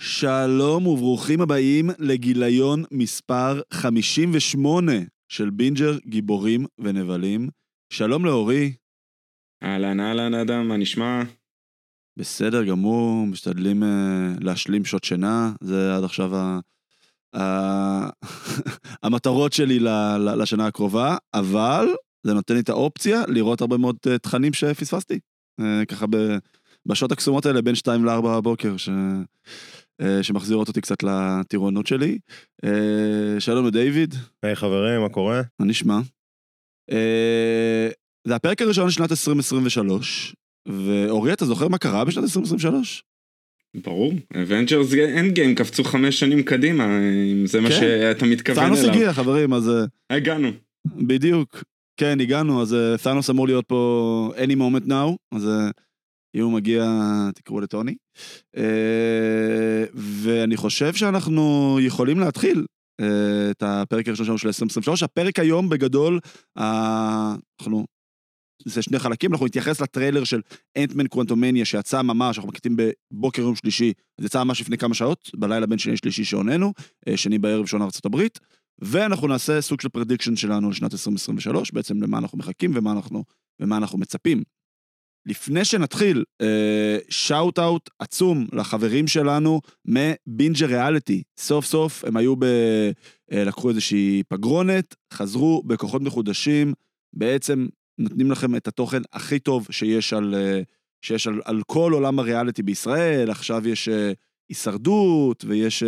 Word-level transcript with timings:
שלום 0.00 0.86
וברוכים 0.86 1.40
הבאים 1.40 1.90
לגיליון 1.98 2.84
מספר 2.90 3.60
58 3.72 4.92
של 5.28 5.50
בינג'ר 5.50 5.98
גיבורים 6.06 6.66
ונבלים. 6.78 7.48
שלום 7.92 8.24
לאורי. 8.24 8.72
אהלן 9.62 10.00
אהלן 10.00 10.34
אדם, 10.34 10.68
מה 10.68 10.76
נשמע? 10.76 11.22
בסדר 12.16 12.64
גמור, 12.64 13.26
משתדלים 13.26 13.82
uh, 13.82 13.86
להשלים 14.40 14.84
שעות 14.84 15.04
שינה, 15.04 15.52
זה 15.60 15.96
עד 15.96 16.04
עכשיו. 16.04 16.30
המטרות 19.02 19.52
שלי. 19.52 19.78
לשנה 20.18 20.66
הקרובה, 20.66 21.16
אבל 21.34 21.86
זה 22.26 22.34
נותן 22.34 22.54
לי 22.54 22.60
את 22.60 22.68
האופציה 22.68 23.22
לראות 23.28 23.60
הרבה 23.60 23.76
מאוד 23.76 23.96
uh, 24.06 24.18
תכנים 24.18 24.52
שפספסתי. 24.52 25.18
Uh, 25.60 25.64
ככה. 25.88 26.06
בשעות 26.86 27.12
הקסומות 27.12 27.46
האלה 27.46 27.62
בין 27.62 27.74
2 27.74 28.04
ל-4 28.04 28.20
בבוקר, 28.20 28.76
ש... 28.76 28.88
שמחזירות 30.22 30.68
אותי 30.68 30.80
קצת 30.80 31.02
לטירונות 31.02 31.86
שלי. 31.86 32.18
שלום 33.38 33.66
לדיוויד. 33.66 34.14
היי 34.42 34.52
hey, 34.52 34.56
חברים, 34.56 35.00
מה 35.00 35.08
קורה? 35.08 35.42
מה 35.58 35.66
נשמע? 35.66 36.00
זה 38.26 38.34
הפרק 38.34 38.62
הראשון 38.62 38.90
של 38.90 38.96
שנת 38.96 39.10
2023, 39.10 40.36
ואורי, 40.68 41.32
אתה 41.32 41.44
זוכר 41.44 41.68
מה 41.68 41.78
קרה 41.78 42.04
בשנת 42.04 42.24
2023? 42.24 43.04
ברור, 43.74 44.12
אנד 45.16 45.34
גיים 45.34 45.54
קפצו 45.54 45.84
חמש 45.84 46.20
שנים 46.20 46.42
קדימה, 46.42 46.98
אם 47.32 47.46
זה 47.46 47.60
מה 47.60 47.68
כן. 47.68 47.74
שאתה 47.74 48.26
מתכוון 48.26 48.64
אליו. 48.64 48.76
תאנוס 48.76 48.88
הגיע, 48.88 49.12
חברים, 49.12 49.52
אז... 49.52 49.70
הגענו. 50.10 50.48
בדיוק, 50.86 51.64
כן, 51.96 52.20
הגענו, 52.20 52.62
אז 52.62 52.76
תאנוס 53.02 53.30
אמור 53.30 53.46
להיות 53.46 53.64
פה 53.68 54.32
any 54.36 54.56
moment 54.56 54.88
now, 54.88 55.16
אז 55.32 55.48
אם 56.34 56.42
הוא 56.42 56.52
מגיע, 56.52 56.84
תקראו 57.34 57.60
לטוני. 57.60 57.94
ואני 59.94 60.56
חושב 60.56 60.94
שאנחנו 60.94 61.78
יכולים 61.80 62.20
להתחיל 62.20 62.66
את 63.50 63.62
הפרק 63.62 64.08
הראשון 64.08 64.26
שלנו 64.26 64.38
של 64.38 64.48
2023. 64.48 65.02
הפרק 65.02 65.38
היום 65.38 65.68
בגדול, 65.68 66.20
אנחנו 66.56 67.86
זה 68.64 68.82
שני 68.82 68.98
חלקים, 68.98 69.32
אנחנו 69.32 69.46
נתייחס 69.46 69.80
לטריילר 69.80 70.24
של 70.24 70.40
אנטמן 70.78 71.06
קוונטומניה 71.06 71.64
שיצא 71.64 72.02
ממש, 72.02 72.36
אנחנו 72.36 72.48
מקליטים 72.48 72.76
בבוקר 72.76 73.42
יום 73.42 73.56
שלישי, 73.56 73.92
זה 74.20 74.26
יצא 74.26 74.44
ממש 74.44 74.60
לפני 74.60 74.78
כמה 74.78 74.94
שעות, 74.94 75.30
בלילה 75.36 75.66
בין 75.66 75.78
שני 75.78 75.96
שלישי 75.96 76.24
שעוננו, 76.24 76.72
שני 77.16 77.38
בערב 77.38 77.66
שעון 77.66 77.82
ארצות 77.82 78.06
הברית, 78.06 78.38
ואנחנו 78.78 79.28
נעשה 79.28 79.60
סוג 79.60 79.80
של 79.80 79.88
prediction 79.88 80.36
שלנו 80.36 80.70
לשנת 80.70 80.92
2023, 80.92 81.70
בעצם 81.70 82.02
למה 82.02 82.18
אנחנו 82.18 82.38
מחכים 82.38 82.72
ומה 82.74 82.92
אנחנו, 82.92 83.24
ומה 83.60 83.76
אנחנו 83.76 83.98
מצפים. 83.98 84.42
לפני 85.26 85.64
שנתחיל, 85.64 86.24
shout 87.08 87.58
out 87.58 87.90
עצום 87.98 88.46
לחברים 88.52 89.06
שלנו 89.06 89.60
מבינג'ר 89.84 90.66
ריאליטי. 90.66 91.22
סוף 91.38 91.66
סוף 91.66 92.04
הם 92.04 92.16
היו 92.16 92.36
ב... 92.36 92.44
לקחו 93.32 93.68
איזושהי 93.68 94.22
פגרונת, 94.28 94.94
חזרו 95.12 95.62
בכוחות 95.66 96.02
מחודשים, 96.02 96.72
בעצם 97.16 97.66
נותנים 97.98 98.30
לכם 98.30 98.56
את 98.56 98.68
התוכן 98.68 99.02
הכי 99.12 99.38
טוב 99.38 99.66
שיש 99.70 100.12
על, 100.12 100.34
שיש 101.02 101.26
על, 101.26 101.40
על 101.44 101.62
כל 101.66 101.92
עולם 101.92 102.18
הריאליטי 102.18 102.62
בישראל, 102.62 103.30
עכשיו 103.30 103.68
יש 103.68 103.88
הישרדות 104.48 105.44
ויש 105.44 105.82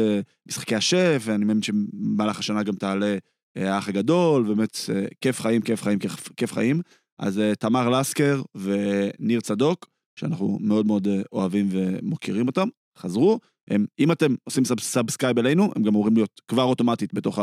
משחקי 0.49 0.75
השף, 0.75 1.23
ואני 1.25 1.45
מאמין 1.45 1.63
שבמהלך 1.63 2.39
השנה 2.39 2.63
גם 2.63 2.75
תעלה 2.75 3.17
האח 3.57 3.89
הגדול, 3.89 4.43
באמת 4.43 4.79
כיף 5.21 5.41
חיים, 5.41 5.63
כיף 5.63 5.83
חיים, 5.83 5.99
כיף, 5.99 6.29
כיף 6.37 6.53
חיים. 6.53 6.81
אז 7.19 7.41
תמר 7.59 7.89
לסקר 7.89 8.43
וניר 8.55 9.41
צדוק, 9.41 9.89
שאנחנו 10.17 10.59
מאוד 10.61 10.87
מאוד 10.87 11.09
אוהבים 11.33 11.69
ומוקירים 11.71 12.47
אותם, 12.47 12.69
חזרו. 12.99 13.39
הם, 13.71 13.87
אם 13.99 14.13
אתם 14.13 14.35
עושים 14.45 14.65
sub, 14.65 14.81
subscribe 14.81 15.39
אלינו, 15.39 15.73
הם 15.77 15.83
גם 15.83 15.89
אמורים 15.89 16.15
להיות 16.15 16.41
כבר 16.49 16.63
אוטומטית 16.63 17.15
בתוך 17.15 17.39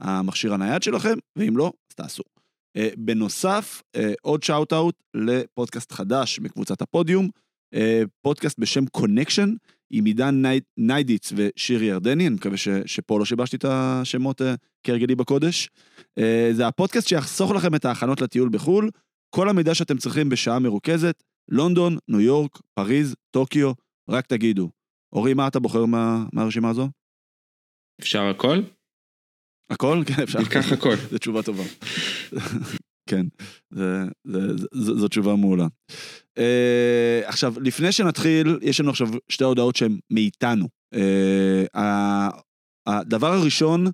המכשיר 0.00 0.54
הנייד 0.54 0.82
שלכם, 0.82 1.14
ואם 1.36 1.56
לא, 1.56 1.72
אז 1.90 1.94
תעשו. 1.94 2.22
Uh, 2.78 2.80
בנוסף, 2.98 3.82
uh, 3.96 4.00
עוד 4.22 4.42
shout-out 4.42 4.94
לפודקאסט 5.14 5.92
חדש 5.92 6.40
מקבוצת 6.40 6.82
הפודיום, 6.82 7.28
uh, 7.74 7.78
פודקאסט 8.22 8.58
בשם 8.58 8.86
קונקשן, 8.86 9.54
עם 9.90 10.04
עידן 10.04 10.42
ני... 10.42 10.60
ניידיץ 10.76 11.32
ושירי 11.36 11.86
ירדני, 11.86 12.26
אני 12.26 12.34
מקווה 12.34 12.56
ש... 12.56 12.68
שפה 12.86 13.18
לא 13.18 13.24
שיבשתי 13.24 13.56
את 13.56 13.64
השמות 13.68 14.40
כהרגלי 14.82 15.14
בקודש. 15.14 15.68
זה 16.52 16.66
הפודקאסט 16.66 17.08
שיחסוך 17.08 17.50
לכם 17.50 17.74
את 17.74 17.84
ההכנות 17.84 18.20
לטיול 18.20 18.48
בחו"ל, 18.48 18.90
כל 19.34 19.48
המידע 19.48 19.74
שאתם 19.74 19.98
צריכים 19.98 20.28
בשעה 20.28 20.58
מרוכזת, 20.58 21.22
לונדון, 21.48 21.96
ניו 22.08 22.20
יורק, 22.20 22.58
פריז, 22.74 23.14
טוקיו, 23.30 23.72
רק 24.10 24.26
תגידו. 24.26 24.70
אורי, 25.12 25.34
מה 25.34 25.48
אתה 25.48 25.60
בוחר 25.60 25.84
מה... 25.84 26.24
מהרשימה 26.32 26.70
הזו? 26.70 26.88
אפשר 28.00 28.22
הכל? 28.22 28.58
הכל? 29.70 30.02
כן, 30.06 30.22
אפשר. 30.22 30.38
ניקח 30.38 30.72
הכל. 30.72 30.94
זו 31.10 31.18
תשובה 31.18 31.42
טובה. 31.42 31.62
כן, 33.08 33.26
זו 34.72 35.08
תשובה 35.08 35.36
מעולה. 35.36 35.66
Uh, 36.38 36.42
עכשיו, 37.24 37.54
לפני 37.60 37.92
שנתחיל, 37.92 38.58
יש 38.62 38.80
לנו 38.80 38.90
עכשיו 38.90 39.08
שתי 39.28 39.44
הודעות 39.44 39.76
שהן 39.76 39.98
מאיתנו. 40.10 40.68
Uh, 40.94 41.78
הדבר 42.86 43.32
הראשון 43.32 43.86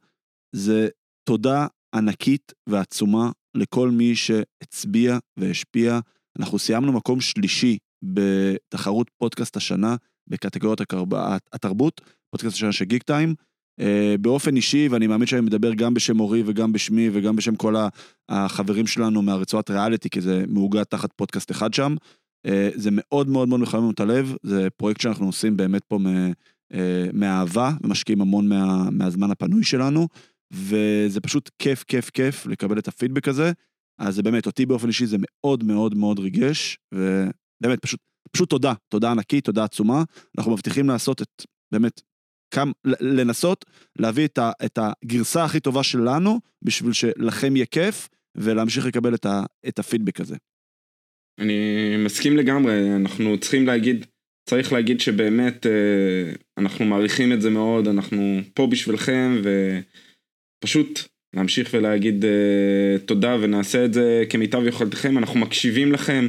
זה 0.56 0.88
תודה 1.28 1.66
ענקית 1.94 2.52
ועצומה 2.68 3.30
לכל 3.56 3.90
מי 3.90 4.16
שהצביע 4.16 5.18
והשפיע. 5.36 6.00
אנחנו 6.38 6.58
סיימנו 6.58 6.92
מקום 6.92 7.20
שלישי 7.20 7.78
בתחרות 8.04 9.10
פודקאסט 9.18 9.56
השנה 9.56 9.96
בקטגוריית 10.30 10.80
התרבות, 11.52 12.00
פודקאסט 12.30 12.56
השנה 12.56 12.72
של 12.72 12.84
גיק 12.84 13.02
טיים. 13.02 13.34
Uh, 13.80 14.18
באופן 14.20 14.56
אישי, 14.56 14.88
ואני 14.90 15.06
מאמין 15.06 15.26
שאני 15.26 15.40
מדבר 15.40 15.74
גם 15.74 15.94
בשם 15.94 16.20
אורי 16.20 16.42
וגם 16.46 16.72
בשמי 16.72 17.10
וגם 17.12 17.36
בשם 17.36 17.56
כל 17.56 17.74
החברים 18.28 18.86
שלנו 18.86 19.22
מהרצועת 19.22 19.70
ריאליטי, 19.70 20.10
כי 20.10 20.20
זה 20.20 20.44
מאוגד 20.48 20.82
תחת 20.82 21.12
פודקאסט 21.16 21.50
אחד 21.50 21.74
שם. 21.74 21.94
Uh, 22.46 22.50
זה 22.74 22.90
מאוד 22.92 23.28
מאוד 23.28 23.48
מאוד 23.48 23.60
מחמם 23.60 23.90
את 23.90 24.00
הלב, 24.00 24.36
זה 24.42 24.68
פרויקט 24.76 25.00
שאנחנו 25.00 25.26
עושים 25.26 25.56
באמת 25.56 25.84
פה 25.84 25.98
uh, 25.98 26.76
מאהבה, 27.12 27.70
ומשקיעים 27.84 28.20
המון 28.20 28.48
מה, 28.48 28.90
מהזמן 28.90 29.30
הפנוי 29.30 29.64
שלנו, 29.64 30.08
וזה 30.52 31.20
פשוט 31.20 31.50
כיף, 31.58 31.84
כיף, 31.88 32.10
כיף 32.10 32.46
לקבל 32.46 32.78
את 32.78 32.88
הפידבק 32.88 33.28
הזה. 33.28 33.52
אז 33.98 34.14
זה 34.14 34.22
באמת, 34.22 34.46
אותי 34.46 34.66
באופן 34.66 34.88
אישי 34.88 35.06
זה 35.06 35.16
מאוד 35.20 35.64
מאוד 35.64 35.94
מאוד 35.94 36.18
ריגש, 36.18 36.78
ובאמת, 36.94 37.78
פשוט, 37.82 38.00
פשוט 38.32 38.50
תודה, 38.50 38.72
תודה 38.88 39.10
ענקית, 39.10 39.44
תודה 39.44 39.64
עצומה. 39.64 40.02
אנחנו 40.38 40.52
מבטיחים 40.52 40.88
לעשות 40.88 41.22
את, 41.22 41.46
באמת, 41.72 42.00
כמה, 42.50 42.72
לנסות 43.00 43.64
להביא 43.98 44.24
את, 44.24 44.38
ה, 44.38 44.50
את 44.64 44.78
הגרסה 44.78 45.44
הכי 45.44 45.60
טובה 45.60 45.82
שלנו, 45.82 46.40
בשביל 46.62 46.92
שלכם 46.92 47.56
יהיה 47.56 47.66
כיף, 47.66 48.08
ולהמשיך 48.36 48.86
לקבל 48.86 49.14
את, 49.14 49.26
ה, 49.26 49.42
את 49.68 49.78
הפידבק 49.78 50.20
הזה. 50.20 50.36
אני 51.38 51.96
מסכים 51.98 52.36
לגמרי, 52.36 52.96
אנחנו 52.96 53.38
צריכים 53.38 53.66
להגיד, 53.66 54.06
צריך 54.48 54.72
להגיד 54.72 55.00
שבאמת 55.00 55.66
אה, 55.66 56.32
אנחנו 56.58 56.84
מעריכים 56.84 57.32
את 57.32 57.42
זה 57.42 57.50
מאוד, 57.50 57.88
אנחנו 57.88 58.40
פה 58.54 58.66
בשבילכם, 58.66 59.42
ופשוט 60.62 61.00
להמשיך 61.36 61.70
ולהגיד 61.72 62.24
אה, 62.24 62.98
תודה 63.04 63.36
ונעשה 63.40 63.84
את 63.84 63.94
זה 63.94 64.24
כמיטב 64.30 64.66
יכולתכם, 64.66 65.18
אנחנו 65.18 65.40
מקשיבים 65.40 65.92
לכם, 65.92 66.26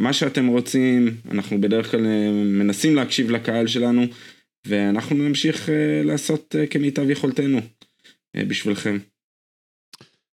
מה 0.00 0.12
שאתם 0.12 0.46
רוצים, 0.46 1.14
אנחנו 1.30 1.60
בדרך 1.60 1.90
כלל 1.90 2.06
אה, 2.06 2.30
מנסים 2.32 2.94
להקשיב 2.94 3.30
לקהל 3.30 3.66
שלנו. 3.66 4.02
ואנחנו 4.68 5.16
נמשיך 5.16 5.68
uh, 5.68 5.70
לעשות 6.06 6.54
uh, 6.54 6.66
כמיטב 6.70 7.10
יכולתנו 7.10 7.58
uh, 7.58 8.44
בשבילכם. 8.48 8.98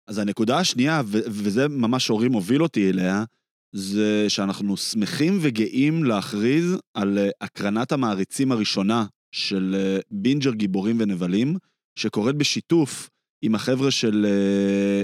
אז 0.06 0.18
הנקודה 0.18 0.58
השנייה, 0.58 1.02
וזה 1.06 1.68
ממש 1.68 2.08
הורים 2.08 2.32
הוביל 2.32 2.62
אותי 2.62 2.90
אליה, 2.90 3.24
זה 3.72 4.24
שאנחנו 4.28 4.76
שמחים 4.76 5.38
וגאים 5.40 6.04
להכריז 6.04 6.76
על 6.94 7.18
הקרנת 7.40 7.92
המעריצים 7.92 8.52
הראשונה 8.52 9.06
של 9.32 9.76
בינג'ר 10.10 10.52
גיבורים 10.52 10.96
ונבלים, 11.00 11.56
שקורית 11.96 12.36
בשיתוף 12.36 13.10
עם 13.42 13.54
החבר'ה 13.54 13.90
של, 13.90 14.26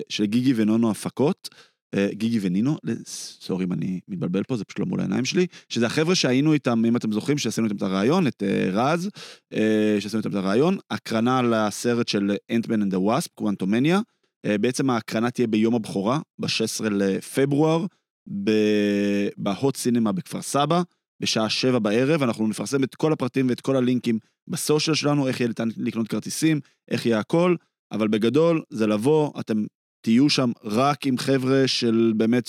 של 0.08 0.24
גיגי 0.24 0.52
ונונו 0.56 0.90
הפקות. 0.90 1.48
אה, 1.94 2.08
גיגי 2.12 2.38
ונינו, 2.42 2.76
סורי 3.06 3.64
אם 3.64 3.72
אני 3.72 4.00
מתבלבל 4.08 4.42
פה, 4.42 4.56
זה 4.56 4.64
פשוט 4.64 4.78
לא 4.78 4.86
מול 4.86 5.00
העיניים 5.00 5.24
שלי, 5.24 5.46
שזה 5.68 5.86
החבר'ה 5.86 6.14
שהיינו 6.14 6.52
איתם, 6.52 6.84
אם 6.84 6.96
אתם 6.96 7.12
זוכרים, 7.12 7.38
שעשינו 7.38 7.66
איתם 7.66 7.76
את 7.76 7.82
הרעיון, 7.82 8.26
את 8.26 8.42
אה, 8.42 8.68
רז, 8.72 9.10
אה, 9.52 9.96
שעשינו 10.00 10.18
איתם 10.18 10.30
את 10.30 10.34
הראיון, 10.34 10.78
הקרנה 10.90 11.42
לסרט 11.42 12.08
של 12.08 12.36
Ant-Man 12.50 12.82
and 12.82 12.94
the 12.94 13.08
Wasp, 13.08 13.30
Quantumania, 13.34 14.00
בעצם 14.60 14.90
ההקרנה 14.90 15.30
תהיה 15.30 15.46
ביום 15.46 15.74
הבכורה, 15.74 16.20
ב-16 16.38 16.88
לפברואר, 16.90 17.86
בהוט 19.36 19.76
סינמה 19.76 20.12
בכפר 20.12 20.42
סבא, 20.42 20.82
בשעה 21.20 21.48
שבע 21.48 21.78
בערב, 21.78 22.22
אנחנו 22.22 22.46
נפרסם 22.46 22.84
את 22.84 22.94
כל 22.94 23.12
הפרטים 23.12 23.48
ואת 23.48 23.60
כל 23.60 23.76
הלינקים 23.76 24.18
ב 24.48 24.55
social 24.55 24.96
שלנו, 24.96 25.28
איך 25.28 25.40
יהיה 25.40 25.48
ניתן 25.48 25.68
לקנות 25.76 26.08
כרטיסים, 26.08 26.60
איך 26.90 27.06
יהיה 27.06 27.18
הכל, 27.18 27.56
אבל 27.92 28.08
בגדול 28.08 28.62
זה 28.70 28.86
לבוא, 28.86 29.40
אתם 29.40 29.64
תהיו 30.06 30.30
שם 30.30 30.52
רק 30.64 31.06
עם 31.06 31.18
חבר'ה 31.18 31.68
של 31.68 32.12
באמת, 32.16 32.48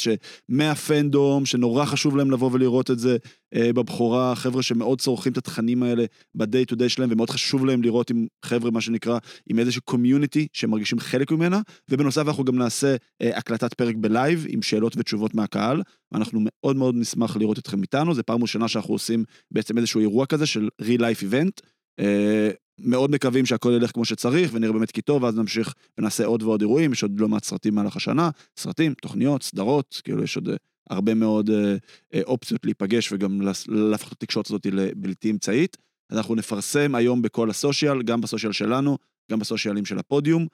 מה 0.49 0.71
fandom, 0.71 1.45
שנורא 1.45 1.85
חשוב 1.85 2.17
להם 2.17 2.31
לבוא 2.31 2.49
ולראות 2.53 2.91
את 2.91 2.99
זה 2.99 3.17
אה, 3.55 3.73
בבכורה, 3.73 4.35
חבר'ה 4.35 4.63
שמאוד 4.63 5.01
צורכים 5.01 5.31
את 5.31 5.37
התכנים 5.37 5.83
האלה 5.83 6.05
ב-day 6.35 6.71
to 6.71 6.75
day 6.75 6.89
שלהם, 6.89 7.09
ומאוד 7.11 7.29
חשוב 7.29 7.65
להם 7.65 7.83
לראות 7.83 8.09
עם 8.09 8.27
חבר'ה, 8.45 8.71
מה 8.71 8.81
שנקרא, 8.81 9.17
עם 9.49 9.59
איזושהי 9.59 9.81
community 9.81 10.47
שמרגישים 10.53 10.99
חלק 10.99 11.31
ממנה, 11.31 11.61
ובנוסף 11.89 12.27
אנחנו 12.27 12.43
גם 12.43 12.55
נעשה 12.57 12.95
אה, 13.21 13.37
הקלטת 13.37 13.73
פרק 13.73 13.95
ב 13.95 14.05
live 14.05 14.45
עם 14.49 14.61
שאלות 14.61 14.93
ותשובות 14.97 15.35
מהקהל, 15.35 15.81
ואנחנו 16.11 16.39
מאוד 16.43 16.75
מאוד 16.75 16.95
נשמח 16.95 17.37
לראות 17.37 17.59
אתכם 17.59 17.81
איתנו, 17.81 18.13
זה 18.13 18.23
פעם 18.23 18.41
ראשונה 18.41 18.67
שאנחנו 18.67 18.93
עושים 18.93 19.23
בעצם 19.51 19.77
איזשהו 19.77 20.01
אירוע 20.01 20.25
כזה 20.25 20.45
של 20.45 20.69
real 20.81 20.99
life 20.99 21.23
event. 21.31 21.61
אה, 21.99 22.49
מאוד 22.79 23.11
מקווים 23.11 23.45
שהכל 23.45 23.73
ילך 23.75 23.91
כמו 23.91 24.05
שצריך 24.05 24.51
ונראה 24.53 24.73
באמת 24.73 24.91
כי 24.91 25.01
טוב, 25.01 25.23
ואז 25.23 25.35
נמשיך 25.35 25.73
ונעשה 25.97 26.25
עוד 26.25 26.43
ועוד 26.43 26.61
אירועים, 26.61 26.93
יש 26.93 27.03
עוד 27.03 27.19
לא 27.19 27.27
מעט 27.27 27.43
סרטים 27.43 27.73
במהלך 27.73 27.95
השנה, 27.95 28.29
סרטים, 28.57 28.93
תוכניות, 28.93 29.43
סדרות, 29.43 30.01
כאילו 30.03 30.23
יש 30.23 30.35
עוד 30.35 30.49
אה, 30.49 30.55
הרבה 30.89 31.13
מאוד 31.13 31.49
אה, 31.49 31.75
אה, 32.13 32.21
אופציות 32.23 32.65
להיפגש 32.65 33.11
וגם 33.11 33.41
להפוך 33.67 34.07
את 34.07 34.13
התקשורת 34.13 34.45
הזאת 34.45 34.65
לבלתי 34.65 35.31
אמצעית. 35.31 35.77
אז 36.09 36.17
אנחנו 36.17 36.35
נפרסם 36.35 36.95
היום 36.95 37.21
בכל 37.21 37.49
הסושיאל, 37.49 38.01
גם 38.01 38.21
בסושיאל 38.21 38.51
שלנו, 38.51 38.97
גם 39.31 39.39
בסושיאלים 39.39 39.85
של 39.85 39.99
הפודיום, 39.99 40.47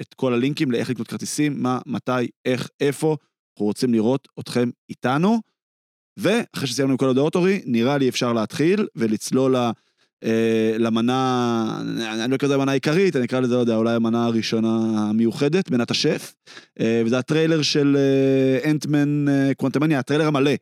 את 0.00 0.14
כל 0.14 0.34
הלינקים 0.34 0.70
לאיך 0.70 0.90
לקנות 0.90 1.08
כרטיסים, 1.08 1.62
מה, 1.62 1.78
מתי, 1.86 2.28
איך, 2.44 2.68
איפה, 2.80 3.16
אנחנו 3.52 3.66
רוצים 3.66 3.94
לראות 3.94 4.28
אתכם 4.40 4.70
איתנו. 4.88 5.40
ואחרי 6.16 6.66
שסיימנו 6.68 6.92
עם 6.92 6.98
כל 6.98 7.08
הדעות, 7.08 7.34
אורי, 7.34 7.62
נראה 7.66 7.98
לי 7.98 8.08
אפשר 8.08 8.32
להתחיל 8.32 8.86
ולצלול 8.96 9.56
אה, 9.56 9.70
למנה, 10.78 11.80
אני 12.24 12.30
לא 12.30 12.36
אקרא 12.36 12.48
לזה 12.48 12.54
המנה 12.54 12.70
העיקרית, 12.70 13.16
אני 13.16 13.24
אקרא 13.24 13.40
לזה, 13.40 13.54
לא 13.54 13.60
יודע, 13.60 13.76
אולי 13.76 13.94
המנה 13.94 14.26
הראשונה 14.26 14.78
המיוחדת, 15.10 15.70
מנת 15.70 15.90
השף, 15.90 16.34
אה, 16.80 17.02
וזה 17.06 17.18
הטריילר 17.18 17.62
של 17.62 17.96
אנטמן 18.70 19.26
Quantumania, 19.56 19.98
הטריילר 19.98 20.26
המלא, 20.26 20.52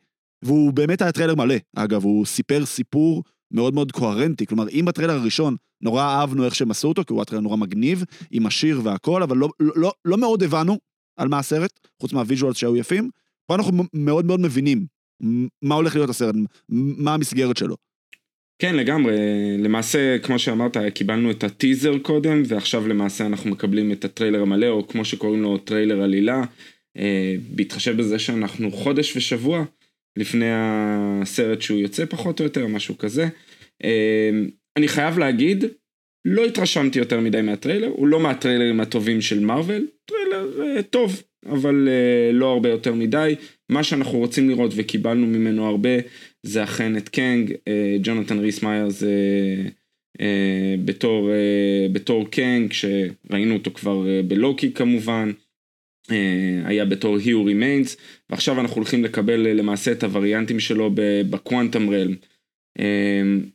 והוא 0.45 0.73
באמת 0.73 1.01
היה 1.01 1.11
טריילר 1.11 1.35
מלא, 1.35 1.55
אגב, 1.75 2.03
הוא 2.03 2.25
סיפר 2.25 2.65
סיפור 2.65 3.23
מאוד 3.51 3.73
מאוד 3.73 3.91
קוהרנטי, 3.91 4.45
כלומר, 4.45 4.69
אם 4.69 4.85
בטריילר 4.85 5.13
הראשון 5.13 5.55
נורא 5.81 6.03
אהבנו 6.03 6.45
איך 6.45 6.55
שהם 6.55 6.71
עשו 6.71 6.87
אותו, 6.87 7.03
כי 7.05 7.13
הוא 7.13 7.19
היה 7.19 7.25
טריילר 7.25 7.43
נורא 7.43 7.57
מגניב, 7.57 8.03
עם 8.31 8.45
השיר 8.45 8.81
והכל, 8.83 9.23
אבל 9.23 9.37
לא, 9.37 9.49
לא, 9.59 9.73
לא, 9.75 9.91
לא 10.05 10.17
מאוד 10.17 10.43
הבנו 10.43 10.77
על 11.17 11.27
מה 11.27 11.39
הסרט, 11.39 11.79
חוץ 12.01 12.13
מה 12.13 12.23
visuals 12.23 12.57
שהיו 12.57 12.77
יפים, 12.77 13.09
פה 13.47 13.55
אנחנו 13.55 13.83
מאוד 13.93 14.25
מאוד 14.25 14.39
מבינים 14.39 14.85
מה 15.61 15.75
הולך 15.75 15.95
להיות 15.95 16.09
הסרט, 16.09 16.35
מה 16.69 17.13
המסגרת 17.13 17.57
שלו. 17.57 17.75
כן, 18.59 18.75
לגמרי. 18.75 19.17
למעשה, 19.57 20.17
כמו 20.19 20.39
שאמרת, 20.39 20.77
קיבלנו 20.93 21.31
את 21.31 21.43
הטיזר 21.43 21.97
קודם, 21.97 22.43
ועכשיו 22.47 22.87
למעשה 22.87 23.25
אנחנו 23.25 23.49
מקבלים 23.49 23.91
את 23.91 24.05
הטריילר 24.05 24.41
המלא, 24.41 24.67
או 24.67 24.87
כמו 24.87 25.05
שקוראים 25.05 25.41
לו 25.41 25.57
טריילר 25.57 26.01
עלילה, 26.01 26.41
אה, 26.97 27.35
בהתחשב 27.49 27.97
בזה 27.97 28.19
שאנחנו 28.19 28.71
חודש 28.71 29.17
ושבוע 29.17 29.63
לפני 30.17 30.45
הסרט 30.51 31.61
שהוא 31.61 31.79
יוצא 31.79 32.05
פחות 32.05 32.39
או 32.39 32.45
יותר, 32.45 32.67
משהו 32.67 32.97
כזה. 32.97 33.27
אה, 33.83 34.29
אני 34.77 34.87
חייב 34.87 35.19
להגיד, 35.19 35.63
לא 36.25 36.45
התרשמתי 36.45 36.99
יותר 36.99 37.19
מדי 37.19 37.41
מהטריילר, 37.41 37.87
הוא 37.87 38.07
לא 38.07 38.19
מהטריילרים 38.19 38.79
הטובים 38.79 39.21
של 39.21 39.39
מארוול, 39.39 39.87
טריילר 40.05 40.61
אה, 40.61 40.83
טוב, 40.83 41.23
אבל 41.45 41.87
לא 42.33 42.45
הרבה 42.51 42.69
יותר 42.69 42.93
מדי. 42.93 43.35
מה 43.69 43.83
שאנחנו 43.83 44.17
רוצים 44.17 44.49
לראות 44.49 44.71
וקיבלנו 44.75 45.27
ממנו 45.27 45.67
הרבה, 45.67 45.89
זה 46.43 46.63
אכן 46.63 46.97
את 46.97 47.09
קנג, 47.09 47.53
אה, 47.67 47.97
ג'ונתן 48.03 48.39
ריס 48.39 48.63
מיירס 48.63 49.03
אה, 49.03 49.09
אה, 50.21 50.75
בתור, 50.85 51.29
בתור 51.91 52.31
קנג, 52.31 52.73
שראינו 52.73 53.53
אותו 53.53 53.71
כבר 53.71 54.05
בלוקי 54.27 54.71
כמובן, 54.73 55.31
היה 56.65 56.85
בתור 56.85 57.17
Who 57.17 57.47
Remains, 57.47 57.95
ועכשיו 58.29 58.59
אנחנו 58.59 58.75
הולכים 58.75 59.03
לקבל 59.03 59.39
למעשה 59.39 59.91
את 59.91 60.03
הווריאנטים 60.03 60.59
שלו 60.59 60.91
בקוואנטם 61.29 61.89
רלם. 61.89 62.15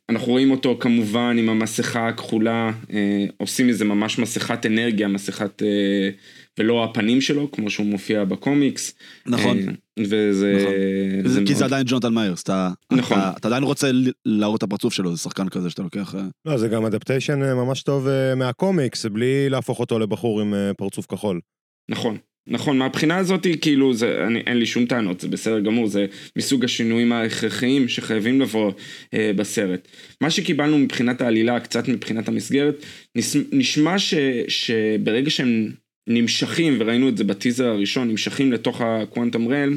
אנחנו 0.09 0.33
רואים 0.33 0.51
אותו 0.51 0.77
כמובן 0.81 1.37
עם 1.39 1.49
המסכה 1.49 2.09
הכחולה, 2.09 2.73
עושים 3.37 3.67
מזה 3.67 3.85
ממש 3.85 4.19
מסכת 4.19 4.67
אנרגיה, 4.67 5.09
מסכת 5.09 5.63
ולא 6.59 6.85
הפנים 6.85 7.21
שלו, 7.21 7.51
כמו 7.53 7.71
שהוא 7.71 7.87
מופיע 7.87 8.25
בקומיקס. 8.25 8.95
נכון. 9.27 9.59
אה, 9.59 9.75
וזה... 9.99 10.57
נכון. 10.61 10.73
זה 11.33 11.39
כי 11.39 11.45
מאוד... 11.45 11.59
זה 11.59 11.65
עדיין 11.65 11.85
ג'ונתן 11.87 12.15
מיירס, 12.15 12.43
אתה, 12.43 12.71
נכון. 12.93 13.19
אתה, 13.19 13.33
אתה 13.37 13.49
עדיין 13.49 13.63
רוצה 13.63 13.91
להראות 14.25 14.59
את 14.59 14.63
הפרצוף 14.63 14.95
שלו, 14.95 15.17
זה 15.17 15.23
שחקן 15.23 15.49
כזה 15.49 15.71
שאתה 15.71 15.83
לוקח... 15.83 16.15
אה. 16.15 16.21
לא, 16.45 16.57
זה 16.57 16.69
גם 16.69 16.85
אדפטיישן 16.85 17.43
אה, 17.43 17.55
ממש 17.55 17.83
טוב 17.83 18.09
מהקומיקס, 18.37 19.07
בלי 19.07 19.49
להפוך 19.49 19.81
אותו 19.81 19.99
לבחור 19.99 20.41
עם 20.41 20.55
פרצוף 20.77 21.07
כחול. 21.07 21.41
נכון. 21.91 22.17
נכון, 22.47 22.79
מהבחינה 22.79 23.17
הזאת, 23.17 23.47
כאילו, 23.61 23.95
זה, 23.95 24.25
אני, 24.27 24.41
אין 24.47 24.57
לי 24.57 24.67
שום 24.67 24.87
טענות, 24.87 25.21
זה 25.21 25.29
בסדר 25.29 25.61
גמור, 25.61 25.87
זה 25.87 26.07
מסוג 26.37 26.65
השינויים 26.65 27.13
ההכרחיים 27.13 27.89
שחייבים 27.89 28.41
לבוא 28.41 28.73
אה, 29.15 29.31
בסרט. 29.37 29.89
מה 30.21 30.31
שקיבלנו 30.31 30.79
מבחינת 30.79 31.21
העלילה, 31.21 31.61
קצת 31.61 31.89
מבחינת 31.89 32.29
המסגרת, 32.29 32.75
נשמע 33.53 33.99
ש, 33.99 34.15
שברגע 34.49 35.31
שהם 35.31 35.73
נמשכים, 36.07 36.77
וראינו 36.81 37.09
את 37.09 37.17
זה 37.17 37.25
בטיזר 37.25 37.67
הראשון, 37.67 38.09
נמשכים 38.09 38.53
לתוך 38.53 38.81
ה 38.81 38.89
Quantum 38.89 39.49
Realm, 39.49 39.77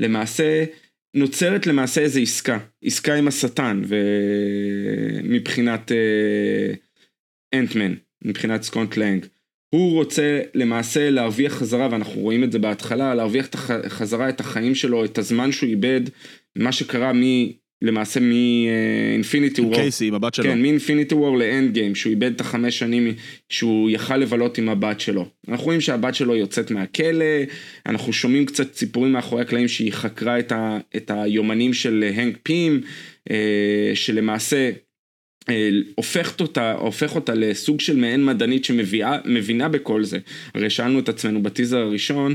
למעשה 0.00 0.64
נוצרת 1.14 1.66
למעשה 1.66 2.00
איזו 2.00 2.20
עסקה, 2.20 2.58
עסקה 2.84 3.14
עם 3.14 3.28
השטן, 3.28 3.82
ומבחינת 5.24 5.92
אנטמן, 7.54 7.92
uh, 7.92 7.96
מבחינת 8.24 8.62
סקוט 8.62 8.96
לאנג. 8.96 9.26
הוא 9.70 9.92
רוצה 9.92 10.40
למעשה 10.54 11.10
להרוויח 11.10 11.52
חזרה, 11.52 11.88
ואנחנו 11.90 12.20
רואים 12.20 12.44
את 12.44 12.52
זה 12.52 12.58
בהתחלה, 12.58 13.14
להרוויח 13.14 13.48
חזרה 13.88 14.28
את 14.28 14.40
החיים 14.40 14.74
שלו, 14.74 15.04
את 15.04 15.18
הזמן 15.18 15.52
שהוא 15.52 15.70
איבד, 15.70 16.00
מה 16.56 16.72
שקרה. 16.72 17.12
למעשה 17.82 18.20
מ 18.20 18.36
Infinity 18.36 19.60
War. 19.60 19.74
קאסי 19.74 20.06
עם 20.06 20.14
הבת 20.14 20.34
שלו. 20.34 20.44
כן, 20.44 20.62
מ 20.62 20.68
Infinity 20.68 21.14
War 21.14 21.32
ל 21.32 21.38
Endgame, 21.38 21.94
שהוא 21.94 22.10
איבד 22.10 22.32
את 22.34 22.40
החמש 22.40 22.78
שנים 22.78 23.14
שהוא 23.48 23.90
יכל 23.90 24.16
לבלות 24.16 24.58
עם 24.58 24.68
הבת 24.68 25.00
שלו. 25.00 25.26
אנחנו 25.48 25.64
רואים 25.64 25.80
שהבת 25.80 26.14
שלו 26.14 26.36
יוצאת 26.36 26.70
מהכלא, 26.70 27.24
אנחנו 27.86 28.12
שומעים 28.12 28.46
קצת 28.46 28.74
סיפורים 28.74 29.12
מאחורי 29.12 29.42
הקלעים 29.42 29.68
שהיא 29.68 29.92
חקרה 29.92 30.38
את, 30.38 30.52
ה, 30.52 30.78
את 30.96 31.10
היומנים 31.14 31.74
של 31.74 32.04
הנק 32.14 32.38
פים, 32.42 32.80
אה, 33.30 33.90
שלמעשה 33.94 34.70
אה, 35.48 35.70
הופכת 35.94 36.40
אותה, 36.40 36.72
הופך 36.72 37.14
אותה 37.14 37.34
לסוג 37.34 37.80
של 37.80 37.96
מעין 37.96 38.24
מדענית 38.24 38.64
שמבינה 38.64 39.68
בכל 39.68 40.04
זה. 40.04 40.18
הרי 40.54 40.70
שאלנו 40.70 40.98
את 40.98 41.08
עצמנו 41.08 41.42
בטיזר 41.42 41.78
הראשון, 41.78 42.34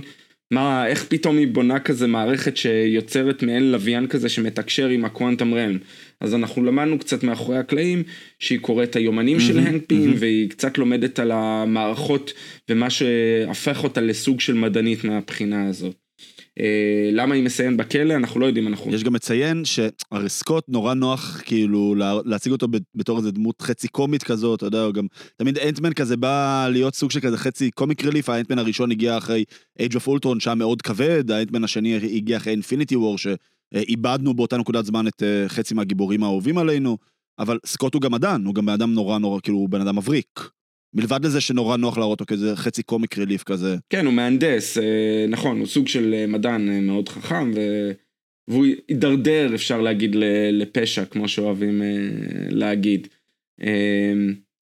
מה, 0.52 0.88
איך 0.88 1.06
פתאום 1.10 1.38
היא 1.38 1.48
בונה 1.48 1.80
כזה 1.80 2.08
מערכת 2.08 2.58
שיוצרת 2.58 3.44
מעין 3.44 3.72
לוויין 3.72 4.08
כזה 4.08 4.30
שמתקשר 4.30 4.90
עם 4.90 5.06
הקוואנטם 5.06 5.54
רלם. 5.54 5.78
אז 6.22 6.34
אנחנו 6.36 6.64
למדנו 6.64 7.00
קצת 7.00 7.24
מאחורי 7.24 7.58
הקלעים 7.58 8.04
שהיא 8.40 8.60
קוראת 8.60 8.90
את 8.90 8.96
היומנים 8.96 9.38
mm-hmm, 9.38 9.42
של 9.42 9.60
הנק 9.60 9.86
פים 9.86 10.12
mm-hmm. 10.12 10.18
והיא 10.20 10.50
קצת 10.50 10.78
לומדת 10.78 11.20
על 11.20 11.32
המערכות 11.34 12.34
ומה 12.70 12.90
שהפך 12.90 13.84
אותה 13.84 14.02
לסוג 14.02 14.40
של 14.40 14.54
מדענית 14.54 15.04
מהבחינה 15.04 15.68
הזאת. 15.68 16.03
אה, 16.60 17.10
למה 17.12 17.36
היא 17.36 17.44
מסיים 17.44 17.78
בכלא 17.78 18.14
אנחנו 18.14 18.40
לא 18.40 18.46
יודעים 18.46 18.68
אנחנו 18.68 18.94
יש 18.94 19.04
גם 19.04 19.16
לציין 19.16 19.66
שהרי 19.66 20.30
סקוט 20.30 20.64
נורא 20.68 20.94
נוח 20.94 21.42
כאילו 21.46 21.96
להציג 22.26 22.52
אותו 22.52 22.68
בתור 22.96 23.18
איזה 23.18 23.32
דמות 23.32 23.62
חצי 23.62 23.88
קומית 23.88 24.24
כזאת 24.24 24.58
אתה 24.58 24.66
יודע 24.66 24.92
גם 24.92 25.08
תמיד 25.38 25.58
אנטמן 25.58 25.94
כזה 25.94 26.18
בא 26.18 26.68
להיות 26.72 26.96
סוג 26.96 27.12
של 27.12 27.20
כזה 27.20 27.38
חצי 27.38 27.72
comic 27.72 28.06
relief 28.06 28.30
האנטמן 28.30 28.60
הראשון 28.60 28.92
הגיע 28.92 29.18
אחרי 29.18 29.44
Age 29.80 29.96
of 29.96 30.08
Ultron 30.08 30.40
שהיה 30.40 30.56
מאוד 30.56 30.82
כבד 30.82 31.32
האנטמן 31.32 31.64
השני 31.64 31.96
הגיע 31.96 32.38
אחרי 32.38 32.52
Infinity 32.52 32.96
War 32.96 33.18
שאיבדנו 33.18 34.34
באותה 34.34 34.58
נקודת 34.58 34.86
זמן 34.86 35.08
את 35.08 35.24
אה, 35.24 35.50
חצי 35.50 35.74
מהגיבורים 35.74 36.24
האהובים 36.24 36.58
עלינו 36.58 36.98
אבל 37.40 37.60
סקוט 37.66 37.94
הוא 37.94 38.02
גם 38.02 38.14
אדן 38.14 38.46
הוא 38.46 38.56
גם 38.56 38.66
בן 38.66 38.74
אדם 38.74 38.94
נורא 38.94 39.20
נורא 39.20 39.40
כאילו 39.44 39.58
הוא 39.58 39.70
בן 39.70 39.82
אדם 39.82 39.98
מבריק. 39.98 40.50
מלבד 40.94 41.26
לזה 41.26 41.42
שנורא 41.42 41.78
נוח 41.78 41.98
להראות 41.98 42.22
אותו 42.22 42.34
כזה 42.34 42.56
חצי 42.56 42.84
קומיק 42.84 43.18
ריליף 43.18 43.44
כזה. 43.44 43.76
כן, 43.90 44.06
הוא 44.06 44.14
מהנדס, 44.14 44.78
אה, 44.78 45.26
נכון, 45.28 45.60
הוא 45.60 45.68
סוג 45.68 45.88
של 45.88 46.14
אה, 46.14 46.28
מדען 46.28 46.70
אה, 46.70 46.80
מאוד 46.82 47.10
חכם, 47.10 47.52
ו... 47.56 47.92
והוא 48.48 48.66
הידרדר, 48.88 49.56
אפשר 49.56 49.82
להגיד, 49.82 50.16
לפשע, 50.52 51.06
כמו 51.06 51.28
שאוהבים 51.28 51.82
להגיד. 52.50 53.08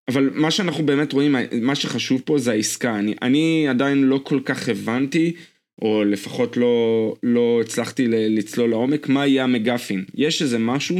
אבל 0.07 0.29
מה 0.33 0.51
שאנחנו 0.51 0.85
באמת 0.85 1.13
רואים, 1.13 1.35
מה 1.61 1.75
שחשוב 1.75 2.21
פה 2.25 2.37
זה 2.37 2.51
העסקה. 2.51 2.99
אני, 2.99 3.15
אני 3.21 3.67
עדיין 3.69 4.03
לא 4.03 4.21
כל 4.23 4.39
כך 4.45 4.69
הבנתי, 4.69 5.33
או 5.81 6.03
לפחות 6.03 6.57
לא, 6.57 7.15
לא 7.23 7.61
הצלחתי 7.61 8.07
לצלול 8.07 8.69
לעומק, 8.69 9.09
מה 9.09 9.27
יהיה 9.27 9.43
המגפין. 9.43 10.05
יש 10.15 10.41
איזה 10.41 10.59
משהו 10.59 10.99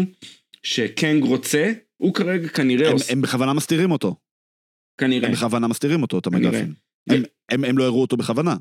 שקנג 0.63 1.23
רוצה, 1.23 1.71
הוא 1.97 2.13
כרגע 2.13 2.47
כנראה... 2.47 2.87
הם, 2.87 2.93
עוש... 2.93 3.11
הם 3.11 3.21
בכוונה 3.21 3.53
מסתירים 3.53 3.91
אותו. 3.91 4.15
כנראה. 5.01 5.27
הם 5.27 5.33
בכוונה 5.33 5.67
מסתירים 5.67 6.01
אותו, 6.01 6.19
את 6.19 6.27
המגפים. 6.27 6.73
הם, 7.09 7.23
הם, 7.51 7.63
הם 7.63 7.77
לא 7.77 7.83
הראו 7.83 8.01
אותו 8.01 8.17
בכוונה. 8.17 8.55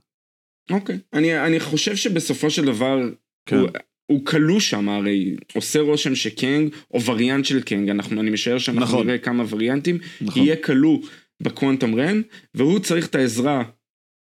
אוקיי. 0.71 0.99
אני, 1.13 1.47
אני 1.47 1.61
חושב 1.61 1.97
שבסופו 1.97 2.51
של 2.51 2.65
דבר, 2.65 2.99
כן. 3.47 3.57
הוא, 3.57 3.69
הוא 4.07 4.27
כלוא 4.27 4.61
שם, 4.61 4.89
הרי 4.89 5.37
עושה 5.55 5.81
רושם 5.81 6.15
שקנג, 6.15 6.75
או 6.95 7.05
וריאנט 7.05 7.45
של 7.45 7.63
קנג, 7.63 7.91
אנחנו, 7.91 8.21
אני 8.21 8.31
משער 8.31 8.59
שאנחנו 8.59 8.83
נכון. 8.83 9.07
נראה 9.07 9.19
כמה 9.19 9.45
וריאנטים, 9.49 9.99
נכון. 10.21 10.43
יהיה 10.43 10.57
כלוא 10.57 10.99
בקוונטום 11.43 11.95
רן, 11.95 12.23
והוא 12.55 12.79
צריך 12.79 13.07
את 13.07 13.15
העזרה. 13.15 13.65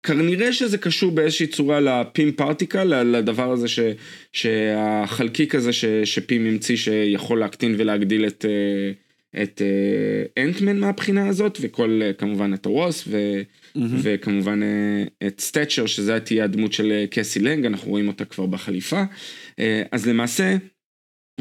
כנראה 0.06 0.54
שזה 0.54 0.78
קשור 0.78 1.12
באיזושהי 1.12 1.48
צורה 1.48 1.80
לפים 1.80 2.32
פרטיקל, 2.32 3.04
לדבר 3.04 3.52
הזה 3.52 3.68
ש, 3.68 3.80
שהחלקיק 4.34 5.56
הזה 5.56 5.74
ש, 5.74 5.86
שפים 5.86 6.46
המציא 6.46 6.78
שיכול 6.78 7.40
להקטין 7.40 7.76
ולהגדיל 7.78 8.28
את, 8.28 8.46
אה, 8.46 8.92
את 9.42 9.62
אנטמן 10.38 10.80
מהבחינה 10.80 11.28
הזאת, 11.28 11.58
וכל 11.62 12.02
כמובן 12.18 12.54
את 12.54 12.66
הווס, 12.66 13.04
ו, 13.08 13.42
mm-hmm. 13.42 13.80
וכמובן 14.02 14.60
את 15.28 15.40
סטצ'ר, 15.40 15.86
שזה 15.86 16.20
תהיה 16.20 16.44
הדמות 16.44 16.74
של 16.74 17.06
קסי 17.12 17.40
לנג, 17.40 17.66
אנחנו 17.66 17.90
רואים 17.92 18.08
אותה 18.08 18.26
כבר 18.26 18.46
בחליפה. 18.46 19.04
אז 19.92 20.08
למעשה, 20.08 20.56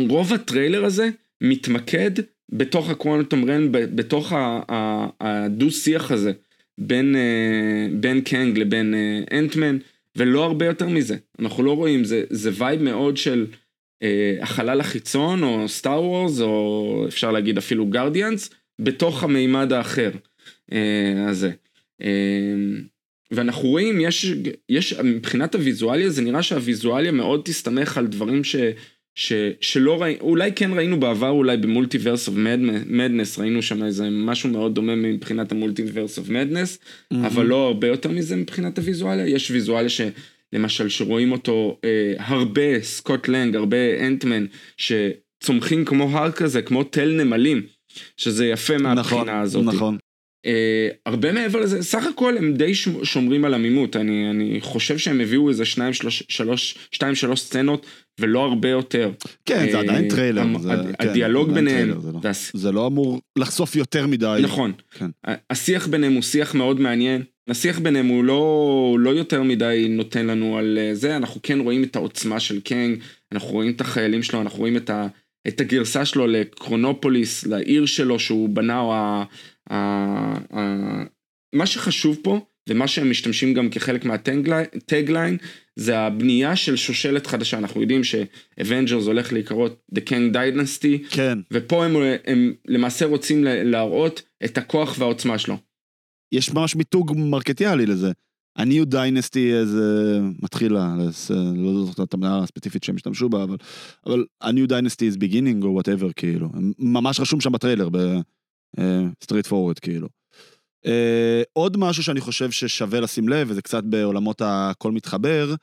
רוב 0.01 0.33
הטריילר 0.33 0.85
הזה 0.85 1.09
מתמקד 1.43 2.11
בתוך 2.53 2.91
הקוונטום 2.91 3.51
רן, 3.51 3.69
בתוך 3.73 4.33
הדו 5.21 5.71
שיח 5.71 6.11
הזה 6.11 6.33
בין, 6.79 7.17
אה, 7.17 7.89
בין 8.01 8.21
קנג 8.21 8.59
לבין 8.59 8.95
אה, 8.95 9.39
אנטמן, 9.39 9.79
ולא 10.17 10.45
הרבה 10.45 10.67
יותר 10.67 10.89
מזה. 10.89 11.17
אנחנו 11.39 11.63
לא 11.63 11.77
רואים, 11.77 12.05
זה, 12.05 12.25
זה 12.31 12.51
vibe 12.55 12.83
מאוד 12.83 13.17
של 13.17 13.47
אה, 13.51 13.57
החלל 14.41 14.81
החיצון, 14.81 15.43
או 15.43 15.69
Star 15.69 16.03
Wars, 16.03 16.41
או 16.41 17.05
אפשר 17.09 17.33
להגיד 17.33 17.59
אפילו 17.59 17.87
Guardians, 17.87 18.51
בתוך 18.79 19.25
המימד 19.25 19.73
האחר 19.73 20.11
אה, 20.73 21.27
הזה. 21.29 21.51
אה, 22.03 22.09
ואנחנו 23.31 23.69
רואים, 23.69 24.01
יש, 24.01 24.27
יש, 24.69 24.93
מבחינת 24.93 25.55
הוויזואליה, 25.55 26.11
זה 26.11 26.23
נראה 26.23 26.43
שהוויזואליה 26.43 27.13
מאוד 27.13 27.41
תסתמך 27.45 27.99
על 27.99 28.07
דברים 28.07 28.45
ש... 28.45 28.57
ש, 29.15 29.33
שלא 29.61 30.03
ראינו, 30.03 30.21
אולי 30.21 30.53
כן 30.53 30.73
ראינו 30.73 31.01
בעבר 31.01 31.29
אולי 31.29 31.57
ב 31.57 31.63
Multiverse 31.63 32.29
of 32.29 32.37
Madness, 32.87 33.39
ראינו 33.39 33.63
שם 33.63 33.85
איזה 33.85 34.11
משהו 34.11 34.51
מאוד 34.51 34.75
דומה 34.75 34.95
מבחינת 34.97 35.53
ה 35.53 35.59
Multiverse 35.59 36.19
of 36.19 36.29
Madness. 36.29 36.79
אבל 37.13 37.47
לא 37.47 37.67
הרבה 37.67 37.87
יותר 37.87 38.11
מזה 38.11 38.37
מבחינת 38.37 38.79
הוויזואליה, 38.79 39.27
יש 39.27 39.51
ויזואליה 39.51 39.89
שלמשל 40.53 40.89
שרואים 40.89 41.33
אותו 41.33 41.79
אה, 41.85 42.15
הרבה 42.19 42.83
סקוט 42.83 43.29
לאנג, 43.29 43.57
הרבה 43.57 44.07
אנטמן, 44.07 44.47
שצומחים 44.77 45.85
כמו 45.85 46.19
הר 46.19 46.31
כזה, 46.33 46.63
כמו 46.63 46.85
תל 46.85 47.11
נמלים, 47.25 47.63
שזה 48.17 48.47
יפה 48.47 48.79
מהבחינה 48.79 49.21
נכון, 49.23 49.29
הזאת. 49.29 49.65
נכון. 49.65 49.99
אה, 50.47 50.95
הרבה 51.07 51.33
מעבר 51.33 51.61
לזה, 51.61 51.83
סך 51.83 52.07
הכל 52.07 52.37
הם 52.39 52.55
די 52.55 52.75
שומרים 53.03 53.45
על 53.45 53.55
עמימות, 53.55 53.97
אני, 53.97 54.31
אני 54.31 54.59
חושב 54.61 54.99
שהם 54.99 55.21
הביאו 55.21 55.49
איזה 55.49 55.65
שניים, 55.65 55.93
שלוש, 55.93 56.23
שלוש, 56.29 56.79
שתיים, 56.93 57.15
שלוש 57.15 57.41
סצנות 57.41 57.87
ולא 58.21 58.45
הרבה 58.45 58.69
יותר. 58.69 59.11
כן, 59.47 59.71
זה 59.71 59.79
עדיין 59.79 60.05
אה, 60.05 60.11
טריילר. 60.11 60.43
הדיאלוג 60.99 61.53
ביניהם. 61.53 61.89
לא- 61.89 62.31
זה 62.55 62.73
לא 62.73 62.87
אמור 62.87 63.21
לחשוף 63.39 63.77
יותר 63.77 64.07
מדי. 64.07 64.41
נכון. 64.43 64.73
כן. 64.91 65.11
השיח 65.51 65.87
ביניהם 65.87 66.13
הוא 66.13 66.23
שיח 66.23 66.55
מאוד 66.55 66.81
מעניין. 66.81 67.23
השיח 67.49 67.79
ביניהם 67.79 68.07
הוא 68.07 68.25
לא, 68.25 68.97
לא 68.99 69.11
יותר 69.11 69.43
מדי 69.43 69.87
נותן 69.91 70.27
לנו 70.27 70.59
על 70.59 70.79
אה, 70.79 70.95
זה, 70.95 71.17
אנחנו 71.17 71.41
כן 71.43 71.61
רואים 71.61 71.85
את 71.85 71.97
העוצמה 71.97 72.41
של 72.41 72.61
קנג, 72.61 72.99
אנחנו 73.33 73.49
רואים 73.49 73.73
את 73.73 73.81
החיילים 73.81 74.23
שלו, 74.23 74.41
אנחנו 74.41 74.59
רואים 74.59 74.77
את, 74.77 74.91
ה, 74.91 75.07
את 75.49 75.61
הגרסה 75.61 76.05
שלו 76.05 76.27
לקרונופוליס, 76.27 77.47
לעיר 77.47 77.87
שלו 77.87 78.19
שהוא 78.19 78.49
בנה, 78.49 78.81
או 78.81 78.95
ה, 78.95 79.25
ה, 79.71 79.77
ה, 80.57 81.03
מה 81.53 81.67
שחשוב 81.67 82.19
פה, 82.23 82.41
ומה 82.69 82.89
שהם 82.89 83.11
משתמשים 83.11 83.55
גם 83.55 83.71
כחלק 83.71 84.05
מה 84.05 84.31
tagline, 84.31 85.37
זה 85.77 85.99
הבנייה 85.99 86.57
של 86.57 86.77
שושלת 86.77 87.27
חדשה, 87.27 87.59
אנחנו 87.59 87.81
יודעים 87.81 88.03
שאבנג'רס 88.05 89.07
הולך 89.07 89.33
להיקרא 89.33 89.83
The 89.95 90.01
Kang 90.09 90.35
Dynasty, 90.35 91.11
כן. 91.11 91.39
ופה 91.51 91.85
הם, 91.85 91.97
הם 92.27 92.55
למעשה 92.69 93.07
רוצים 93.07 93.45
להראות 93.45 94.23
את 94.45 94.59
הכוח 94.59 94.97
והעוצמה 94.99 95.39
שלו. 95.39 95.72
יש 96.33 96.53
ממש 96.53 96.77
מיתוג 96.77 97.12
מרקטיאלי 97.17 97.87
לזה. 97.87 98.12
ה-New 98.57 98.87
Dynasty 98.93 99.39
איזה 99.39 100.19
מתחילה, 100.43 100.95
לא 101.55 101.85
זוכר 101.85 102.03
את 102.03 102.15
המילה 102.15 102.39
הספציפית 102.39 102.85
שהם 102.85 102.97
השתמשו 102.97 103.29
בה, 103.29 103.45
אבל, 103.45 103.57
אבל 104.07 104.25
ה-New 104.41 104.69
Dynasty 104.69 105.15
is 105.15 105.19
beginning 105.19 105.65
או 105.65 105.81
whatever, 105.81 106.12
כאילו. 106.17 106.49
ממש 106.79 107.21
רשום 107.21 107.41
שם 107.41 107.53
בטריילר, 107.53 107.89
ב-straight 107.89 108.81
אה, 109.35 109.51
forward, 109.51 109.81
כאילו. 109.83 110.09
Uh, 110.87 111.45
עוד 111.53 111.77
משהו 111.77 112.03
שאני 112.03 112.21
חושב 112.21 112.51
ששווה 112.51 113.01
לשים 113.01 113.29
לב, 113.29 113.47
וזה 113.51 113.62
קצת 113.62 113.85
בעולמות 113.85 114.43
הכל 114.45 114.93
מתחבר, 114.93 115.55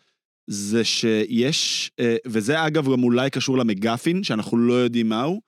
זה 0.48 0.84
שיש, 0.84 1.92
uh, 2.02 2.04
וזה 2.28 2.68
אגב 2.68 2.92
גם 2.92 3.04
אולי 3.04 3.30
קשור 3.30 3.58
למגפין, 3.58 4.24
שאנחנו 4.24 4.58
לא 4.58 4.74
יודעים 4.74 5.10
מהו, 5.10 5.42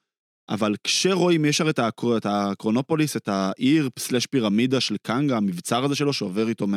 אבל 0.51 0.75
כשרואים, 0.84 1.46
יש 1.46 1.62
הרי 1.62 1.72
את 2.17 2.25
הקרונופוליס, 2.25 3.17
את 3.17 3.27
העיר 3.27 3.89
סלש 4.00 4.25
פירמידה 4.25 4.79
של 4.79 4.98
קנגה, 5.01 5.38
המבצר 5.38 5.84
הזה 5.84 5.96
שלו 5.96 6.13
שעובר 6.13 6.50
איתו 6.50 6.67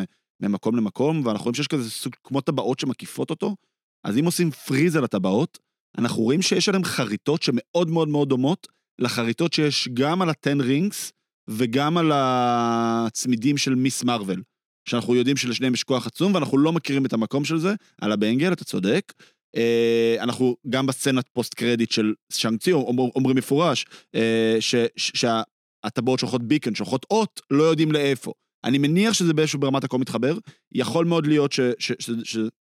ממקום 0.43 0.77
למקום, 0.77 1.27
ואנחנו 1.27 1.45
רואים 1.45 1.55
שיש 1.55 1.69
כזה 1.69 1.91
סוג 1.91 2.13
כמו 2.25 2.41
טבעות 2.41 2.81
שמקיפות 2.81 3.31
אותו, 3.31 3.57
אז 4.05 4.19
אם 4.19 4.25
עושים 4.25 4.51
פריז 4.51 4.97
על 4.97 5.05
הטבעות, 5.05 5.59
אנחנו 5.99 6.23
רואים 6.23 6.43
שיש 6.43 6.69
עליהם 6.69 6.85
חריטות 6.85 7.43
שמאוד 7.43 7.91
מאוד 7.91 8.09
מאוד 8.09 8.29
דומות 8.29 8.67
לחריטות 8.99 9.53
שיש 9.53 9.89
גם 9.95 10.23
על 10.23 10.29
ה-10 10.29 10.63
רינגס, 10.63 11.13
וגם 11.49 11.97
על 11.97 12.13
הצמידים 12.15 13.57
של 13.57 13.75
מיס 13.75 14.05
מרוויל, 14.05 14.43
שאנחנו 14.89 15.15
יודעים 15.15 15.37
שלשניהם 15.37 15.75
יש 15.75 15.83
כוח 15.83 16.07
עצום, 16.07 16.35
ואנחנו 16.35 16.59
לא 16.59 16.73
מכירים 16.73 17.07
את 17.07 17.13
המקום 17.13 17.45
של 17.45 17.59
זה, 17.59 17.75
על 18.01 18.13
הבנגל, 18.13 18.53
אתה 18.53 18.65
צודק. 18.65 19.13
אה, 19.57 20.17
אנחנו 20.21 20.57
גם 20.69 20.87
בסצנת 20.87 21.29
פוסט 21.33 21.55
קרדיט 21.55 21.91
של 21.91 22.15
שאנג 22.33 22.61
צי 22.61 22.73
אומרים 22.73 23.37
מפורש, 23.37 23.87
אה, 24.15 24.57
שהטבעות 24.97 26.19
שולחות 26.19 26.43
ביקן, 26.43 26.75
שולחות 26.75 27.07
אות, 27.11 27.41
לא 27.51 27.63
יודעים 27.63 27.93
לאיפה. 27.93 28.33
אני 28.65 28.79
מניח 28.79 29.13
שזה 29.13 29.35
באיזשהו 29.35 29.59
ברמת 29.59 29.85
הכל 29.85 29.99
מתחבר, 29.99 30.39
יכול 30.73 31.05
מאוד 31.05 31.27
להיות 31.27 31.53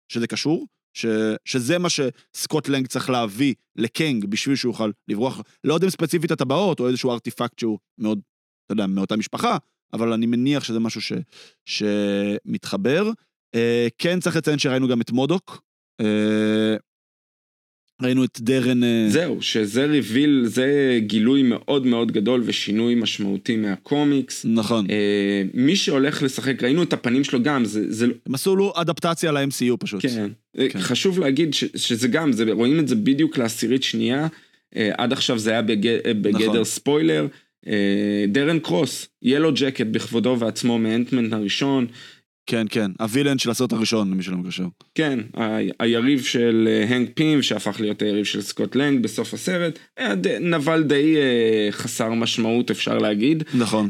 שזה 0.10 0.27
קשור, 0.27 0.67
שזה 1.46 1.77
מה 1.77 1.88
שסקוט 1.89 2.69
לנג 2.69 2.88
צריך 2.88 3.10
להביא 3.10 3.53
לקנג 3.75 4.25
בשביל 4.25 4.55
שהוא 4.55 4.69
יוכל 4.69 4.91
לברוח, 5.08 5.41
לא 5.63 5.74
יודע 5.74 5.86
אם 5.86 5.91
ספציפית 5.91 6.31
הטבעות 6.31 6.79
או 6.79 6.88
איזשהו 6.88 7.12
ארטיפקט 7.12 7.60
שהוא 7.60 7.79
מאוד 7.98 8.19
אתה 8.69 8.74
יודע, 8.74 8.88
מאותה 8.88 9.17
משפחה, 9.17 9.58
אבל 9.93 10.13
אני 10.13 10.25
מניח 10.25 10.63
שזה 10.63 10.79
משהו 10.79 11.17
שמתחבר. 11.65 13.12
אה, 13.55 13.88
כן 13.98 14.19
צריך 14.19 14.36
לציין 14.36 14.60
שראינו 14.60 14.88
גם 14.88 15.01
את 15.01 15.12
מודוק. 15.12 15.62
אה, 16.00 16.75
ראינו 18.01 18.24
את 18.24 18.41
דרן... 18.41 18.84
אה... 18.84 19.06
זהו, 19.10 19.41
שזה 19.41 19.86
reveal, 19.86 20.43
זה 20.46 21.00
גילוי 21.00 21.44
מאוד 21.44 21.86
מאוד 21.86 22.12
גדול 22.12 22.41
ושינוי 22.46 22.96
משמעותי 22.96 23.58
מהקומיקס. 23.58 24.46
נכון. 24.50 24.86
אה, 24.89 25.44
מי 25.53 25.75
שהולך 25.75 26.24
לשחק, 26.24 26.63
ראינו 26.63 26.84
את 26.84 26.94
הפנים 26.94 27.24
שלו 27.24 27.44
גם, 27.44 27.65
זה... 27.65 27.91
זה... 27.94 28.06
הם 28.25 28.36
עשו 28.36 28.56
לו 28.56 28.74
אדפטציה 28.75 29.32
ל-MCU 29.32 29.77
פשוט. 29.79 30.01
כן. 30.01 30.29
אה, 30.58 30.70
כן. 30.70 30.79
חשוב 30.79 31.20
להגיד 31.20 31.53
ש, 31.53 31.63
שזה 31.75 32.08
גם, 32.08 32.32
זה, 32.32 32.51
רואים 32.51 32.79
את 32.79 32.88
זה 32.88 32.96
בדיוק 32.96 33.38
לעשירית 33.38 33.84
שנייה, 33.84 34.27
אה, 34.75 34.91
עד 34.98 35.13
עכשיו 35.13 35.39
זה 35.39 35.51
היה 35.51 35.62
בג, 35.62 35.88
בגדר 36.22 36.50
נכון. 36.50 36.63
ספוילר. 36.63 37.27
אה, 37.68 38.25
דארן 38.27 38.59
קרוס, 38.60 39.08
ילו 39.22 39.51
ג'קט 39.53 39.88
בכבודו 39.91 40.36
ועצמו 40.39 40.79
מאנטמן 40.79 41.34
הראשון. 41.34 41.88
כן, 42.50 42.65
כן, 42.70 42.91
הווילן 43.00 43.38
של 43.38 43.50
הסרט 43.50 43.74
הראשון, 43.74 44.12
למי 44.12 44.24
שלא 44.24 44.38
מקשר. 44.38 44.65
כן, 44.96 45.20
היריב 45.79 46.24
של 46.24 46.68
אה, 46.72 46.96
הנק 46.96 47.10
פים, 47.13 47.41
שהפך 47.41 47.82
להיות 47.82 48.01
היריב 48.01 48.25
של 48.25 48.41
סקוט 48.41 48.75
לנג 48.75 49.03
בסוף 49.03 49.34
הסרט, 49.34 49.79
היה 49.98 50.15
נבל 50.41 50.84
די 50.84 51.15
אה, 51.18 51.72
חסר 51.72 52.10
משמעות, 52.10 52.72
אפשר 52.72 52.98
להגיד. 52.98 53.44
נכון. 53.53 53.89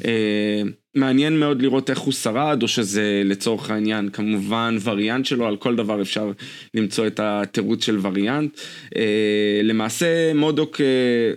מעניין 0.96 1.39
מאוד 1.39 1.62
לראות 1.62 1.89
איך 1.89 2.00
הוא 2.00 2.13
שרד, 2.13 2.63
או 2.63 2.68
שזה 2.68 3.22
לצורך 3.25 3.70
העניין 3.70 4.10
כמובן 4.10 4.78
וריאנט 4.84 5.25
שלו, 5.25 5.48
על 5.48 5.58
כל 5.58 5.75
דבר 5.75 6.01
אפשר 6.01 6.32
למצוא 6.74 7.08
את 7.08 7.20
התירוץ 7.24 7.86
של 7.86 8.00
וריאנט. 8.01 8.58
אה, 8.96 9.62
למעשה 9.63 10.34
מודוק 10.34 10.82
אה, 10.82 10.86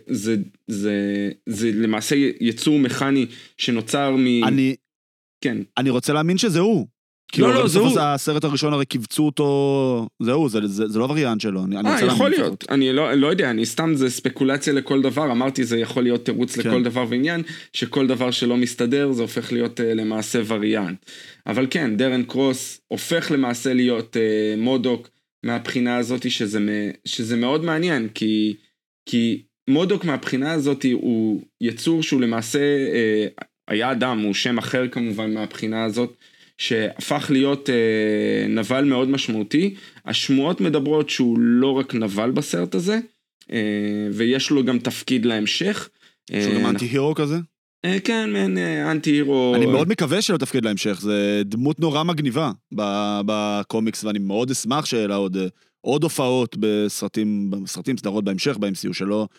זה, 0.07 0.37
זה, 0.67 1.31
זה 1.47 1.71
למעשה 1.75 2.17
יצור 2.41 2.79
מכני 2.79 3.27
שנוצר 3.59 4.17
מ... 4.17 4.45
אני... 4.45 4.77
כן. 5.41 5.59
אני 5.79 5.91
רוצה 5.91 6.13
להאמין 6.13 6.39
שזה 6.39 6.59
הוא. 6.59 6.87
כאילו, 7.33 7.49
לא, 7.49 7.55
לא, 7.55 7.69
זה 7.69 7.79
הוא. 7.79 8.01
הסרט 8.01 8.45
הראשון 8.45 8.73
הרי 8.73 8.87
קיבצו 8.87 9.27
אותו, 9.27 10.09
זה 10.23 10.33
הוא, 10.33 10.49
זה, 10.49 10.59
זה, 10.65 10.89
זה 10.89 10.99
לא 10.99 11.05
וריאנט 11.05 11.41
שלו. 11.41 11.65
אה, 11.85 12.05
יכול 12.07 12.31
להיות, 12.31 12.65
אני 12.71 12.93
לא, 12.93 13.15
לא 13.15 13.27
יודע, 13.27 13.51
אני 13.51 13.67
סתם, 13.67 13.95
זה 13.95 14.11
ספקולציה 14.11 14.73
לכל 14.73 15.03
דבר, 15.03 15.33
אמרתי 15.33 15.65
זה 15.65 15.79
יכול 15.79 16.03
להיות 16.03 16.25
תירוץ 16.25 16.59
כן. 16.59 16.69
לכל 16.69 16.83
דבר 16.83 17.05
ועניין, 17.09 17.43
שכל 17.73 18.07
דבר 18.07 18.31
שלא 18.31 18.57
מסתדר 18.57 19.13
זה 19.13 19.23
הופך 19.23 19.53
להיות 19.53 19.81
uh, 19.81 19.83
למעשה 19.83 20.41
וריאנט. 20.47 21.07
אבל 21.47 21.67
כן, 21.71 21.97
דרן 21.97 22.23
קרוס 22.23 22.81
הופך 22.89 23.31
למעשה 23.31 23.75
להיות 23.75 24.17
uh, 24.17 24.61
מודוק 24.61 25.09
מהבחינה 25.45 25.97
הזאת, 25.97 26.31
שזה, 26.31 26.91
שזה 27.05 27.37
מאוד 27.37 27.65
מעניין, 27.65 28.09
כי, 28.15 28.57
כי 29.09 29.43
מודוק 29.71 30.05
מהבחינה 30.05 30.53
הזאת 30.53 30.87
הוא 30.93 31.43
יצור 31.61 32.03
שהוא 32.03 32.21
למעשה, 32.21 32.59
uh, 32.59 33.45
היה 33.69 33.93
אדם, 33.93 34.19
הוא 34.19 34.35
שם 34.35 34.59
אחר 34.59 34.89
כמובן 34.89 35.35
מהבחינה 35.35 35.85
הזאת. 35.85 36.17
שהפך 36.63 37.27
להיות 37.31 37.71
אה, 37.71 38.49
נבל 38.49 38.85
מאוד 38.85 39.09
משמעותי. 39.09 39.75
השמועות 40.05 40.61
מדברות 40.61 41.11
שהוא 41.11 41.39
לא 41.39 41.73
רק 41.73 41.95
נבל 41.95 42.31
בסרט 42.31 42.75
הזה, 42.75 42.99
אה, 43.53 44.09
ויש 44.13 44.51
לו 44.51 44.65
גם 44.65 44.79
תפקיד 44.79 45.25
להמשך. 45.27 45.89
שהוא 46.31 46.55
גם 46.61 46.67
אנטי 46.67 46.85
הירו 46.85 47.15
כזה? 47.15 47.37
אה, 47.85 47.97
כן, 48.05 48.33
מעין 48.33 48.59
אה, 48.59 48.93
אנטי 48.93 49.11
הירו. 49.11 49.55
אני 49.57 49.67
מאוד 49.67 49.89
מקווה 49.89 50.23
שלא 50.23 50.37
תפקיד 50.37 50.65
להמשך, 50.65 51.01
זה 51.01 51.43
דמות 51.45 51.81
נורא 51.81 52.03
מגניבה 52.03 52.53
בקומיקס, 53.27 54.05
ואני 54.05 54.19
מאוד 54.19 54.51
אשמח 54.51 54.85
שיהיה 54.85 55.07
לה 55.07 55.15
עוד, 55.15 55.37
אה, 55.37 55.47
עוד 55.81 56.03
הופעות 56.03 56.57
בסרטים, 56.61 57.51
בסרטים, 57.51 57.97
סדרות 57.97 58.25
בהמשך 58.25 58.57
ב-MCU 58.57 58.93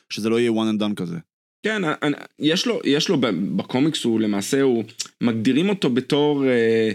שזה 0.10 0.30
לא 0.30 0.40
יהיה 0.40 0.52
one 0.52 0.76
and 0.76 0.82
done 0.82 0.96
כזה. 0.96 1.18
כן, 1.64 1.82
אני- 2.04 2.16
יש 2.40 2.66
לו, 2.68 2.80
יש 2.86 3.10
לו, 3.10 3.18
בקומיקס 3.56 4.04
הוא 4.04 4.20
למעשה, 4.22 4.62
הוא, 4.62 4.84
מגדירים 5.22 5.70
אותו 5.70 5.90
בתור, 5.90 6.46
אה, 6.48 6.92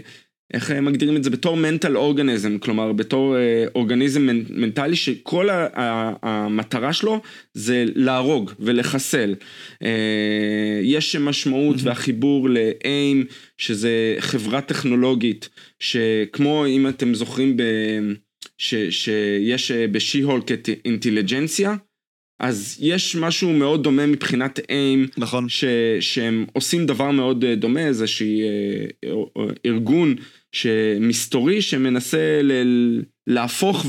איך 0.53 0.71
אה, 0.71 0.81
מגדירים 0.81 1.15
את 1.17 1.23
זה? 1.23 1.29
בתור 1.29 1.57
מנטל 1.57 1.97
אורגניזם, 1.97 2.57
כלומר 2.57 2.93
בתור 2.93 3.37
אה, 3.37 3.65
אורגניזם 3.75 4.21
מנ- 4.21 4.45
מנטלי 4.49 4.95
שכל 4.95 5.49
ה- 5.49 5.67
ה- 5.73 6.13
המטרה 6.21 6.93
שלו 6.93 7.21
זה 7.53 7.85
להרוג 7.95 8.51
ולחסל. 8.59 9.35
אה, 9.83 9.89
יש 10.83 11.15
משמעות 11.15 11.75
והחיבור 11.83 12.49
לאיים, 12.49 13.25
שזה 13.57 13.89
חברה 14.19 14.61
טכנולוגית, 14.61 15.49
שכמו 15.79 16.65
אם 16.67 16.87
אתם 16.87 17.13
זוכרים, 17.13 17.57
ב, 17.57 17.63
ש, 18.57 18.75
שיש 18.89 19.71
אה, 19.71 19.87
בשי-הולק 19.87 20.51
את 20.51 20.69
אינטליג'נסיה, 20.85 21.75
אז 22.39 22.77
יש 22.79 23.15
משהו 23.15 23.53
מאוד 23.53 23.83
דומה 23.83 24.05
מבחינת 24.05 24.59
איים, 24.69 25.07
נכון. 25.17 25.49
ש, 25.49 25.63
שהם 25.99 26.45
עושים 26.53 26.85
דבר 26.85 27.11
מאוד 27.11 27.43
אה, 27.43 27.55
דומה, 27.55 27.87
איזשהי 27.87 28.41
אה, 28.41 29.11
אה, 29.37 29.43
ארגון 29.65 30.15
שמסתורי 30.51 31.61
שמנסה 31.61 32.41
ל, 32.43 32.51
להפוך 33.27 33.85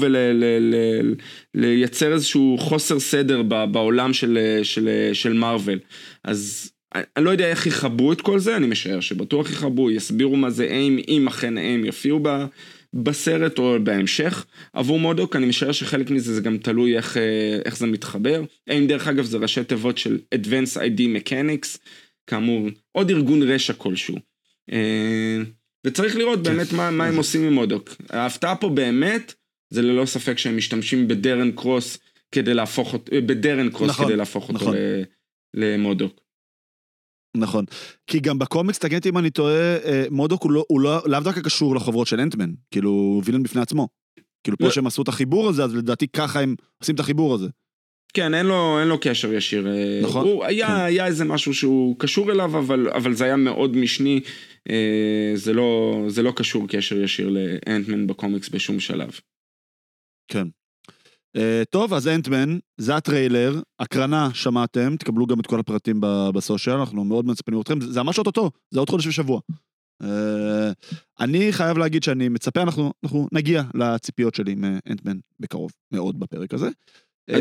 ולייצר 1.54 2.12
איזשהו 2.12 2.56
חוסר 2.58 3.00
סדר 3.00 3.42
בעולם 3.42 4.12
של, 4.12 4.58
של, 4.62 5.10
של 5.12 5.32
מארוול. 5.32 5.78
אז 6.24 6.72
אני 6.94 7.24
לא 7.24 7.30
יודע 7.30 7.48
איך 7.48 7.66
יחברו 7.66 8.12
את 8.12 8.20
כל 8.20 8.38
זה, 8.38 8.56
אני 8.56 8.66
משער 8.66 9.00
שבטוח 9.00 9.52
יחברו, 9.52 9.90
יסבירו 9.90 10.36
מה 10.36 10.50
זה 10.50 10.64
איים, 10.64 10.98
אם 11.08 11.28
אכן 11.28 11.58
איים 11.58 11.84
יופיעו 11.84 12.20
ב... 12.22 12.28
בסרט 12.94 13.58
או 13.58 13.76
בהמשך 13.82 14.46
עבור 14.72 14.98
מודוק, 14.98 15.36
אני 15.36 15.46
משער 15.46 15.72
שחלק 15.72 16.10
מזה 16.10 16.34
זה 16.34 16.40
גם 16.40 16.58
תלוי 16.58 16.96
איך, 16.96 17.16
אה, 17.16 17.58
איך 17.64 17.76
זה 17.76 17.86
מתחבר. 17.86 18.42
האם 18.68 18.86
דרך 18.86 19.08
אגב 19.08 19.24
זה 19.24 19.38
ראשי 19.38 19.64
תיבות 19.64 19.98
של 19.98 20.18
Advanced 20.34 20.76
ID 20.76 21.00
Mechanics, 21.00 21.78
כאמור 22.26 22.68
עוד 22.92 23.10
ארגון 23.10 23.42
רשע 23.42 23.72
כלשהו. 23.72 24.16
אה, 24.72 25.38
וצריך 25.86 26.16
לראות 26.16 26.42
באמת 26.42 26.72
מה, 26.72 26.90
מה 26.90 27.06
הם 27.06 27.16
עושים 27.16 27.46
עם 27.46 27.52
מודוק. 27.52 27.96
ההפתעה 28.10 28.56
פה 28.56 28.68
באמת 28.68 29.34
זה 29.70 29.82
ללא 29.82 30.06
ספק 30.06 30.38
שהם 30.38 30.56
משתמשים 30.56 31.08
בדרן 31.08 31.50
קרוס 31.52 31.98
כדי 32.32 32.54
להפוך 32.54 32.92
אותו, 32.92 33.12
אה, 33.12 33.20
בדרן 33.20 33.70
קרוס 33.70 33.90
נכון, 33.90 34.06
כדי 34.06 34.16
להפוך 34.16 34.48
אותו 34.48 34.54
נכון. 34.58 34.76
ל- 34.76 35.02
למודוק. 35.54 36.20
נכון. 37.36 37.64
כי 38.06 38.20
גם 38.20 38.38
בקומיקס, 38.38 38.84
אותי 38.94 39.08
אם 39.08 39.18
אני 39.18 39.30
טועה, 39.30 39.76
אה, 39.84 40.04
מודוק 40.10 40.42
הוא 40.42 40.52
לא, 40.52 40.64
הוא 40.68 40.80
לא, 40.80 41.02
לאו 41.06 41.20
דווקא 41.20 41.40
קשור 41.40 41.76
לחוברות 41.76 42.06
של 42.06 42.20
אנטמן. 42.20 42.50
כאילו, 42.70 42.90
הוא 42.90 43.22
וילן 43.24 43.42
בפני 43.42 43.60
עצמו. 43.60 43.88
כאילו, 44.44 44.58
פה 44.58 44.64
לא. 44.64 44.70
שהם 44.70 44.86
עשו 44.86 45.02
את 45.02 45.08
החיבור 45.08 45.48
הזה, 45.48 45.64
אז 45.64 45.74
לדעתי 45.74 46.08
ככה 46.08 46.40
הם 46.40 46.54
עושים 46.78 46.94
את 46.94 47.00
החיבור 47.00 47.34
הזה. 47.34 47.48
כן, 48.12 48.34
אין 48.34 48.46
לו, 48.46 48.80
אין 48.80 48.88
לו 48.88 49.00
קשר 49.00 49.32
ישיר. 49.32 49.66
אה, 49.68 50.00
נכון. 50.02 50.26
הוא 50.26 50.44
היה, 50.44 50.66
כן. 50.66 50.74
היה 50.74 51.06
איזה 51.06 51.24
משהו 51.24 51.54
שהוא 51.54 51.96
קשור 51.98 52.32
אליו, 52.32 52.58
אבל, 52.58 52.88
אבל 52.88 53.14
זה 53.14 53.24
היה 53.24 53.36
מאוד 53.36 53.76
משני. 53.76 54.20
אה, 54.70 55.32
זה, 55.34 55.52
לא, 55.52 55.96
זה 56.08 56.22
לא 56.22 56.32
קשור 56.36 56.68
קשר 56.68 57.02
ישיר 57.02 57.28
לאנטמן 57.28 58.06
בקומיקס 58.06 58.48
בשום 58.48 58.80
שלב. 58.80 59.10
כן. 60.28 60.46
Uh, 61.36 61.64
טוב, 61.70 61.94
אז 61.94 62.08
אנטמן, 62.08 62.58
זה 62.76 62.96
הטריילר, 62.96 63.60
הקרנה 63.78 64.28
שמעתם, 64.34 64.96
תקבלו 64.96 65.26
גם 65.26 65.40
את 65.40 65.46
כל 65.46 65.60
הפרטים 65.60 66.00
בסושיאל, 66.34 66.76
אנחנו 66.76 67.04
מאוד 67.04 67.26
מצפים 67.26 67.54
לראותכם, 67.54 67.80
זה 67.80 67.92
זה 67.92 68.02
ממש 68.02 68.18
אוטוטו, 68.18 68.50
זה 68.70 68.80
עוד 68.80 68.90
חודש 68.90 69.06
ושבוע. 69.06 69.40
Uh, 70.02 70.06
אני 71.20 71.52
חייב 71.52 71.78
להגיד 71.78 72.02
שאני 72.02 72.28
מצפה, 72.28 72.62
אנחנו, 72.62 72.92
אנחנו 73.04 73.28
נגיע 73.32 73.62
לציפיות 73.74 74.34
שלי 74.34 74.54
מאנטמן 74.54 75.18
בקרוב 75.40 75.70
מאוד 75.92 76.20
בפרק 76.20 76.54
הזה. 76.54 76.68
Uh, 77.30 77.34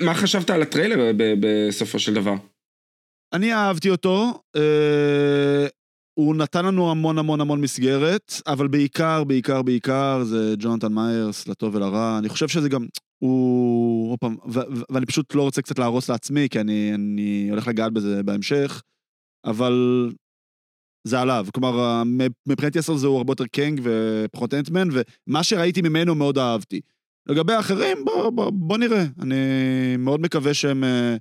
מה 0.00 0.14
חשבת 0.14 0.50
על 0.50 0.62
הטריילר 0.62 1.12
בסופו 1.16 1.98
של 1.98 2.14
דבר? 2.14 2.34
אני 3.32 3.54
אהבתי 3.54 3.90
אותו, 3.90 4.42
הוא 6.18 6.36
נתן 6.36 6.64
לנו 6.64 6.90
המון 6.90 7.18
המון 7.18 7.40
המון 7.40 7.60
מסגרת, 7.60 8.34
אבל 8.46 8.68
בעיקר, 8.68 9.24
בעיקר, 9.24 9.62
בעיקר 9.62 10.24
זה 10.24 10.54
ג'ונתן 10.58 10.92
מיירס, 10.92 11.48
לטוב 11.48 11.74
ולרע. 11.74 12.18
אני 12.18 12.28
חושב 12.28 12.48
שזה 12.48 12.68
גם, 12.68 12.86
הוא, 13.18 14.10
עוד 14.10 14.18
פעם, 14.18 14.36
ואני 14.90 15.06
פשוט 15.06 15.34
לא 15.34 15.42
רוצה 15.42 15.62
קצת 15.62 15.78
להרוס 15.78 16.10
לעצמי, 16.10 16.48
כי 16.48 16.60
אני, 16.60 16.94
אני 16.94 17.46
הולך 17.50 17.68
לגעת 17.68 17.92
בזה 17.92 18.22
בהמשך, 18.22 18.82
אבל 19.44 20.08
זה 21.04 21.20
עליו. 21.20 21.46
כלומר, 21.54 21.80
ה- 21.80 22.02
מבחינתי 22.46 22.78
הסרט 22.78 22.96
הזה 22.96 23.06
הוא 23.06 23.16
הרבה 23.16 23.32
יותר 23.32 23.46
קנג 23.46 23.80
ופחות 23.84 24.54
אנטמן, 24.54 24.88
ומה 24.92 25.42
שראיתי 25.42 25.82
ממנו 25.82 26.14
מאוד 26.14 26.38
אהבתי. 26.38 26.80
לגבי 27.26 27.52
האחרים, 27.52 28.04
בוא, 28.04 28.30
בוא, 28.30 28.50
בוא 28.50 28.78
נראה. 28.78 29.04
אני 29.20 29.36
מאוד 29.98 30.20
מקווה 30.20 30.54
שהם... 30.54 30.84
אה, 30.84 31.16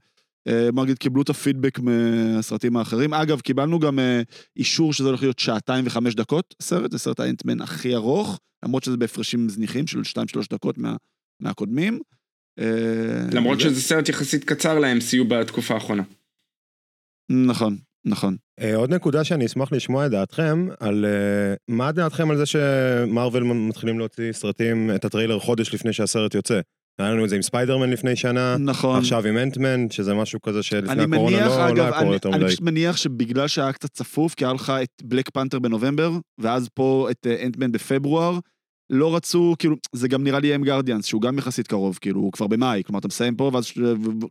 אה, 0.47 0.71
בוא 0.71 0.83
נגיד, 0.83 0.97
קיבלו 0.97 1.21
את 1.21 1.29
הפידבק 1.29 1.79
מהסרטים 1.79 2.77
האחרים. 2.77 3.13
אגב, 3.13 3.41
קיבלנו 3.41 3.79
גם 3.79 3.99
אה, 3.99 4.21
אישור 4.57 4.93
שזה 4.93 5.07
הולך 5.07 5.21
להיות 5.21 5.39
שעתיים 5.39 5.87
וחמש 5.87 6.15
דקות, 6.15 6.55
סרט, 6.61 6.91
זה 6.91 6.97
סרט 6.99 7.19
האנטמן 7.19 7.61
הכי 7.61 7.95
ארוך, 7.95 8.39
למרות 8.65 8.83
שזה 8.83 8.97
בהפרשים 8.97 9.49
זניחים 9.49 9.87
של 9.87 10.03
שתיים, 10.03 10.27
שלוש 10.27 10.47
דקות 10.47 10.77
מה, 10.77 10.95
מהקודמים. 11.39 11.99
אה, 12.59 13.25
למרות 13.33 13.57
זה- 13.59 13.63
שזה 13.63 13.81
סרט 13.81 14.09
יחסית 14.09 14.43
קצר 14.43 14.79
ל-MCU 14.79 15.23
בתקופה 15.27 15.73
האחרונה. 15.73 16.03
נכון, 17.31 17.77
נכון. 18.05 18.35
עוד 18.75 18.93
נקודה 18.93 19.23
שאני 19.23 19.45
אשמח 19.45 19.71
לשמוע 19.71 20.05
את 20.05 20.11
דעתכם, 20.11 20.67
על 20.79 21.05
מה 21.67 21.91
דעתכם 21.91 22.31
על 22.31 22.37
זה 22.37 22.45
שמרוויל 22.45 23.43
מתחילים 23.43 23.99
להוציא 23.99 24.31
סרטים, 24.31 24.91
את 24.95 25.05
הטריילר 25.05 25.39
חודש 25.39 25.73
לפני 25.73 25.93
שהסרט 25.93 26.35
יוצא. 26.35 26.59
היה 26.99 27.11
לנו 27.13 27.23
את 27.25 27.29
זה 27.29 27.35
עם 27.35 27.41
ספיידרמן 27.41 27.89
לפני 27.89 28.15
שנה, 28.15 28.57
נכון. 28.59 28.99
עכשיו 28.99 29.27
עם 29.27 29.37
אנטמן, 29.37 29.89
שזה 29.89 30.13
משהו 30.13 30.41
כזה 30.41 30.63
שלפני 30.63 30.91
אני 30.91 31.15
הקורונה 31.15 31.37
מניח, 31.37 31.51
לא 31.51 31.57
לא 31.57 31.69
אגב, 31.69 31.79
היה 31.79 31.91
קורה 31.91 32.01
אני, 32.01 32.13
יותר 32.13 32.29
אני 32.29 32.37
מדי. 32.37 32.47
פשוט 32.47 32.61
מניח 32.61 32.97
שבגלל 32.97 33.47
שהיה 33.47 33.73
קצת 33.73 33.89
צפוף, 33.89 34.33
כי 34.33 34.45
היה 34.45 34.53
לך 34.53 34.73
את 34.83 35.03
בלק 35.03 35.29
פנתר 35.29 35.59
בנובמבר, 35.59 36.11
ואז 36.37 36.69
פה 36.73 37.07
את 37.11 37.27
אה, 37.27 37.45
אנטמן 37.45 37.71
בפברואר, 37.71 38.39
לא 38.89 39.15
רצו, 39.15 39.55
כאילו, 39.59 39.75
זה 39.93 40.07
גם 40.07 40.23
נראה 40.23 40.39
לי 40.39 40.55
אם 40.55 40.63
גרדיאנס, 40.63 41.05
שהוא 41.05 41.21
גם 41.21 41.37
יחסית 41.37 41.67
קרוב, 41.67 41.97
כאילו, 42.01 42.21
הוא 42.21 42.31
כבר 42.31 42.47
במאי, 42.47 42.83
כלומר, 42.85 42.99
אתה 42.99 43.07
מסיים 43.07 43.35
פה, 43.35 43.51
ואז 43.53 43.71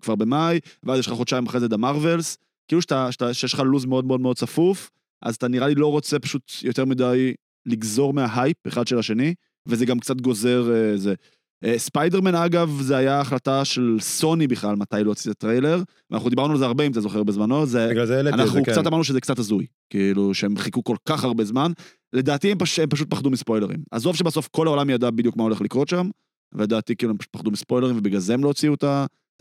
כבר 0.01 0.15
במאי, 0.15 0.61
ואז 0.83 0.99
יש 0.99 1.07
לך 1.07 1.13
חודשיים 1.13 1.47
אחרי 1.47 1.61
זה 1.61 1.67
את 1.67 1.73
המרווילס, 1.73 2.39
כאילו 2.69 2.83
שאתה, 2.83 3.13
שאתה, 3.13 3.35
שיש 3.35 3.55
לך 3.55 3.61
לו"ז 3.61 3.85
מאוד 3.85 4.05
מאוד 4.05 4.21
מאוד 4.21 4.37
צפוף, 4.37 4.91
אז 5.23 5.35
אתה 5.35 5.49
נראה 5.49 5.69
לי 5.69 5.75
לא 5.75 5.87
רוצה 5.87 6.19
פשוט 6.19 6.53
יותר 6.63 6.85
מדי 6.85 7.35
לגזור 7.67 8.13
מההייפ 8.15 8.57
אחד 8.69 8.87
של 8.87 8.99
השני, 8.99 9.35
וזה 9.69 9.87
גם 9.87 9.99
קצת 9.99 10.21
גוזר 10.21 10.73
אה, 10.75 10.97
זה. 10.97 11.15
אה, 11.65 11.79
ספיידרמן 11.79 12.35
אגב, 12.35 12.79
זה 12.81 12.97
היה 12.97 13.21
החלטה 13.21 13.65
של 13.65 13.97
סוני 14.01 14.47
בכלל, 14.47 14.77
מתי 14.77 14.97
להוציא 15.03 15.31
את 15.31 15.37
הטריילר, 15.37 15.83
ואנחנו 16.11 16.31
דיברנו 16.31 16.53
על 16.53 16.59
זה 16.59 16.67
הרבה, 16.67 16.87
אם 16.87 16.93
אתה 16.93 17.01
זוכר 17.01 17.23
בזמנו, 17.23 17.67
זה... 17.67 17.89
בגלל 17.91 18.07
זה 18.07 18.17
העליתי 18.17 18.35
את 18.35 18.39
זה, 18.39 18.45
אנחנו 18.45 18.65
כן. 18.65 18.73
קצת 18.73 18.87
אמרנו 18.87 19.05
שזה 19.05 19.21
קצת 19.21 19.39
הזוי, 19.39 19.67
כאילו 19.91 20.35
שהם 20.35 20.57
חיכו 20.57 20.85
כל 20.85 20.97
כך 21.09 21.25
הרבה 21.25 21.45
זמן, 21.45 21.73
לדעתי 22.13 22.53
הם, 22.53 22.59
פש... 22.59 22.79
הם 22.79 22.89
פשוט 22.89 23.11
פחדו 23.11 23.31
מספוילרים. 23.31 23.79
עזוב 23.91 24.17
שבסוף 24.17 24.49
כל 24.49 24.67
העולם 24.67 24.91
ידע 24.91 25.11
בדיוק 25.11 25.37
מה 25.37 25.43
הולך 25.43 25.61
לקרות 25.61 25.89
שם, 25.89 26.09
ולדעתי 26.55 26.97
כאילו 26.97 27.13
הם 27.13 27.19
פשוט 27.19 27.33
פחדו 27.33 27.51
מספוילרים 27.51 27.99
ובגלל 27.99 28.21
זה 28.21 28.35
הם 28.35 28.43
לא 28.43 28.49
הוציאו 28.49 28.75
את 28.75 28.85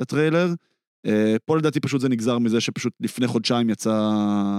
הטריילר. 0.01 0.53
אה, 1.07 1.35
פה 1.45 1.57
לדעתי 1.57 1.79
פשוט 1.79 2.01
זה 2.01 2.09
נגזר 2.09 2.39
מזה 2.39 2.61
שפשוט 2.61 2.93
לפני 3.01 3.27
חודשיים 3.27 3.69
יצא 3.69 4.11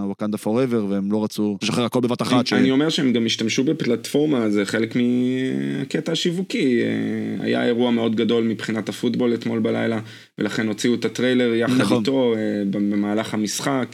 ווקנדה 0.05 0.39
פוראבר 0.39 0.87
והם 0.89 1.13
לא 1.13 1.25
רצו 1.25 1.59
לשחרר 1.63 1.85
הכל 1.85 2.01
בבת 2.01 2.23
אחת. 2.23 2.47
ש... 2.47 2.53
אני 2.53 2.71
אומר 2.71 2.89
שהם 2.89 3.13
גם 3.13 3.27
השתמשו 3.27 3.65
בפלטפורמה, 3.65 4.51
זה 4.51 4.65
חלק 4.65 4.97
מהקטע 4.97 6.13
השיווקי. 6.13 6.81
אה, 6.83 7.45
היה 7.45 7.65
אירוע 7.65 7.91
מאוד 7.91 8.17
גדול 8.17 8.45
מבחינת 8.45 8.89
הפוטבול 8.89 9.35
אתמול 9.35 9.59
בלילה, 9.59 10.01
ולכן 10.39 10.69
הוציאו 10.69 10.95
את 10.95 11.05
הטריילר 11.05 11.55
יחד 11.55 11.81
נכון. 11.81 11.99
איתו 11.99 12.35
אה, 12.37 12.63
במהלך 12.71 13.35
המשחק. 13.35 13.87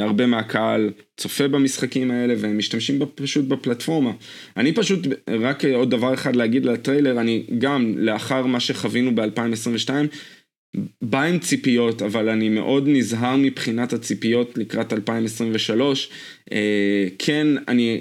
הרבה 0.00 0.26
מהקהל 0.26 0.90
צופה 1.16 1.48
במשחקים 1.48 2.10
האלה 2.10 2.34
והם 2.38 2.58
משתמשים 2.58 2.98
פשוט 3.14 3.44
בפלטפורמה. 3.44 4.10
אני 4.56 4.72
פשוט, 4.72 5.06
רק 5.40 5.64
עוד 5.64 5.90
דבר 5.90 6.14
אחד 6.14 6.36
להגיד 6.36 6.66
על 6.66 6.74
הטריילר, 6.74 7.20
אני 7.20 7.46
גם 7.58 7.94
לאחר 7.96 8.46
מה 8.46 8.60
שחווינו 8.60 9.14
ב-2022, 9.14 9.90
בא 11.02 11.22
עם 11.22 11.38
ציפיות, 11.38 12.02
אבל 12.02 12.28
אני 12.28 12.48
מאוד 12.48 12.84
נזהר 12.86 13.36
מבחינת 13.36 13.92
הציפיות 13.92 14.58
לקראת 14.58 14.92
2023. 14.92 16.10
אה, 16.52 17.06
כן, 17.18 17.46
אני, 17.68 18.00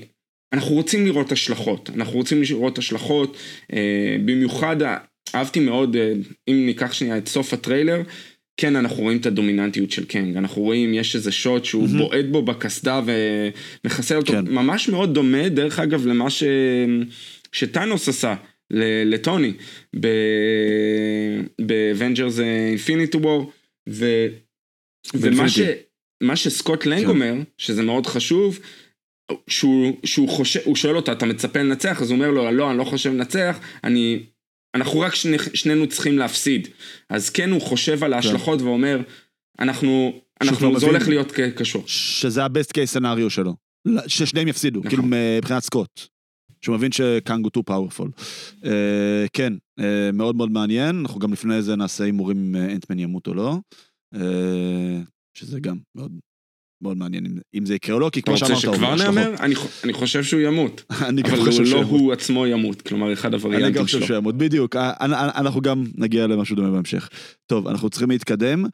אנחנו 0.54 0.76
רוצים 0.76 1.06
לראות 1.06 1.32
השלכות, 1.32 1.90
אנחנו 1.96 2.14
רוצים 2.14 2.42
לראות 2.50 2.78
השלכות, 2.78 3.38
אה, 3.74 4.18
במיוחד 4.26 4.76
אהבתי 5.36 5.60
מאוד, 5.60 5.96
אה, 5.96 6.14
אם 6.48 6.66
ניקח 6.66 6.94
שנייה 6.94 7.18
את 7.18 7.28
סוף 7.28 7.54
הטריילר, 7.54 8.02
כן, 8.58 8.76
אנחנו 8.76 9.04
רואים 9.04 9.18
את 9.18 9.26
הדומיננטיות 9.26 9.92
של 9.92 10.06
קנג, 10.06 10.38
אנחנו 10.38 10.62
רואים, 10.62 10.94
יש 10.94 11.16
איזה 11.16 11.32
שוט 11.32 11.66
שהוא 11.66 11.88
מהמם. 11.88 11.98
בועט 11.98 12.26
בו 12.26 12.42
בקסדה 12.42 13.02
ומחסל 13.86 14.18
אותו, 14.18 14.34
כן. 14.34 14.48
ממש 14.48 14.90
מאוד 14.90 15.14
דומה, 15.14 15.50
דרך 15.50 15.80
אגב, 15.80 16.08
למה 16.08 16.30
ש... 16.30 16.44
שת'אנוס 17.52 18.10
עשה. 18.10 18.36
לטוני 19.06 19.54
באבנג'רס 21.62 22.40
אינפיניטי 22.40 23.18
וור 23.18 23.52
ומה 25.14 25.50
ש... 25.50 25.60
מה 26.24 26.36
שסקוט 26.36 26.86
לנג 26.86 27.02
כן. 27.02 27.10
אומר, 27.10 27.34
שזה 27.58 27.84
מאוד 27.84 28.06
חשוב, 28.06 28.60
שהוא, 29.48 29.98
שהוא 30.06 30.30
חושב, 30.30 30.60
הוא 30.66 30.76
שואל 30.76 30.96
אותה, 30.96 31.12
אתה 31.12 31.26
מצפה 31.26 31.60
לנצח? 31.60 32.02
אז 32.02 32.10
הוא 32.10 32.16
אומר 32.16 32.32
לו, 32.32 32.52
לא, 32.52 32.70
אני 32.70 32.78
לא 32.78 32.84
חושב 32.84 33.14
לנצח, 33.14 33.60
אני, 33.84 34.20
אנחנו 34.76 35.00
רק 35.00 35.16
שני, 35.16 35.38
שנינו 35.54 35.88
צריכים 35.88 36.18
להפסיד. 36.18 36.68
אז 37.10 37.30
כן, 37.30 37.52
הוא 37.52 37.62
חושב 37.62 38.04
על 38.04 38.14
ההשלכות 38.14 38.62
ואומר, 38.62 39.02
אנחנו, 39.60 40.22
אנחנו, 40.42 40.80
זה. 40.80 40.86
הולך 40.86 41.08
להיות 41.08 41.32
קשור. 41.56 41.84
שזה 41.88 42.44
ה-best 42.44 42.72
case 42.78 42.98
scenario 42.98 43.30
שלו. 43.30 43.54
ששניהם 44.08 44.48
יפסידו, 44.48 44.80
נכון. 44.80 44.90
כאילו 44.90 45.04
מבחינת 45.06 45.64
סקוט. 45.64 46.02
שהוא 46.62 46.76
מבין 46.76 46.92
שקאנג 46.92 47.46
הוא 47.46 47.52
too 47.58 47.72
powerful. 47.74 48.22
כן, 49.34 49.54
אה, 49.80 50.12
מאוד 50.14 50.36
מאוד 50.36 50.52
מעניין, 50.52 51.00
אנחנו 51.00 51.20
גם 51.20 51.34
לפני 51.34 51.62
זה 51.62 51.76
נעשה 51.76 52.04
הימורים 52.04 52.38
אם 52.38 52.56
אה, 52.56 52.72
אנטמן 52.74 53.00
ימות 53.00 53.28
או 53.28 53.34
לא. 53.34 53.58
אה, 54.16 55.00
שזה 55.38 55.60
גם 55.60 55.78
מאוד 55.96 56.12
מאוד 56.84 56.98
מעניין 56.98 57.26
אם- 57.56 57.66
זה 57.66 57.76
יקרה 57.76 57.96
או 57.96 58.00
לא, 58.00 58.10
כי 58.10 58.20
אתה 58.20 58.26
כמו 58.26 58.34
רוצה 58.34 58.46
שאמרת, 58.46 58.62
שכבר 58.76 58.86
הוא 58.88 58.94
השלכות. 58.94 59.16
נאמר? 59.16 59.36
אני, 59.40 59.54
אני 59.84 59.94
חושב 59.94 60.24
שהוא 60.24 60.42
ימות. 60.42 60.84
אני 61.10 61.22
גם 61.22 61.30
אבל 61.34 61.40
חושב 61.46 61.52
הוא 61.52 61.60
לא 61.60 61.66
שהוא 61.70 61.80
ימות. 61.82 62.00
הוא 62.02 62.14
עצמו 62.14 62.48
ימות, 62.48 62.82
כלומר 62.82 63.14
אחד 63.14 63.34
אני 63.34 63.36
הווריאנטים 63.42 63.72
גם 63.74 63.84
חושב 63.84 63.98
שלו. 63.98 64.08
שהוא 64.08 64.18
ימות, 64.18 64.38
בדיוק. 64.38 64.76
אנ- 64.76 64.82
אנ- 65.02 65.14
אנחנו 65.36 65.62
גם 65.62 65.84
נגיע 65.96 66.28
למשהו 66.28 66.56
דומה 66.56 66.72
בהמשך. 66.72 67.10
טוב, 67.46 67.68
אנחנו 67.68 67.90
צריכים 67.90 68.10
להתקדם. 68.12 68.66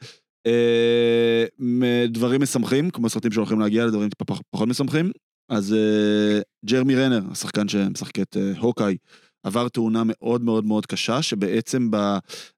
דברים 2.10 2.42
משמחים, 2.42 2.90
כמו 2.90 3.10
סרטים 3.10 3.32
שהולכים 3.32 3.60
להגיע 3.60 3.86
לדברים 3.86 4.10
טיפה 4.10 4.26
פח- 4.26 4.42
פחות 4.52 4.68
משמחים. 4.68 5.12
אז 5.50 5.74
אה, 5.74 6.40
ג'רמי 6.66 6.96
רנר, 6.96 7.22
השחקן 7.32 7.68
שמשחק 7.68 8.20
את 8.20 8.38
אה, 8.38 8.60
הוקאי, 8.60 8.98
עבר 9.44 9.70
תאונה 9.70 10.04
מאוד 10.06 10.44
מאוד 10.44 10.66
מאוד 10.66 10.86
קשה, 10.86 11.22
שבעצם 11.22 11.90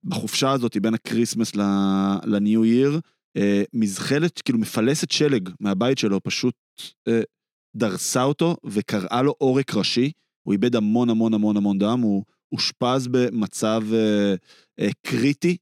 בחופשה 0.03 0.51
הזאת 0.51 0.77
בין 0.77 0.93
ה 0.93 0.99
Christmas 0.99 1.55
ל 2.25 2.35
New 2.35 2.65
Year, 2.65 2.99
אה, 3.37 3.63
מזחלת, 3.73 4.41
כאילו 4.41 4.59
מפלסת 4.59 5.11
שלג 5.11 5.49
מהבית 5.59 5.97
שלו, 5.97 6.23
פשוט 6.23 6.55
אה, 7.07 7.21
דרסה 7.75 8.23
אותו 8.23 8.57
וקרעה 8.65 9.21
לו 9.21 9.33
עורק 9.37 9.73
ראשי. 9.75 10.11
הוא 10.43 10.51
איבד 10.53 10.75
המון 10.75 11.09
המון 11.09 11.33
המון 11.33 11.57
המון 11.57 11.77
דם, 11.77 11.99
הוא 11.99 12.23
אושפז 12.51 13.07
במצב 13.07 13.83
אה, 13.93 14.35
אה, 14.79 14.89
קריטי 15.01 15.57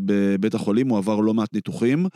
בבית 0.00 0.54
החולים, 0.54 0.88
הוא 0.88 0.98
עבר 0.98 1.20
לא 1.20 1.34
מעט 1.34 1.54
ניתוחים. 1.54 2.06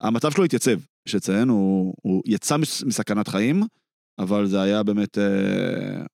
המצב 0.00 0.30
שלו 0.30 0.44
התייצב, 0.44 0.78
יש 1.08 1.14
לציין, 1.14 1.48
הוא, 1.48 1.94
הוא 2.02 2.22
יצא 2.26 2.56
מס- 2.56 2.82
מסכנת 2.84 3.28
חיים, 3.28 3.62
אבל 4.18 4.46
זה 4.46 4.62
היה 4.62 4.82
באמת... 4.82 5.18
אה, 5.18 6.04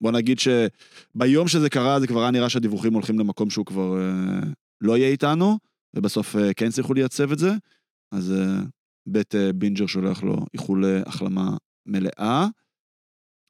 בוא 0.00 0.12
נגיד 0.12 0.38
שביום 0.38 1.48
שזה 1.48 1.70
קרה, 1.70 2.00
זה 2.00 2.06
כבר 2.06 2.20
היה 2.20 2.30
נראה 2.30 2.48
שהדיווחים 2.48 2.94
הולכים 2.94 3.18
למקום 3.18 3.50
שהוא 3.50 3.66
כבר 3.66 4.00
אה, 4.00 4.40
לא 4.80 4.96
יהיה 4.96 5.08
איתנו, 5.08 5.58
ובסוף 5.96 6.36
אה, 6.36 6.54
כן 6.54 6.66
הצליחו 6.66 6.94
לייצב 6.94 7.32
את 7.32 7.38
זה. 7.38 7.50
אז 8.14 8.34
בית 9.08 9.34
בינג'ר 9.54 9.86
שולח 9.86 10.22
לו 10.22 10.36
איחולי 10.54 11.00
החלמה 11.06 11.56
מלאה. 11.86 12.46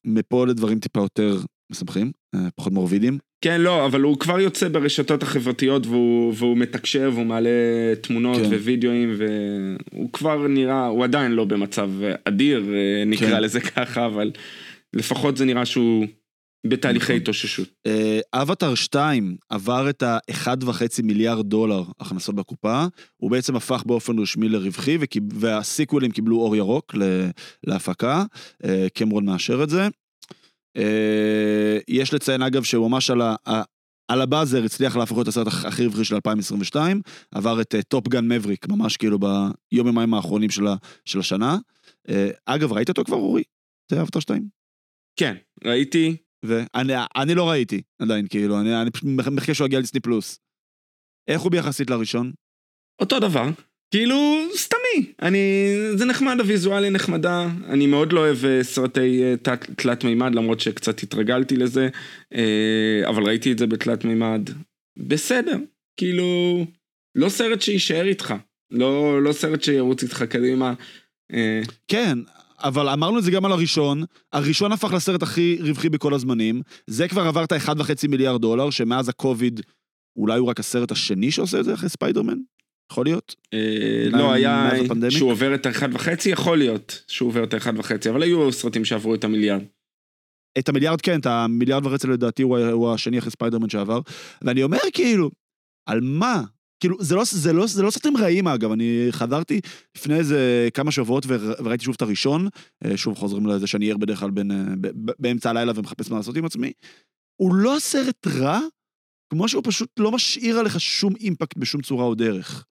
מפה 0.07 0.47
לדברים 0.47 0.81
טיפה 0.81 1.01
יותר 1.01 1.37
משמחים, 1.73 2.13
אה, 2.35 2.51
פחות 2.57 2.73
מורבידים. 2.73 3.19
כן, 3.41 3.61
לא, 3.61 3.87
אבל 3.87 4.01
הוא 4.01 4.19
כבר 4.19 4.41
יוצא 4.41 4.69
ברשתות 4.69 5.23
החברתיות 5.23 5.87
והוא, 5.87 6.35
והוא 6.37 6.57
מתקשר 6.57 7.11
והוא 7.15 7.27
מעלה 7.27 7.51
תמונות 8.01 8.37
כן. 8.37 8.55
ווידאוים 8.55 9.15
והוא 9.19 10.13
כבר 10.13 10.47
נראה, 10.47 10.87
הוא 10.87 11.05
עדיין 11.05 11.33
לא 11.33 11.45
במצב 11.45 11.91
אדיר, 12.25 12.65
אה, 12.75 13.05
נקרא 13.07 13.29
כן. 13.29 13.43
לזה 13.43 13.61
ככה, 13.61 14.07
אבל 14.07 14.31
לפחות 14.93 15.37
זה 15.37 15.45
נראה 15.45 15.67
שהוא 15.67 16.07
בתהליכי 16.67 17.13
נכון. 17.13 17.17
התאוששות. 17.17 17.69
אה, 17.87 18.21
אבטאר 18.35 18.75
2 18.75 19.37
עבר 19.49 19.91
את 19.91 20.03
ה-1.5 20.03 21.03
מיליארד 21.03 21.47
דולר 21.47 21.83
הכנסות 22.01 22.35
בקופה, 22.35 22.85
הוא 23.17 23.31
בעצם 23.31 23.57
הפך 23.57 23.83
באופן 23.87 24.19
רשמי 24.19 24.49
לרווחי, 24.49 24.99
וה 25.33 25.50
sequels 25.50 26.11
קיבלו 26.11 26.37
אור 26.37 26.57
ירוק 26.57 26.95
להפקה, 27.67 28.25
אה, 28.65 28.87
קמרון 28.95 29.25
מאשר 29.25 29.63
את 29.63 29.71
זה. 29.71 29.89
אה, 30.77 31.79
יש 31.89 32.15
לציין 32.15 32.43
אגב 32.43 32.63
שהוא 32.63 32.91
ממש 32.91 33.11
על 33.11 33.21
ה... 33.23 33.35
על 34.09 34.21
ה 34.21 34.27
buzzer 34.27 34.65
הצליח 34.65 34.97
להפוך 34.97 35.19
להיות 35.19 35.29
הסרט 35.29 35.47
הכ- 35.47 35.67
הכי 35.67 35.87
רווחי 35.87 36.05
של 36.05 36.15
2022, 36.15 37.01
עבר 37.35 37.61
את 37.61 37.75
טופ 37.89 38.09
גאן 38.09 38.29
מאבריק, 38.29 38.69
ממש 38.69 38.97
כאילו 38.97 39.19
ביום 39.19 39.53
יומיים 39.87 40.15
האחרונים 40.15 40.51
של, 40.51 40.67
ה- 40.67 40.77
של 41.05 41.19
השנה. 41.19 41.57
אה, 42.09 42.31
אגב, 42.47 42.73
ראית 42.73 42.89
אותו 42.89 43.05
כבר, 43.05 43.17
אורי? 43.17 43.43
זה 43.91 44.03
אבטאר 44.03 44.21
2? 44.21 44.49
כן, 45.19 45.37
ראיתי, 45.65 46.17
ואני 46.45 46.93
אני 47.17 47.35
לא 47.35 47.51
ראיתי 47.51 47.83
עדיין, 48.03 48.27
כאילו, 48.29 48.61
אני, 48.61 48.83
אני 48.83 48.91
פשוט 48.91 49.05
מחכה 49.33 49.55
שהוא 49.55 49.67
יגיע 49.67 49.79
לדיסני 49.79 50.01
פלוס. 50.01 50.39
איך 51.29 51.41
הוא 51.41 51.51
ביחסית 51.51 51.91
לראשון? 51.91 52.33
אותו 53.01 53.21
דבר. 53.21 53.49
כאילו, 53.91 54.17
סתמי. 54.57 55.13
אני, 55.23 55.39
זה 55.97 56.05
נחמד, 56.05 56.41
הוויזואליה 56.41 56.91
נחמדה. 56.91 57.47
אני 57.69 57.87
מאוד 57.87 58.13
לא 58.13 58.21
אוהב 58.21 58.45
אה, 58.45 58.65
סרטי 58.65 59.23
אה, 59.23 59.35
תלת 59.77 60.05
מימד, 60.05 60.35
למרות 60.35 60.61
שקצת 60.61 61.03
התרגלתי 61.03 61.57
לזה. 61.57 61.89
אה, 62.35 63.09
אבל 63.09 63.23
ראיתי 63.23 63.53
את 63.53 63.59
זה 63.59 63.67
בתלת 63.67 64.05
מימד. 64.05 64.51
בסדר. 65.09 65.57
כאילו, 65.97 66.65
לא 67.15 67.29
סרט 67.29 67.63
שיישאר 67.63 68.07
איתך. 68.07 68.35
לא, 68.71 69.23
לא 69.23 69.33
סרט 69.33 69.63
שירוץ 69.63 70.03
איתך 70.03 70.23
קדימה. 70.23 70.75
כן, 71.89 72.19
אבל 72.63 72.89
אמרנו 72.89 73.19
את 73.19 73.25
זה 73.25 73.31
גם 73.31 73.45
על 73.45 73.53
הראשון, 73.53 74.05
הראשון 74.33 74.73
הפך 74.73 74.93
לסרט 74.93 75.23
הכי 75.23 75.59
רווחי 75.61 75.89
בכל 75.89 76.15
הזמנים, 76.15 76.63
זה 76.87 77.09
כבר 77.09 77.23
עבר 77.23 77.45
את 77.45 77.53
ה-1.5 77.53 78.09
מיליארד 78.09 78.41
דולר, 78.41 78.71
שמאז 78.71 79.09
הקוביד 79.09 79.61
אולי 80.17 80.39
הוא 80.39 80.49
רק 80.49 80.61
הסרט 80.61 80.93
השני 80.93 81.31
שעושה 81.31 81.61
את 81.61 81.65
זה 81.65 81.75
אחרי 81.75 81.89
ספיידרמן? 81.89 82.39
יכול 82.93 83.07
להיות? 83.07 83.35
אה, 83.55 84.09
לא, 84.11 84.33
היה? 84.33 84.71
שהוא 85.11 85.31
עובר 85.31 85.55
את 85.55 85.67
האחד 85.67 85.89
וחצי, 85.95 86.31
יכול 86.31 86.59
להיות 86.59 87.05
שהוא 87.09 87.29
עובר 87.29 87.45
את 87.45 87.55
האחד 87.55 87.73
וחצי, 87.79 88.11
אבל 88.11 88.23
היו 88.23 88.53
סרטים 88.53 88.85
שעברו 88.85 89.15
את 89.15 89.25
המיליארד. 89.25 89.63
את 90.59 90.69
המיליארד 90.69 91.01
כן, 91.01 91.21
את 91.21 91.27
המיליארד 91.27 91.87
וחצי 91.87 92.07
לדעתי 92.07 92.43
הוא, 92.43 92.93
השני 92.95 93.19
אחרי 93.19 93.31
ספיידרמן 93.31 93.69
שעבר, 93.69 94.01
ואני 94.43 94.63
אומר 94.63 94.79
כאילו, 94.93 95.31
על 95.89 96.01
מה? 96.03 96.43
כאילו, 96.81 96.97
זה 97.01 97.15
לא, 97.15 97.23
זה 97.25 97.53
לא, 97.53 97.67
זה 97.67 97.83
לא 97.83 97.91
סרטים 97.91 98.17
רעים 98.17 98.49
אגב, 98.49 98.73
אני 98.73 99.07
חזרתי 99.11 99.61
לפני 99.97 100.15
איזה 100.15 100.69
כמה 100.75 100.91
שבועות 100.93 101.25
ור- 101.29 101.65
וראיתי 101.65 101.85
שוב 101.85 101.95
את 101.97 102.03
הראשון, 102.03 102.49
אה, 102.85 102.97
שוב 102.97 103.15
חוזרים 103.19 103.47
לזה 103.47 103.67
שאני 103.67 103.91
ער 103.91 103.97
בדרך 103.97 104.21
כלל 104.21 104.31
בין, 104.31 104.51
אה, 104.51 104.57
ב- 104.81 105.11
ב- 105.11 105.13
באמצע 105.19 105.51
הלילה 105.51 105.73
ומחפש 105.77 106.11
מה 106.11 106.17
לעשות 106.17 106.37
עם 106.37 106.45
עצמי. 106.45 106.73
הוא 107.41 107.55
לא 107.55 107.77
סרט 107.79 108.27
רע, 108.27 108.61
כמו 109.33 109.49
שהוא 109.49 109.63
פשוט 109.67 109.89
לא 109.99 110.13
משאיר 110.13 110.59
עליך 110.59 110.81
שום 110.81 111.15
אימפקט 111.21 111.57
בשום 111.57 111.83
צורה 111.83 112.05
או 112.05 112.15
דרך. 112.15 112.65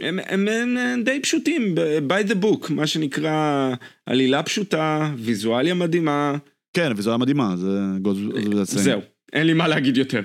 הם, 0.00 0.18
הם, 0.18 0.48
הם, 0.48 0.76
הם 0.76 1.02
די 1.04 1.20
פשוטים, 1.20 1.74
by 2.08 2.30
the 2.30 2.44
book, 2.44 2.72
מה 2.72 2.86
שנקרא 2.86 3.74
עלילה 4.06 4.42
פשוטה, 4.42 5.14
ויזואליה 5.18 5.74
מדהימה, 5.74 6.36
כן, 6.74 6.92
וזו 6.96 7.10
היה 7.10 7.18
מדהימה, 7.18 7.56
זה 7.56 7.80
גוז... 8.02 8.18
זה 8.62 8.82
זהו, 8.82 9.00
אין 9.32 9.46
לי 9.46 9.52
מה 9.52 9.68
להגיד 9.68 9.96
יותר. 9.96 10.20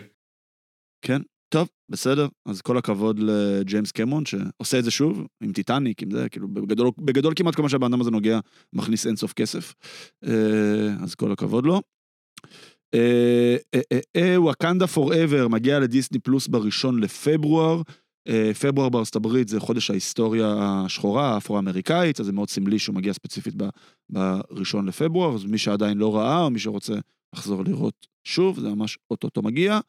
כן, 1.02 1.22
טוב, 1.50 1.70
בסדר. 1.92 2.28
אז 2.46 2.62
כל 2.62 2.78
הכבוד 2.78 3.20
לג'יימס 3.20 3.92
קמרון, 3.92 4.24
שעושה 4.26 4.80
את 4.80 4.84
זה 4.84 4.92
שוב, 4.92 5.28
עם 5.44 5.54
טיטניק, 5.54 6.04
עם 6.04 6.12
זה, 6.12 6.30
כאילו, 6.30 6.48
בגדול, 6.48 6.92
בגדול 6.98 7.34
כמעט 7.36 7.56
כל 7.56 7.62
מה 7.62 7.70
שהבן 7.70 7.88
אדם 7.88 8.02
הזה 8.02 8.12
נוגע, 8.12 8.40
מכניס 8.74 9.08
אינסוף 9.08 9.34
כסף. 9.34 9.74
אה, 10.28 10.94
אז 11.04 11.16
כל 11.16 11.32
הכבוד 11.32 11.66
לו. 11.66 11.82
אה, 12.94 13.56
אה, 13.76 13.82
אה, 13.92 14.00
אה, 14.16 14.42
וואקנדה 14.42 14.88
פוראבר 14.88 15.48
מגיע 15.48 15.80
לדיסני 15.80 16.20
פלוס 16.20 16.48
בראשון 16.48 17.00
לפברואר. 17.00 17.82
אה, 18.30 18.54
פברואר 18.54 18.90
בארצות 18.90 19.16
הברית 19.16 19.48
זה 19.48 19.60
חודש 19.60 19.90
ההיסטוריה 19.90 20.56
השחורה, 20.60 21.34
האפרו-אמריקאית, 21.34 22.20
אז 22.20 22.26
זה 22.26 22.32
מאוד 22.32 22.50
סמלי 22.50 22.80
שהוא 22.80 22.96
מגיע 22.96 23.14
ספציפית 23.14 23.54
ב- 23.58 23.70
בראשון 24.10 24.86
לפברואר, 24.86 25.36
אז 25.36 25.46
מי 25.46 25.58
שעדיין 25.58 25.98
לא 25.98 26.16
ראה, 26.16 26.44
או 26.44 26.50
מי 26.50 26.60
שרוצה 26.60 26.94
לחזור 27.36 27.64
לראות 27.64 28.08
שוב, 28.24 28.60
זה 28.60 28.70
ממש 28.70 28.98
אוטוטו 29.12 29.42
מגיע. 29.42 29.80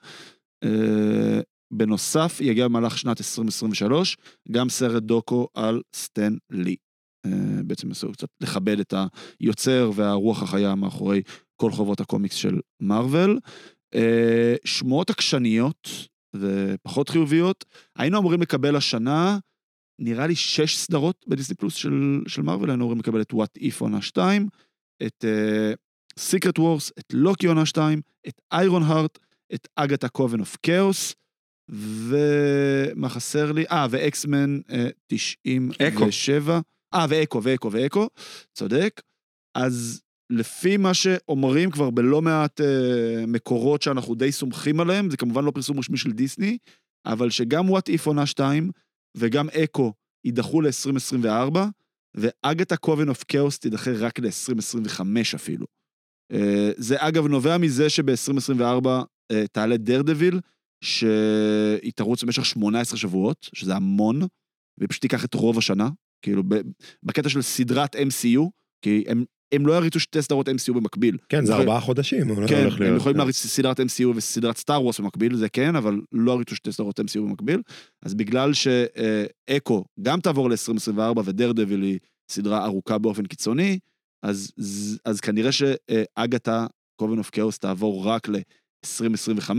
אה, 0.65 1.41
בנוסף, 1.73 2.39
יגיע 2.41 2.69
במהלך 2.69 2.99
שנת 2.99 3.21
2023 3.21 4.17
גם 4.51 4.69
סרט 4.69 5.03
דוקו 5.03 5.49
על 5.55 5.83
סטן 5.97 6.37
לי. 6.51 6.77
אה, 7.27 7.63
בעצם 7.65 7.89
ניסו 7.89 8.13
קצת 8.13 8.29
לכבד 8.41 8.81
את 8.81 8.95
היוצר 9.41 9.91
והרוח 9.95 10.43
החיה 10.43 10.75
מאחורי 10.75 11.23
כל 11.57 11.71
חוברות 11.71 12.01
הקומיקס 12.01 12.35
של 12.35 12.61
מארוול. 12.83 13.39
אה, 13.95 14.55
שמועות 14.65 15.11
עקשניות 15.11 15.89
ופחות 16.37 17.09
חיוביות, 17.09 17.65
היינו 17.97 18.19
אמורים 18.19 18.43
לקבל 18.43 18.77
השנה, 18.77 19.39
נראה 19.99 20.27
לי 20.27 20.35
שש 20.35 20.77
סדרות 20.77 21.25
בדיסני 21.29 21.57
פלוס 21.57 21.75
של, 21.75 22.21
של 22.29 22.43
מארוול, 22.43 22.71
היינו 22.71 22.85
אמורים 22.85 23.01
לקבל 23.01 23.21
את 23.21 23.33
וואט 23.33 23.57
איף 23.57 23.81
עונה 23.81 24.03
2, 24.03 24.49
את 25.07 25.25
סיקרט 26.19 26.59
אה, 26.59 26.61
וורס, 26.61 26.93
את 26.99 27.05
לוקי 27.13 27.47
עונה 27.47 27.67
2, 27.67 28.01
את 28.29 28.41
איירון 28.53 28.83
הארט, 28.83 29.19
את 29.55 29.69
אגתה 29.77 30.09
קאבן 30.09 30.41
אוף 30.41 30.57
כאוס, 30.63 31.15
ומה 31.71 33.09
חסר 33.09 33.53
לי? 33.53 33.65
אה, 33.71 33.87
ואקסמן 33.91 34.61
אה, 34.71 34.89
97. 35.07 36.61
אה, 36.95 37.07
ואקו, 37.09 37.43
ואקו, 37.43 37.73
ואקו, 37.73 38.09
צודק. 38.55 39.03
אז 39.55 40.03
לפי 40.31 40.77
מה 40.77 40.95
שאומרים 40.95 41.71
כבר 41.71 41.91
בלא 41.91 42.23
מעט 42.23 42.61
אה, 42.61 43.27
מקורות 43.27 43.83
שאנחנו 43.83 44.15
די 44.15 44.33
סומכים 44.33 44.81
עליהם, 44.81 45.11
זה 45.11 45.17
כמובן 45.17 45.45
לא 45.45 45.51
פרסום 45.51 45.79
רשמי 45.79 45.97
של 45.97 46.13
דיסני, 46.13 46.59
אבל 47.07 47.31
שגם 47.31 47.71
וואט 47.71 47.89
איף 47.89 48.07
עונה 48.07 48.27
2 48.27 48.71
וגם 49.17 49.49
אקו 49.49 49.93
יידחו 50.25 50.61
ל-2024, 50.61 51.57
ואגתה 52.15 52.77
קאבן 52.77 53.09
אוף 53.09 53.25
כאוס 53.29 53.59
תידחה 53.59 53.91
רק 53.93 54.19
ל-2025 54.19 55.03
אפילו. 55.35 55.67
אה, 56.33 56.71
זה 56.77 56.97
אגב 56.99 57.27
נובע 57.27 57.59
מזה 57.59 57.91
שב-2024 57.91 58.89
אה, 59.33 59.47
תעלה 59.53 59.77
דרדוויל, 59.77 60.41
שהיא 60.85 61.93
תרוץ 61.95 62.25
במשך 62.25 62.45
18 62.45 62.99
שבועות, 62.99 63.49
שזה 63.55 63.75
המון, 63.75 64.21
והיא 64.79 64.89
פשוט 64.89 65.03
תיקח 65.03 65.25
את 65.25 65.35
רוב 65.35 65.59
השנה, 65.59 65.89
כאילו 66.23 66.43
בקטע 67.03 67.29
של 67.29 67.43
סדרת 67.43 67.97
MCU, 67.97 68.41
כי 68.83 69.05
הם, 69.09 69.25
הם 69.53 69.67
לא 69.67 69.73
יריצו 69.73 70.01
שתי 70.01 70.23
סדרות 70.23 70.49
MCU 70.49 70.73
במקביל. 70.75 71.17
כן, 71.29 71.45
זה 71.45 71.55
ארבעה 71.55 71.81
חודשים. 71.81 72.47
כן, 72.47 72.69
הם 72.87 72.97
יכולים 72.97 73.19
להריץ 73.19 73.37
סדרת 73.37 73.81
MCU 73.81 74.09
וסדרת 74.15 74.57
סטאר 74.57 74.83
וורס 74.83 75.01
במקביל, 75.01 75.37
זה 75.37 75.49
כן, 75.49 75.77
אבל 75.77 76.01
לא 76.13 76.33
יריצו 76.33 76.57
שתי 76.57 76.73
סדרות 76.73 77.01
MCU 77.01 77.21
במקביל. 77.21 77.63
אז 78.03 78.15
בגלל 78.15 78.53
שאקו 78.53 79.85
גם 80.03 80.21
תעבור 80.21 80.51
ל-2024 80.51 81.21
ודרדוויל 81.25 81.83
היא 81.83 81.99
סדרה 82.31 82.65
ארוכה 82.65 82.99
באופן 82.99 83.27
קיצוני, 83.27 83.79
אז, 84.23 84.53
אז 85.05 85.21
כנראה 85.21 85.53
שאגתה 85.53 86.67
קובן 86.97 87.19
אוף 87.19 87.31
כאוס 87.31 87.59
תעבור 87.59 88.07
רק 88.07 88.29
ל-2025. 88.29 89.51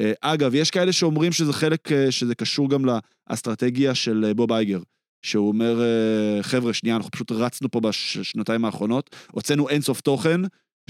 אה, 0.00 0.12
אגב, 0.20 0.54
יש 0.54 0.70
כאלה 0.70 0.92
שאומרים 0.92 1.32
שזה 1.32 1.52
חלק, 1.52 1.88
שזה 2.10 2.34
קשור 2.34 2.70
גם 2.70 2.84
לאסטרטגיה 3.30 3.94
של 3.94 4.32
בוב 4.36 4.52
אייגר, 4.52 4.80
שהוא 5.22 5.48
אומר, 5.48 5.80
חבר'ה, 6.42 6.72
שנייה, 6.72 6.96
אנחנו 6.96 7.10
פשוט 7.10 7.32
רצנו 7.32 7.70
פה 7.70 7.80
בשנתיים 7.80 8.64
האחרונות, 8.64 9.16
הוצאנו 9.30 9.68
אינסוף 9.68 10.00
תוכן, 10.00 10.40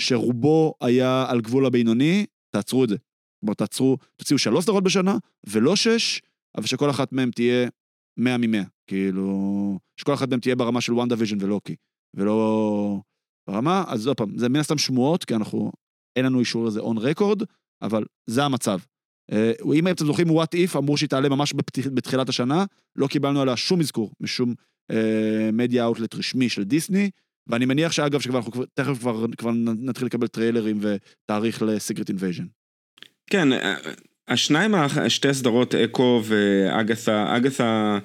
שרובו 0.00 0.74
היה 0.80 1.26
על 1.28 1.40
גבול 1.40 1.66
הבינוני, 1.66 2.26
תעצרו 2.50 2.84
את 2.84 2.88
זה. 2.88 2.96
כלומר, 3.40 3.54
תעצרו, 3.54 3.98
תוציאו 4.16 4.38
שלוש 4.38 4.64
סדרות 4.64 4.84
בשנה, 4.84 5.16
ולא 5.46 5.76
שש, 5.76 6.20
אבל 6.56 6.66
שכל 6.66 6.90
אחת 6.90 7.12
מהן 7.12 7.30
תהיה 7.30 7.68
מאה 8.16 8.36
ממאה. 8.38 8.62
כאילו, 8.86 9.78
שכל 9.96 10.14
אחת 10.14 10.28
מהן 10.28 10.40
תהיה 10.40 10.56
ברמה 10.56 10.80
של 10.80 10.92
וונדה-ויז'ן 10.92 11.36
ולוקי, 11.40 11.76
ולא 12.14 13.00
ברמה, 13.48 13.84
אז 13.88 14.06
עוד 14.06 14.16
פעם, 14.16 14.38
זה 14.38 14.48
מן 14.48 14.60
הסתם 14.60 14.78
שמועות, 14.78 15.24
כי 15.24 15.34
אנחנו, 15.34 15.72
אין 16.16 16.24
לנו 16.24 16.40
אישור 16.40 16.66
לזה 16.66 16.80
on 16.80 16.98
record, 16.98 17.42
אבל 17.82 18.04
זה 18.26 18.44
המצב. 18.44 18.78
אה, 19.32 19.52
אם 19.74 19.88
אתם 19.88 20.06
זוכרים, 20.06 20.30
What 20.30 20.54
If 20.54 20.76
אמרו 20.76 20.96
שהיא 20.96 21.08
תעלה 21.08 21.28
ממש 21.28 21.54
בתחילת 21.94 22.28
השנה, 22.28 22.64
לא 22.96 23.06
קיבלנו 23.06 23.40
עליה 23.40 23.56
שום 23.56 23.80
אזכור 23.80 24.12
משום 24.20 24.54
אה, 24.90 25.50
מדיה 25.52 25.84
אאוטלט 25.84 26.14
רשמי 26.14 26.48
של 26.48 26.64
דיסני, 26.64 27.10
ואני 27.46 27.64
מניח 27.64 27.92
שאגב, 27.92 28.20
שכבר 28.20 28.38
אנחנו 28.38 28.64
תכף 28.74 28.98
כבר, 28.98 29.26
כבר 29.38 29.50
נתחיל 29.78 30.06
לקבל 30.06 30.26
טריילרים 30.26 30.80
ותאריך 30.80 31.62
ל 31.62 31.69
Secret 31.69 32.08
Invasion. 32.08 32.44
כן, 33.30 33.52
אה, 33.52 33.74
השניים, 34.28 34.74
שתי 35.08 35.28
הסדרות, 35.28 35.74
אקו 35.74 36.22
ואגת'ה, 36.24 37.36
אגת'ה, 37.36 37.98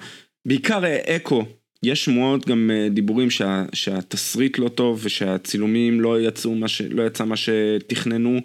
בעיקר 0.48 0.82
אקו, 1.16 1.46
יש 1.84 2.06
שמועות 2.06 2.48
גם 2.48 2.72
דיבורים 2.92 3.30
שה, 3.30 3.66
שהתסריט 3.74 4.60
לא 4.60 4.70
טוב 4.70 5.00
ושהצילומים 5.04 6.02
לא 6.02 6.22
יצאו 6.22 6.56
מה 6.56 6.68
ש... 6.68 6.82
לא 6.82 7.04
יצא 7.04 7.26
מה 7.26 7.36
שתכננו 7.38 8.40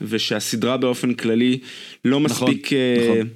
ושהסדרה 0.00 0.76
באופן 0.76 1.14
כללי 1.14 1.58
לא 2.04 2.20
נכון, 2.20 2.50
מספיק, 2.50 2.72
נכון, 2.72 3.18
נכון. 3.18 3.28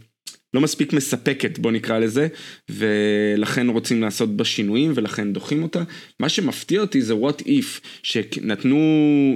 לא 0.54 0.60
מספיק 0.60 0.92
מספקת 0.92 1.58
בוא 1.58 1.72
נקרא 1.72 1.98
לזה 1.98 2.28
ולכן 2.70 3.68
רוצים 3.68 4.00
לעשות 4.00 4.36
בה 4.36 4.44
שינויים 4.44 4.92
ולכן 4.94 5.32
דוחים 5.32 5.62
אותה. 5.62 5.82
מה 6.20 6.28
שמפתיע 6.28 6.80
אותי 6.80 7.02
זה 7.02 7.14
what 7.14 7.42
if 7.42 7.80
שנתנו 8.02 8.78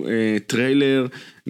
uh, 0.04 0.08
טריילר 0.46 1.06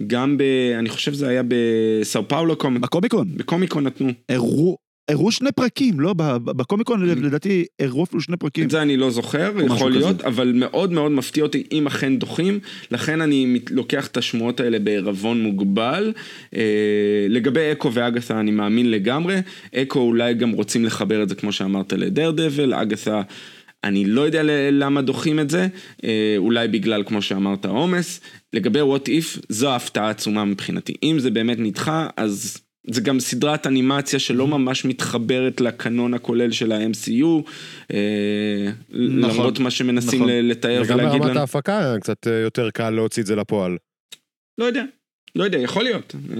גם 0.06 0.38
ב... 0.38 0.42
אני 0.78 0.88
חושב 0.88 1.14
זה 1.14 1.28
היה 1.28 1.42
בסאו 1.48 2.28
פאולו 2.28 2.56
בקומיקון 2.80 3.36
בקומיקון 3.36 3.86
נתנו. 3.86 4.12
הראו 4.28 4.76
הראו 5.08 5.32
שני 5.32 5.52
פרקים, 5.52 6.00
לא? 6.00 6.14
בקומיקון 6.44 7.08
לדעתי 7.08 7.64
הראו 7.80 8.04
אפילו 8.04 8.20
שני 8.20 8.36
פרקים. 8.36 8.64
את 8.64 8.70
זה 8.70 8.82
אני 8.82 8.96
לא 8.96 9.10
זוכר, 9.10 9.52
יכול 9.66 9.90
להיות, 9.90 10.18
כזה. 10.18 10.28
אבל 10.28 10.52
מאוד 10.54 10.92
מאוד 10.92 11.12
מפתיע 11.12 11.42
אותי 11.42 11.62
אם 11.72 11.86
אכן 11.86 12.16
דוחים, 12.16 12.60
לכן 12.90 13.20
אני 13.20 13.58
לוקח 13.70 14.06
את 14.06 14.16
השמועות 14.16 14.60
האלה 14.60 14.78
בערבון 14.78 15.42
מוגבל. 15.42 16.12
אה, 16.56 17.26
לגבי 17.28 17.72
אקו 17.72 17.92
ואגת'ה 17.92 18.40
אני 18.40 18.50
מאמין 18.50 18.90
לגמרי, 18.90 19.36
אקו 19.74 19.98
אולי 19.98 20.34
גם 20.34 20.50
רוצים 20.50 20.84
לחבר 20.84 21.22
את 21.22 21.28
זה 21.28 21.34
כמו 21.34 21.52
שאמרת 21.52 21.92
לדר 21.92 22.30
דבל, 22.30 22.74
אגת'ה... 22.74 23.22
אני 23.84 24.04
לא 24.04 24.20
יודע 24.20 24.42
למה 24.72 25.02
דוחים 25.02 25.40
את 25.40 25.50
זה, 25.50 25.66
אה, 26.04 26.34
אולי 26.36 26.68
בגלל, 26.68 27.02
כמו 27.06 27.22
שאמרת, 27.22 27.64
העומס. 27.64 28.20
לגבי 28.52 28.80
what 28.80 29.06
if, 29.06 29.40
זו 29.48 29.70
ההפתעה 29.70 30.06
העצומה 30.06 30.44
מבחינתי. 30.44 30.94
אם 31.02 31.18
זה 31.18 31.30
באמת 31.30 31.58
נדחה, 31.58 32.08
אז 32.16 32.65
זה 32.90 33.00
גם 33.00 33.20
סדרת 33.20 33.66
אנימציה 33.66 34.18
שלא 34.18 34.46
ממש 34.46 34.84
מתחברת 34.84 35.60
לקנון 35.60 36.14
הכולל 36.14 36.50
של 36.52 36.72
ה-MCU, 36.72 37.50
אה, 37.92 38.70
נכון, 38.90 39.30
למרות 39.30 39.58
מה 39.58 39.70
שמנסים 39.70 40.22
נכון. 40.22 40.32
לתאר 40.32 40.82
ולהגיד 40.86 40.90
לנו. 40.90 41.08
וגם 41.08 41.20
ברמת 41.20 41.36
ההפקה 41.36 41.94
קצת 42.00 42.26
אה, 42.26 42.32
יותר 42.32 42.70
קל 42.70 42.90
להוציא 42.90 43.22
את 43.22 43.26
זה 43.26 43.36
לפועל. 43.36 43.76
לא 44.58 44.64
יודע, 44.64 44.84
לא 45.34 45.44
יודע, 45.44 45.58
יכול 45.58 45.82
להיות. 45.82 46.14
אה, 46.30 46.36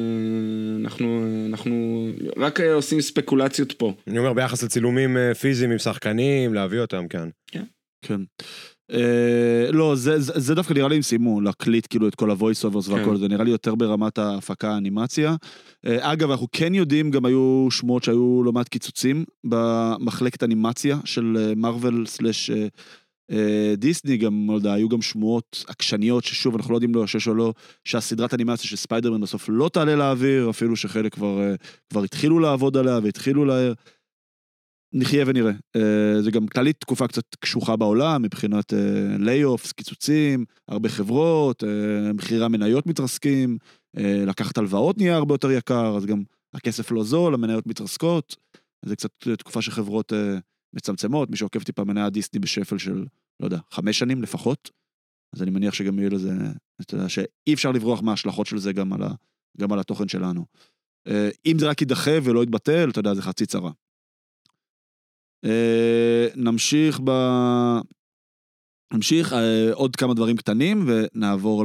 אנחנו, 0.81 1.25
אנחנו 1.49 2.07
רק 2.37 2.61
עושים 2.61 3.01
ספקולציות 3.01 3.73
פה. 3.73 3.95
אני 4.07 4.19
אומר 4.19 4.33
ביחס 4.33 4.63
לצילומים 4.63 5.17
פיזיים 5.41 5.71
עם 5.71 5.79
שחקנים, 5.79 6.55
להביא 6.55 6.81
אותם 6.81 7.09
כאן. 7.09 7.29
כן. 7.51 7.65
כן. 8.03 8.21
Uh, 8.93 9.73
לא, 9.73 9.95
זה, 9.95 10.21
זה, 10.21 10.33
זה 10.37 10.55
דווקא 10.55 10.75
נראה 10.75 10.89
לי 10.89 10.97
אם 10.97 11.03
סיימו 11.03 11.41
להקליט 11.41 11.87
כאילו 11.91 12.09
את 12.09 12.15
כל 12.15 12.31
ה-voice 12.31 12.65
overs 12.65 12.91
והכל, 12.91 13.11
כן. 13.11 13.17
זה 13.17 13.29
נראה 13.29 13.45
לי 13.45 13.51
יותר 13.51 13.75
ברמת 13.75 14.19
ההפקה, 14.19 14.71
האנימציה. 14.71 15.35
Uh, 15.87 15.89
אגב, 16.01 16.31
אנחנו 16.31 16.47
כן 16.53 16.75
יודעים, 16.75 17.11
גם 17.11 17.25
היו 17.25 17.69
שמועות 17.71 18.05
שהיו 18.05 18.43
לא 18.45 18.53
מעט 18.53 18.69
קיצוצים 18.69 19.25
במחלקת 19.45 20.43
אנימציה 20.43 20.99
של 21.05 21.53
מרוויל 21.57 22.05
סלאש 22.07 22.51
דיסני, 23.77 24.17
גם, 24.17 24.47
לא 24.51 24.55
יודע, 24.55 24.73
היו 24.73 24.89
גם 24.89 25.03
שמועות 25.03 25.65
עקשניות, 25.69 26.25
ששוב, 26.25 26.55
אנחנו 26.57 26.73
לא 26.73 26.77
יודעים 26.77 26.95
לא 26.95 27.05
ישש 27.05 27.29
או 27.29 27.35
לא, 27.35 27.53
שהסדרת 27.85 28.35
אנימציה 28.35 28.71
של 28.71 28.77
ספיידרמן 28.77 29.21
בסוף 29.21 29.47
לא 29.49 29.71
תעלה 29.73 29.97
לאוויר, 29.97 30.51
אפילו 30.51 30.77
שחלק 30.77 31.15
כבר, 31.15 31.39
uh, 31.39 31.67
כבר 31.91 32.03
התחילו 32.03 32.39
לעבוד 32.39 32.77
עליה 32.77 32.99
והתחילו 33.03 33.45
לה... 33.45 33.73
נחיה 34.93 35.25
ונראה. 35.27 35.53
אה, 35.77 36.23
זה 36.23 36.31
גם 36.31 36.47
כללית 36.47 36.81
תקופה 36.81 37.09
קצת 37.09 37.35
קשוחה 37.41 37.77
בעולם 37.77 38.23
מבחינת 38.23 38.73
ליי-אופס, 39.19 39.69
אה, 39.69 39.73
קיצוצים, 39.73 40.45
הרבה 40.69 40.89
חברות, 40.89 41.65
אה, 41.65 42.13
מחירי 42.13 42.45
המניות 42.45 42.87
מתרסקים, 42.87 43.59
לקחת 44.27 44.59
הלוואות 44.59 44.99
נהיה 44.99 45.17
הרבה 45.17 45.35
יותר 45.35 45.51
יקר, 45.51 45.97
אז 45.97 46.07
גם 46.07 46.23
הכסף 46.55 46.91
לא 46.91 47.05
זול, 47.05 47.35
המניות 47.35 47.67
מתרסקות. 47.67 48.37
זה 48.85 48.97
קצת 48.97 49.11
תקופה 49.39 49.63
שחברות 49.63 50.13
מצמצמות, 50.73 51.31
מי 51.31 51.37
שעוקב 51.37 51.63
טיפה 51.63 51.85
מניה 51.85 52.11
דיסני 52.11 52.41
בשפל 52.41 52.79
של, 52.79 53.05
לא 53.41 53.47
יודע, 53.47 53.59
חמש 53.71 53.99
שנים 53.99 54.23
לפחות. 54.23 54.71
אז 55.35 55.43
אני 55.43 55.51
מניח 55.51 55.75
שגם 55.75 55.99
יהיה 55.99 56.11
לזה, 56.11 56.33
אתה 56.81 56.95
יודע, 56.95 57.09
שאי 57.09 57.55
אפשר 57.55 57.73
לברוח 57.73 58.03
מההשלכות 58.03 58.47
של 58.47 58.59
זה 58.59 58.73
גם 58.73 58.93
על, 58.93 59.03
ה, 59.03 59.09
גם 59.61 59.73
על 59.73 59.79
התוכן 59.79 60.09
שלנו. 60.09 60.45
אם 61.47 61.59
זה 61.59 61.69
רק 61.69 61.81
יידחה 61.81 62.11
ולא 62.23 62.43
יתבטל, 62.43 62.91
אתה 62.91 63.01
יודע, 63.01 63.15
זה 63.15 63.23
חצי 63.23 63.47
צרה. 63.47 63.71
אה, 65.45 66.27
נמשיך 66.37 67.01
ב... 67.05 67.11
נמשיך 68.93 69.33
אה, 69.33 69.73
עוד 69.73 69.97
כמה 69.97 70.15
דברים 70.15 70.37
קטנים 70.37 70.87
ונעבור 70.87 71.65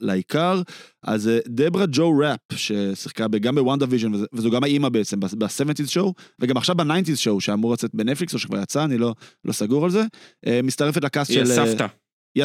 לעיקר. 0.00 0.62
אז 1.02 1.28
אה, 1.28 1.38
דברה 1.48 1.84
ג'ו 1.92 2.18
ראפ, 2.18 2.40
ששיחקה 2.52 3.26
גם 3.28 3.54
ב 3.54 3.78
WandaVision, 3.78 4.12
וזו 4.32 4.50
גם 4.50 4.64
האימא 4.64 4.88
בעצם, 4.88 5.20
ב-70's 5.20 5.86
Show, 5.86 6.14
וגם 6.40 6.56
עכשיו 6.56 6.76
ב-90's 6.76 7.16
Show, 7.16 7.40
שאמור 7.40 7.72
לצאת 7.72 7.94
בנטפליקס 7.94 8.34
או 8.34 8.38
שכבר 8.38 8.62
יצא, 8.62 8.84
אני 8.84 8.98
לא, 8.98 9.14
לא 9.44 9.52
סגור 9.52 9.84
על 9.84 9.90
זה, 9.90 10.04
מצטרפת 10.62 11.04
ל 11.04 11.10
cast 11.10 11.32
של... 11.32 11.42
היא 11.44 11.52
הסבתא. 11.52 11.86
היא 12.34 12.44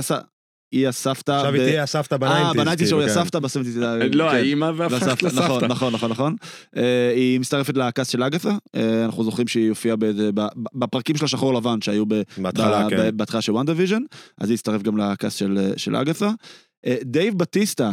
היא 0.71 0.87
הסבתא. 0.87 1.31
עכשיו 1.31 1.53
היא 1.53 1.63
תהיה 1.63 1.83
הסבתא 1.83 2.17
ב 2.17 2.20
nineties. 2.20 2.47
אה, 2.47 2.53
ב 2.53 2.57
nineties 2.57 2.91
היא 2.91 2.99
כאילו, 2.99 3.11
הסבתא 3.11 3.39
ב 3.39 3.43
seventies. 3.43 3.77
לא, 3.77 4.29
כן. 4.29 4.35
האימא 4.35 4.71
והפכה 4.75 5.23
לסבתא. 5.23 5.43
נכון, 5.43 5.65
נכון, 5.65 5.93
נכון, 5.93 6.11
נכון. 6.11 6.35
אה, 6.77 7.11
היא 7.15 7.39
מצטרפת 7.39 7.77
ל 7.77 7.84
cast 7.84 8.11
של 8.11 8.23
אגתה, 8.23 8.51
אה, 8.75 9.05
אנחנו 9.05 9.23
זוכרים 9.23 9.47
שהיא 9.47 9.69
הופיעה 9.69 9.95
בפרקים 10.73 11.15
של 11.15 11.25
השחור 11.25 11.53
לבן 11.53 11.81
שהיו 11.81 12.05
כן. 12.89 13.17
בהתחלה 13.17 13.41
של 13.41 13.51
WandaVision, 13.51 14.01
אז 14.37 14.49
היא 14.49 14.55
הצטרף 14.55 14.81
גם 14.81 14.97
ל 14.97 15.06
cast 15.06 15.43
של 15.77 15.95
אגתה. 15.95 16.29
אה, 16.85 16.95
דייב 17.03 17.37
בטיסטה, 17.37 17.91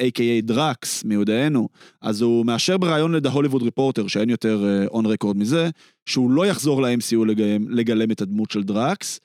a.k.a 0.00 0.42
דראקס, 0.42 1.04
מיודענו, 1.04 1.68
אז 2.02 2.20
הוא 2.20 2.46
מאשר 2.46 2.78
בריאיון 2.78 3.12
ל 3.12 3.16
The 3.16 3.30
Hollywood 3.30 3.62
Reporter, 3.62 4.06
שאין 4.06 4.30
יותר 4.30 4.86
on 4.86 5.06
record 5.06 5.36
מזה, 5.36 5.70
שהוא 6.06 6.30
לא 6.30 6.46
יחזור 6.46 6.82
ל-MCU 6.82 7.24
לגלם 7.68 8.10
את 8.10 8.20
הדמות 8.20 8.50
של 8.50 8.62
דראקס. 8.62 9.20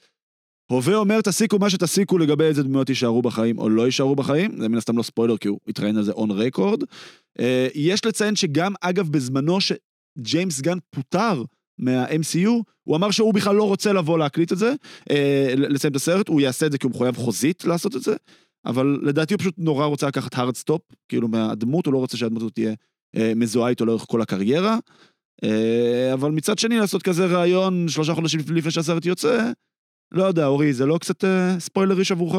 הווה 0.72 0.96
אומר 0.96 1.22
תסיקו 1.22 1.60
מה 1.60 1.70
שתסיקו 1.70 2.18
לגבי 2.18 2.44
איזה 2.44 2.64
דמויות 2.64 2.90
יישארו 2.90 3.22
בחיים 3.22 3.58
או 3.58 3.70
לא 3.70 3.86
יישארו 3.86 4.16
בחיים, 4.16 4.62
זה 4.62 4.70
מן 4.70 4.78
הסתם 4.78 4.98
לא 4.98 5.04
ספוילר 5.04 5.38
כי 5.38 5.48
הוא 5.48 5.60
התראיין 5.68 5.98
על 5.98 6.04
זה 6.04 6.12
on 6.12 6.32
record. 6.32 6.84
אה, 7.40 7.68
יש 7.76 8.06
לציין 8.06 8.36
שגם 8.36 8.74
אגב 8.82 9.10
בזמנו 9.10 9.58
שג'יימס 9.62 10.62
גן 10.62 10.78
פוטר 10.90 11.44
מה-MCU, 11.80 12.50
הוא 12.84 12.96
אמר 12.96 13.12
שהוא 13.12 13.34
בכלל 13.34 13.56
לא 13.56 13.64
רוצה 13.64 13.94
לבוא 13.94 14.18
להקליט 14.18 14.52
את 14.52 14.58
זה, 14.58 14.74
אה, 15.12 15.54
לסיים 15.56 15.92
את 15.92 15.96
הסרט, 15.96 16.28
הוא 16.28 16.42
יעשה 16.42 16.66
את 16.66 16.72
זה 16.72 16.78
כי 16.78 16.88
הוא 16.88 16.92
מחויב 16.92 17.18
חוזית 17.18 17.66
לעשות 17.66 17.96
את 17.96 18.02
זה, 18.02 18.16
אבל 18.66 19.00
לדעתי 19.04 19.34
הוא 19.34 19.40
פשוט 19.40 19.56
נורא 19.58 19.86
רוצה 19.86 20.08
לקחת 20.08 20.38
hard 20.38 20.56
stop, 20.56 20.82
כאילו 21.10 21.28
מהדמות, 21.28 21.86
הוא 21.86 21.94
לא 21.94 21.98
רוצה 21.98 22.18
שהדמות 22.18 22.42
הזאת 22.42 22.54
תהיה 22.54 22.74
אה, 23.16 23.34
מזוהה 23.36 23.70
איתו 23.70 23.86
לאורך 23.86 24.06
כל 24.08 24.22
הקריירה. 24.22 24.78
אבל 26.14 26.32
מצד 26.32 26.60
שני 26.60 26.80
לעשות 26.80 27.04
כזה 27.04 27.26
ראיון 27.26 27.88
שלושה 27.88 28.14
חודשים 28.14 28.40
לפני 28.54 28.72
שהסרט 28.72 29.06
יוצא, 29.06 29.52
לא 30.16 30.24
יודע, 30.24 30.46
אורי, 30.46 30.74
זה 30.74 30.86
לא 30.86 30.98
קצת 30.98 31.24
אה, 31.24 31.60
spoilerish 31.60 32.12
עבורך? 32.12 32.36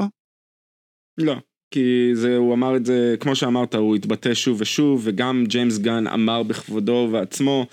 לא. 1.19 1.37
כי 1.71 2.11
זה, 2.15 2.37
הוא 2.37 2.55
אמר 2.55 2.77
את 2.77 2.87
זה, 2.87 3.15
כמו 3.21 3.37
שאמרת, 3.37 3.75
הוא 3.75 3.97
התבטא 3.97 4.35
שוב 4.35 4.61
ושוב, 4.61 5.01
וגם 5.05 5.45
ג'יימס 5.49 5.79
גן 5.79 6.07
אמר 6.07 6.43
בכבודו 6.43 7.07
ובעצמו, 7.09 7.67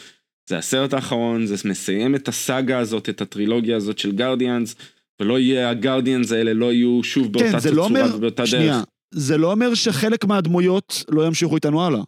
זה 0.49 0.57
הסרט 0.57 0.93
האחרון, 0.93 1.45
זה 1.45 1.69
מסיים 1.69 2.15
את 2.15 2.27
הסאגה 2.27 2.79
הזאת, 2.79 3.09
את 3.09 3.21
הטרילוגיה 3.21 3.77
הזאת 3.77 3.97
של 3.97 4.11
Guardians, 4.12 4.75
ולא 5.19 5.39
יהיה, 5.39 5.69
הגרדיאנס 5.69 6.31
האלה 6.31 6.53
לא 6.53 6.73
יהיו 6.73 7.03
שוב 7.03 7.33
באותה 7.33 7.51
כן, 7.51 7.59
זה 7.59 7.71
לא 7.71 7.85
אומר, 7.85 8.05
ובאותה 8.15 8.45
שנייה, 8.45 8.77
דרך. 8.77 8.85
זה 9.13 9.37
לא 9.37 9.51
אומר 9.51 9.73
שחלק 9.73 10.25
מהדמויות 10.25 11.03
לא 11.09 11.27
ימשיכו 11.27 11.55
איתנו 11.55 11.85
הלאה. 11.85 12.01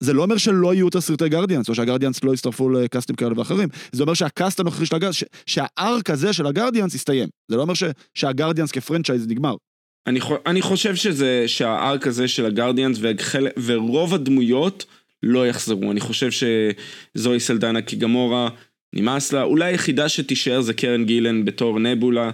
זה 0.00 0.12
לא 0.12 0.22
אומר 0.22 0.36
שלא 0.36 0.74
יהיו 0.74 0.88
את 0.88 0.94
הסרטי 0.94 1.28
גרדיאנס, 1.28 1.68
או 1.68 1.74
שהגרדיאנס 1.74 2.24
לא 2.24 2.34
יצטרפו 2.34 2.70
לקאסטים 2.70 3.16
כאלה 3.16 3.38
ואחרים. 3.38 3.68
זה 3.92 4.02
אומר 4.02 4.14
שהקאסט 4.14 4.60
הנוכחי 4.60 4.86
של 4.86 4.96
הגרדיאנס, 4.96 5.24
שהארק 5.46 6.10
הזה 6.10 6.32
של 6.32 6.46
הגרדיאנס 6.46 6.94
יסתיים. 6.94 7.28
זה 7.48 7.56
לא 7.56 7.62
אומר 7.62 7.74
ש- 7.74 7.84
שהגרדיאנס 8.14 8.70
כפרנצ'ייז 8.70 9.26
נגמר. 9.28 9.54
אני, 10.06 10.20
אני 10.46 10.62
חושב 10.62 10.94
שזה, 10.94 11.44
שהארק 11.46 12.06
הזה 12.06 12.28
של 12.28 12.46
הגרדיאנס 12.46 12.98
וחל, 13.00 13.48
ורוב 13.64 14.14
הדמויות 14.14 14.84
לא 15.22 15.46
יחזרו. 15.46 15.90
אני 15.90 16.00
חושב 16.00 16.28
שזוהי 16.30 17.40
סלדנה 17.40 17.82
קיגמורה, 17.82 18.48
נמאס 18.92 19.32
לה. 19.32 19.42
אולי 19.42 19.64
היחידה 19.64 20.08
שתישאר 20.08 20.60
זה 20.60 20.74
קרן 20.74 21.04
גילן 21.04 21.44
בתור 21.44 21.78
נבולה, 21.78 22.30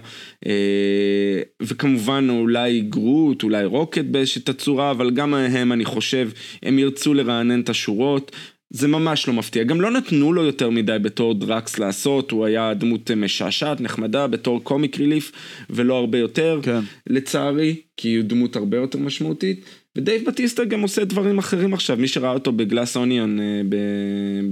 אה, 0.47 1.41
וכמובן 1.61 2.27
אולי 2.29 2.81
גרוט, 2.81 3.43
אולי 3.43 3.65
רוקט 3.65 4.05
באיזושהי 4.05 4.41
תצורה, 4.41 4.91
אבל 4.91 5.11
גם 5.11 5.33
הם, 5.33 5.71
אני 5.71 5.85
חושב, 5.85 6.29
הם 6.63 6.79
ירצו 6.79 7.13
לרענן 7.13 7.61
את 7.61 7.69
השורות. 7.69 8.31
זה 8.69 8.87
ממש 8.87 9.27
לא 9.27 9.33
מפתיע. 9.33 9.63
גם 9.63 9.81
לא 9.81 9.91
נתנו 9.91 10.33
לו 10.33 10.43
יותר 10.43 10.69
מדי 10.69 10.97
בתור 11.01 11.33
דרקס 11.33 11.79
לעשות, 11.79 12.31
הוא 12.31 12.45
היה 12.45 12.73
דמות 12.73 13.11
משעשעת, 13.11 13.81
נחמדה, 13.81 14.27
בתור 14.27 14.63
comic 14.63 14.97
relief, 14.99 15.31
ולא 15.69 15.97
הרבה 15.97 16.17
יותר. 16.17 16.59
כן. 16.63 16.79
לצערי, 17.07 17.75
כי 17.97 18.15
הוא 18.15 18.23
דמות 18.23 18.55
הרבה 18.55 18.77
יותר 18.77 18.99
משמעותית. 18.99 19.65
ודייב 19.97 20.25
בטיסטה 20.27 20.65
גם 20.65 20.81
עושה 20.81 21.05
דברים 21.05 21.37
אחרים 21.37 21.73
עכשיו, 21.73 21.97
מי 21.97 22.07
שראה 22.07 22.33
אותו 22.33 22.51
ב 22.51 22.59
Glass 22.59 22.97
Onion 22.97 23.39
אה, 23.39 23.61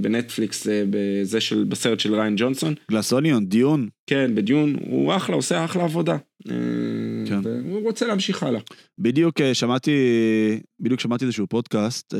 בנטפליקס, 0.00 0.68
אה, 0.68 0.82
בזה 0.90 1.40
של, 1.40 1.64
בסרט 1.64 2.00
של 2.00 2.14
ריאן 2.14 2.34
ג'ונסון, 2.36 2.74
Glass 2.90 3.15
Onion, 3.15 3.46
Dune. 3.46 3.88
כן, 4.06 4.34
ב 4.34 4.41
Dune, 4.41 4.76
הוא 4.80 5.16
אחלה, 5.16 5.36
עושה 5.36 5.64
אחלה 5.64 5.84
עבודה. 5.84 6.16
אה, 6.48 6.54
כן. 7.26 7.40
והוא 7.44 7.82
רוצה 7.82 8.06
להמשיך 8.06 8.42
הלאה. 8.42 8.60
בדיוק 8.98 9.40
שמעתי, 9.52 9.92
בדיוק 10.80 11.00
שמעתי 11.00 11.24
איזשהו 11.24 11.46
פודקאסט 11.46 12.14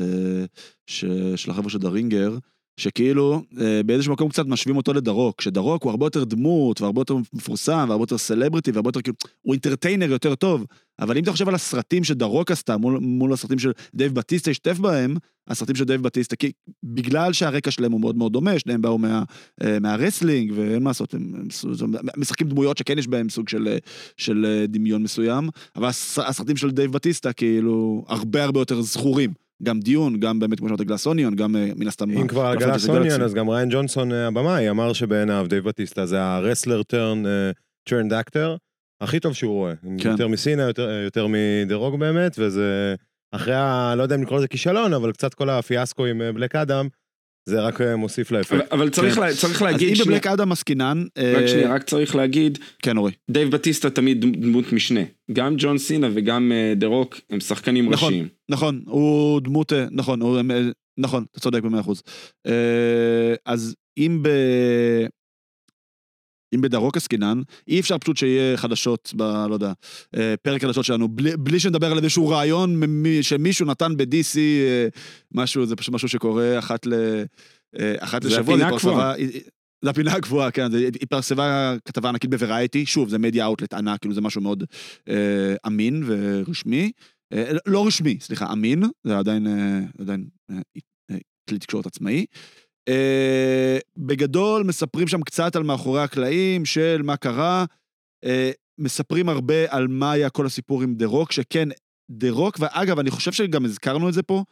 של 0.87 1.51
החבר'ה 1.51 1.71
של 1.71 1.79
The 1.79 1.96
Ringer, 1.96 2.37
שכאילו 2.77 3.43
אה, 3.61 3.83
באיזשהו 3.87 4.12
מקום 4.12 4.29
קצת 4.29 4.47
משווים 4.47 4.77
אותו 4.77 4.93
לדה 4.92 5.13
רוק, 5.13 5.40
שדה 5.40 5.64
רוק 5.64 5.83
הוא 5.83 5.91
הרבה 5.91 6.07
יותר 6.07 6.25
דמות 6.25 6.81
והרבה 6.81 7.01
יותר 7.01 7.17
מפורסם 7.33 7.87
והרבה 7.89 8.03
יותר 8.03 8.19
סלבריטי 8.19 8.71
והרבה 8.71 8.89
יותר 8.89 9.01
כאילו, 9.03 9.17
הוא 9.43 9.55
entertainer 9.55 10.11
יותר 10.11 10.35
טוב, 10.35 10.65
אבל 11.01 11.17
אם 11.17 11.23
אתה 11.23 11.33
חושב 11.33 11.49
על 11.49 11.55
הסרטים 11.55 12.05
שדה 12.05 12.31
רוק 12.31 12.51
עשה 12.51 12.77
מול, 12.77 12.99
מול 13.01 13.33
הסרטים 13.33 13.59
של 13.59 13.73
דייב 13.95 14.15
בטיסטה 14.15 14.51
השתתף 14.51 14.79
בהם, 14.79 15.17
הסרטים 15.49 15.75
של 15.77 15.85
דייב 15.85 16.03
בטיסטה, 16.03 16.37
כי 16.37 16.53
בגלל 16.85 17.33
שהרקע 17.33 17.71
שלהם 17.71 17.93
הוא 17.93 18.01
מאוד 18.01 18.17
מאוד 18.17 18.33
דומה, 18.33 18.59
שניהם 18.59 18.83
באו 18.83 18.99
מה, 18.99 19.23
אה, 19.65 19.79
מה 19.81 19.94
wrestling 19.94 20.53
ואין 20.57 20.83
מה 20.83 20.91
לעשות, 20.91 21.15
הם, 21.15 21.33
הם, 21.35 21.49
משחקים 22.17 22.49
דמויות 22.49 22.79
שכן 22.79 22.99
יש 22.99 23.09
בהם 23.09 23.29
סוג 23.29 23.49
של, 23.49 23.69
אה, 23.69 23.79
של 24.17 24.65
דמיון 24.69 25.03
מסוים, 25.03 25.49
אבל 25.77 25.89
הס- 25.89 26.19
הסרטים 26.19 26.57
של 26.57 26.71
דייב 26.71 26.93
בטיסטה 26.93 27.33
כאילו 27.33 28.05
הרבה 28.09 28.45
הרבה 28.45 28.61
יותר 28.61 28.83
זכורים. 28.83 29.45
גם 29.62 29.81
Dune, 29.81 30.20
גם 30.21 30.38
באמת 30.38 30.59
כמו 30.59 30.69
שאמרת 30.69 30.81
Glass 30.81 31.05
Onion, 31.05 31.35
גם 31.35 31.57
אה, 31.57 31.71
מן 31.77 31.87
הסתם... 31.88 32.11
אם 32.11 32.27
כבר 32.27 32.47
על 32.47 32.59
גלפנטס 32.59 32.87
Glass 32.87 33.03
Onion. 33.03 33.22
אז 33.23 33.35
גם 33.35 33.49
ריאן 33.49 33.68
ג'ונסון 33.73 34.12
אה, 34.12 34.27
הבמאי 34.27 34.71
אמר 34.71 34.92
שבעיניו 34.92 35.47
דייב 35.49 35.64
בטיסטה 35.64 36.07
זה 36.07 36.23
ה 36.22 36.29
wrestler 36.29 36.83
turn, 36.83 37.22
turned 37.88 38.12
actor, 38.12 38.57
הכי 39.01 39.21
טוב 39.21 39.33
שהוא 39.33 39.53
רואה. 39.53 39.73
כן. 39.99 40.11
יותר 40.11 40.29
מסינה, 40.29 40.62
יותר- 40.62 40.90
יותר 41.05 41.27
מדה 41.29 41.64
רוק 41.64 42.01
באמת, 42.01 42.37
וזה 42.38 42.95
אחרי 43.33 43.55
ה... 43.55 43.95
לא 43.97 44.03
יודע 44.03 44.14
אם 44.14 44.23
לקרוא 44.23 44.38
לזה 44.38 44.49
כישלון, 44.49 44.92
אבל 44.92 45.12
קצת 45.12 45.35
כל 45.35 45.51
הפיאסקו 45.51 46.07
עם 46.07 46.23
אה, 46.23 46.33
בלק 46.33 46.57
אדם, 46.57 46.88
זה 47.48 47.61
רק 47.61 47.80
אה, 47.80 47.96
מוסיף 47.96 48.30
לאפקט. 48.30 48.72
אבל 48.72 48.88
צריך, 48.90 49.14
כן. 49.14 49.20
לה, 49.20 49.35
צריך 49.35 49.62
אז 49.62 49.62
להגיד, 49.62 49.88
אם 49.88 49.94
שנייה, 49.94 50.11
בבלק 50.11 50.26
אדם 50.26 50.52
עסקינן... 50.52 51.04
אה, 51.18 51.35
רק 51.37 51.46
שנייה, 51.46 51.74
רק 51.74 51.82
צריך 51.82 52.16
להגיד, 52.16 52.59
כן, 52.82 52.96
אורי. 52.96 53.12
דייב 53.30 53.50
בטיסטה 53.50 53.90
תמיד 53.90 54.24
דמ- 54.24 54.40
דמות 54.40 54.72
משנה. 54.72 55.00
גם 55.32 55.54
ג'ון 55.59 55.78
סינה 55.78 56.09
וגם 56.14 56.52
אה, 56.52 56.72
דה 56.76 56.87
רוק 56.87 57.20
הם 57.30 57.40
שחקנים 57.40 57.90
נכון. 57.90 58.09
ראשיים. 58.09 58.28
נכון, 58.48 58.82
הוא 58.87 59.40
דמות, 59.40 59.72
אה, 59.72 59.87
נכון, 59.90 60.20
הוא, 60.22 60.37
אה, 60.37 60.42
נכון, 60.98 61.24
אתה 61.32 61.40
צודק 61.40 61.62
במאה 61.62 61.80
אחוז. 61.80 62.02
אה, 62.46 62.52
אז 63.46 63.74
אם 63.98 64.18
ב... 64.22 64.28
אם 66.57 66.61
בדה 66.61 66.79
רוק 66.79 66.96
עסקינן, 66.97 67.42
אי 67.69 67.81
אפשר 67.81 67.99
פשוט 67.99 68.16
שיהיה 68.16 68.57
חדשות, 68.57 69.12
ב, 69.16 69.23
לא 69.23 69.55
יודע, 69.55 69.73
אה, 70.16 70.35
פרק 70.42 70.62
חדשות 70.62 70.85
שלנו, 70.85 71.09
בלי, 71.09 71.37
בלי 71.37 71.61
שנדבר 71.61 71.92
על 71.92 71.99
איזשהו 71.99 72.29
רעיון 72.29 72.81
שמישהו 73.23 73.66
נתן 73.66 73.97
ב-DC, 73.97 74.37
אה, 74.38 74.88
משהו, 75.35 75.66
זה 75.66 75.77
פשוט 75.77 75.95
משהו 75.95 76.09
שקורה 76.09 76.59
אחת, 76.59 76.87
ל, 76.87 76.95
אה, 77.79 77.95
אחת 77.99 78.23
זה 78.23 78.29
לשבוע. 78.29 78.55
הפינה 78.55 78.69
התפרסמה- 78.69 78.90
הקבועה. 79.12 79.14
זה 79.85 79.90
הפינה 79.90 80.12
הקבועה, 80.12 80.51
כן, 80.51 80.71
זה 80.71 80.87
התפרסמה 81.03 81.75
כתבה 81.85 82.09
ענקית 82.09 82.31
בוורייטי, 82.31 82.87
שוב, 82.87 83.09
זה 83.09 83.19
מדיה 83.19 83.45
אאוטלט 83.45 83.75
ענק, 83.75 84.01
כאילו 84.01 84.14
זה 84.14 84.21
משהו 84.21 84.40
מאוד 84.40 84.64
אה, 85.09 85.55
אמין 85.66 86.03
ורשמי. 86.07 86.92
אה, 87.33 87.53
לא 87.66 87.87
רשמי, 87.87 88.19
סליחה, 88.21 88.53
אמין, 88.53 88.83
זה 89.07 89.19
עדיין, 89.19 89.47
אה, 89.47 89.81
עדיין 90.01 90.25
אה, 90.51 90.57
אה, 91.11 91.16
כלי 91.49 91.59
תקשורת 91.59 91.87
עצמאי. 91.87 92.27
אה, 92.88 93.79
בגדול, 93.96 94.62
מספרים 94.62 95.09
שם 95.09 95.22
קצת 95.22 95.57
על 95.57 95.62
מאחורי 95.62 96.03
הקלעים 96.03 96.64
של 96.64 97.03
מה 97.05 97.16
קרה. 97.16 97.64
אה, 98.25 98.51
מספרים 98.79 99.29
הרבה 99.29 99.55
על 99.68 99.88
מה 99.88 100.12
היה 100.12 100.31
כל 100.31 100.46
הסיפור 100.46 100.83
עם 100.83 100.94
דה 100.94 101.07
רוק, 101.07 101.33
שכן, 101.33 101.68
דה 102.11 102.31
רוק, 102.31 102.57
ואגב, 102.61 102.99
אני 102.99 103.11
חושב 103.11 103.33
שגם 103.33 103.64
הזכרנו 103.64 104.09
את 104.09 104.14
זה 104.14 104.22
פה, 104.22 104.44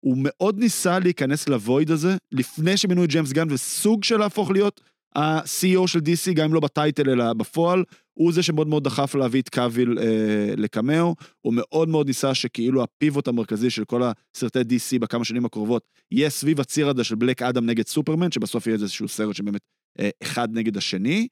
הוא 0.00 0.16
מאוד 0.18 0.58
ניסה 0.58 0.98
להיכנס 0.98 1.48
ל 1.48 1.56
void 1.56 1.90
הזה, 1.90 2.16
לפני 2.32 2.76
שמינו 2.76 3.04
את 3.04 3.08
ג'יימס 3.08 3.32
גן, 3.32 3.46
וסוג 3.50 4.04
של 4.04 4.16
להפוך 4.16 4.50
להיות 4.50 4.80
ה-CEO 5.16 5.86
של 5.86 5.98
DC, 5.98 6.32
גם 6.34 6.44
אם 6.44 6.54
לא 6.54 6.60
ב 6.60 6.68
title 6.68 7.10
אלא 7.10 7.32
בפועל, 7.32 7.84
הוא 8.14 8.32
זה 8.32 8.42
שמאוד 8.42 8.68
מאוד 8.68 8.84
דחף 8.84 9.14
להביא 9.14 9.42
את 9.42 9.48
קאביל 9.48 9.98
אה, 9.98 10.54
לקמאו, 10.56 11.14
הוא 11.40 11.54
מאוד 11.56 11.88
מאוד 11.88 12.06
ניסה 12.06 12.34
שכאילו 12.34 12.82
ה 12.82 12.90
pivot 12.90 13.28
המרכזי 13.28 13.70
של 13.70 13.84
כל 13.84 14.02
הסרטי 14.02 14.60
DC 14.60 14.98
בכמה 15.00 15.24
שנים 15.24 15.44
הקרובות, 15.44 15.82
יהיה 16.12 16.30
סביב 16.30 16.60
הציר 16.60 16.88
הזה 16.88 17.04
של 17.04 17.14
בלק 17.14 17.42
אדם 17.42 17.66
נגד 17.66 17.86
סופרמן, 17.86 18.30
שבסוף 18.30 18.66
יהיה 18.66 18.74
איזשהו 18.74 19.08
סרט 19.08 19.36
שבאמת 19.36 19.60
אה, 20.00 20.10
אחד 20.22 20.48
נגד 20.52 20.76
השני, 20.76 21.28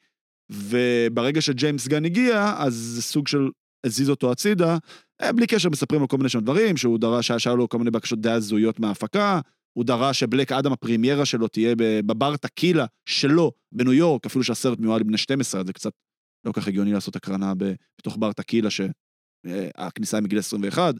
וברגע 0.50 1.40
שג'יימס 1.40 1.88
גן 1.88 2.04
הגיע, 2.04 2.54
אז 2.58 2.74
זה 2.74 3.02
סוג 3.02 3.28
של 3.28 3.48
הזיז 3.86 4.10
אותו 4.10 4.32
הצידה, 4.32 4.78
אה, 5.22 5.32
בלי 5.32 5.46
קשר 5.46 5.68
מספרים 5.70 6.00
לו 6.00 6.08
כל 6.08 6.16
מיני 6.16 6.28
שם 6.28 6.40
דברים, 6.40 6.76
שהוא 6.76 6.98
דרש, 6.98 7.32
שהיה 7.32 7.56
לו 7.56 7.68
כל 7.68 7.78
מיני 7.78 7.90
בקשות 7.90 8.20
די 8.20 8.30
הזויות 8.30 8.80
מההפקה, 8.80 9.40
הוא 9.72 9.84
דרש 9.84 10.20
שבלק 10.20 10.52
אדם 10.52 10.72
הפרימיירה 10.72 11.24
שלו 11.24 11.48
תהיה 11.48 11.74
בבר 11.78 12.36
טקילה 12.36 12.86
שלו 13.08 13.52
בניו 13.72 13.92
יורק, 13.92 14.26
אפילו 14.26 14.44
שהסרט 14.44 14.78
מיועד 14.78 15.00
לבני 15.00 15.18
12, 15.18 15.60
אז 15.60 15.66
זה 15.66 15.72
קצת 15.72 15.92
לא 16.46 16.52
כך 16.52 16.68
הגיוני 16.68 16.92
לעשות 16.92 17.16
הקרנה 17.16 17.52
בתוך 17.98 18.16
בר 18.16 18.32
טקילה 18.32 18.68
שהכניסה 18.70 20.16
היא 20.16 20.24
מגיל 20.24 20.38
21, 20.38 20.94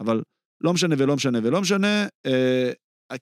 אבל 0.00 0.22
לא 0.60 0.72
משנה 0.72 0.94
ולא 0.98 1.16
משנה 1.16 1.38
ולא 1.42 1.60
משנה. 1.60 2.06
אה, 2.26 2.72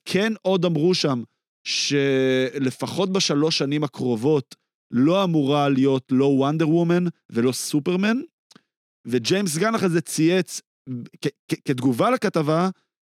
כן 0.05 0.33
עוד 0.41 0.65
אמרו 0.65 0.95
שם 0.95 1.23
שלפחות 1.67 3.11
בשלוש 3.13 3.57
שנים 3.57 3.83
הקרובות 3.83 4.55
לא 4.91 5.23
אמורה 5.23 5.69
להיות 5.69 6.03
לא 6.11 6.25
וונדר 6.25 6.69
וומן 6.69 7.03
ולא 7.29 7.51
סופרמן, 7.51 8.17
וג'יימס 9.07 9.57
גן 9.57 9.75
אחרי 9.75 9.89
זה 9.89 10.01
צייץ 10.01 10.61
כ- 11.21 11.27
כ- 11.51 11.59
כתגובה 11.65 12.09
לכתבה, 12.09 12.61
אה, 12.61 12.69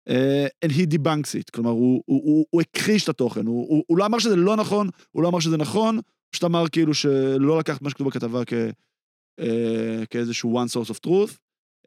and 0.09 0.71
he 0.71 0.85
debunks 0.93 1.31
it, 1.39 1.51
כלומר 1.53 1.69
הוא, 1.69 2.03
הוא, 2.05 2.21
הוא, 2.23 2.45
הוא 2.49 2.61
הכחיש 2.61 3.03
את 3.03 3.09
התוכן, 3.09 3.45
הוא, 3.45 3.67
הוא, 3.69 3.83
הוא 3.87 3.97
לא 3.97 4.05
אמר 4.05 4.19
שזה 4.19 4.35
לא 4.35 4.55
נכון, 4.55 4.89
הוא 5.11 5.23
לא 5.23 5.27
אמר 5.27 5.39
שזה 5.39 5.57
נכון, 5.57 5.99
פשוט 6.29 6.43
אמר 6.43 6.67
כאילו 6.71 6.93
שלא 6.93 7.59
לקח 7.59 7.77
את 7.77 7.81
מה 7.81 7.89
שכתוב 7.89 8.07
בכתבה 8.07 8.41
כ, 8.45 8.53
אה, 9.39 10.03
כאיזשהו 10.09 10.59
one 10.63 10.69
source 10.69 10.89
of 10.89 11.07
truth. 11.07 11.37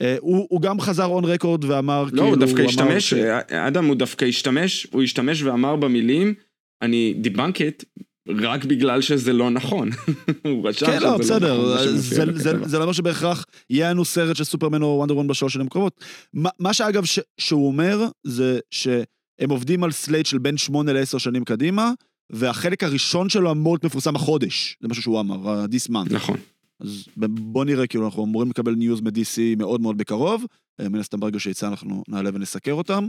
אה, 0.00 0.16
הוא, 0.20 0.46
הוא 0.50 0.60
גם 0.60 0.80
חזר 0.80 1.04
און 1.06 1.24
רקורד 1.24 1.64
ואמר 1.64 2.02
לא, 2.04 2.08
כאילו, 2.10 2.24
הוא 2.26 2.36
דווקא 2.36 2.62
השתמש, 2.62 3.10
ש- 3.10 3.14
אדם 3.52 3.84
הוא 3.84 3.96
דווקא 3.96 4.24
השתמש, 4.24 4.86
הוא 4.92 5.02
השתמש 5.02 5.42
ואמר 5.42 5.76
במילים, 5.76 6.34
אני 6.82 7.14
debunked 7.20 7.72
it 7.72 7.84
רק 8.28 8.64
בגלל 8.64 9.00
שזה 9.00 9.32
לא 9.32 9.50
נכון. 9.50 9.88
הוא 10.46 10.68
רשם 10.68 10.86
כן, 10.86 11.02
לא, 11.02 11.16
שזה 11.22 11.34
בסדר, 11.34 11.54
נכון, 11.54 11.70
מה 11.70 11.78
שמופיע 11.78 12.24
זה, 12.24 12.38
זה, 12.38 12.52
בכתבה. 12.52 12.68
זה 12.68 12.78
לא 12.78 12.82
אומר 12.82 12.92
שבהכרח 12.92 13.44
יהיה 13.70 13.90
לנו 13.90 14.04
סרט 14.04 14.36
של 14.36 14.44
סופרמן 14.44 14.82
או 14.82 14.96
וונדר 14.98 15.14
וומן 15.14 15.28
בשלוש 15.28 15.52
שנים 15.52 15.66
הקרובות. 15.66 16.04
מה, 16.32 16.50
מה 16.58 16.74
שאגב 16.74 17.04
ש, 17.04 17.18
שהוא 17.38 17.66
אומר, 17.66 18.06
זה 18.24 18.58
שהם 18.70 19.50
עובדים 19.50 19.84
על 19.84 19.90
slate 19.90 20.26
של 20.26 20.38
בין 20.38 20.56
שמונה 20.56 20.92
לעשר 20.92 21.18
שנים 21.18 21.44
קדימה, 21.44 21.92
והחלק 22.32 22.84
הראשון 22.84 23.28
שלו 23.28 23.50
אמור 23.50 23.74
להיות 23.74 23.84
מפורסם 23.84 24.16
החודש, 24.16 24.76
זה 24.80 24.88
משהו 24.88 25.02
שהוא 25.02 25.20
אמר, 25.20 25.64
this 25.64 25.90
month. 25.90 26.14
נכון. 26.14 26.38
אז 26.80 27.04
בוא 27.28 27.64
נראה, 27.64 27.86
כאילו, 27.86 28.04
אנחנו 28.04 28.24
אמורים 28.24 28.50
לקבל 28.50 28.74
news 28.74 29.00
מ-DC 29.00 29.58
מאוד 29.58 29.80
מאוד 29.80 29.98
בקרוב, 29.98 30.44
אה, 30.80 30.88
מן 30.88 30.98
הסתם 30.98 31.20
ברגע 31.20 31.38
שיצא 31.38 31.68
אנחנו 31.68 32.02
נעלה 32.08 32.30
ונסקר 32.34 32.72
אותם. 32.72 33.08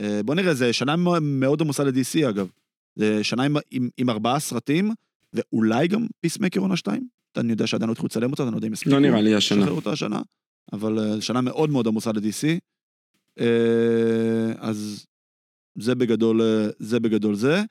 אה, 0.00 0.20
בוא 0.24 0.34
נראה, 0.34 0.54
זה 0.54 0.72
שנה 0.72 0.96
מאוד 1.20 1.62
עמוסה 1.62 1.84
ל-DC 1.84 2.28
אגב. 2.28 2.48
זה 2.96 3.24
שנה 3.24 3.42
עם, 3.42 3.56
עם, 3.70 3.88
עם 3.96 4.10
ארבעה 4.10 4.40
סרטים, 4.40 4.90
ואולי 5.32 5.88
גם 5.88 6.06
פיסמקר 6.20 6.60
עונה 6.60 6.76
שתיים? 6.76 7.08
אני 7.36 7.52
יודע 7.52 7.66
שעדיין 7.66 7.88
לא 7.88 7.92
התחילו 7.92 8.06
לצלם 8.06 8.30
אותה, 8.30 8.42
אני 8.42 8.52
לא 8.52 8.56
יודע 8.56 8.68
אם 8.68 8.72
יספיקו. 8.72 8.94
לא 8.94 9.00
נראה 9.00 9.20
לי 9.20 9.34
השנה. 9.34 9.58
לשחרר 9.58 9.74
אותה 9.74 9.90
השנה, 9.90 10.20
אבל 10.72 10.98
אה, 10.98 11.20
שנה 11.20 11.40
מאוד 11.40 11.70
מאוד 11.70 11.86
עמוסה 11.86 12.12
ל-DC. 12.12 12.58
אה, 13.40 14.52
אז 14.58 15.06
זה 15.78 15.94
בגדול, 15.94 16.42
אה, 16.42 16.68
זה 16.78 17.00
בגדול 17.00 17.34
זה. 17.34 17.62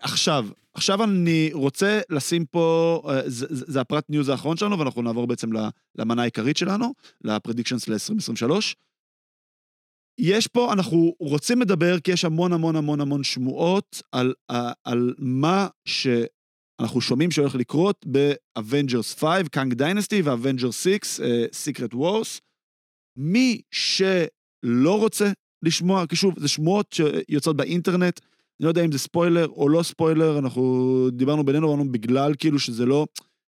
עכשיו, 0.00 0.46
עכשיו 0.74 1.04
אני 1.04 1.50
רוצה 1.52 2.00
לשים 2.10 2.44
פה, 2.44 3.02
זה, 3.26 3.46
זה 3.50 3.80
הפרט 3.80 4.04
ניוז 4.08 4.28
האחרון 4.28 4.56
שלנו, 4.56 4.78
ואנחנו 4.78 5.02
נעבור 5.02 5.26
בעצם 5.26 5.50
למנה 5.98 6.22
העיקרית 6.22 6.56
שלנו, 6.56 6.92
ל 7.24 7.29
predictions 7.29 7.88
ל-2023. 7.88 8.52
יש 10.18 10.46
פה, 10.46 10.72
אנחנו 10.72 11.14
רוצים 11.20 11.60
לדבר, 11.60 12.00
כי 12.00 12.12
יש 12.12 12.24
המון 12.24 12.52
המון 12.52 12.76
המון 12.76 13.00
המון 13.00 13.24
שמועות 13.24 14.02
על, 14.12 14.34
על, 14.84 15.14
מה 15.18 15.68
שאנחנו 15.84 17.00
שומעים 17.00 17.30
שהולך 17.30 17.54
לקרות 17.54 18.06
ב-Avengers 18.10 19.18
5, 19.20 19.48
Kang 19.50 19.74
Dynasty 19.74 20.22
ו-Avengers 20.22 20.72
6, 20.72 20.88
uh, 20.88 21.22
Secret 21.52 21.94
Wars. 21.94 22.40
מי 23.16 23.60
שלא 23.70 24.98
רוצה 24.98 25.32
לשמוע, 25.62 26.06
כי 26.06 26.16
שוב, 26.16 26.40
זה 26.40 26.48
שמועות 26.48 26.92
שיוצאות 26.92 27.56
באינטרנט, 27.56 28.20
אני 28.60 28.64
לא 28.64 28.68
יודע 28.68 28.84
אם 28.84 28.92
זה 28.92 28.98
ספוילר 28.98 29.48
או 29.48 29.68
לא 29.68 29.82
ספוילר, 29.82 30.38
אנחנו 30.38 31.08
דיברנו 31.12 31.44
בינינו, 31.44 31.68
אמרנו 31.68 31.92
בגלל 31.92 32.34
כאילו 32.38 32.58
שזה 32.58 32.86
לא 32.86 33.06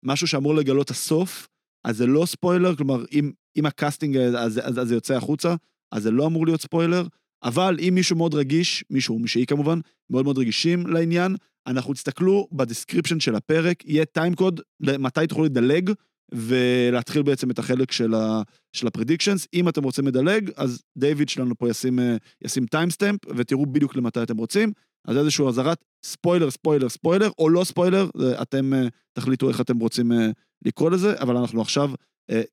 משהו 0.05 0.27
שאמור 0.27 0.55
לגלות 0.55 0.89
הסוף, 0.89 1.47
אז 1.83 1.97
זה 1.97 2.05
לא 2.07 2.25
ספוילר, 2.25 2.75
כלומר, 2.75 3.03
אם, 3.11 3.31
אם 3.57 3.65
ה 3.65 3.72
casting 3.72 4.17
אז, 4.17 4.33
אז, 4.37 4.79
אז 4.79 4.87
זה 4.87 4.95
יוצא 4.95 5.13
החוצה, 5.13 5.55
אז 5.95 6.03
זה 6.03 6.11
לא 6.11 6.27
אמור 6.27 6.45
להיות 6.45 6.61
ספוילר, 6.61 7.07
אבל 7.43 7.77
אם 7.79 7.91
מישהו 7.95 8.15
מאוד 8.15 8.33
רגיש, 8.33 8.83
מישהו, 8.89 9.19
מי 9.19 9.27
שהיא 9.27 9.45
כמובן, 9.45 9.79
מאוד 10.09 10.25
מאוד 10.25 10.37
רגישים 10.37 10.87
לעניין, 10.87 11.35
אנחנו 11.67 11.93
תסתכלו 11.93 12.47
ב 12.51 12.57
description 12.57 13.19
של 13.19 13.35
הפרק, 13.35 13.85
יהיה 13.85 14.05
timecode 14.05 14.61
למתי 14.79 15.27
תוכלו 15.27 15.45
לדלג 15.45 15.91
ולהתחיל 16.31 17.21
בעצם 17.21 17.51
את 17.51 17.59
החלק 17.59 17.91
של, 17.91 18.13
ה, 18.13 18.41
של 18.73 18.87
ה 18.87 18.92
predictions. 18.92 19.47
אם 19.53 19.69
אתם 19.69 19.83
רוצים 19.83 20.07
לדלג, 20.07 20.51
אז 20.55 20.81
דיוויד 20.97 21.29
שלנו 21.29 21.57
פה 21.57 21.69
ישים, 21.69 21.99
אה, 21.99 22.17
ישים 22.43 22.65
timestamp 22.65 23.19
ותראו 23.35 23.65
בדיוק 23.65 23.95
למתי 23.95 24.23
אתם 24.23 24.37
רוצים. 24.37 24.71
אז 25.07 25.17
איזשהו 25.17 25.49
אזהרת 25.49 25.85
ספוילר, 26.05 26.51
ספוילר, 26.51 26.89
ספוילר, 26.89 27.29
או 27.39 27.49
לא 27.49 27.63
ספוילר, 27.63 28.09
זה 28.17 28.41
אתם 28.41 28.73
אה, 28.73 28.87
תחליטו 29.13 29.49
איך 29.49 29.61
אתם 29.61 29.79
רוצים 29.79 30.11
אה, 30.11 30.29
לקרוא 30.65 30.89
לזה, 30.91 31.13
אבל 31.19 31.37
אנחנו 31.37 31.61
עכשיו 31.61 31.89
אה, 31.89 31.95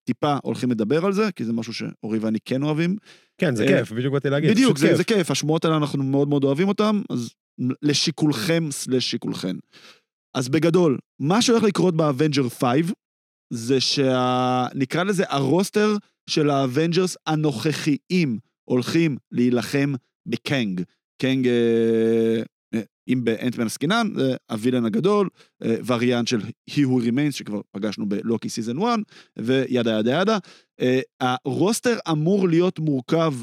טיפה 0.05 0.37
הולכים 0.43 0.71
לדבר 0.71 1.07
על 1.07 1.13
זה, 1.13 1.33
כי 1.33 1.45
זה 1.45 1.53
משהו 1.53 1.75
שאורי 1.75 2.19
ואני 2.19 2.39
כן 2.45 2.63
אוהבים. 2.63 2.97
כן, 3.39 3.57
זה 3.57 3.63
אה, 3.65 3.69
כיף, 3.69 3.93
בדיוק 3.93 4.13
באתי 4.13 4.31
להגיד. 4.31 4.51
בדיוק, 4.51 4.79
זה, 4.79 4.97
זה 4.97 5.05
כיף, 5.05 5.31
השמועות 5.31 5.65
האלה 5.65 5.77
אנחנו 5.77 6.05
מאוד 6.05 6.29
מאוד 6.29 6.45
אוהבים 6.45 6.69
אותן, 6.69 7.01
אז 7.11 7.31
לשיקולכם 7.83 8.69
slash 8.71 9.11
שיקולכן. 9.11 9.57
אז 10.35 10.49
בגדול, 10.49 10.99
מה 11.21 11.43
שהולך 11.43 11.63
לקרות 11.63 11.97
ב-Avengers 11.97 12.49
5, 12.49 12.93
זה 13.53 13.81
שה... 13.81 14.67
נקרא 14.75 15.03
לזה 15.03 15.25
ה 15.29 15.39
roster 15.39 15.97
של 16.31 16.51
ה-Avengers 16.51 17.17
הנוכחיים 17.27 18.39
הולכים 18.65 19.17
להילחם 19.33 19.95
בקנג. 20.29 20.83
קנג, 21.23 21.49
אה, 21.49 21.53
אה, 21.53 22.43
אם 23.09 23.21
ב 23.25 23.30
Ant-Man 23.30 23.67
עסקינן, 23.67 24.09
זה 24.17 24.37
ה 24.51 24.55
villain 24.55 24.85
הגדול, 24.85 25.29
אה, 25.65 25.77
וריאנט 25.87 26.29
של 26.29 26.41
He 26.71 26.75
Who 26.79 27.03
Remains, 27.07 27.33
שכבר 27.33 27.61
פגשנו 27.71 28.09
בלוקי 28.09 28.49
season 28.49 28.79
1, 28.79 28.99
ו 29.39 29.51
yada 29.51 29.99
yada 29.99 30.21
yada. 30.21 30.39
אה, 30.81 31.01
ה 31.21 31.32
roster 31.32 31.99
אמור 32.11 32.49
להיות 32.49 32.79
מורכב 32.79 33.35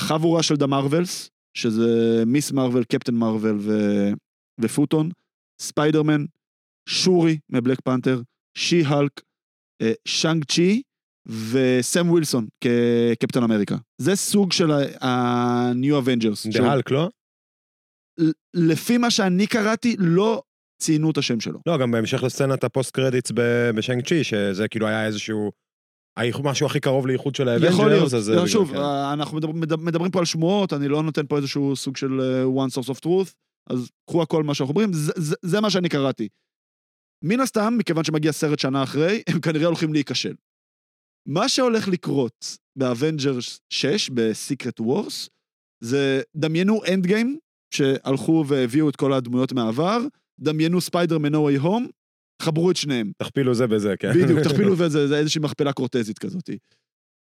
מחבורה 0.00 0.42
של 0.42 0.56
The 0.56 0.66
Marvels, 0.66 1.30
שזה 1.54 2.22
Ms. 2.26 2.52
Marvel, 2.52 2.84
Captain 2.84 3.14
Marvel 3.14 3.56
ו... 3.58 3.72
ו 4.60 4.66
Photon, 4.66 5.10
Spider-Man, 5.60 6.24
שורי 6.88 7.38
מ 7.50 7.55
Black 7.55 7.80
Panther, 7.80 8.22
She-Hulk, 8.56 9.20
אה, 9.82 9.92
שאנג 10.04 10.44
צ'י 10.44 10.82
וסם 11.26 12.10
ווילסון 12.10 12.46
כקפטן 12.60 13.42
אמריקה. 13.42 13.76
זה 13.98 14.16
סוג 14.16 14.52
של 14.52 14.70
ה-New 15.00 16.04
Avengers. 16.04 16.52
The 16.52 16.70
Hulk, 16.70 16.90
לא? 16.90 17.08
לפי 18.54 18.98
מה 18.98 19.10
שאני 19.10 19.46
קראתי, 19.46 19.96
לא 19.98 20.42
ציינו 20.82 21.10
את 21.10 21.18
השם 21.18 21.40
שלו. 21.40 21.60
לא, 21.66 21.78
גם 21.78 21.90
בהמשך 21.90 22.22
לסצנת 22.22 22.64
ה 22.64 22.69
post 22.69 22.90
credits 22.94 23.32
בשנג 23.74 24.08
צ'י, 24.08 24.24
שזה 24.24 24.68
כאילו 24.68 24.86
היה 24.86 25.06
איזשהו... 25.06 25.52
משהו 26.44 26.66
הכי 26.66 26.80
קרוב 26.80 27.06
לאיחוד 27.06 27.34
של 27.34 27.48
ה-Avengers, 27.48 27.74
יכול 27.74 27.88
להיות, 27.88 28.14
אז 28.14 28.24
זה 28.24 28.34
לא, 28.34 28.46
שוב, 28.46 28.70
כן. 28.72 28.76
אה, 28.76 29.12
אנחנו 29.12 29.36
מדבר- 29.36 29.52
מדבר- 29.52 29.82
מדברים 29.84 30.10
פה 30.10 30.18
על 30.18 30.24
שמועות, 30.24 30.72
אני 30.72 30.88
לא 30.88 31.02
נותן 31.02 31.26
פה 31.26 31.36
איזשהו 31.36 31.76
סוג 31.76 31.96
של 31.96 32.20
אה, 32.20 32.44
one 32.44 32.70
source 32.70 32.88
of 32.94 32.98
truth, 33.04 33.32
אז 33.70 33.90
קחו 34.08 34.22
הכל 34.22 34.42
מה 34.44 34.54
שאנחנו 34.54 34.72
אומרים, 34.72 34.92
זה- 34.92 35.12
זה- 35.16 35.34
זה 35.42 35.60
מה 35.60 35.70
שאני 35.70 35.88
קראתי. 35.88 36.28
מן 37.24 37.40
הסתם, 37.40 37.74
מכיוון 37.78 38.04
שמגיע 38.04 38.32
סרט 38.32 38.58
שנה 38.58 38.82
אחרי, 38.82 39.22
הם 39.28 39.40
כנראה 39.40 39.66
הולכים 39.66 39.92
להיכשל. 39.92 40.34
מה 41.28 41.48
שהולך 41.48 41.88
לקרות 41.88 42.56
ב-Avengers 42.78 43.60
6, 43.72 44.10
ב-Secret 44.10 44.80
Wars, 44.80 45.28
זה 45.84 46.22
דמיינו 46.36 46.80
Endgame, 46.94 47.38
שהלכו 47.74 48.44
והביאו 48.46 48.88
את 48.88 48.96
כל 48.96 49.12
הדמויות 49.12 49.52
מהעבר, 49.52 49.98
דמיינו 50.40 50.80
Spider-Man 50.80 51.34
No 51.34 51.38
Way 51.38 51.62
Home, 51.62 51.90
חיברו 52.42 52.70
את 52.70 52.76
שניהם. 52.76 53.12
תכפילו 53.18 53.54
זה 53.54 53.66
בזה, 53.66 53.94
כן. 53.98 54.12
בדיוק, 54.22 54.40
תכפילו 54.40 54.72
וזה, 54.78 55.08
זה 55.08 55.18
איזושהי 55.18 55.40
מכפלה 55.40 55.72
קרטזית 55.72 56.18
כזאת. 56.18 56.50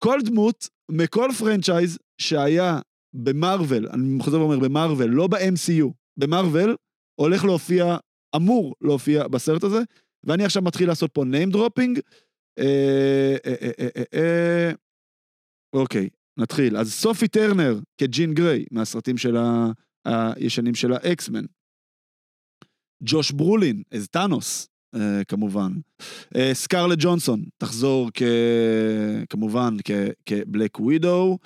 כל 0.04 0.20
דמות 0.26 0.70
מכל 0.91 1.30
franchise 1.39 1.98
שהיה 2.22 2.80
במרוויל, 3.14 3.88
אני 3.93 4.24
חוזר 4.24 4.39
ואומר 4.39 4.60
במרוויל, 4.60 5.10
לא 5.10 5.28
ב-MCU, 5.28 5.91
במרוויל, 6.20 6.76
הולך 7.20 7.45
להופיע, 7.45 7.98
אמור 8.36 8.76
להופיע 8.82 9.28
בסרט 9.28 9.64
הזה, 9.64 9.82
ואני 10.24 10.45
עכשיו 10.45 10.62
מתחיל 10.62 10.88
לעשות 10.88 11.12
פה 11.12 11.24
name 11.24 11.56
dropping. 11.56 12.02
אה, 12.60 13.38
אה, 13.45 14.04
אה, 14.14 14.72
אוקיי, 15.74 16.10
נתחיל. 16.39 16.78
אז 16.78 16.93
סופי 16.93 17.28
טרנר 17.28 17.80
כג'ין 17.98 18.34
גריי, 18.34 18.66
מהסרטים 18.72 19.18
של 19.18 19.38
ה... 19.38 19.72
הישנים 20.08 20.76
של 20.76 20.93
האקסמן. 20.93 21.45
ג'וש 23.03 23.32
ברולין, 23.32 23.84
אז 23.91 24.08
טאנוס, 24.08 24.68
אה, 24.95 25.24
כמובן. 25.28 25.72
אה, 26.36 26.53
סקרלט 26.53 26.97
ג'ונסון 27.01 27.43
תחזור 27.58 28.10
כ... 28.14 28.22
כמובן 29.30 29.78
כ... 29.84 29.91
כבלק 30.26 30.80
ווידו. 30.80 31.38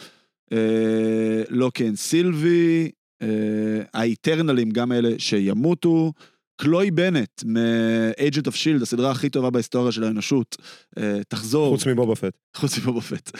אה, 0.54 1.44
לוקן 1.50 1.96
סילבי. 1.96 2.92
אה, 3.22 3.82
האיטרנלים, 3.94 4.70
גם 4.70 4.92
אלה 4.92 5.10
שימותו. 5.18 6.14
קלוי 6.62 6.92
בנט 6.92 7.44
מ-Agent 7.46 8.48
of 8.48 8.54
Shield, 8.54 8.82
הסדרה 8.82 9.12
הכי 9.12 9.30
טובה 9.30 9.50
בהיסטוריה 9.50 9.92
של 9.92 10.04
האנושות, 10.04 10.56
אה, 10.98 11.22
תחזור. 11.28 11.78
חוץ 11.78 11.88
מבובה 11.88 12.16
פט. 12.16 12.38
חוץ 12.56 12.78
מבובה 12.78 13.02
פט. 13.02 13.32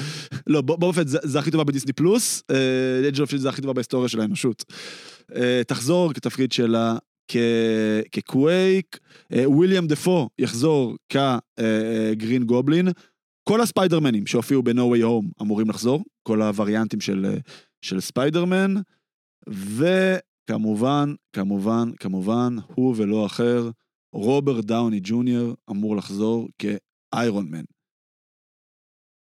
לא, 0.48 0.62
בובה 0.62 0.94
פט 0.94 1.08
זה, 1.08 1.18
זה 1.24 1.40
הכי 1.40 1.52
טובה 1.52 1.64
בדיסני 1.64 1.94
פלוס, 1.94 2.44
אה, 2.52 3.10
Agent 3.10 3.16
of 3.16 3.32
Shield 3.32 3.38
זה 3.38 3.50
הכי 3.50 3.62
טובה 3.62 3.74
בהיסטוריה 3.74 4.10
של 4.10 4.22
האנושות. 4.22 4.66
אה, 5.36 5.62
תחזור 5.68 6.14
כתפקיד 6.14 6.52
שלה 6.52 6.98
כקווייק, 8.12 9.00
וויליאם 9.46 9.88
דפו 9.88 10.30
יחזור 10.40 10.96
כגרין 11.10 12.44
גובלין. 12.44 12.88
כל 13.50 13.62
הספיידרמנים 13.62 14.28
שהופיעו 14.28 14.64
ב-No 14.64 14.96
Way 14.96 15.04
Home 15.04 15.42
אמורים 15.42 15.70
לחזור, 15.70 16.04
כל 16.24 16.42
הווריאנטים 16.42 17.02
של, 17.02 17.36
של 17.82 18.00
ספיידרמן, 18.00 18.74
וכמובן, 19.48 20.31
כמובן, 21.34 21.92
כמובן, 22.00 22.56
הוא 22.76 22.96
ולא 22.98 23.26
אחר, 23.26 23.70
רוברט 24.14 24.66
דאוני 24.66 25.00
ג'וניור 25.04 25.56
אמור 25.70 25.96
לחזור 25.96 26.50
כאיירון 26.58 27.52
מן. 27.52 27.64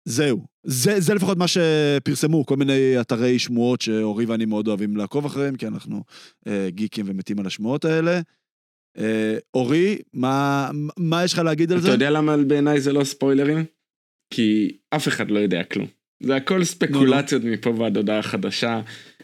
זהו, 0.09 0.47
זה, 0.67 1.01
זה 1.01 1.15
לפחות 1.15 1.39
מה 1.39 1.45
שפרסמו, 1.49 2.47
כל 2.47 2.57
מיני 2.57 3.01
אתרי 3.01 3.39
שמועות 3.39 3.81
שאורי 3.81 4.25
ואני 4.25 4.45
מאוד 4.45 4.69
אוהבים 4.69 4.97
לעקוב 4.97 5.25
אחריהם, 5.25 5.57
כי 5.57 5.67
אנחנו 5.67 6.05
אה, 6.47 6.69
גיקים 6.71 7.05
ומתים 7.09 7.39
על 7.39 7.47
השמועות 7.47 7.85
האלה. 7.85 8.21
אה, 8.99 9.39
אורי, 9.55 9.99
מה, 10.13 10.71
מה 10.97 11.25
יש 11.25 11.33
לך 11.33 11.39
להגיד 11.39 11.73
על 11.73 11.79
אתה 11.79 11.87
זה? 11.87 11.93
יודע 11.93 12.11
למה 12.11 12.37
בעיניי 12.37 12.81
זה 12.81 12.93
לא 12.93 13.05
ספוילרים? 13.05 13.65
כי 14.31 14.77
אף 14.91 15.09
אחד 15.09 15.31
לא 15.31 15.39
יודע 15.39 15.65
כלום. 15.65 15.87
זה 16.23 16.37
הכל 16.37 16.65
ספקולציות 16.65 17.43
מפה 17.45 17.71
ועד 17.71 17.97
הודעה 17.97 18.23
חדשה. 18.23 18.81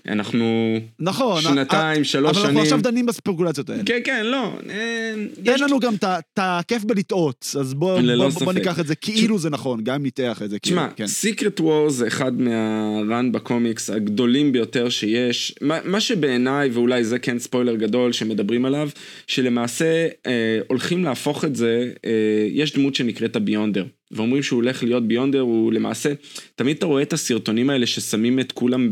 אנחנו 0.09 0.74
נכון, 1.01 1.42
שנתיים, 1.42 2.05
שלוש 2.05 2.30
אבל 2.30 2.38
אנחנו 2.38 2.48
שנים. 2.51 2.62
עכשיו 2.62 2.80
דנים 2.82 3.07
בספקולציות 3.07 3.70
האלה. 3.70 3.82
כן, 3.86 3.98
כן, 4.05 4.26
לא. 4.26 4.53
אה, 4.70 5.14
יש- 5.44 5.61
לנו 5.61 5.80
גם 5.80 5.94
את 5.94 6.05
הכיף 6.36 6.84
בלטעות, 6.84 7.55
אז 7.61 7.74
בוא, 7.74 8.01
ללא 8.01 8.28
בוא, 8.28 8.40
בוא 8.40 8.53
ספק. 8.53 8.59
ניקח 8.59 8.80
את 8.80 8.86
זה 8.86 8.94
כאילו 8.94 9.38
זה 9.38 9.51
נכון, 9.51 9.84
גם 9.84 9.94
אם 9.94 10.03
ניתח 10.03 10.40
את 10.44 10.51
זה. 10.51 10.59
תשמע, 10.59 10.82
כאילו, 10.82 10.96
כן. 10.96 11.07
סיקרט 11.07 11.61
וור 11.61 11.90
זה 11.90 12.07
אחד 12.07 12.40
מהראן 12.40 13.32
בקומיקס 13.32 13.90
הגדולים 13.90 14.53
ביותר 14.53 14.88
שיש. 14.88 15.55
מה, 15.61 15.78
מה 15.84 16.01
שבעיניי, 16.01 16.68
ואולי 16.72 17.05
זה 17.05 17.18
כן 17.18 17.38
ספוילר 17.38 17.74
גדול 17.74 18.12
שמדברים 18.12 18.64
עליו, 18.64 18.88
שלמעשה 19.26 19.84
אה, 20.26 20.32
הולכים 20.68 21.05
להפוך 21.05 21.44
את 21.44 21.57
זה, 21.57 21.90
אה, 22.05 22.11
יש 22.51 22.72
דמות 22.74 22.94
שנקראת 22.94 23.36
הביונדר. 23.36 23.84
ואומרים 24.11 24.42
שהוא 24.42 24.56
הולך 24.56 24.82
להיות 24.82 25.08
ביונדר, 25.08 25.40
הוא 25.40 25.72
למעשה, 25.72 26.12
תמיד 26.54 26.76
אתה 26.76 26.86
רואה 26.86 27.02
את 27.02 27.12
הסרטונים 27.12 27.70
האלה 27.70 27.86
ששמים 27.86 28.40
את 28.40 28.52
כולם 28.52 28.90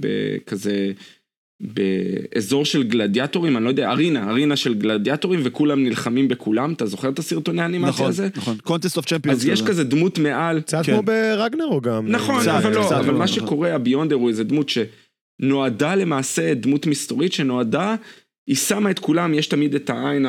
בכזה 0.00 0.92
באזור 1.60 2.64
של 2.64 2.82
גלדיאטורים, 2.82 3.56
אני 3.56 3.64
לא 3.64 3.68
יודע, 3.68 3.90
ארינה, 3.90 4.30
ארינה 4.30 4.56
של 4.56 4.74
גלדיאטורים, 4.74 5.40
וכולם 5.44 5.84
נלחמים 5.84 6.28
בכולם, 6.28 6.72
אתה 6.72 6.86
זוכר 6.86 7.08
את 7.08 7.18
הסרטוני 7.18 7.62
האנימציה 7.62 7.88
נכון, 7.90 8.08
הזה? 8.08 8.28
נכון. 8.36 8.56
קונטסט 8.64 8.96
אוף 8.96 9.06
צ'מפיונס. 9.06 9.38
אז 9.38 9.46
יש 9.46 9.62
כזה 9.62 9.84
דמות 9.84 10.18
מעל, 10.18 10.60
קצת 10.60 10.82
כן. 10.84 10.92
כמו 10.92 11.02
ברגנרו 11.02 11.80
גם. 11.80 12.08
נכון, 12.08 12.40
קצת, 12.40 12.48
אבל 12.50 12.74
לא, 12.74 12.84
קצת, 12.86 12.92
אבל 12.96 13.06
לא, 13.06 13.18
מה 13.18 13.24
נכון. 13.24 13.36
שקורה, 13.36 13.74
הביונדר 13.74 14.14
הוא 14.14 14.28
איזה 14.28 14.44
דמות 14.44 14.68
שנועדה 14.68 15.94
למעשה, 15.94 16.54
דמות 16.54 16.86
מסתורית 16.86 17.32
שנועדה, 17.32 17.96
היא 18.48 18.56
שמה 18.56 18.90
את 18.90 18.98
כולם, 18.98 19.34
יש 19.34 19.46
תמיד 19.46 19.74
את 19.74 19.90
העין 19.90 20.26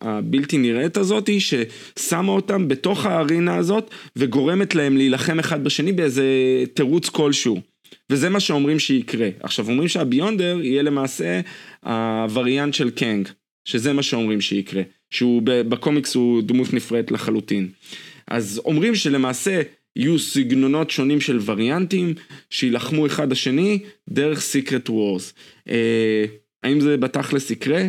הבלתי 0.00 0.58
נראית 0.58 0.96
הזאתי, 0.96 1.38
ששמה 1.40 2.32
אותם 2.32 2.68
בתוך 2.68 3.06
הארינה 3.06 3.56
הזאת, 3.56 3.90
וגורמת 4.16 4.74
להם 4.74 4.96
להילחם 4.96 5.38
אחד 5.38 5.64
בשני 5.64 5.92
באיזה 5.92 6.24
תירוץ 6.74 7.08
כלשהו. 7.08 7.60
וזה 8.10 8.28
מה 8.28 8.40
שאומרים 8.40 8.78
שיקרה. 8.78 9.28
עכשיו, 9.40 9.68
אומרים 9.68 9.88
שהביונדר 9.88 10.58
יהיה 10.62 10.82
למעשה 10.82 11.40
הווריאנט 11.82 12.74
של 12.74 12.90
קנג, 12.90 13.28
שזה 13.64 13.92
מה 13.92 14.02
שאומרים 14.02 14.40
שיקרה. 14.40 14.82
שהוא 15.10 15.42
בקומיקס 15.44 16.14
הוא 16.14 16.42
דמות 16.42 16.74
נפרדת 16.74 17.10
לחלוטין. 17.10 17.68
אז 18.28 18.60
אומרים 18.64 18.94
שלמעשה 18.94 19.62
יהיו 19.96 20.18
סגנונות 20.18 20.90
שונים 20.90 21.20
של 21.20 21.38
וריאנטים 21.44 22.14
שיילחמו 22.50 23.06
אחד 23.06 23.32
השני 23.32 23.78
דרך 24.08 24.40
סיקרט 24.40 24.90
וורס. 24.90 25.34
האם 26.62 26.80
זה 26.80 26.96
בתכלס 26.96 27.50
יקרה? 27.50 27.82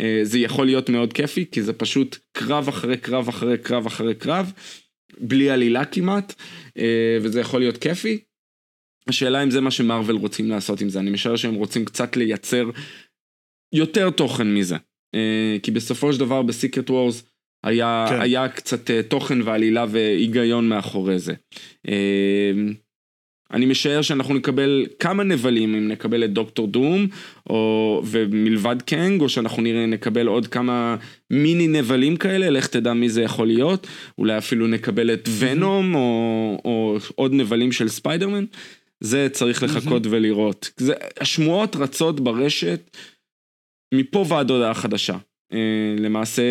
אה, 0.00 0.20
זה 0.22 0.38
יכול 0.38 0.66
להיות 0.66 0.88
מאוד 0.90 1.12
כיפי 1.12 1.46
כי 1.50 1.62
זה 1.62 1.72
פשוט 1.72 2.18
קרב 2.32 2.68
אחרי 2.68 2.96
קרב 2.96 3.28
אחרי 3.28 3.58
קרב 3.58 3.86
אחרי 3.86 4.14
קרב 4.14 4.52
בלי 5.20 5.50
עלילה 5.50 5.84
כמעט 5.84 6.34
אה, 6.78 7.18
וזה 7.22 7.40
יכול 7.40 7.60
להיות 7.60 7.76
כיפי. 7.76 8.18
השאלה 9.08 9.42
אם 9.42 9.50
זה 9.50 9.60
מה 9.60 9.70
שמרוויל 9.70 10.16
רוצים 10.16 10.50
לעשות 10.50 10.80
עם 10.80 10.88
זה 10.88 10.98
אני 10.98 11.10
משער 11.10 11.36
שהם 11.36 11.54
רוצים 11.54 11.84
קצת 11.84 12.16
לייצר 12.16 12.70
יותר 13.74 14.10
תוכן 14.10 14.54
מזה. 14.54 14.76
אה, 15.14 15.56
כי 15.62 15.70
בסופו 15.70 16.12
של 16.12 16.20
דבר 16.20 16.42
בסיקרט 16.42 16.90
וורס 16.90 17.24
היה, 17.64 18.06
כן. 18.08 18.20
היה 18.20 18.48
קצת 18.48 18.90
תוכן 18.90 19.42
ועלילה 19.42 19.86
והיגיון 19.88 20.68
מאחורי 20.68 21.18
זה. 21.18 21.34
אני 23.52 23.66
משער 23.66 24.02
שאנחנו 24.02 24.34
נקבל 24.34 24.86
כמה 24.98 25.22
נבלים, 25.22 25.74
אם 25.74 25.88
נקבל 25.88 26.24
את 26.24 26.32
דוקטור 26.32 26.66
דום, 26.66 27.06
או, 27.50 28.02
ומלבד 28.04 28.82
קנג, 28.82 29.20
או 29.20 29.28
שאנחנו 29.28 29.62
נראה, 29.62 29.86
נקבל 29.86 30.26
עוד 30.26 30.46
כמה 30.46 30.96
מיני 31.30 31.66
נבלים 31.66 32.16
כאלה, 32.16 32.50
לך 32.50 32.66
תדע 32.66 32.92
מי 32.92 33.08
זה 33.08 33.22
יכול 33.22 33.46
להיות, 33.46 33.86
אולי 34.18 34.38
אפילו 34.38 34.66
נקבל 34.66 35.12
את 35.12 35.28
ונום, 35.38 35.94
או, 35.94 36.60
או 36.64 36.98
עוד 37.14 37.32
נבלים 37.32 37.72
של 37.72 37.88
ספיידרמן, 37.88 38.44
זה 39.00 39.28
צריך 39.32 39.62
לחכות 39.62 40.02
ולראות. 40.10 40.70
זה, 40.76 40.94
השמועות 41.20 41.76
רצות 41.76 42.20
ברשת 42.20 42.96
מפה 43.94 44.24
ועד 44.28 44.50
הודעה 44.50 44.74
חדשה. 44.74 45.16
אה, 45.52 45.94
למעשה, 45.98 46.42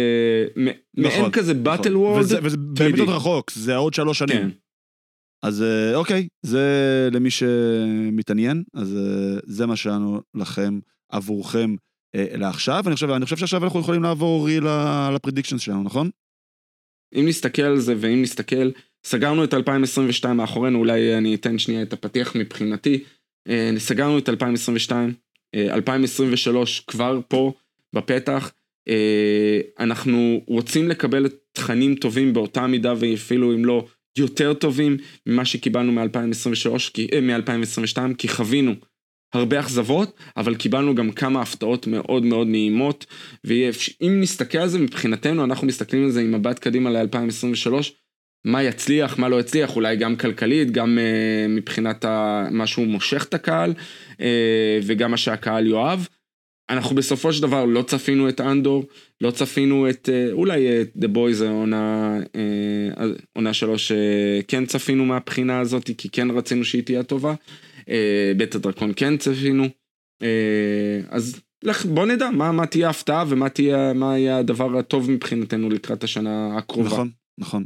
נכון, 0.55 1.19
מעין 1.19 1.31
כזה 1.31 1.53
באטל 1.53 1.97
וורד, 1.97 2.19
וזה, 2.19 2.39
וזה 2.43 2.57
באמת 2.57 2.99
עוד 2.99 3.09
רחוק, 3.09 3.51
זה 3.51 3.75
עוד 3.75 3.93
שלוש 3.93 4.19
שנים. 4.19 4.37
כן. 4.37 4.49
אז 5.43 5.61
אה, 5.61 5.95
אוקיי, 5.95 6.27
זה 6.41 7.09
למי 7.11 7.29
שמתעניין, 7.31 8.63
אז 8.73 8.95
אה, 8.95 9.39
זה 9.45 9.65
מה 9.65 9.75
שלנו 9.75 10.21
לכם, 10.35 10.79
עבורכם 11.09 11.75
אה, 12.15 12.25
לעכשיו. 12.33 12.83
אני 12.87 12.95
חושב, 12.95 13.09
אני 13.09 13.25
חושב 13.25 13.37
שעכשיו 13.37 13.63
אנחנו 13.63 13.79
יכולים 13.79 14.03
לעבור 14.03 14.39
אורי 14.39 14.59
לפרדיקשנס 15.15 15.61
שלנו, 15.61 15.83
נכון? 15.83 16.09
אם 17.15 17.25
נסתכל 17.27 17.61
על 17.61 17.79
זה 17.79 17.93
ואם 17.97 18.21
נסתכל, 18.21 18.71
סגרנו 19.05 19.43
את 19.43 19.53
2022 19.53 20.37
מאחורינו, 20.37 20.79
אולי 20.79 21.17
אני 21.17 21.35
אתן 21.35 21.59
שנייה 21.59 21.81
את 21.81 21.93
הפתיח 21.93 22.35
מבחינתי. 22.35 23.03
סגרנו 23.77 24.17
את 24.17 24.29
2022, 24.29 25.13
אה, 25.55 25.73
2023 25.73 26.79
כבר 26.79 27.19
פה 27.27 27.53
בפתח. 27.95 28.51
אנחנו 29.79 30.41
רוצים 30.47 30.89
לקבל 30.89 31.27
תכנים 31.51 31.95
טובים 31.95 32.33
באותה 32.33 32.67
מידה 32.67 32.93
ואפילו 32.99 33.53
אם 33.53 33.65
לא 33.65 33.87
יותר 34.19 34.53
טובים 34.53 34.97
ממה 35.25 35.45
שקיבלנו 35.45 35.91
מ-2023, 35.91 36.69
מ-2022, 37.21 37.97
כי 38.17 38.27
חווינו 38.27 38.73
הרבה 39.33 39.59
אכזבות, 39.59 40.19
אבל 40.37 40.55
קיבלנו 40.55 40.95
גם 40.95 41.11
כמה 41.11 41.41
הפתעות 41.41 41.87
מאוד 41.87 42.25
מאוד 42.25 42.47
נעימות, 42.47 43.05
ואם 43.43 44.17
נסתכל 44.21 44.57
על 44.57 44.67
זה 44.67 44.79
מבחינתנו, 44.79 45.43
אנחנו 45.43 45.67
מסתכלים 45.67 46.03
על 46.03 46.11
זה 46.11 46.21
עם 46.21 46.31
מבט 46.31 46.59
קדימה 46.59 46.89
ל-2023, 46.89 47.71
מה 48.45 48.63
יצליח, 48.63 49.19
מה 49.19 49.29
לא 49.29 49.39
יצליח, 49.39 49.75
אולי 49.75 49.95
גם 49.95 50.15
כלכלית, 50.15 50.71
גם 50.71 50.97
uh, 50.97 51.49
מבחינת 51.49 52.05
מה 52.51 52.67
שהוא 52.67 52.87
מושך 52.87 53.25
את 53.29 53.33
הקהל, 53.33 53.73
uh, 54.11 54.17
וגם 54.83 55.11
מה 55.11 55.17
שהקהל 55.17 55.67
יאהב. 55.67 55.99
אנחנו 56.69 56.95
בסופו 56.95 57.33
של 57.33 57.41
דבר 57.41 57.65
לא 57.65 57.81
צפינו 57.81 58.29
את 58.29 58.41
אנדור, 58.41 58.83
לא 59.21 59.31
צפינו 59.31 59.89
את, 59.89 60.09
uh, 60.09 60.33
אולי 60.33 60.81
את 60.81 60.91
The 60.95 61.07
Boys 61.15 61.43
עונה, 61.43 62.17
uh, 62.23 62.99
עונה 63.33 63.53
שלוש, 63.53 63.91
uh, 63.91 63.95
כן 64.47 64.65
צפינו 64.65 65.05
מהבחינה 65.05 65.59
הזאת, 65.59 65.89
כי 65.97 66.09
כן 66.09 66.31
רצינו 66.31 66.65
שהיא 66.65 66.83
תהיה 66.83 67.03
טובה. 67.03 67.33
בית 68.37 68.55
הדרקון 68.55 68.91
כן 68.95 69.17
צפינו. 69.17 69.67
אז 71.09 71.41
לך, 71.63 71.85
בוא 71.85 72.05
נדע 72.05 72.29
מה, 72.29 72.51
מה 72.51 72.65
תהיה 72.65 72.87
ההפתעה 72.87 73.23
ומה 73.27 73.49
תהיה, 73.49 73.93
מה 73.93 74.17
יהיה 74.17 74.37
הדבר 74.37 74.77
הטוב 74.77 75.11
מבחינתנו 75.11 75.69
לקראת 75.69 76.03
השנה 76.03 76.57
הקרובה. 76.57 76.89
נכון, 76.89 77.09
נכון. 77.37 77.63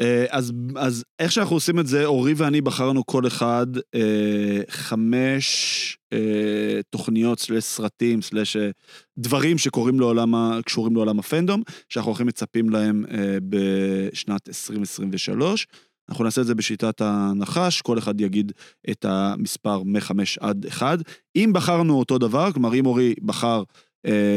אה, 0.00 0.24
אז, 0.30 0.52
אז 0.76 1.04
איך 1.18 1.32
שאנחנו 1.32 1.56
עושים 1.56 1.78
את 1.78 1.86
זה, 1.86 2.04
אורי 2.04 2.34
ואני 2.36 2.60
בחרנו 2.60 3.06
כל 3.06 3.26
אחד 3.26 3.66
אה, 3.94 4.60
חמש 4.68 5.98
אה, 6.12 6.80
תוכניות 6.90 7.40
סלש 7.40 7.64
סרטים 7.64 8.22
סלש 8.22 8.56
אה, 8.56 8.70
דברים 9.18 9.58
שקורים 9.58 10.00
לעולם, 10.00 10.60
קשורים 10.64 10.96
לעולם 10.96 11.18
הפנדום, 11.18 11.62
שאנחנו 11.88 12.12
הכי 12.12 12.24
מצפים 12.24 12.70
להם 12.70 13.04
אה, 13.10 13.38
בשנת 13.48 14.48
2023. 14.48 15.66
אנחנו 16.08 16.24
נעשה 16.24 16.40
את 16.40 16.46
זה 16.46 16.54
בשיטת 16.54 17.00
הנחש, 17.00 17.80
כל 17.80 17.98
אחד 17.98 18.20
יגיד 18.20 18.52
את 18.90 19.04
המספר 19.04 19.82
מ-5 19.82 20.12
עד 20.40 20.66
1. 20.66 20.98
אם 21.36 21.50
בחרנו 21.54 21.98
אותו 21.98 22.18
דבר, 22.18 22.52
כלומר 22.52 22.74
אם 22.74 22.86
אורי 22.86 23.14
בחר 23.22 23.62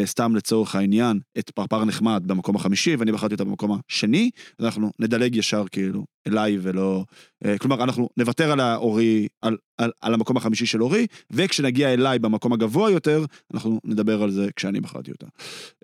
סתם 0.05 0.35
לצורך 0.35 0.75
העניין, 0.75 1.19
את 1.39 1.49
פרפר 1.49 1.85
נחמד 1.85 2.23
במקום 2.25 2.55
החמישי, 2.55 2.95
ואני 2.95 3.11
בחרתי 3.11 3.33
אותה 3.33 3.43
במקום 3.43 3.79
השני, 3.89 4.29
אז 4.59 4.65
אנחנו 4.65 4.91
נדלג 4.99 5.35
ישר 5.35 5.63
כאילו 5.71 6.05
אליי 6.27 6.57
ולא... 6.61 7.03
אה, 7.45 7.57
כלומר, 7.57 7.83
אנחנו 7.83 8.09
נוותר 8.17 8.51
על 8.51 8.59
האורי, 8.59 9.27
על, 9.41 9.57
על, 9.77 9.91
על 10.01 10.13
המקום 10.13 10.37
החמישי 10.37 10.65
של 10.65 10.83
אורי, 10.83 11.07
וכשנגיע 11.31 11.93
אליי 11.93 12.19
במקום 12.19 12.53
הגבוה 12.53 12.91
יותר, 12.91 13.25
אנחנו 13.53 13.79
נדבר 13.83 14.23
על 14.23 14.31
זה 14.31 14.49
כשאני 14.55 14.81
בחרתי 14.81 15.11
אותה. 15.11 15.27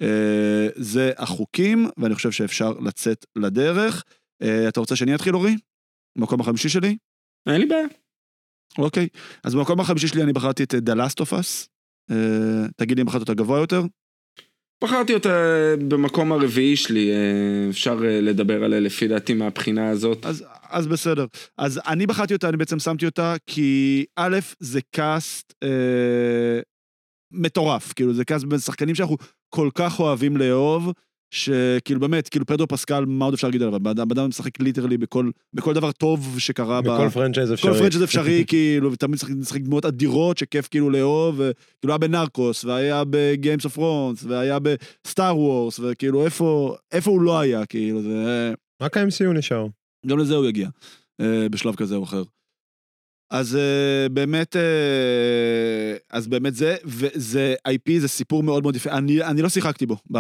אה, 0.01 0.67
זה 0.75 1.11
החוקים, 1.17 1.89
ואני 1.97 2.15
חושב 2.15 2.31
שאפשר 2.31 2.71
לצאת 2.71 3.25
לדרך. 3.35 4.03
אה, 4.41 4.67
אתה 4.67 4.79
רוצה 4.79 4.95
שאני 4.95 5.15
אתחיל, 5.15 5.35
אורי? 5.35 5.55
במקום 6.17 6.41
החמישי 6.41 6.69
שלי? 6.69 6.97
אין 7.47 7.61
לי 7.61 7.65
בעיה. 7.65 7.87
אוקיי. 8.77 9.07
אז 9.43 9.55
במקום 9.55 9.79
החמישי 9.79 10.07
שלי 10.07 10.23
אני 10.23 10.33
בחרתי 10.33 10.63
את 10.63 10.73
The 10.73 10.95
Last 10.95 11.25
of 11.25 11.31
Us. 11.31 11.67
אה, 12.11 12.67
תגיד 12.77 12.97
לי 12.97 13.01
אם 13.01 13.07
בחרת 13.07 13.21
אותה 13.21 13.33
גבוה 13.33 13.59
יותר? 13.59 13.81
בחרתי 14.83 15.13
אותה 15.13 15.29
במקום 15.87 16.31
הרביעי 16.31 16.75
שלי, 16.75 17.11
אה, 17.11 17.69
אפשר 17.69 17.99
אה, 18.05 18.21
לדבר 18.21 18.63
עליה 18.63 18.79
לפי 18.79 19.07
דעתי 19.07 19.33
מהבחינה 19.33 19.89
הזאת. 19.89 20.25
אז, 20.25 20.45
אז 20.69 20.87
בסדר. 20.87 21.25
אז 21.57 21.79
אני 21.87 22.07
בחרתי 22.07 22.33
אותה, 22.33 22.49
אני 22.49 22.57
בעצם 22.57 22.79
שמתי 22.79 23.05
אותה, 23.05 23.35
כי 23.47 24.05
א', 24.15 24.37
זה 24.59 24.79
cast 24.91 25.53
אה, 25.63 26.59
מטורף, 27.31 27.93
כאילו 27.93 28.13
זה 28.13 28.25
cast 28.25 28.45
בין 28.45 28.59
שחקנים 28.59 28.95
שאנחנו 28.95 29.17
כל 29.49 29.69
כך 29.75 29.99
אוהבים 29.99 30.37
לאהוב, 30.37 30.93
שכאילו 31.31 31.99
באמת, 31.99 32.29
כאילו 32.29 32.45
פדרו 32.45 32.67
פסקל, 32.67 33.05
מה 33.07 33.25
עוד 33.25 33.33
אפשר 33.33 33.47
להגיד 33.47 33.61
עליו? 33.61 33.75
הבן 33.75 33.89
אדם 34.11 34.27
משחק 34.29 34.59
literally 34.59 34.97
בכל, 34.97 35.29
בכל 35.53 35.73
דבר 35.73 35.91
טוב 35.91 36.39
שקרה 36.39 36.81
ב... 36.81 36.85
בכל 36.85 37.09
franchise 37.09 37.53
אפשרי. 37.53 37.71
כל 37.73 37.77
franchise 37.79 38.03
אפשרי, 38.03 38.45
כאילו, 38.47 38.91
ותמיד 38.91 39.11
משחק- 39.15 39.29
משחק 39.35 39.61
דמויות 39.61 39.85
אדירות 39.85 40.37
שכיף 40.37 40.67
כאילו 40.71 40.89
לאהוב, 40.89 41.35
וכאילו 41.35 41.53
היה 41.93 41.97
ב-Narcos, 41.97 42.65
והיה 42.65 43.03
ב-Game 43.09 43.65
of 43.65 43.77
Thrones, 43.77 44.23
והיה 44.23 44.57
ב-Star 44.59 45.37
Wars, 45.37 45.79
וכאילו 45.79 46.25
איפה, 46.25 46.75
איפה 46.91 47.11
הוא 47.11 47.21
לא 47.21 47.39
היה, 47.39 47.65
כאילו, 47.65 48.01
זה... 48.01 48.53
רק 48.81 48.97
ה-MCU 48.97 49.33
נשאר. 49.33 49.67
גם 50.07 50.19
לזה 50.19 50.35
הוא 50.35 50.45
יגיע, 50.45 50.69
אה, 51.21 51.49
בשלב 51.51 51.75
כזה 51.75 51.95
או 51.95 52.03
אחר. 52.03 52.23
אז 53.31 53.55
אה, 53.55 54.09
באמת, 54.09 54.55
אה, 54.55 55.97
אז 56.09 56.27
באמת 56.27 56.55
זה, 56.55 56.75
וזה 56.85 57.55
IP, 57.67 57.99
זה 57.99 58.07
סיפור 58.07 58.43
מאוד 58.43 58.63
מאוד 58.63 58.75
יפה. 58.75 58.91
אני, 58.91 59.23
אני 59.23 59.41
לא 59.41 59.49
שיחקתי 59.49 59.85
בו 59.85 59.97
ב, 60.11 60.17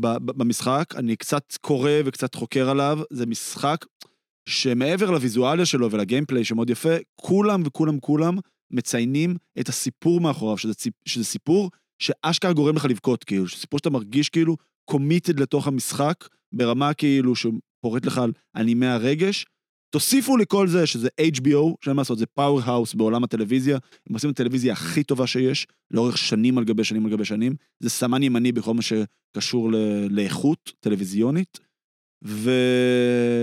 ב, 0.00 0.06
ב, 0.06 0.32
במשחק, 0.32 0.94
אני 0.96 1.16
קצת 1.16 1.56
קורא 1.60 1.90
וקצת 2.04 2.34
חוקר 2.34 2.70
עליו, 2.70 2.98
זה 3.10 3.26
משחק 3.26 3.84
שמעבר 4.48 5.10
לוויזואליה 5.10 5.66
שלו 5.66 5.90
ולגיימפליי 5.90 6.44
שמאוד 6.44 6.70
יפה, 6.70 6.94
כולם 7.16 7.62
וכולם 7.66 8.00
כולם 8.00 8.38
מציינים 8.70 9.36
את 9.60 9.68
הסיפור 9.68 10.20
מאחוריו, 10.20 10.58
שזה, 10.58 10.72
שזה 11.04 11.24
סיפור 11.24 11.70
שאשכרה 11.98 12.52
גורם 12.52 12.76
לך 12.76 12.84
לבכות, 12.84 13.24
כאילו, 13.24 13.48
סיפור 13.48 13.78
שאתה 13.78 13.90
מרגיש 13.90 14.28
כאילו 14.28 14.56
committed 14.84 15.40
לתוך 15.40 15.66
המשחק, 15.66 16.28
ברמה 16.54 16.94
כאילו 16.94 17.36
שפורט 17.36 18.06
לך 18.06 18.20
על 18.54 18.64
נימי 18.64 18.86
הרגש, 18.86 19.46
תוסיפו 19.92 20.36
לכל 20.36 20.68
זה 20.68 20.86
שזה 20.86 21.08
HBO, 21.20 21.74
שאין 21.84 21.96
מה 21.96 22.00
לעשות, 22.00 22.18
זה 22.18 22.26
powerhouse 22.26 22.94
בעולם 22.94 23.24
הטלוויזיה, 23.24 23.78
הם 24.08 24.14
עושים 24.14 24.30
את 24.30 24.40
הטלוויזיה 24.40 24.72
הכי 24.72 25.04
טובה 25.04 25.26
שיש, 25.26 25.66
לאורך 25.90 26.18
שנים 26.18 26.58
על 26.58 26.64
גבי 26.64 26.84
שנים 26.84 27.06
על 27.06 27.12
גבי 27.12 27.24
שנים, 27.24 27.54
זה 27.80 27.90
סמן 27.90 28.22
ימני 28.22 28.52
בכל 28.52 28.74
מה 28.74 28.82
שקשור 28.82 29.72
ל- 29.72 30.06
לאיכות 30.10 30.72
טלוויזיונית, 30.80 31.58
ו... 32.24 32.50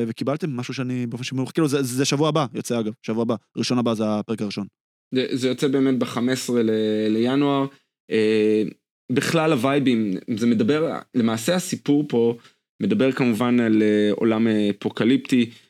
וקיבלתם 0.07 0.57
משהו 0.57 0.73
שאני 0.73 1.07
באופן 1.07 1.23
שמוח, 1.23 1.51
כאילו 1.51 1.67
זה, 1.67 1.83
זה 1.83 2.05
שבוע 2.05 2.29
הבא, 2.29 2.45
יוצא 2.53 2.79
אגב, 2.79 2.93
שבוע 3.01 3.21
הבא, 3.21 3.35
ראשון 3.57 3.77
הבא 3.77 3.93
זה 3.93 4.03
הפרק 4.07 4.41
הראשון. 4.41 4.67
זה, 5.15 5.27
זה 5.31 5.47
יוצא 5.47 5.67
באמת 5.67 5.99
ב-15 5.99 6.53
ל- 6.53 7.07
לינואר. 7.09 7.65
אה, 8.11 8.63
בכלל 9.11 9.51
הווייבים, 9.51 10.11
זה 10.37 10.47
מדבר, 10.47 10.95
למעשה 11.15 11.55
הסיפור 11.55 12.05
פה 12.09 12.37
מדבר 12.81 13.11
כמובן 13.11 13.59
על 13.59 13.81
אה, 13.81 14.11
עולם 14.11 14.47
אפוקליפטי 14.47 15.51
ש, 15.51 15.68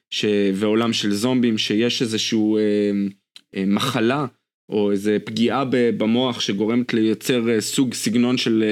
ועולם 0.54 0.94
של 0.94 1.14
זומבים, 1.14 1.58
שיש 1.58 2.02
איזשהו 2.02 2.58
אה, 2.58 2.62
אה, 3.56 3.64
מחלה 3.68 4.26
או 4.70 4.92
איזה 4.92 5.18
פגיעה 5.24 5.66
במוח 5.72 6.40
שגורמת 6.40 6.94
לייצר 6.94 7.50
אה, 7.50 7.62
סוג 7.62 7.94
סגנון 7.94 8.38
של, 8.38 8.64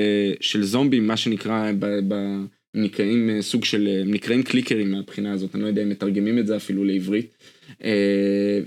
של 0.41 0.63
זומבים, 0.63 1.07
מה 1.07 1.17
שנקרא, 1.17 1.71
ב, 1.79 1.85
ב, 2.07 2.15
נקראים 2.73 3.41
סוג 3.41 3.65
של, 3.65 3.89
הם 4.01 4.13
נקראים 4.13 4.43
קליקרים 4.43 4.91
מהבחינה 4.91 5.33
הזאת, 5.33 5.55
אני 5.55 5.63
לא 5.63 5.67
יודע 5.67 5.83
אם 5.83 5.89
מתרגמים 5.89 6.39
את 6.39 6.47
זה 6.47 6.55
אפילו 6.55 6.83
לעברית. 6.83 7.33
אה, 7.83 8.59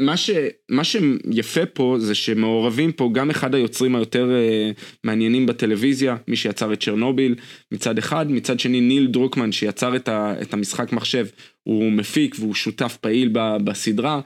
ומה 0.00 0.16
ש, 0.16 0.30
מה 0.68 0.84
שיפה 0.84 1.66
פה 1.66 1.96
זה 1.98 2.14
שמעורבים 2.14 2.92
פה 2.92 3.10
גם 3.12 3.30
אחד 3.30 3.54
היוצרים 3.54 3.96
היותר 3.96 4.30
אה, 4.30 4.70
מעניינים 5.04 5.46
בטלוויזיה, 5.46 6.16
מי 6.28 6.36
שיצר 6.36 6.72
את 6.72 6.82
צ'רנוביל 6.82 7.34
מצד 7.72 7.98
אחד, 7.98 8.30
מצד 8.30 8.60
שני 8.60 8.80
ניל 8.80 9.06
דרוקמן 9.06 9.52
שיצר 9.52 9.96
את, 9.96 10.08
ה, 10.08 10.34
את 10.42 10.54
המשחק 10.54 10.92
מחשב, 10.92 11.26
הוא 11.62 11.92
מפיק 11.92 12.36
והוא 12.38 12.54
שותף 12.54 12.96
פעיל 13.00 13.30
ב, 13.32 13.56
בסדרה. 13.64 14.20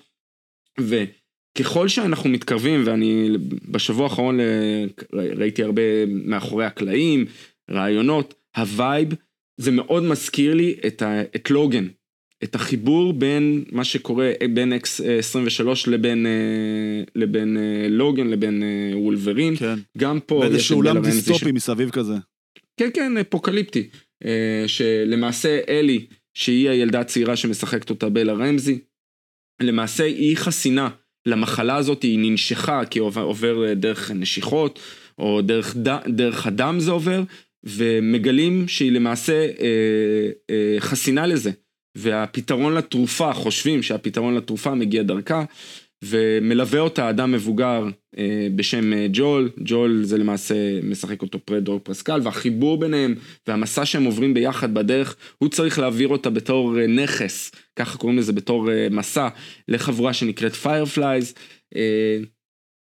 וככל 0.80 1.88
שאנחנו 1.88 2.30
מתקרבים, 2.30 2.82
ואני 2.84 3.28
בשבוע 3.68 4.04
האחרון 4.04 4.40
אה, 4.40 4.84
ראיתי 5.12 5.62
הרבה 5.62 6.06
מאחורי 6.06 6.64
הקלעים, 6.64 7.24
ראיונות, 7.70 8.34
ה 8.56 8.65
vibe, 8.65 9.08
זה 9.56 9.70
מאוד 9.70 10.02
מזכיר 10.02 10.54
לי 10.54 10.76
את, 10.86 11.02
ה, 11.02 11.22
את 11.22 11.50
לוגן, 11.50 11.86
את 12.44 12.54
החיבור 12.54 13.12
בין 13.12 13.64
מה 13.72 13.84
שקורה 13.84 14.32
בין 14.54 14.72
X23 14.72 15.66
לבין, 15.86 16.26
אה, 16.26 16.32
לבין 17.14 17.56
אה, 17.56 17.88
לוגן, 17.88 18.26
לבין 18.26 18.62
אה, 18.62 18.98
וולברין, 18.98 19.56
כן. 19.56 19.78
גם 19.98 20.20
פה 20.20 20.40
באיזשהו 20.40 20.82
את 20.82 20.86
עולם 20.86 20.96
רמזי 20.96 21.10
ש- 21.10 21.14
דיסטופי 21.14 21.52
מסביב 21.52 21.90
כזה. 21.90 22.14
כן, 22.76 22.88
כן, 22.94 23.16
אפוקליפטי. 23.16 23.88
אה, 24.24 24.64
שלמעשה 24.66 25.60
אלי, 25.68 26.06
שהיא 26.34 26.70
הילדה 26.70 27.00
הצעירה 27.00 27.36
שמשחקת 27.36 27.90
אותה 27.90 28.08
בלה 28.08 28.32
רמזי, 28.32 28.78
למעשה 29.62 30.04
היא 30.04 30.36
חסינה 30.36 30.88
למחלה 31.26 31.76
הזאת, 31.76 32.02
היא 32.02 32.18
ננשכה 32.18 32.84
כי 32.84 32.98
עובר, 32.98 33.68
אה, 33.68 33.74
דרך 33.74 34.10
נשיכות, 34.10 34.80
או 35.18 35.42
דרך, 35.42 35.76
ד, 35.76 35.88
דרך 36.08 36.46
הדם 36.46 36.76
זה 36.78 36.90
עובר, 36.90 37.22
ומגלים 37.64 38.68
שהיא 38.68 38.92
למעשה 38.92 39.32
אה, 39.60 39.66
אה, 40.50 40.76
חסינה 40.80 41.26
לזה. 41.26 41.50
והפתרון 41.94 42.74
לתרופה, 42.74 43.32
חושבים 43.32 43.82
שהפתרון 43.82 44.34
לתרופה 44.34 44.74
מגיע 44.74 45.02
דרכה, 45.02 45.44
ומלווה 46.04 46.80
אותה 46.80 47.10
אדם 47.10 47.32
מבוגר 47.32 47.84
אה, 48.18 48.48
בשם 48.56 48.92
אה, 48.92 49.06
ג'ואל, 49.12 49.50
ג'ואל 49.58 50.02
זה 50.04 50.18
למעשה 50.18 50.54
משחק 50.82 51.22
אותו 51.22 51.38
פדרו 51.44 51.80
פסקל, 51.82 52.20
והחיבור 52.22 52.78
ביניהם 52.78 53.14
והמסע 53.46 53.84
שהם 53.84 54.04
עוברים 54.04 54.34
ביחד 54.34 54.74
בדרך, 54.74 55.16
הוא 55.38 55.48
צריך 55.48 55.78
להעביר 55.78 56.08
אותה 56.08 56.30
בתור 56.30 56.80
אה, 56.80 56.86
נכס, 56.86 57.52
ככה 57.76 57.98
קוראים 57.98 58.18
לזה 58.18 58.32
בתור 58.32 58.70
אה, 58.70 58.88
מסע, 58.90 59.28
לחבורה 59.68 60.12
שנקראת 60.12 60.54
Fireflies. 60.54 61.34
אה, 61.76 62.18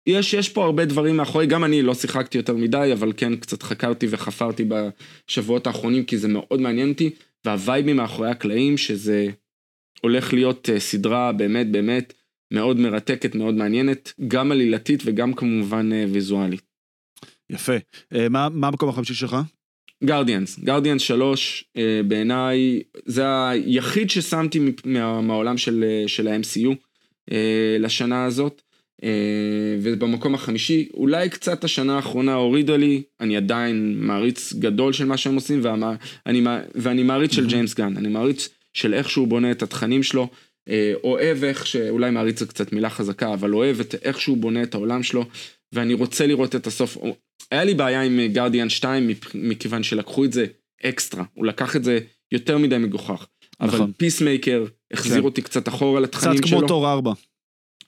יש, 0.08 0.34
יש 0.34 0.50
פה 0.50 0.64
הרבה 0.64 0.86
דברים 0.86 1.18
מאחורי, 1.18 1.46
גם 1.46 1.64
אני 1.64 1.82
לא 1.82 1.94
שיחקתי 1.94 2.38
יותר 2.38 2.56
מדי, 2.56 2.90
אבל 2.94 3.14
כן 3.18 3.36
קצת 3.36 3.64
חקרתי 3.64 4.08
וחפרתי 4.10 4.66
בשבועות 4.70 5.68
האחרונים, 5.68 6.04
כי 6.04 6.18
זה 6.18 6.28
מאוד 6.28 6.62
מעניין 6.62 6.90
אותי, 6.90 7.10
והווייבים 7.46 7.96
מאחורי 7.96 8.30
הקלעים, 8.30 8.78
שזה 8.78 9.28
הולך 10.02 10.34
להיות 10.34 10.70
אה, 10.70 10.80
סדרה 10.80 11.32
באמת 11.32 11.72
באמת 11.72 12.14
מאוד 12.52 12.80
מרתקת, 12.80 13.36
מאוד 13.36 13.56
מעניינת, 13.56 14.14
גם 14.28 14.52
עלילתית 14.52 15.02
וגם 15.06 15.34
כמובן 15.34 15.94
אה, 15.94 16.06
ויזואלית. 16.12 16.62
יפה. 17.50 17.74
אה, 18.16 18.30
מה 18.30 18.50
מה 18.50 18.68
המקום 18.68 18.90
החמישי 18.90 19.14
שלך? 19.14 19.38
גרדיאנס, 20.04 20.60
גרדיאנס 20.60 21.02
3 21.02 21.66
אה, 21.78 22.02
בעיניי 22.08 22.82
זה 23.06 23.48
היחיד 23.50 24.10
ששמתי 24.10 24.60
מה, 24.86 25.22
מהעולם 25.22 25.58
של, 25.58 26.04
של 26.08 26.28
ה-MCU 26.28 26.70
לשנה 27.80 28.26
הזאת. 28.26 28.62
אה, 29.04 29.10
ובמקום 29.82 30.36
החמישי, 30.36 30.90
אולי 30.94 31.30
קצת 31.30 31.64
השנה 31.64 31.96
האחרונה 31.96 32.34
הורידה 32.34 32.78
לי, 32.78 33.02
אני 33.20 33.38
עדיין 33.38 33.94
מעריץ 33.98 34.54
גדול 34.54 34.94
של 34.94 35.06
מה 35.06 35.18
שהם 35.18 35.36
עושים, 35.36 35.60
ואמה, 35.64 35.96
אני, 36.26 36.42
מע- 36.42 36.60
ואני 36.76 37.04
מעריץ 37.04 37.34
של. 37.34 37.48
ג'יימס 37.48 37.74
גן, 37.74 37.98
אני 37.98 38.08
מעריץ 38.08 38.50
של 38.74 38.94
איך 38.94 39.10
שהוא 39.10 39.28
בונה 39.28 39.52
את 39.52 39.64
התכנים 39.64 40.04
שלו, 40.04 40.28
אה, 40.70 40.94
אוהב 41.04 41.44
איך, 41.44 41.68
שאולי 41.68 42.12
מעריץ 42.12 42.40
זה 42.40 42.46
קצת 42.46 42.74
מילה 42.74 42.90
חזקה, 42.90 43.34
אבל 43.34 43.54
אוהב 43.54 43.80
את 43.80 43.96
איך 44.04 44.22
שהוא 44.22 44.38
בונה 44.38 44.64
את 44.64 44.74
העולם 44.76 45.04
שלו, 45.04 45.26
ואני 45.74 45.94
רוצה 45.94 46.28
לראות 46.28 46.56
את 46.56 46.68
הסוף. 46.68 46.98
היה 47.52 47.64
לי 47.64 47.74
בעיה 47.74 48.02
עם 48.02 48.20
גרדיאן 48.28 48.70
2 48.70 49.08
מפ- 49.08 49.36
מכיוון 49.36 49.84
שלקחו 49.84 50.26
את 50.26 50.34
זה 50.34 50.46
אקסטרה, 50.86 51.24
הוא 51.34 51.46
לקח 51.46 51.76
את 51.76 51.84
זה 51.84 52.00
יותר 52.32 52.58
מדי 52.58 52.78
מגוחך. 52.78 53.26
אבל 53.62 53.74
נכון. 53.76 53.92
Peacemaker 53.98 54.66
החזיר 54.94 55.20
כן. 55.20 55.24
אותי 55.26 55.42
קצת 55.42 55.68
אחורה 55.68 56.02
קצת 56.08 56.16
לתכנים 56.16 56.48
שלו. 56.48 56.58
כמו 56.60 56.68
תור 56.68 56.92
4, 56.92 57.12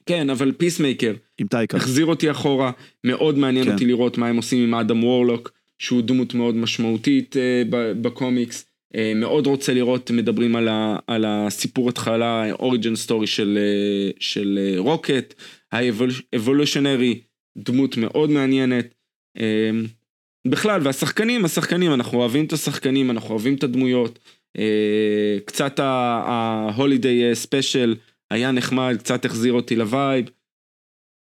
כן, 0.05 0.29
אבל 0.29 0.51
Peacemaker 0.51 1.13
עם 1.37 1.47
טייקה. 1.47 1.77
החזיר 1.77 2.05
אותי 2.05 2.31
אחורה, 2.31 2.71
מאוד 3.03 3.37
מעניין 3.37 3.65
כן. 3.65 3.71
אותי 3.71 3.85
לראות 3.85 4.17
מה 4.17 4.27
הם 4.27 4.37
עושים 4.37 4.63
עם 4.63 4.75
אדם 4.75 5.03
וורלוק, 5.03 5.51
שהוא 5.79 6.01
דמות 6.01 6.33
מאוד 6.33 6.55
משמעותית 6.55 7.37
אה, 7.37 7.63
בקומיקס. 8.01 8.65
אה, 8.95 9.13
מאוד 9.15 9.47
רוצה 9.47 9.73
לראות, 9.73 10.11
מדברים 10.11 10.55
על, 10.55 10.67
ה, 10.67 10.97
על 11.07 11.25
הסיפור 11.27 11.89
התחלה, 11.89 12.51
origin 12.51 12.95
story 12.95 13.27
של, 13.27 13.57
אה, 13.61 14.11
של 14.19 14.59
אה, 14.61 14.79
רוקט, 14.79 15.33
High 15.71 16.06
Evolutionary, 16.06 17.19
דמות 17.57 17.97
מאוד 17.97 18.29
מעניינת. 18.29 18.93
אה, 19.39 19.71
בכלל, 20.47 20.81
והשחקנים, 20.83 21.45
השחקנים, 21.45 21.93
אנחנו 21.93 22.19
אוהבים 22.19 22.45
את 22.45 22.53
השחקנים, 22.53 23.11
אנחנו 23.11 23.29
אוהבים 23.29 23.55
את 23.55 23.63
הדמויות. 23.63 24.19
אה, 24.57 25.37
קצת 25.45 25.79
ה-holiday 25.79 27.33
special 27.33 27.95
היה 28.31 28.51
נחמד, 28.51 28.95
קצת 28.99 29.25
החזיר 29.25 29.53
אותי 29.53 29.75
ל 29.75 29.84
vibe. 29.84 30.29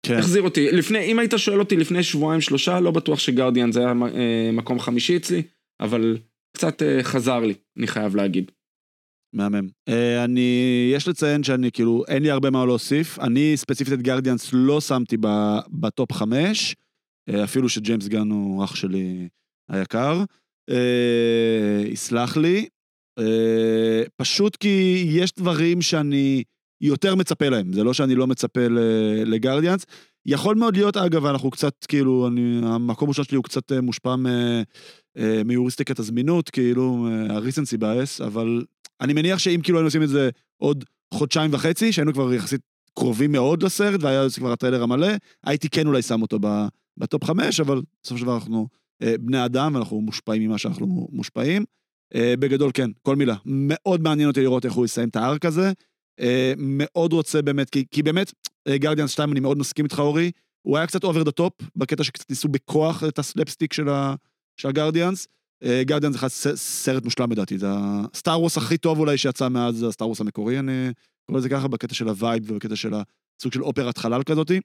כן. 0.06 0.18
החזיר 0.18 0.42
אותי, 0.42 0.72
לפני, 0.72 0.98
אם 0.98 1.18
היית 1.18 1.32
שואל 1.36 1.60
אותי 1.60 1.76
לפני 1.76 2.02
שבועיים 2.02 2.40
שלושה, 2.40 2.80
לא 2.80 2.90
בטוח 2.90 3.18
ש 3.18 3.28
Guardians 3.28 3.72
זה 3.72 3.80
היה 3.80 3.92
אה, 4.14 4.50
מקום 4.52 4.80
חמישי 4.80 5.16
אצלי, 5.16 5.42
אבל 5.80 6.18
קצת 6.56 6.82
אה, 6.82 7.02
חזר 7.02 7.40
לי, 7.40 7.54
אני 7.78 7.86
חייב 7.86 8.16
להגיד. 8.16 8.50
מהמם. 9.34 9.68
אה, 9.88 10.24
אני, 10.24 10.90
יש 10.94 11.08
לציין 11.08 11.42
שאני 11.42 11.72
כאילו, 11.72 12.04
אין 12.08 12.22
לי 12.22 12.30
הרבה 12.30 12.50
מה 12.50 12.66
להוסיף. 12.66 13.18
אני 13.18 13.52
ספציפית 13.56 13.92
את 13.92 14.02
Guardians 14.02 14.50
לא 14.52 14.80
שמתי 14.80 15.16
ב- 15.20 15.58
ב 15.68 15.79
top 15.79 16.12
חמש, 16.12 16.76
אפילו 17.44 17.68
שג'יימס 17.68 18.08
גן 18.08 18.30
הוא 18.30 18.64
אח 18.64 18.74
שלי 18.74 19.28
היקר. 19.70 20.24
אה, 20.70 21.82
יסלח 21.86 22.36
לי. 22.36 22.68
פשוט 24.16 24.56
כי 24.56 25.04
יש 25.08 25.32
דברים 25.32 25.82
שאני 25.82 26.42
יותר 26.80 27.14
מצפה 27.14 27.48
להם, 27.48 27.72
זה 27.72 27.84
לא 27.84 27.92
שאני 27.92 28.14
לא 28.14 28.26
מצפה 28.26 28.60
לגרדיאנס. 29.26 29.86
יכול 30.26 30.56
מאוד 30.56 30.76
להיות, 30.76 30.96
אגב, 30.96 31.26
אנחנו 31.26 31.50
קצת, 31.50 31.84
כאילו, 31.88 32.28
אני, 32.28 32.60
המקום 32.62 33.08
הראשון 33.08 33.24
שלי 33.24 33.36
הוא 33.36 33.44
קצת 33.44 33.72
אה, 33.72 33.80
מושפע 33.80 34.16
מ- 34.16 34.26
אה, 35.16 35.42
מיוריסטיקת 35.44 35.98
הזמינות, 35.98 36.50
כאילו, 36.50 37.08
ה-recency 37.30 37.80
bias, 37.82 38.24
אבל 38.24 38.64
אני 39.00 39.12
מניח 39.12 39.38
שאם 39.38 39.60
כאילו 39.62 39.78
היינו 39.78 39.86
עושים 39.86 40.02
את 40.02 40.08
זה 40.08 40.30
עוד 40.56 40.84
חודשיים 41.14 41.50
וחצי, 41.54 41.92
שהיינו 41.92 42.12
כבר 42.12 42.34
יחסית 42.34 42.60
קרובים 42.94 43.32
מאוד 43.32 43.62
לסרט, 43.62 44.02
והיה 44.02 44.22
כבר 44.36 44.52
הטריילר 44.52 44.82
המלא, 44.82 45.08
הייתי 45.46 45.68
כן 45.68 45.86
אולי 45.86 46.02
שם 46.02 46.22
אותו 46.22 46.38
ב 46.96 47.03
top 47.03 47.24
חמש, 47.24 47.60
אבל 47.60 47.80
בסופו 48.02 48.18
של 48.18 48.24
דבר 48.24 48.34
אנחנו 48.34 48.68
אה, 49.02 49.14
בני 49.20 49.44
אדם, 49.44 49.74
ואנחנו 49.74 50.00
מושפעים 50.00 50.42
ממה 50.42 50.58
שאנחנו 50.58 51.08
מושפעים. 51.12 51.64
אה, 52.14 52.34
בגדול, 52.38 52.70
כן, 52.74 52.90
כל 53.02 53.16
מילה. 53.16 53.36
מאוד 53.44 54.02
מעניין 54.02 54.28
אותי 54.28 54.40
לראות 54.40 54.64
איך 54.64 54.72
הוא 54.72 54.84
יסיים 54.84 55.08
את 55.08 55.16
ה 55.16 55.23
arc 55.23 55.44
הזה. 55.44 55.72
אה, 56.20 56.52
מאוד 56.56 57.12
רוצה 57.12 57.42
באמת, 57.42 57.70
כי, 57.70 57.84
כי 57.90 58.02
באמת, 58.02 58.32
Guardians 58.68 59.10
2, 59.10 59.32
אני 59.32 59.40
מאוד 59.40 59.58
מסכים 59.58 59.84
איתך, 59.84 59.98
אורי, 59.98 60.30
הוא 60.62 60.76
היה 60.76 60.86
קצת 60.86 61.04
over 61.04 61.22
the 61.22 61.30
top, 61.30 61.52
בקטע 61.76 62.04
שקצת 62.04 62.30
ניסו 62.30 62.48
בכוח 62.48 63.04
את 63.04 63.18
הסלפסטיק 63.18 63.72
של, 63.72 63.88
ה 64.64 64.70
Guardians. 64.70 65.26
Guardians 65.80 66.44
זה 66.44 66.56
סרט 66.56 67.04
מושלם 67.04 67.32
לדעתי, 67.32 67.58
זה 67.58 67.66
ה 67.70 67.84
Star 67.84 68.40
Wars 68.40 68.56
הכי 68.56 68.78
טוב 68.78 68.98
אולי 68.98 69.18
שיצא 69.18 69.48
מאז 69.48 69.82
הסטאר 69.82 70.08
ווס 70.08 70.20
המקורי, 70.20 70.58
אני 70.58 70.90
קורא 71.26 71.38
לזה 71.38 71.48
ככה, 71.48 71.68
בקטע 71.68 71.94
של 71.94 72.08
ה 72.08 72.17
vibe 72.17 72.50
ובקטע 72.50 72.76
של 72.76 72.94
הסוג 72.94 73.52
של 73.52 73.62
אופרת 73.62 73.98
חלל 73.98 74.22
כזאתי. 74.22 74.60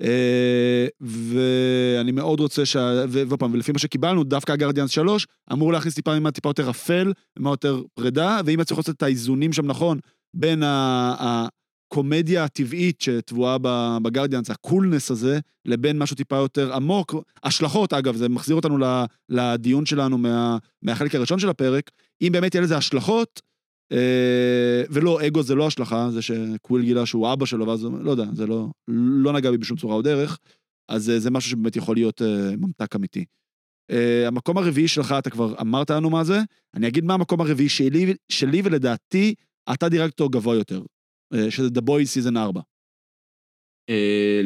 אה, 0.00 0.86
ואני 1.00 2.12
מאוד 2.12 2.40
רוצה 2.40 2.66
ש... 2.66 2.76
ועוד 3.08 3.38
פעם, 3.40 3.52
ולפי 3.52 3.72
מה 3.72 3.78
שקיבלנו, 3.78 4.24
דווקא 4.24 4.52
ה 4.52 4.56
Guardians 4.56 4.90
3 4.90 5.26
אמור 5.52 5.72
להכניס 5.72 5.94
טיפה 5.94 6.14
מימד 6.14 6.30
טיפה 6.30 6.48
יותר 6.48 6.70
אפל, 6.70 7.12
מימד 7.38 7.50
יותר 7.50 7.82
פרידה, 7.94 8.40
ואם 8.46 8.60
יצליחו 8.60 8.80
לעשות 8.80 8.96
את 8.96 9.02
האיזונים 9.02 9.52
שם 9.52 9.66
נכון, 9.66 9.98
בין 10.34 10.62
הקומדיה 10.66 12.44
הטבעית 12.44 13.00
שטבועה 13.00 13.56
ב 14.02 14.06
Guardians, 14.06 14.50
ה 14.50 14.57
coolness 14.57 15.10
הזה, 15.10 15.38
לבין 15.64 15.98
משהו 15.98 16.16
טיפה 16.16 16.36
יותר 16.36 16.74
עמוק. 16.74 17.14
השלכות, 17.44 17.92
אגב, 17.92 18.16
זה 18.16 18.28
מחזיר 18.28 18.56
אותנו 18.56 18.78
לדיון 19.28 19.86
שלנו 19.86 20.18
מה, 20.18 20.58
מהחלק 20.82 21.14
הראשון 21.14 21.38
של 21.38 21.48
הפרק. 21.48 21.90
אם 22.22 22.28
באמת 22.32 22.54
יהיה 22.54 22.64
לזה 22.64 22.76
השלכות, 22.76 23.42
אה, 23.92 24.82
ולא, 24.90 25.26
אגו 25.26 25.42
זה 25.42 25.54
לא 25.54 25.66
השלכה, 25.66 26.10
זה 26.10 26.22
שקוויל 26.22 26.84
גילה 26.84 27.06
שהוא 27.06 27.32
אבא 27.32 27.46
שלו, 27.46 27.66
ואז 27.66 27.84
לא 27.84 28.10
יודע, 28.10 28.24
זה 28.32 28.46
לא, 28.46 28.68
לא 28.88 29.32
נגע 29.32 29.50
בי 29.50 29.58
בשום 29.58 29.76
צורה 29.76 29.94
או 29.94 30.02
דרך, 30.02 30.38
אז 30.88 31.10
אה, 31.10 31.18
זה 31.18 31.30
משהו 31.30 31.50
שבאמת 31.50 31.76
יכול 31.76 31.96
להיות 31.96 32.22
אה, 32.22 32.56
ממתק 32.56 32.96
אמיתי. 32.96 33.24
Uh, 33.92 34.26
המקום 34.26 34.58
הרביעי 34.58 34.88
שלך, 34.88 35.14
אתה 35.18 35.30
כבר 35.30 35.54
אמרת 35.60 35.90
לנו 35.90 36.10
מה 36.10 36.24
זה, 36.24 36.40
אני 36.74 36.88
אגיד 36.88 37.04
מה 37.04 37.14
המקום 37.14 37.40
הרביעי 37.40 37.68
שלי, 37.68 38.14
שלי 38.28 38.62
ולדעתי, 38.64 39.34
אתה 39.72 39.88
דירגת 39.88 40.12
אותו 40.12 40.32
גבוה 40.32 40.56
יותר, 40.56 40.82
שזה 41.50 41.68
The 41.68 41.80
Boys 41.80 42.26
Season 42.30 42.36
4. 42.36 42.60
אה, 43.90 44.40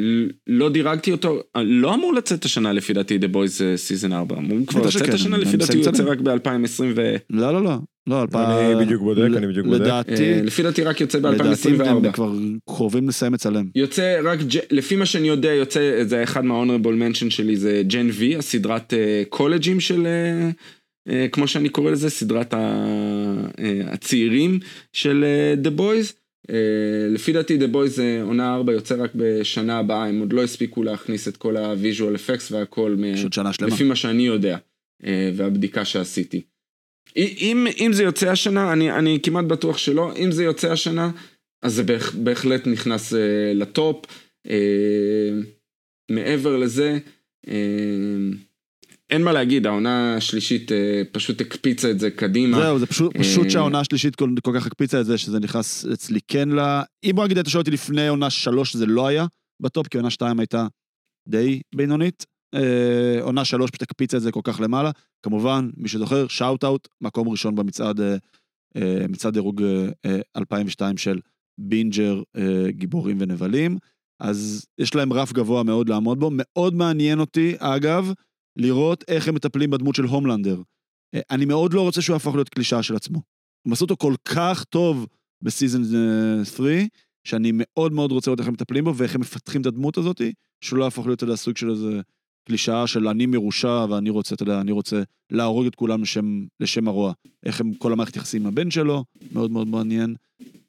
לא 0.47 0.69
דירגתי 0.71 1.12
אותו, 1.12 1.41
אה, 1.57 1.62
לא 1.62 1.95
אמור 1.95 2.14
לצאת 2.14 2.45
השנה 2.45 2.73
לפי 2.73 2.93
דעתי 2.93 3.19
The 3.19 3.35
Boys 3.35 3.64
אה, 3.64 3.77
season 3.76 4.12
4, 4.12 4.37
אמור 4.37 4.59
כבר 4.66 4.81
לצאת 4.81 4.93
שכן, 4.93 5.12
השנה 5.12 5.37
לפי 5.37 5.57
דעתי 5.57 5.77
הוא 5.77 5.85
יוצא. 5.87 6.03
רק 6.05 6.19
ב-2020 6.21 6.83
ו... 6.97 7.16
לא, 7.31 7.53
לא, 7.53 7.64
לא, 7.64 7.77
לא. 8.07 8.25
אני 8.35 8.85
בדיוק 8.85 9.03
בודק, 9.03 9.37
אני 9.37 9.47
בדיוק 9.47 9.66
בודק. 9.66 9.81
לדעתי, 9.81 10.33
אה, 10.33 10.43
לפי 10.43 10.62
דעתי 10.62 10.83
רק 10.83 11.01
יוצא 11.01 11.19
לדעתי 11.19 11.69
הם 11.69 12.03
ב-2024. 12.03 12.12
כבר 12.12 12.33
קרובים 12.69 13.09
לסיים 13.09 13.35
לצלם. 13.35 13.66
יוצא 13.75 14.21
רק, 14.25 14.39
ג'- 14.39 14.61
לפי 14.71 14.97
מה 14.97 15.07
שאני 15.07 15.29
יודע, 15.29 15.53
יוצא, 15.53 16.05
זה 16.05 16.23
אחד 16.23 16.45
מה-honorable 16.45 16.87
mention 17.16 17.31
שלי, 17.31 17.57
זה 17.57 17.83
ג'ן 17.87 18.09
וי, 18.12 18.37
הסדרת 18.37 18.95
אה, 18.95 19.23
קולג'ים 19.29 19.81
של, 19.81 20.07
אה, 20.07 20.11
אה, 20.11 20.51
כמו 21.32 21.48
שאני 21.48 21.68
קורא 21.68 21.90
לזה, 21.90 22.11
סדרת 22.11 22.54
אה, 22.54 22.61
הצעירים 23.86 24.61
של 24.92 25.24
אה, 25.24 25.54
The 25.70 25.80
Boys. 25.80 26.12
אה, 26.50 27.09
לפי 27.11 27.32
דעתי 27.32 27.59
The 27.59 27.74
Boys 27.74 28.00
אה, 28.00 28.22
עונה 28.22 28.54
4 28.54 28.72
יוצא 28.72 28.94
רק 28.98 29.11
בשנה 29.14 29.78
הבאה, 29.78 30.06
הם 30.06 30.20
עוד 30.20 30.32
לא 30.32 30.44
הספיקו 30.44 30.82
להכניס 30.82 31.28
את 31.28 31.36
כל 31.36 31.56
ה-visual 31.56 32.16
effects 32.16 32.52
והכל, 32.52 32.96
פשוט 33.14 33.32
שנה 33.32 33.52
שלמה. 33.52 33.74
לפי 33.74 33.84
מה 33.84 33.96
שאני 33.96 34.22
יודע, 34.22 34.59
אה, 35.04 35.30
והבדיקה 35.36 35.84
שעשיתי. 35.84 36.42
אם, 37.16 37.66
אם 37.80 37.90
זה 37.92 38.02
יוצא 38.02 38.30
השנה, 38.30 38.72
אני, 38.72 38.92
אני 38.92 39.18
כמעט 39.22 39.44
בטוח 39.44 39.78
שלא, 39.78 40.12
אם 40.16 40.32
זה 40.32 40.44
יוצא 40.44 40.72
השנה, 40.72 41.11
אז 41.62 41.74
זה 41.74 41.82
בהח, 41.82 42.14
בהחלט 42.14 42.66
נכנס 42.66 43.14
אה, 43.14 43.52
לטופ. 43.54 44.04
אה, 44.50 45.30
מעבר 46.11 46.56
לזה, 46.56 46.98
אה, 47.48 47.54
אין 49.11 49.22
מה 49.22 49.32
להגיד, 49.32 49.66
העונה 49.66 50.14
השלישית 50.14 50.72
אה, 50.72 51.02
פשוט 51.12 51.40
הקפיצה 51.40 51.90
את 51.90 52.00
זה 52.00 52.11
קדימה. 52.11 52.59
זהו, 52.59 52.78
זה 52.78 52.86
פשוט, 52.86 53.16
פשוט 53.16 53.44
אה, 53.44 53.50
שהעונה 53.50 53.80
השלישית 53.80 54.16
כל, 54.16 54.30
כל 54.42 54.52
כך 54.54 54.66
הקפיצה 54.66 55.00
את 55.00 55.06
זה, 55.06 55.18
שזה 55.18 55.40
נכנס 55.40 55.86
אצלי 55.86 56.20
כן 56.28 56.48
ל... 56.48 56.61
אם 57.04 57.12
בוא 57.14 57.24
נגיד, 57.24 57.38
אתה 57.38 57.50
שואל 57.50 57.61
אותי 57.61 57.70
לפני 57.70 58.09
עונה 58.09 58.30
שלוש, 58.30 58.76
זה 58.76 58.86
לא 58.86 59.06
היה 59.06 59.26
בטופ, 59.62 59.88
כי 59.88 59.96
עונה 59.96 60.11
שתיים 60.11 60.40
הייתה 60.40 60.66
די 61.28 61.61
בינונית. 61.74 62.26
אה, 62.54 63.22
עונה 63.22 63.44
שלוש 63.44 63.70
פשוט 63.70 63.82
הקפיצה 63.82 64.16
את 64.16 64.22
זה 64.22 64.32
כל 64.32 64.40
כך 64.44 64.61
למעלה. 64.61 64.90
כמובן, 65.22 65.70
מי 65.76 65.88
שזוכר, 65.88 66.28
shout 66.28 66.64
out, 66.64 66.89
מקום 67.00 67.28
ראשון 67.28 67.54
במצעד, 67.54 68.00
אה, 68.00 68.16
אה, 68.76 69.09
מצעד 69.09 69.32
דירוג 69.32 69.62
אה, 70.06 70.20
2002 70.36 70.96
של 70.96 71.20
בינג'ר, 71.61 72.22
אה, 72.36 72.70
גיבורים 72.70 73.16
ונבלים. 73.20 73.78
אז 74.20 74.66
יש 74.78 74.94
להם 74.94 75.12
רף 75.12 75.32
גבוה 75.32 75.62
מאוד 75.62 75.88
לעמוד 75.88 76.20
בו. 76.20 76.30
מאוד 76.32 76.74
מעניין 76.74 77.20
אותי, 77.20 77.54
אגב, 77.59 78.12
לראות 78.59 79.04
איך 79.09 79.28
הם 79.28 79.34
מטפלים 79.34 79.70
בדמות 79.70 79.94
של 79.94 80.04
הומלנדר. 80.04 80.62
אה, 81.14 81.20
אני 81.30 81.44
מאוד 81.44 81.72
לא 81.72 81.82
רוצה 81.82 82.02
שהוא 82.02 82.14
יהפוך 82.14 82.34
להיות 82.34 82.48
קלישאה 82.48 82.82
של 82.82 82.96
עצמו. 82.96 83.22
הם 83.66 83.72
עשו 83.72 83.84
אותו 83.84 83.96
כל 83.96 84.14
כך 84.24 84.64
טוב 84.64 85.06
ב 85.43 85.48
season 85.48 85.82
3, 86.44 86.68
שאני 87.24 87.50
מאוד 87.54 87.92
מאוד 87.92 88.12
רוצה 88.12 88.30
לראות 88.30 88.40
איך 88.40 88.48
הם 88.48 88.54
מטפלים 88.54 88.84
בו 88.84 88.96
ואיך 88.96 89.14
הם 89.14 89.20
מפתחים 89.20 89.61
את 89.61 89.66
הדמות 89.66 89.98
הזאת, 89.98 90.20
שהוא 90.61 90.78
לא 90.78 90.84
יהפוך 90.84 91.06
להיות, 91.06 91.22
אתה 91.22 91.36
סוג 91.36 91.56
של 91.56 91.70
איזה 91.70 92.00
קלישאה 92.48 92.86
של 92.86 93.09
אני 93.09 93.26
מרושע 93.26 93.86
ואני 93.90 94.11
רוצה, 94.11 94.34
אתה 94.34 94.42
יודע, 94.42 94.61
אני 94.61 94.72
רוצה 94.72 95.02
להרוג 95.30 95.66
את 95.66 95.74
כולם 95.74 96.02
לשם, 96.02 96.46
לשם 96.61 96.88
הרוע. 96.88 97.12
איך 97.46 97.61
הם, 97.61 97.74
כל 97.74 97.92
המערכת 97.92 98.16
יחסים 98.16 98.42
עם 98.42 98.46
הבן 98.46 98.70
שלו, 98.70 99.04
מאוד 99.32 99.50
מאוד 99.50 99.68
מעניין. 99.68 100.14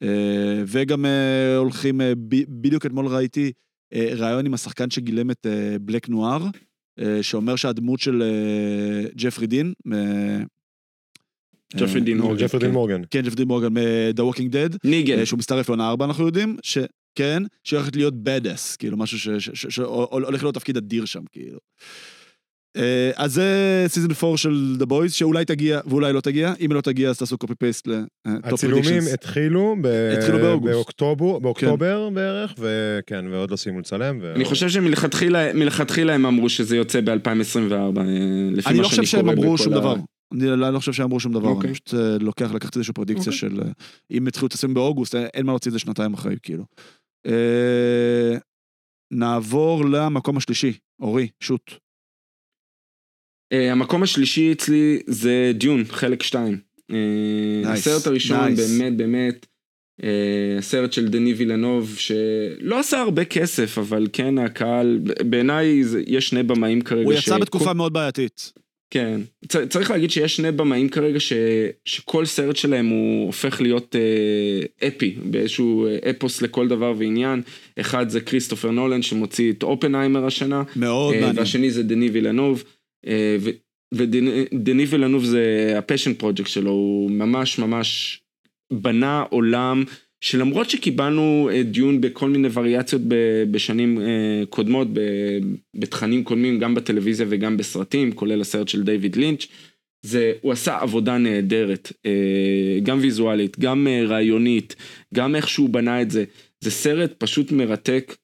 אה, 0.04 0.64
וגם 0.68 1.06
אה, 1.06 1.58
הולכים, 1.58 2.02
אה, 2.02 2.14
בדיוק 2.50 2.86
אתמול 2.86 3.08
ראיתי 3.08 3.52
אה, 3.94 4.12
ראיון 4.16 4.46
עם 4.46 4.54
השחקן 4.54 4.90
שגילם 4.90 5.32
את 5.32 5.46
אה, 5.46 5.80
בלק 5.82 6.10
נואר, 6.10 6.44
אה, 6.44 6.50
שאומר 7.22 7.56
שהדמות 7.56 8.00
של 8.00 8.24
אה, 8.24 9.10
ג'פרי 9.16 9.48
דין, 9.48 9.74
אה, 9.94 10.40
ג'פרי 11.76 12.02
דין 12.02 12.18
מורגן. 12.18 12.46
ג'פרי 12.46 12.60
דין 12.60 12.70
כן. 12.70 12.74
מורגן. 12.74 13.02
כן, 13.12 13.22
ג'פרי 13.22 13.36
דין 13.36 13.48
מורגן 13.48 13.74
מ-The 13.74 14.22
Walking 14.22 14.52
Dead, 14.52 14.78
ניגן. 14.84 15.20
אה, 15.20 15.26
שהוא 15.26 15.38
מצטרף 15.38 15.70
לעונה 15.70 15.90
4 15.90 16.06
אנחנו 16.06 16.26
יודעים, 16.26 16.58
שכן, 16.64 17.44
שהולכת 17.64 17.96
להיות 17.96 18.14
badass, 18.14 18.78
כאילו 18.80 18.98
משהו 18.98 19.40
שהולך 19.54 20.44
להיות 20.44 20.56
תפקיד 20.56 20.78
אדיר 20.78 21.06
שם, 21.06 21.22
כאילו. 21.32 21.60
אה, 22.78 23.12
אז 23.16 23.34
זה 23.34 23.86
season 23.88 24.12
4 24.24 24.38
של 24.38 24.76
The 24.80 24.86
Boys, 24.86 25.10
שאולי 25.10 25.46
תגיע 25.46 25.80
ואולי 25.86 26.14
לא 26.14 26.22
תגיע, 26.22 26.54
אם 26.60 26.70
היא 26.72 26.76
לא 26.76 26.82
תגיע 26.82 27.10
אז 27.10 27.18
תעשו 27.18 27.38
copy 27.38 27.56
paste 27.56 27.88
ל 27.88 28.04
top 28.04 28.54
הצילומים 28.54 29.04
התחילו 29.14 29.76
ב- 29.82 30.14
התחילו 30.18 30.38
באוגוסט. 30.40 30.74
באוקטובר, 31.42 32.10
בערך, 32.10 32.54
וכן, 32.58 33.26
ועוד 33.28 33.52
לא 33.52 33.56
סיימו 33.56 33.80
לצלם. 33.80 34.20
ו- 34.22 34.34
אני 34.36 34.46
חושב 34.46 34.70
שמלכתחילה 34.70 35.54
מלכתחילה 35.54 36.14
הם 36.14 36.26
אמרו 36.26 36.50
שזה 36.50 36.76
יוצא 36.78 37.02
ב-2024, 37.02 38.00
לפי 38.52 38.70
מה 38.70 38.72
אני 38.72 38.80
לא 38.80 38.88
חושב 38.88 39.04
שהם 39.04 39.30
אמרו 39.30 39.58
שום 39.58 39.74
דבר. 39.74 39.96
אני 40.34 40.48
לא 40.48 40.74
לא 40.74 40.80
חושב 40.80 40.94
שהם 40.94 41.06
אמרו 41.06 41.20
שום 41.20 41.34
דבר, 41.34 41.48
אוקיי. 41.48 41.68
אני 41.68 41.74
פשוט 41.74 41.94
אה, 41.94 42.18
לוקח, 42.20 42.52
לקחתי 42.52 42.80
איזושהי 42.80 42.94
פרדיקציה 42.94 43.34
אוקיי. 43.34 43.50
של 43.50 43.62
אה, 43.62 43.72
אם 44.12 44.28
התחילו 44.28 44.48
הסרטים 44.54 44.74
באוגוסט, 44.74 45.16
אין 45.16 45.46
מה 45.46 45.52
להוציא 45.52 45.70
את 45.70 45.74
זה 45.74 45.80
שנתיים 45.80 46.14
אחרי, 46.14 46.36
כאילו. 46.44 46.66
נעבור 49.14 49.86
למקום 49.86 50.38
השלישי, 50.38 50.74
אורי, 51.02 51.28
שוט. 51.44 51.74
אה, 53.54 53.72
המקום 53.72 54.04
השלישי 54.04 54.52
אצלי 54.52 55.00
זה 55.08 55.52
דיון, 55.56 55.84
חלק 55.90 56.24
2. 56.24 56.58
Nice, 56.92 56.96
הסרט 57.68 58.08
הראשון 58.08 58.54
nice. 58.54 58.56
באמת 58.58 58.98
באמת, 58.98 59.46
אה, 60.04 60.10
הסרט 60.58 60.94
של 60.94 61.08
דני 61.08 61.34
וילנוב 61.34 61.96
שלא 61.98 62.80
עשה 62.80 63.00
הרבה 63.00 63.26
כסף, 63.26 63.78
אבל 63.78 64.08
כן 64.14 64.38
הקהל, 64.38 65.00
בעיניי 65.30 65.82
יש 66.08 66.30
שני 66.30 66.44
במאים 66.44 66.82
כרגע. 66.82 67.04
הוא 67.04 67.14
יצא 67.14 67.22
שכל- 67.22 67.40
בתקופה 67.40 67.74
מאוד 67.74 67.94
בעייתית. 67.94 68.54
כן, 68.92 69.22
צריך 69.70 69.92
להגיד 69.92 70.12
שיש 70.12 70.36
שני 70.36 70.52
במאים 70.52 70.90
כרגע 70.90 71.20
ש, 71.20 71.34
שכל 71.86 72.26
סרט 72.26 72.56
שלהם 72.56 72.88
הוא 72.88 73.26
הופך 73.26 73.62
להיות 73.62 73.96
אה, 73.96 74.88
אפי, 74.88 75.16
באיזשהו 75.24 75.88
אה, 75.88 76.10
אפוס 76.10 76.42
לכל 76.42 76.68
דבר 76.68 76.94
ועניין. 76.98 77.42
אחד 77.80 78.10
זה 78.10 78.22
כריסטופר 78.22 78.72
נולן 78.72 79.02
שמוציא 79.02 79.52
את 79.52 79.64
אופנהיימר 79.64 80.26
השנה, 80.26 80.64
מאוד 80.76 81.14
אה, 81.14 81.20
מעניין. 81.20 81.40
והשני 81.40 81.72
זה 81.72 81.84
דני 81.84 82.10
וילנוב. 82.10 82.64
אה, 83.08 83.38
ודני 83.94 84.86
וילנוב 84.90 85.24
זה 85.24 85.74
ה 85.78 85.82
passion 85.82 86.14
project 86.14 86.48
שלו, 86.48 86.72
הוא 86.72 87.12
ממש 87.12 87.60
ממש 87.60 88.22
בנה 88.74 89.24
עולם 89.30 89.84
שלמרות 90.22 90.70
שקיבלנו 90.70 91.50
אה, 91.52 91.64
Dune 91.64 92.02
בכל 92.02 92.30
מיני 92.30 92.48
וריאציות 92.54 93.02
בשנים 93.52 94.02
אה, 94.02 94.44
קודמות, 94.50 94.88
בתכנים 95.76 96.24
קודמים, 96.24 96.60
גם 96.60 96.76
בטלוויזיה 96.76 97.26
וגם 97.30 97.58
בסרטים, 97.58 98.12
כולל 98.12 98.42
הסרט 98.42 98.68
של 98.68 98.84
דיוויד 98.84 99.16
לינץ', 99.16 99.48
זה, 100.06 100.34
הוא 100.42 100.52
עשה 100.52 100.78
עבודה 100.78 101.18
נהדרת, 101.18 101.92
גם 102.84 103.00
ויזואלית, 103.02 103.60
גם 103.60 103.88
רעיונית, 104.08 104.76
גם 105.14 105.36
איך 105.36 105.50
שהוא 105.50 105.70
בנה 105.70 106.02
את 106.02 106.12
זה. 106.12 106.24
זה 106.64 106.72
סרט 106.72 107.14
פשוט 107.18 107.52
מרתק, 107.52 108.16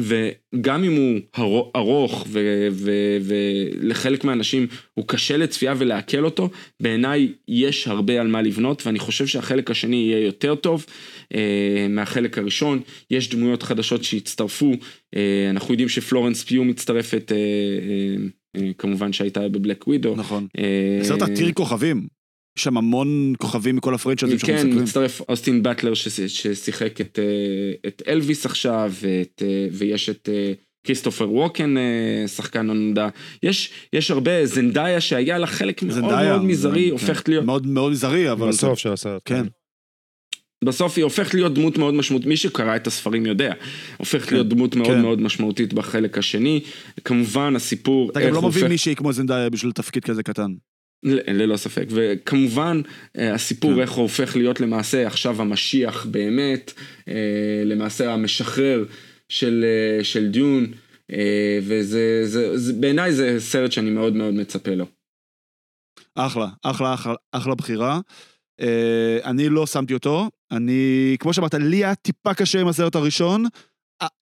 וגם 0.00 0.84
אם 0.84 0.92
הוא 0.92 1.20
ארו- 1.38 1.70
ארוך 1.76 2.26
ולחלק 3.22 4.24
מהאנשים 4.24 4.66
הוא 4.94 5.04
קשה 5.08 5.36
לצפייה 5.36 5.74
ולעכל 5.78 6.24
אותו, 6.24 6.48
בעיניי 6.82 7.28
יש 7.48 7.88
הרבה 7.88 8.20
על 8.20 8.26
מה 8.26 8.42
לבנות, 8.42 8.86
ואני 8.86 8.98
חושב 8.98 9.26
שהחלק 9.26 9.70
השני 9.70 9.96
יהיה 9.96 10.24
יותר 10.26 10.54
טוב 10.54 10.86
אה, 11.34 11.86
מהחלק 11.90 12.38
הראשון. 12.38 12.80
יש 13.10 13.28
דמויות 13.30 13.62
חדשות 13.62 14.04
שהצטרפו, 14.04 14.72
אה, 15.16 15.46
אנחנו 15.50 15.74
יודעים 15.74 15.88
שפלורנס 15.88 16.42
פיו 16.44 16.64
מצטרפת, 16.64 17.32
אה, 17.32 17.36
אה, 17.36 18.16
אה, 18.66 18.70
כמובן 18.78 19.12
שהייתה 19.12 19.48
בבלק 19.48 19.88
ווידו. 19.88 20.14
נכון. 20.16 20.46
אה, 20.58 21.00
סרט 21.02 21.22
עתיר 21.22 21.52
כוכבים. 21.52 22.06
יש 22.58 22.64
שם 22.64 22.76
המון 22.76 23.32
כוכבים 23.38 23.76
מכל 23.76 23.94
הפרנצ'ייזים 23.94 24.38
שאנחנו 24.38 24.54
כן, 24.54 24.66
מסתכלים. 24.66 24.84
מצטרף 24.84 25.20
אוסטין 25.28 25.62
באטלר 25.62 25.94
שש- 25.94 26.20
ששיחק 26.20 27.00
את, 27.00 27.18
אה, 27.18 27.88
את 27.88 28.02
אלוויס 28.08 28.46
עכשיו, 28.46 28.92
ואת, 29.00 29.42
אה, 29.46 29.66
ויש 29.72 30.08
את 30.08 30.28
אה, 30.32 30.52
כריסטופר 30.86 31.30
ווקן, 31.32 31.74
שחקן 32.26 32.70
הנודע. 32.70 33.08
יש, 33.42 33.70
יש 33.92 34.10
הרבה, 34.10 34.46
זנדאיה 34.46 35.00
שהיה 35.00 35.38
לה 35.38 35.46
חלק 35.46 35.82
מאוד 35.82 35.94
זנדאיה, 35.94 36.30
מאוד 36.30 36.44
מזערי, 36.44 36.84
כן. 36.86 36.90
הופכת 36.92 37.28
להיות, 37.28 37.44
מאוד 37.44 37.66
מאוד 37.66 37.92
מזערי, 37.92 38.32
אבל... 38.32 38.48
בסוף 38.48 38.78
של 38.78 38.92
הסרט. 38.92 39.22
כן. 39.24 39.46
בסוף 40.64 40.96
היא 40.96 41.04
הופכת 41.04 41.34
להיות 41.34 41.54
דמות 41.54 41.78
מאוד 41.78 41.94
משמעותית, 41.94 42.28
מי 42.28 42.36
שקרא 42.36 42.76
את 42.76 42.86
הספרים 42.86 43.26
יודע, 43.26 43.52
הופכת 43.96 44.28
כן, 44.28 44.34
להיות 44.34 44.48
דמות 44.48 44.76
מאוד 44.76 44.88
כן. 44.88 45.00
מאוד 45.02 45.20
משמעותית 45.20 45.72
בחלק 45.72 46.18
השני. 46.18 46.60
כמובן 47.04 47.56
הסיפור, 47.56 48.10
אתה 48.10 48.20
גם 48.20 48.26
לא 48.34 48.42
מביא 48.42 48.60
הופך, 48.60 48.70
מישהי 48.70 48.96
כמו 48.96 49.12
זנדאיה 49.12 49.50
בשביל 49.50 49.72
תפקיד 49.72 50.04
כזה 50.04 50.22
קטן. 50.22 50.50
ללא 51.04 51.56
ספק, 51.56 51.84
וכמובן 51.90 52.80
אה, 53.18 53.34
הסיפור 53.34 53.74
כן. 53.74 53.80
איך 53.80 53.90
הוא 53.90 54.02
הופך 54.02 54.36
להיות 54.36 54.60
למעשה 54.60 55.06
עכשיו 55.06 55.42
המשיח 55.42 56.06
באמת, 56.06 56.72
אה, 57.08 57.62
למעשה 57.64 58.12
המשחרר 58.12 58.84
של, 59.28 59.64
אה, 59.64 60.04
של 60.04 60.30
דיון, 60.30 60.66
וזה 61.62 62.20
זה, 62.24 62.58
זה, 62.58 62.72
בעיניי 62.72 63.12
זה 63.12 63.36
סרט 63.38 63.72
שאני 63.72 63.90
מאוד 63.90 64.16
מאוד 64.16 64.34
מצפה 64.34 64.74
לו. 64.74 64.86
אחלה, 66.14 66.48
אחלה, 66.62 66.94
אחלה, 66.94 67.14
אחלה 67.32 67.54
בחירה. 67.54 68.00
אני 69.24 69.48
לא 69.48 69.66
שמתי 69.66 69.94
אותו, 69.94 70.30
אני, 70.50 71.16
כמו 71.20 71.32
שאמרת, 71.32 71.54
לי 71.54 71.76
היה 71.76 71.94
טיפה 71.94 72.34
קשה 72.34 72.60
עם 72.60 72.68
הסרט 72.68 72.94
הראשון. 72.94 73.44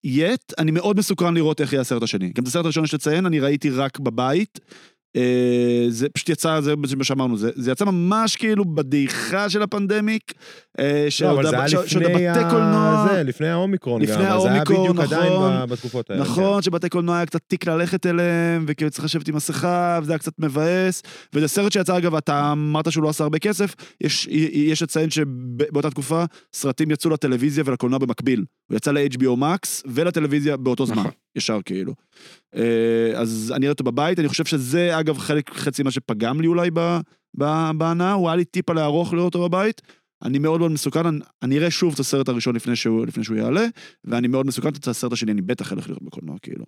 יט, 0.04 0.52
אני 0.58 0.70
מאוד 0.70 0.98
מסוקרן 0.98 1.34
לראות 1.34 1.60
איך 1.60 1.72
יהיה 1.72 1.80
הסרט 1.80 2.02
השני. 2.02 2.32
גם 2.34 2.42
את 2.42 2.48
הסרט 2.48 2.64
הראשון 2.64 2.84
יש 2.84 2.94
לציין, 2.94 3.26
אני 3.26 3.40
ראיתי 3.40 3.70
רק 3.70 3.98
בבית. 3.98 4.60
אה, 5.16 5.22
זה 5.88 6.08
פשוט 6.08 6.28
יצא, 6.28 6.60
זה 6.60 6.74
מה 6.96 7.04
שאמרנו, 7.04 7.36
זה, 7.36 7.50
זה 7.54 7.72
יצא 7.72 7.84
ממש 7.84 8.36
כאילו 8.36 8.64
בדעיכה 8.64 9.50
של 9.50 9.62
הפנדמיק. 9.62 10.32
אה, 10.78 11.02
לא, 11.04 11.10
שעוד 11.10 11.32
אבל 11.38 11.50
זה 11.50 11.56
ה- 11.58 11.60
היה 11.60 11.68
שעוד 11.68 11.84
לפני 12.02 12.28
הבתי 12.28 12.50
קולנוע-. 12.50 13.08
זה, 13.12 13.22
לפני 13.22 13.48
האומיקרון 13.48 14.02
לפני 14.02 14.14
גם, 14.14 14.20
אז 14.22 14.42
זה 14.42 14.48
היה 14.48 14.54
האומיקרון, 14.56 14.90
בדיוק 14.96 15.12
עדיין 15.12 15.32
נכון. 15.32 15.52
ב- 15.52 15.64
בתקופות 15.64 16.10
האלה. 16.10 16.20
נכון, 16.22 16.62
שבתי 16.62 16.88
קולנוע 16.88 17.16
היה 17.16 17.26
קצת 17.26 17.40
תיק 17.46 17.66
ללכת 17.66 18.06
אליהם, 18.06 18.64
וכאילו 18.68 18.90
צריך 18.90 19.04
לשבת 19.04 19.28
עם 19.28 19.36
מסכה, 19.36 19.98
וזה 20.02 20.12
היה 20.12 20.18
קצת 20.18 20.32
מבאס. 20.38 21.02
וזה 21.34 21.48
סרט 21.48 21.72
שיצא, 21.72 21.98
אגב, 21.98 22.14
אתה 22.14 22.52
אמרת 22.52 22.92
שהוא 22.92 23.04
לא 23.04 23.08
עשה 23.08 23.24
הרבה 23.24 23.38
כסף, 23.38 23.74
יש, 24.00 24.26
יש 24.52 24.82
לציין 24.82 25.10
שבאותה 25.10 25.90
תקופה 25.90 26.24
סרטים 26.52 26.90
יצאו 26.90 27.10
לטלוויזיה 27.10 27.64
ולקולנוע 27.66 27.98
במקביל. 27.98 28.44
הוא 28.70 28.76
יצא 28.76 28.92
ל-HBO 28.92 29.38
Max 29.40 29.82
ולטלוויזיה 29.86 30.56
באותו 30.56 30.86
זמן, 30.86 30.96
נכון. 30.98 31.10
ישר 31.36 31.58
כאילו. 31.64 31.94
אה, 32.54 33.12
אז 33.14 33.52
אני 33.56 33.66
אראה 33.66 33.72
אותו 33.72 33.84
בבית, 33.84 34.18
אני 34.18 34.28
חושב 34.28 34.44
שזה, 34.44 35.00
אגב, 35.00 35.18
חלק, 35.18 35.50
חצי 35.50 35.82
מה 35.82 35.90
שפגם 35.90 36.40
לי 36.40 36.46
אולי 36.46 36.70
בהנאה, 37.74 38.12
הוא 38.12 38.28
היה 38.28 38.36
לי 38.36 38.44
טיפה 38.44 38.72
לארוך 38.72 39.12
לראות 39.12 39.34
אותו 39.34 39.48
בבית. 39.48 39.82
אני 40.22 40.38
מאוד 40.38 40.60
מאוד 40.60 40.70
מסוכן, 40.70 41.06
אני, 41.06 41.18
אני 41.42 41.58
אראה 41.58 41.70
שוב 41.70 41.94
את 41.94 42.00
הסרט 42.00 42.28
הראשון 42.28 42.56
לפני 42.56 42.76
שהוא, 42.76 43.06
לפני 43.06 43.24
שהוא 43.24 43.36
יעלה, 43.36 43.66
ואני 44.04 44.28
מאוד 44.28 44.46
מסוכן 44.46 44.68
את 44.68 44.88
הסרט 44.88 45.12
השני, 45.12 45.32
אני 45.32 45.42
בטח 45.42 45.72
אלך 45.72 45.88
לראות 45.88 46.02
בקולנוע, 46.02 46.36
כאילו. 46.42 46.64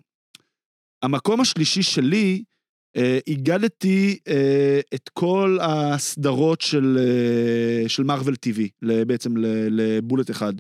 המקום 1.02 1.40
השלישי 1.40 1.82
שלי, 1.82 2.42
אה, 2.96 3.18
הגדתי 3.28 4.18
אה, 4.28 4.80
את 4.94 5.08
כל 5.12 5.58
הסדרות 5.60 6.60
של, 6.60 6.98
אה, 7.00 7.88
של 7.88 8.02
מרוויל 8.02 8.34
TV, 8.46 8.60
בעצם 9.06 9.34
לבולט 9.70 10.30
אחד. 10.30 10.52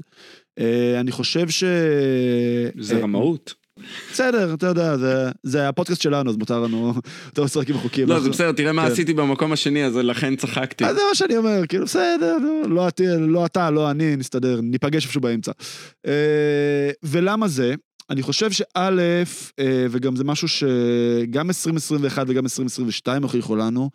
אה, 0.58 1.00
אני 1.00 1.12
חושב 1.12 1.48
ש... 1.48 1.64
זה 2.78 2.96
אה, 2.96 3.02
רמאות. 3.02 3.54
בסדר, 4.12 4.54
אתה 4.54 4.66
יודע, 4.66 4.96
זה, 4.96 5.30
זה 5.42 5.68
הפודקאסט 5.68 6.02
שלנו, 6.02 6.30
אז 6.30 6.36
מותר 6.36 6.60
לנו, 6.60 6.94
מותר 7.26 7.42
לשחק 7.42 7.68
עם 7.68 7.76
החוקים. 7.76 8.08
לא, 8.08 8.20
זה 8.20 8.30
בסדר, 8.30 8.52
תראה 8.52 8.72
מה 8.72 8.86
כן. 8.86 8.92
עשיתי 8.92 9.14
במקום 9.14 9.52
השני, 9.52 9.84
אז 9.84 9.96
לכן 9.96 10.36
צחקתי. 10.36 10.84
אז 10.84 10.96
זה 10.96 11.02
מה 11.08 11.14
שאני 11.14 11.36
אומר, 11.36 11.66
כאילו 11.66 11.84
בסדר, 11.84 12.36
לא, 12.68 12.88
לא 13.20 13.46
אתה, 13.46 13.70
לא 13.70 13.90
אני, 13.90 14.16
נסתדר, 14.16 14.60
ניפגש 14.62 15.04
איפשהו 15.04 15.20
באמצע. 15.20 15.52
אה, 16.06 16.90
ולמה 17.02 17.48
זה? 17.48 17.74
אני 18.10 18.22
חושב 18.22 18.50
שא', 18.52 18.90
אה, 19.58 19.86
וגם 19.90 20.16
זה 20.16 20.24
משהו 20.24 20.48
שגם 20.48 21.48
2021 21.48 22.24
וגם 22.28 22.44
2022 22.44 23.22
הוכיחו 23.22 23.56
לנו, 23.56 23.90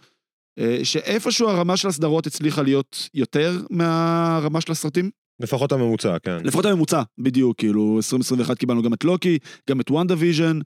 אה, 0.60 0.80
שאיפשהו 0.84 1.50
הרמה 1.50 1.78
של 1.78 1.88
הסדרות 1.88 2.28
הצליחה 2.28 2.62
להיות 2.62 3.10
יותר 3.14 3.62
מהרמה 3.70 4.62
של 4.62 4.72
הסרטים. 4.72 5.10
לפחות 5.40 5.72
הממוצע, 5.72 6.18
כן. 6.24 6.38
לפחות 6.44 6.66
הממוצע, 6.66 7.02
בדיוק, 7.18 7.58
כאילו 7.58 7.98
2021 7.98 8.58
קיבלנו 8.58 8.82
גם 8.82 8.94
את 8.94 9.04
לוקי, 9.04 9.38
גם 9.70 9.82
את 9.82 9.92
WandaVision, 9.92 10.60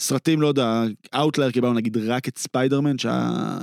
סרטים, 0.00 0.40
לא 0.40 0.46
יודע, 0.46 0.84
outlier 1.14 1.50
קיבלנו 1.50 1.74
נגיד 1.74 1.96
רק 1.96 2.28
את 2.28 2.38
ספיידרמן, 2.38 2.98
שהיה... 2.98 3.58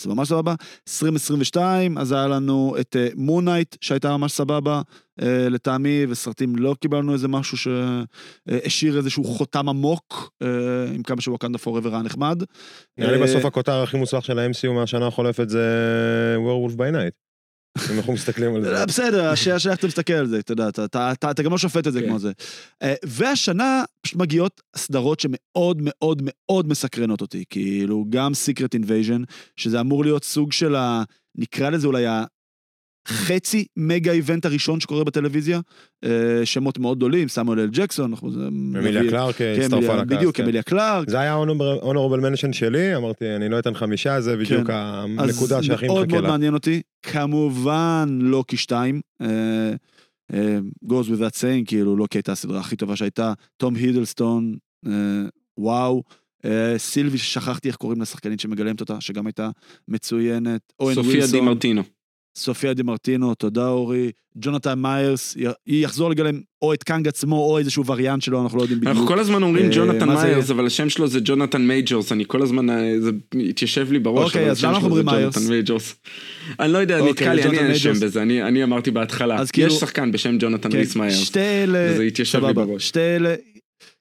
זה 0.00 0.08
ממש 0.08 0.28
סבבה. 0.28 0.54
2022, 0.88 1.98
אז 1.98 2.12
היה 2.12 2.26
לנו 2.26 2.76
את 2.80 2.96
Moon 3.14 3.37
Knight, 3.37 3.76
שהייתה 3.80 4.16
ממש 4.16 4.32
סבבה 4.32 4.82
אה, 5.22 5.48
לטעמי, 5.48 6.06
וסרטים 6.08 6.56
לא 6.56 6.74
קיבלנו 6.80 7.12
איזה 7.12 7.28
משהו 7.28 7.56
שהשאיר 7.58 8.96
איזשהו 8.96 9.24
חותם 9.24 9.68
עמוק, 9.68 10.30
אה, 10.42 10.48
עם 10.94 11.02
כמה 11.02 11.20
שווקנדה 11.20 11.58
פוראבר 11.58 11.94
היה 11.94 12.02
נחמד. 12.02 12.42
נראה 12.98 13.12
לי 13.12 13.18
אה, 13.18 13.22
בסוף 13.22 13.44
הכותר 13.44 13.82
הכי 13.82 13.96
מוצלח 13.96 14.24
של 14.24 14.38
ה-MCU 14.38 14.72
מהשנה 14.72 15.06
החולפת 15.06 15.48
זה 15.48 16.36
Werewolf 16.38 16.74
by 16.74 16.94
Night. 16.94 17.25
אם 17.92 17.98
אנחנו 17.98 18.12
מסתכלים 18.12 18.54
על 18.54 18.64
זה. 18.64 18.70
לא, 18.70 18.84
בסדר, 18.84 19.30
השאלה 19.30 19.58
שאיך 19.58 19.78
אתה 19.78 19.86
מסתכל 19.86 20.12
על 20.12 20.26
זה, 20.26 20.38
אתה 20.38 20.52
יודע, 20.52 20.68
אתה- 20.68 21.42
גם 21.42 21.50
לא 21.52 21.58
שופט 21.58 21.86
את 21.86 21.92
זה 21.92 22.00
כן. 22.00 22.08
כמו 22.08 22.18
זה. 22.18 22.32
אה, 22.82 22.94
והשנה 23.04 23.84
פשוט 24.00 24.18
מגיעות 24.18 24.60
סדרות 24.76 25.20
שמאוד 25.20 25.78
מאוד 25.80 26.22
מאוד 26.24 26.68
מסקרנות 26.68 27.20
אותי, 27.20 27.44
כאילו 27.50 28.04
גם 28.10 28.32
Secret 28.32 28.80
Invasion, 28.82 29.24
שזה 29.56 29.80
אמור 29.80 30.04
להיות 30.04 30.24
סוג 30.24 30.52
של 30.52 30.74
ה... 30.74 31.02
נקרא 31.38 31.70
לזה 31.70 31.86
אולי 31.86 32.04
החצי 33.06 33.66
מגה 33.76 34.12
איבנט 34.12 34.44
הראשון 34.44 34.80
שקורה 34.80 35.04
בטלוויזיה, 35.04 35.60
אה, 36.04 36.10
שמות 36.44 36.78
מאוד 36.78 36.98
גדולים, 36.98 37.28
סמואל 37.28 37.60
אל 37.60 37.68
ג'קסון, 37.72 38.10
אנחנו... 38.10 38.32
זה 38.32 38.46
אמיליה 38.48 39.10
קלארק 39.10 39.34
כן, 39.34 39.54
הצטרפה 39.60 39.94
לקאסט. 39.94 40.06
בדיוק, 40.06 40.36
כן. 40.36 40.42
אמיליה 40.42 40.62
קלארק. 40.62 41.10
זה 41.10 41.20
היה 41.20 41.36
honorable 41.82 42.20
mention 42.20 42.52
שלי, 42.52 42.96
אמרתי, 42.96 43.36
אני 43.36 43.48
לא 43.48 43.58
אתן 43.58 43.74
חמישה, 43.74 44.20
זה 44.20 44.36
בדיוק 44.36 44.66
כן. 44.66 44.74
הנקודה 45.18 45.62
שהכי 45.62 45.84
אז 45.84 45.90
מאוד 45.90 46.06
מחכה 46.06 46.12
מאוד 46.12 46.24
לה. 46.24 46.30
מעניין 46.30 46.54
אותי. 46.54 46.82
כמובן 47.02 48.18
לוקי 48.22 48.56
2. 48.56 49.00
אה, 49.20 49.26
אה, 50.34 50.58
goes 50.84 51.06
with 51.06 51.20
that 51.20 51.34
saying, 51.34 51.64
כאילו 51.66 51.96
לוקי 51.96 52.18
הייתה 52.18 52.32
הסדרה 52.32 52.60
הכי 52.60 52.76
טובה 52.76 52.96
שהייתה. 52.96 53.32
תום 53.56 53.74
הידלסטון, 53.74 54.56
וואו. 55.58 56.02
סילבי 56.76 57.18
ששכחתי 57.18 57.68
איך 57.68 57.76
קוראים 57.76 58.00
לשחקנית 58.00 58.40
שמגלמת 58.40 58.80
אותה, 58.80 59.00
שגם 59.00 59.26
הייתה 59.26 59.50
מצוינת. 59.88 60.72
סופיה 60.94 61.26
די 61.26 61.40
מרטינו. 61.40 61.82
סופיה 62.36 62.74
די 62.74 62.82
מרטינו, 62.82 63.34
תודה 63.34 63.68
אורי. 63.68 64.10
ג'ונתן 64.40 64.78
מיירס, 64.78 65.36
היא 65.66 65.84
יחזור 65.84 66.10
לגלם 66.10 66.40
או 66.62 66.74
את 66.74 66.82
קאנג 66.82 67.08
עצמו 67.08 67.36
או 67.36 67.58
איזשהו 67.58 67.86
וריאנט 67.86 68.22
שלו, 68.22 68.42
אנחנו 68.42 68.58
לא 68.58 68.62
יודעים 68.62 68.80
בדיוק. 68.80 68.92
אנחנו 68.92 69.08
כל 69.08 69.18
הזמן 69.18 69.42
אומרים 69.42 69.64
אה, 69.64 69.70
ג'ונתן 69.76 70.06
זה 70.06 70.14
מיירס? 70.14 70.50
אבל 70.50 70.66
השם 70.66 70.88
שלו 70.88 71.08
זה 71.08 71.20
ג'ונתן 71.24 71.62
מייג'ורס, 71.62 72.12
אני 72.12 72.24
כל 72.26 72.42
הזמן, 72.42 72.70
אה, 72.70 73.00
זה 73.00 73.10
התיישב 73.48 73.92
לי 73.92 73.98
בראש, 73.98 74.24
אוקיי, 74.24 74.50
אז 74.50 74.64
למה 74.64 74.74
אנחנו 74.74 74.94
זה 74.94 75.00
אומרים 75.00 75.06
מיירס? 75.06 75.36
אני 76.60 76.72
לא 76.72 76.78
יודע, 76.78 76.98
אוקיי, 76.98 77.10
נתקע 77.12 77.34
לי, 77.34 77.42
אני 77.42 77.50
ג'ונתן 77.50 77.66
אין 77.66 77.78
שם. 77.78 77.92
בזה, 77.92 78.22
אני 78.22 78.64
אמרתי 78.64 78.90
בהתחלה. 78.90 79.46
כאילו- 79.52 79.68
יש 79.72 79.80
שחקן 79.80 80.12
בשם 80.12 80.36
ג'ונתן 80.38 80.70
כן, 80.72 80.82
מיירס. 80.96 81.32
וזה 81.92 82.02
התיישב 82.02 82.44
לי 82.44 82.52
בראש. 82.52 82.88
שתי 82.88 83.00
אלה, 83.00 83.34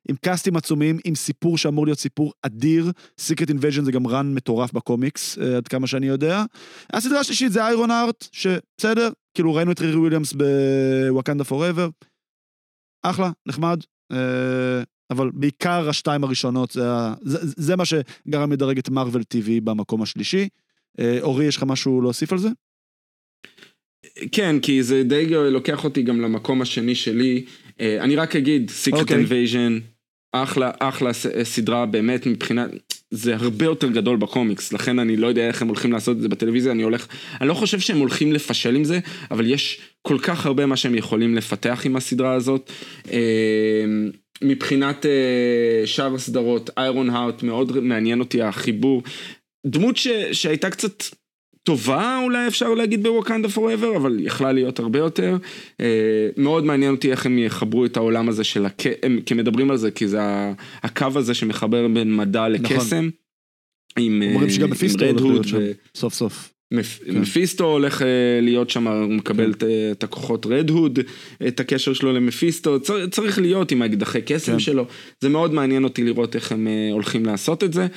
עם 0.10 0.16
קאסטים 0.16 0.56
עצומים, 0.56 0.98
עם 1.06 1.16
סיפור 1.16 1.58
שאמור 1.58 1.86
להיות 1.86 2.00
סיפור 2.00 2.34
אדיר. 2.42 2.92
Secret 3.22 3.50
Invasion 3.50 3.82
זה 3.84 3.92
גם 3.92 4.08
רן 4.08 4.34
מטורף 4.34 4.74
בקומיקס, 4.74 5.38
אה, 5.38 5.58
עד 5.58 5.68
כמה 5.68 5.88
שאני 5.88 6.08
יודע. 6.08 6.44
הסדרה 6.94 7.20
השלישית 7.20 7.52
זה 7.52 7.66
איירון 7.66 7.92
ארט, 7.92 8.28
שבסדר, 8.32 9.10
כאילו 9.34 9.54
ראינו 9.54 9.72
את 9.72 9.80
רירי 9.80 9.96
וויליאמס 9.96 10.34
בוואקנדה 10.34 11.44
פוראבר. 11.44 11.90
אחלה, 13.04 13.32
נחמד. 13.46 13.80
אה, 14.12 14.84
אבל 15.12 15.30
בעיקר 15.34 15.90
השתיים 15.90 16.24
הראשונות, 16.24 16.72
זה, 16.72 16.84
זה, 17.22 17.38
זה 17.58 17.76
מה 17.76 17.84
שגרם 17.86 18.52
לדרג 18.52 18.78
את 18.78 18.90
מארוול 18.90 19.22
TV 19.22 19.50
במקום 19.64 20.02
השלישי. 20.02 20.48
אה, 21.00 21.18
אורי, 21.22 21.46
יש 21.46 21.58
לך 21.58 21.64
משהו 21.64 22.02
להוסיף 22.02 22.32
על 22.32 22.38
זה? 22.38 22.50
כן, 24.32 24.60
כי 24.60 24.84
זה 24.84 25.04
די 25.04 25.30
לוקח 25.30 25.84
אותי 25.84 26.02
גם 26.02 26.22
למקום 26.22 26.62
השני 26.62 26.96
שלי. 26.96 27.46
אני 27.80 28.16
רק 28.16 28.36
אגיד, 28.36 28.72
Secret 28.86 29.00
אוקיי. 29.00 29.26
Invasion, 29.26 29.95
אחלה, 30.44 30.72
אחלה 30.80 31.14
סדרה, 31.44 31.86
באמת 31.86 32.26
מבחינת, 32.26 32.70
זה 33.12 33.36
הרבה 33.36 33.66
יותר 33.66 33.90
גדול 33.90 34.18
בקומיקס, 34.18 34.74
לכן 34.74 35.00
אני 35.00 35.18
לא 35.18 35.28
יודע 35.28 35.48
איך 35.48 35.62
הם 35.62 35.68
הולכים 35.68 35.92
לעשות 35.92 36.18
את 36.18 36.22
זה 36.22 36.30
בטלוויזיה, 36.30 36.72
אני 36.72 36.84
הולך, 36.84 37.08
אני 37.42 37.50
לא 37.50 37.54
חושב 37.54 37.80
שהם 37.80 37.98
הולכים 37.98 38.34
לפשל 38.34 38.76
עם 38.76 38.84
זה, 38.84 39.00
אבל 39.32 39.52
יש 39.52 39.82
כל 40.02 40.18
כך 40.22 40.46
הרבה 40.46 40.66
מה 40.66 40.78
שהם 40.78 40.96
יכולים 40.96 41.36
לפתח 41.36 41.82
עם 41.86 41.96
הסדרה 41.96 42.34
הזאת. 42.34 42.72
אה, 43.12 43.86
מבחינת 44.42 45.06
אה, 45.06 45.88
שאר 45.88 46.16
הסדרות, 46.16 46.70
איירון 46.78 47.10
הארט, 47.10 47.44
מאוד 47.44 47.80
מעניין 47.80 48.20
אותי 48.20 48.42
החיבור. 48.42 49.04
דמות 49.66 49.98
ש, 49.98 50.08
שהייתה 50.32 50.70
קצת 50.70 51.04
טובה 51.66 52.20
אולי 52.24 52.48
אפשר 52.48 52.74
להגיד 52.74 53.04
בווקנדה 53.04 53.50
פוראבר, 53.50 53.98
אבל 53.98 54.18
יכלה 54.20 54.52
להיות 54.52 54.80
הרבה 54.80 55.00
יותר. 55.00 55.38
אה, 55.82 56.30
מאוד 56.38 56.66
מעניין 56.66 56.92
אותי 56.92 57.12
איך 57.12 57.26
הם 57.26 57.38
יחברו 57.38 57.86
את 57.86 57.98
העולם 57.98 58.30
הזה 58.30 58.44
של, 58.44 58.66
הק... 58.66 58.82
הם 59.04 59.20
כי 59.26 59.34
מדברים 59.34 59.72
על 59.72 59.78
זה, 59.78 59.92
כי 59.92 60.08
זה 60.08 60.20
הקו 60.84 61.08
הזה 61.16 61.34
שמחבר 61.34 61.88
בין 61.88 62.16
מדע 62.16 62.50
לקסם. 62.50 63.10
עם, 64.00 64.20
נכון. 64.20 64.34
אומרים 64.34 64.50
אה, 64.50 64.54
שגם 64.54 64.66
עם 64.66 64.72
מפיסטו 64.72 65.06
הולך 65.06 65.22
להיות 65.22 65.48
שם, 65.48 65.58
סוף 65.96 66.14
סוף. 66.14 66.55
כן. 66.84 67.20
מפיסטו 67.20 67.66
הולך 67.66 68.02
אה, 68.02 68.08
להיות 68.42 68.70
שם, 68.70 68.88
הוא 68.88 69.14
מקבל 69.14 69.52
את, 69.52 69.64
אה, 69.64 69.92
את 69.92 70.04
הכוחות 70.04 70.46
רד 70.46 70.70
הוד, 70.70 71.00
את 71.48 71.60
הקשר 71.60 71.94
שלו 71.94 72.14
למפיסטו, 72.14 72.80
צר, 72.80 73.08
צריך 73.08 73.40
להיות 73.40 73.72
עם 73.72 73.82
האקדחי 73.82 74.22
קסם 74.22 74.52
כן. 74.52 74.60
שלו, 74.60 74.86
זה 75.22 75.30
מאוד 75.30 75.54
מעניין 75.54 75.84
אותי 75.84 76.04
לראות 76.04 76.36
איך 76.36 76.52
הם 76.52 76.68
אה, 76.68 76.90
הולכים 76.92 77.26
לעשות 77.26 77.64
את 77.64 77.74
זה, 77.74 77.88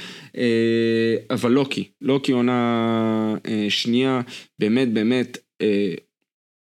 אבל 1.30 1.52
לוקי, 1.52 1.88
לוקי 2.00 2.32
עונה 2.32 3.34
שנייה, 3.68 4.20
באמת 4.58 4.92
באמת, 4.92 5.38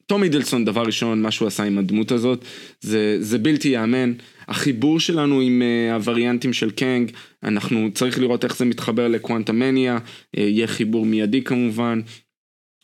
תום 0.06 0.22
מידלסון, 0.22 0.66
דבר 0.66 0.82
ראשון, 0.82 1.22
מה 1.22 1.32
שהוא 1.32 1.48
עשה 1.48 1.64
עם 1.64 1.78
הדמות 1.78 2.12
הזאת, 2.12 2.46
זה, 2.82 3.18
זה 3.20 3.38
בלתי 3.38 3.68
ייאמן. 3.68 4.14
החיבור 4.50 5.00
שלנו 5.00 5.42
עם 5.42 5.62
uh, 5.62 5.94
הווריאנטים 5.94 6.54
של 6.54 6.72
קנג, 6.72 7.12
אנחנו 7.44 7.90
צריך 7.94 8.20
לראות 8.20 8.44
איך 8.44 8.58
זה 8.58 8.66
מתחבר 8.66 9.08
לקוונטמניה, 9.08 9.98
uh, 9.98 10.40
יהיה 10.40 10.68
חיבור 10.68 11.06
מיידי 11.06 11.44
כמובן, 11.44 12.02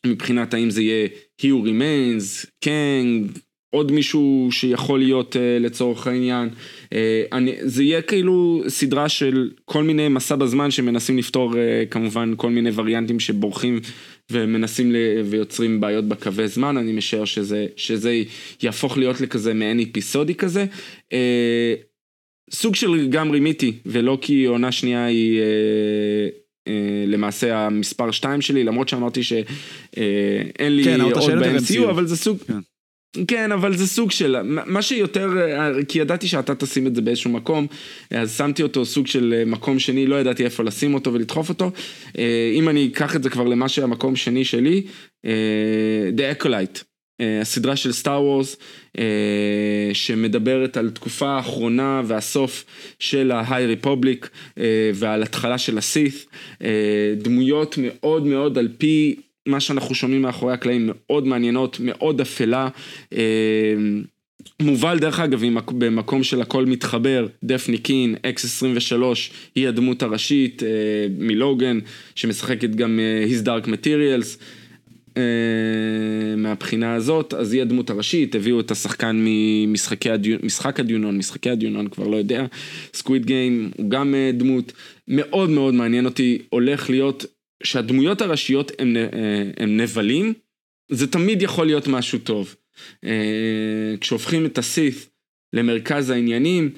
מבחינת 0.05 0.53
האם 0.53 0.70
זה 0.70 0.82
יהיה 0.82 1.07
He 1.41 1.45
remains, 1.45 2.47
קנג, 2.63 3.32
עוד 3.70 3.91
מישהו 3.91 4.47
שיכול 4.51 4.99
להיות 4.99 5.36
uh, 5.36 5.63
לצורך 5.63 6.07
העניין. 6.07 6.49
אני, 7.32 7.55
זה 7.61 7.84
יהיה 7.84 8.01
כאילו 8.01 8.63
סדרה 8.68 9.09
של 9.09 9.51
כל 9.66 9.84
מיני 9.84 10.07
מסע 10.07 10.36
בזמן 10.36 10.72
שמנסים 10.72 11.18
לפתור 11.18 11.53
כמובן 11.89 12.34
כל 12.38 12.49
מיני 12.49 12.70
וריאנטים 12.74 13.20
שבורחים 13.20 13.80
ומנסים 14.32 14.91
ל... 14.91 14.95
ויוצרים 15.26 15.82
בעיות 15.82 16.07
בקווי 16.07 16.47
זמן, 16.47 16.78
אני 16.78 16.91
משער 16.91 17.26
שזה, 17.26 17.67
שזה 17.76 18.21
יהפוך 18.63 18.97
להיות 18.97 19.21
לכזה 19.21 19.53
מעין 19.53 19.80
אפיסודי 19.80 20.36
כזה. 20.36 20.65
Uh, 21.09 21.15
סוג 22.51 22.76
של 22.76 23.07
גם 23.09 23.32
רימיתי, 23.32 23.73
ולא 23.86 24.17
כי 24.21 24.45
עונה 24.45 24.71
שנייה 24.71 25.05
היא... 25.05 25.41
Uh, 25.41 26.45
למעשה 27.07 27.57
המספר 27.57 28.11
2 28.11 28.41
שלי, 28.41 28.63
למרות 28.63 28.89
שאמרתי 28.89 29.23
שאין 29.23 30.76
לי 30.76 30.84
כן, 30.84 31.01
עוד 31.01 31.13
ב-MCU, 31.13 31.73
MCU. 31.73 31.89
אבל 31.89 32.07
זה 32.07 32.17
סוג, 32.17 32.38
כן. 32.47 32.59
כן, 33.28 33.51
אבל 33.51 33.78
זה 33.78 33.88
סוג 33.88 34.11
של, 34.11 34.36
מה 34.43 34.82
שיותר, 34.82 35.30
כי 35.88 35.99
ידעתי 35.99 36.28
שאתה 36.28 36.55
תשים 36.55 36.88
את 36.88 36.95
זה 36.95 37.01
באיזשהו 37.01 37.32
מקום, 37.32 37.68
אז 38.11 38.38
שמתי 38.38 38.63
אותו 38.63 38.86
סוג 38.86 39.07
של 39.07 39.43
מקום 39.45 39.80
שני, 39.80 40.07
לא 40.07 40.16
ידעתי 40.16 40.45
איפה 40.45 40.63
לשים 40.63 40.93
אותו 40.93 41.13
ולדחוף 41.13 41.49
אותו. 41.49 41.72
אה, 42.18 42.51
אם 42.53 42.70
אני 42.70 42.89
אקח 42.93 43.16
את 43.16 43.24
זה 43.24 43.30
כבר 43.30 43.43
למה 43.43 43.70
שהמקום 43.70 44.16
שני 44.16 44.45
שלי, 44.45 44.84
אה, 45.26 45.32
The 46.18 46.41
Acolyte, 46.41 46.84
אה, 47.22 47.41
הסדרה 47.41 47.76
של 47.76 47.91
סטאר 47.91 48.24
וורס, 48.24 48.57
שמדברת 49.93 50.78
על 50.78 50.89
תקופה 50.89 51.28
האחרונה 51.28 52.01
והסוף 52.05 52.66
של 52.99 53.32
ה-High 53.32 53.84
Republic 53.84 54.28
ועל 54.93 55.24
התחלה 55.24 55.57
של 55.57 55.78
הסית, 55.78 56.26
דמויות 57.18 57.76
מאוד 57.78 58.26
מאוד 58.26 58.57
על 58.57 58.68
פי 58.78 59.16
מה 59.45 59.59
שאנחנו 59.59 59.95
שומעים 59.95 60.21
מאחורי 60.21 60.53
הקלעים 60.53 60.89
מאוד 60.91 61.27
מעניינות, 61.27 61.77
מאוד 61.79 62.21
אפלה. 62.21 62.67
מובל 64.61 64.99
דרך 64.99 65.19
אגב 65.19 65.41
במקום 65.77 66.23
של 66.23 66.41
הכל 66.41 66.65
מתחבר, 66.65 67.27
דפני 67.43 67.77
קין, 67.77 68.15
X 68.26 68.45
23, 68.45 69.31
היא 69.55 69.67
הדמות 69.67 70.03
הראשית 70.03 70.63
מלוגן, 71.17 71.79
שמשחקת 72.15 72.69
גם 72.69 72.99
His 73.29 73.45
Dark 73.45 73.67
Materials. 73.67 74.43
מהבחינה 76.37 76.93
הזאת, 76.93 77.33
אז 77.33 77.53
היא 77.53 77.61
הדמות 77.61 77.89
הראשית, 77.89 78.35
הביאו 78.35 78.59
את 78.59 78.71
השחקן 78.71 79.25
ממשחקי 79.25 80.09
הדיונון, 80.09 80.45
משחק 80.45 80.79
הדיונון, 80.79 81.17
משחקי 81.17 81.49
הדיונון 81.49 81.87
כבר 81.87 82.07
לא 82.07 82.17
יודע, 82.17 82.45
Squid 82.93 83.26
Game 83.26 83.71
הוא 83.77 83.89
גם 83.89 84.15
דמות, 84.33 84.73
מאוד 85.07 85.49
מאוד 85.49 85.73
מעניין 85.73 86.05
אותי, 86.05 86.37
הולך 86.49 86.89
להיות 86.89 87.25
שהדמויות 87.64 88.22
הראשיות 88.22 88.72
הם, 88.80 88.95
הם 89.58 89.78
נבלים, 89.78 90.34
זה 90.91 91.12
תמיד 91.12 91.41
יכול 91.41 91.66
להיות 91.66 91.88
משהו 91.88 92.20
טוב. 92.20 92.56
כשהופכים 94.01 94.45
את 94.45 94.58
הסית 94.58 95.10
למרכז 95.53 96.10
העניינים, 96.10 96.74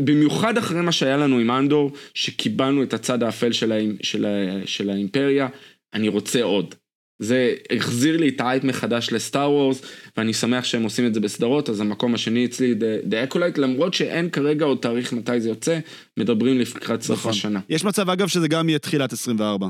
במיוחד 0.00 0.58
אחרי 0.58 0.82
מה 0.82 0.92
שהיה 0.92 1.16
לנו 1.16 1.38
עם 1.38 1.50
אנדור, 1.50 1.92
שקיבלנו 2.14 2.82
את 2.82 2.94
הצד 2.94 3.22
האפל 3.22 3.52
של, 3.52 3.72
הא, 3.72 3.80
של, 4.02 4.24
ה, 4.24 4.66
של 4.66 4.90
האימפריה, 4.90 5.48
אני 5.94 6.08
רוצה 6.08 6.42
עוד. 6.42 6.74
זה 7.18 7.54
החזיר 7.76 8.16
לי 8.16 8.28
את 8.28 8.40
האייפ 8.40 8.64
מחדש 8.64 9.12
לסטאר 9.12 9.50
וורס, 9.50 9.82
ואני 10.16 10.34
שמח 10.34 10.64
שהם 10.64 10.82
עושים 10.82 11.06
את 11.06 11.14
זה 11.14 11.20
בסדרות, 11.20 11.70
אז 11.70 11.80
המקום 11.80 12.14
השני 12.14 12.44
אצלי, 12.44 12.74
The 13.10 13.32
Acolyte, 13.32 13.60
למרות 13.60 13.94
שאין 13.94 14.30
כרגע 14.30 14.64
עוד 14.64 14.78
תאריך 14.78 15.12
מתי 15.12 15.40
זה 15.40 15.48
יוצא, 15.48 15.78
מדברים 16.16 16.58
לקראת 16.58 17.02
סוף 17.02 17.18
נכון. 17.18 17.30
השנה. 17.30 17.60
יש 17.68 17.84
מצב, 17.84 18.10
אגב, 18.10 18.28
שזה 18.28 18.48
גם 18.48 18.68
יהיה 18.68 18.78
תחילת 18.78 19.12
24. 19.12 19.68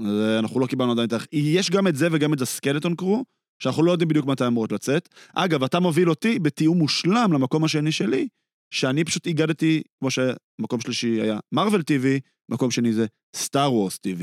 אז 0.00 0.20
אה, 0.20 0.38
אנחנו 0.38 0.60
לא 0.60 0.66
קיבלנו 0.66 0.92
עדיין 0.92 1.08
את 1.08 1.12
ה... 1.12 1.16
יש 1.32 1.70
גם 1.70 1.86
את 1.86 1.96
זה 1.96 2.08
וגם 2.12 2.34
את 2.34 2.40
הסקלטון 2.40 2.94
קרו, 2.94 3.24
שאנחנו 3.62 3.82
לא 3.82 3.92
יודעים 3.92 4.08
בדיוק 4.08 4.26
מתי 4.26 4.46
אמורות 4.46 4.72
לצאת. 4.72 5.08
אגב, 5.34 5.64
אתה 5.64 5.80
מוביל 5.80 6.10
אותי 6.10 6.38
בתיאום 6.38 6.78
מושלם 6.78 7.32
למקום 7.32 7.64
השני 7.64 7.92
שלי, 7.92 8.28
שאני 8.74 9.04
פשוט 9.04 9.26
הגדתי, 9.26 9.82
כמו 10.00 10.08
שמקום 10.10 10.80
שלישי 10.80 11.20
היה 11.20 11.38
מרוויל 11.52 11.80
TV, 11.80 12.20
מקום 12.50 12.70
שני 12.70 12.92
זה 12.92 13.06
סטאר 13.36 13.72
וורס 13.72 13.98
TV. 14.06 14.22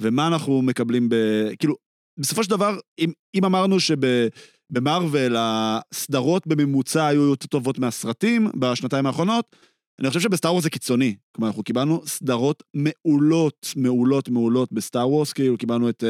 ומה 0.00 0.26
אנחנו 0.26 0.62
מקבלים 0.62 1.08
ב... 1.08 1.14
כאילו, 1.58 1.74
בסופו 2.18 2.44
של 2.44 2.50
דבר, 2.50 2.78
אם, 2.98 3.12
אם 3.34 3.44
אמרנו 3.44 3.76
שבמרוויל 3.80 5.36
הסדרות 5.38 6.46
בממוצע 6.46 7.06
היו 7.06 7.22
יותר 7.22 7.46
טובות 7.46 7.78
מהסרטים 7.78 8.48
בשנתיים 8.58 9.06
האחרונות, 9.06 9.56
אני 10.00 10.08
חושב 10.08 10.20
שב 10.20 10.34
Star 10.34 10.52
Wars 10.52 10.62
זה 10.62 10.70
קיצוני. 10.70 11.14
כלומר, 11.32 11.48
אנחנו 11.48 11.62
קיבלנו 11.62 12.02
סדרות 12.06 12.62
מעולות, 12.74 13.66
מעולות, 13.76 14.28
מעולות 14.28 14.72
ב 14.72 14.79
Star 14.79 15.08
Wars, 15.08 15.32
כאילו 15.32 15.58
קיבלנו 15.58 15.88
את, 15.88 16.04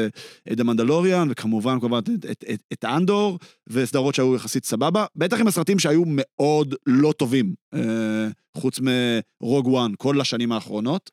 את 0.51 0.59
המנדלוריאן, 0.59 1.27
וכמובן, 1.31 1.79
כמובן, 1.79 1.97
את, 1.97 2.25
את, 2.31 2.43
את, 2.53 2.63
את 2.73 2.85
אנדור, 2.85 3.39
וסדרות 3.67 4.15
שהיו 4.15 4.35
יחסית 4.35 4.65
סבבה, 4.65 5.05
בטח 5.15 5.39
עם 5.39 5.47
הסרטים 5.47 5.79
שהיו 5.79 6.03
מאוד 6.07 6.75
לא 6.87 7.11
טובים, 7.11 7.53
אה, 7.73 8.27
חוץ 8.57 8.79
מ 8.79 8.94
Rogue 8.94 9.67
One, 9.67 9.91
כל 9.97 10.21
השנים 10.21 10.51
האחרונות. 10.51 11.11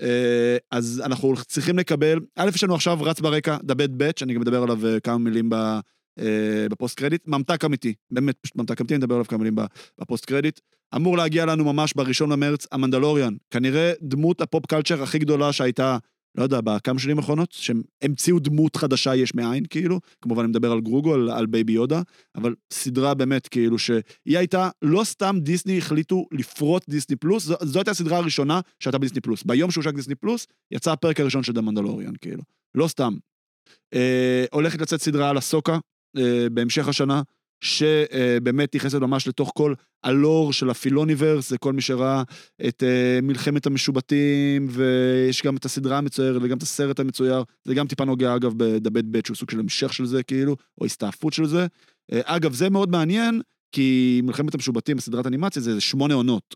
אה, 0.00 0.56
אז 0.70 1.02
אנחנו 1.04 1.34
צריכים 1.46 1.78
לקבל, 1.78 2.18
א', 2.36 2.50
יש 2.54 2.64
לנו 2.64 2.74
עכשיו 2.74 2.98
רץ 3.02 3.20
ברקע, 3.20 3.56
The 3.56 3.74
Bad 3.74 4.00
Batch, 4.00 4.22
אני 4.22 4.34
גם 4.34 4.40
מדבר 4.40 4.62
עליו 4.62 4.86
אה, 4.86 5.00
כמה 5.00 5.18
מילים 5.18 5.50
ב... 5.50 5.78
ב 6.70 6.76
post 6.76 6.98
credit, 6.98 7.28
ממתק 7.28 7.64
אמיתי, 7.64 7.94
באמת 8.10 8.38
פשוט 8.40 8.56
ממתק 8.56 8.80
אמיתי, 8.80 8.94
אני 8.94 8.98
מדבר 8.98 9.14
עליו 9.14 9.26
כמה 9.26 9.38
מילים 9.38 9.56
ב 10.00 10.05
post 10.05 10.24
credit. 10.24 10.60
אמור 10.96 11.16
להגיע 11.16 11.46
לנו 11.46 11.64
ממש 11.64 11.92
בראשון 11.96 12.32
למרץ, 12.32 12.66
המנדלוריאן, 12.72 13.34
כנראה 13.50 13.92
דמות 14.02 14.40
ה 14.40 14.47
pop 14.47 14.66
culture 14.66 15.02
הכי 15.02 15.18
גדולה 15.18 15.52
שהייתה, 15.52 15.98
לא 16.38 16.42
יודע, 16.42 16.60
בכמה 16.60 16.98
שנים 16.98 17.18
האחרונות, 17.18 17.52
שהם 17.52 17.82
המציאו 18.02 18.38
דמות 18.38 18.76
חדשה 18.76 19.16
יש 19.16 19.34
מאין, 19.34 19.64
כאילו, 19.70 20.00
כמובן 20.22 20.42
אני 20.42 20.50
מדבר 20.50 20.72
על 20.72 20.80
גרוגו, 20.80 21.14
על, 21.14 21.30
על 21.30 21.46
Baby 21.46 21.72
Yoda, 21.72 22.02
אבל 22.34 22.54
סדרה 22.72 23.14
באמת, 23.14 23.48
כאילו, 23.48 23.78
שהיא 23.78 24.04
הייתה, 24.26 24.70
לא 24.82 25.04
סתם 25.04 25.36
דיסני 25.40 25.78
החליטו 25.78 26.26
לפרוט 26.32 26.84
דיסני 26.88 27.16
פלוס, 27.16 27.44
זו, 27.44 27.54
זו 27.62 27.78
הייתה 27.78 27.90
הסדרה 27.90 28.18
הראשונה 28.18 28.60
שהייתה 28.80 28.98
בדיסני 28.98 29.20
פלוס. 29.20 29.42
ביום 29.42 29.70
שהושק 29.70 29.94
דיסני 29.94 30.14
פלוס, 30.14 30.46
יצא 30.70 30.92
הפרק 30.92 31.20
הראשון 31.20 31.42
של 31.42 31.52
The 31.52 31.60
Mandalorian, 31.60 32.12
כאילו. 32.20 32.42
לא 32.74 32.88
סתם. 32.88 33.14
אה, 33.94 34.44
הולכת 34.52 34.80
לצאת 34.80 35.02
סדרה 35.02 35.30
על 35.30 35.36
אסוקה, 35.36 35.72
אה, 35.72 35.78
בהמשך 36.52 36.88
השנה, 36.88 37.22
שבאמת 37.64 38.76
נכנסת 38.76 38.98
ממש 38.98 39.28
לתוך 39.28 39.52
כל 39.54 39.74
הלור 40.04 40.52
של 40.52 40.70
הפילוניברס, 40.70 41.50
זה 41.50 41.58
כל 41.58 41.72
מי 41.72 41.80
שראה 41.80 42.22
את 42.68 42.82
uh, 42.82 43.22
מלחמת 43.22 43.66
המשובטים, 43.66 44.66
ויש 44.70 45.42
גם 45.42 45.56
את 45.56 45.64
הסדרה 45.64 45.98
המצוירת 45.98 46.42
וגם 46.42 46.56
את 46.56 46.62
הסרט 46.62 47.00
המצויר, 47.00 47.42
זה 47.64 47.74
גם 47.74 47.86
טיפה 47.86 48.04
נוגע 48.04 48.36
אגב 48.36 48.52
בדבט 48.56 49.04
בט, 49.04 49.26
שהוא 49.26 49.36
סוג 49.36 49.50
של 49.50 49.60
המשך 49.60 49.92
של 49.92 50.06
זה 50.06 50.22
כאילו, 50.22 50.56
או 50.80 50.86
הסתעפות 50.86 51.32
של 51.32 51.46
זה. 51.46 51.66
Uh, 52.12 52.16
אגב, 52.24 52.52
זה 52.52 52.70
מאוד 52.70 52.90
מעניין, 52.90 53.40
כי 53.72 54.20
מלחמת 54.24 54.54
המשובטים 54.54 54.96
בסדרת 54.96 55.26
אנימציה 55.26 55.62
זה 55.62 55.80
שמונה 55.80 56.14
עונות. 56.14 56.54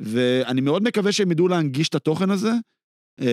ואני 0.00 0.60
מאוד 0.60 0.82
מקווה 0.82 1.12
שהם 1.12 1.30
ידעו 1.30 1.48
להנגיש 1.48 1.88
את 1.88 1.94
התוכן 1.94 2.30
הזה, 2.30 2.52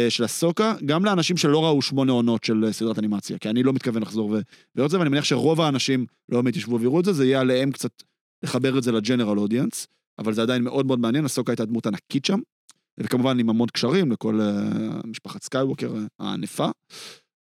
של 0.09 0.23
הסוקה, 0.23 0.75
גם 0.85 1.05
לאנשים 1.05 1.37
שלא 1.37 1.65
ראו 1.65 1.81
שמונה 1.81 2.11
עונות 2.11 2.43
של 2.43 2.71
סדרת 2.71 2.99
אנימציה, 2.99 3.37
כי 3.37 3.49
אני 3.49 3.63
לא 3.63 3.73
מתכוון 3.73 4.01
לחזור 4.01 4.29
ולראות 4.29 4.85
את 4.85 4.89
זה, 4.89 4.99
ואני 4.99 5.09
מניח 5.09 5.23
שרוב 5.23 5.61
האנשים 5.61 6.05
לא 6.29 6.41
באמת 6.41 6.55
ישבו 6.55 6.79
ויראו 6.79 6.99
את 6.99 7.05
זה, 7.05 7.13
זה 7.13 7.25
יהיה 7.25 7.41
עליהם 7.41 7.71
קצת 7.71 8.03
לחבר 8.43 8.77
את 8.77 8.83
זה 8.83 8.91
ל 8.91 8.97
general 8.97 9.37
audience, 9.37 9.87
אבל 10.19 10.33
זה 10.33 10.41
עדיין 10.41 10.63
מאוד 10.63 10.85
מאוד 10.85 10.99
מעניין, 10.99 11.25
אסוקה 11.25 11.51
הייתה 11.51 11.65
דמות 11.65 11.87
ענקית 11.87 12.25
שם, 12.25 12.39
וכמובן 12.97 13.39
עם 13.39 13.49
המון 13.49 13.67
קשרים 13.69 14.11
לכל 14.11 14.39
uh, 14.39 15.07
משפחת 15.07 15.43
סקייווקר 15.43 15.93
הענפה. 16.19 16.69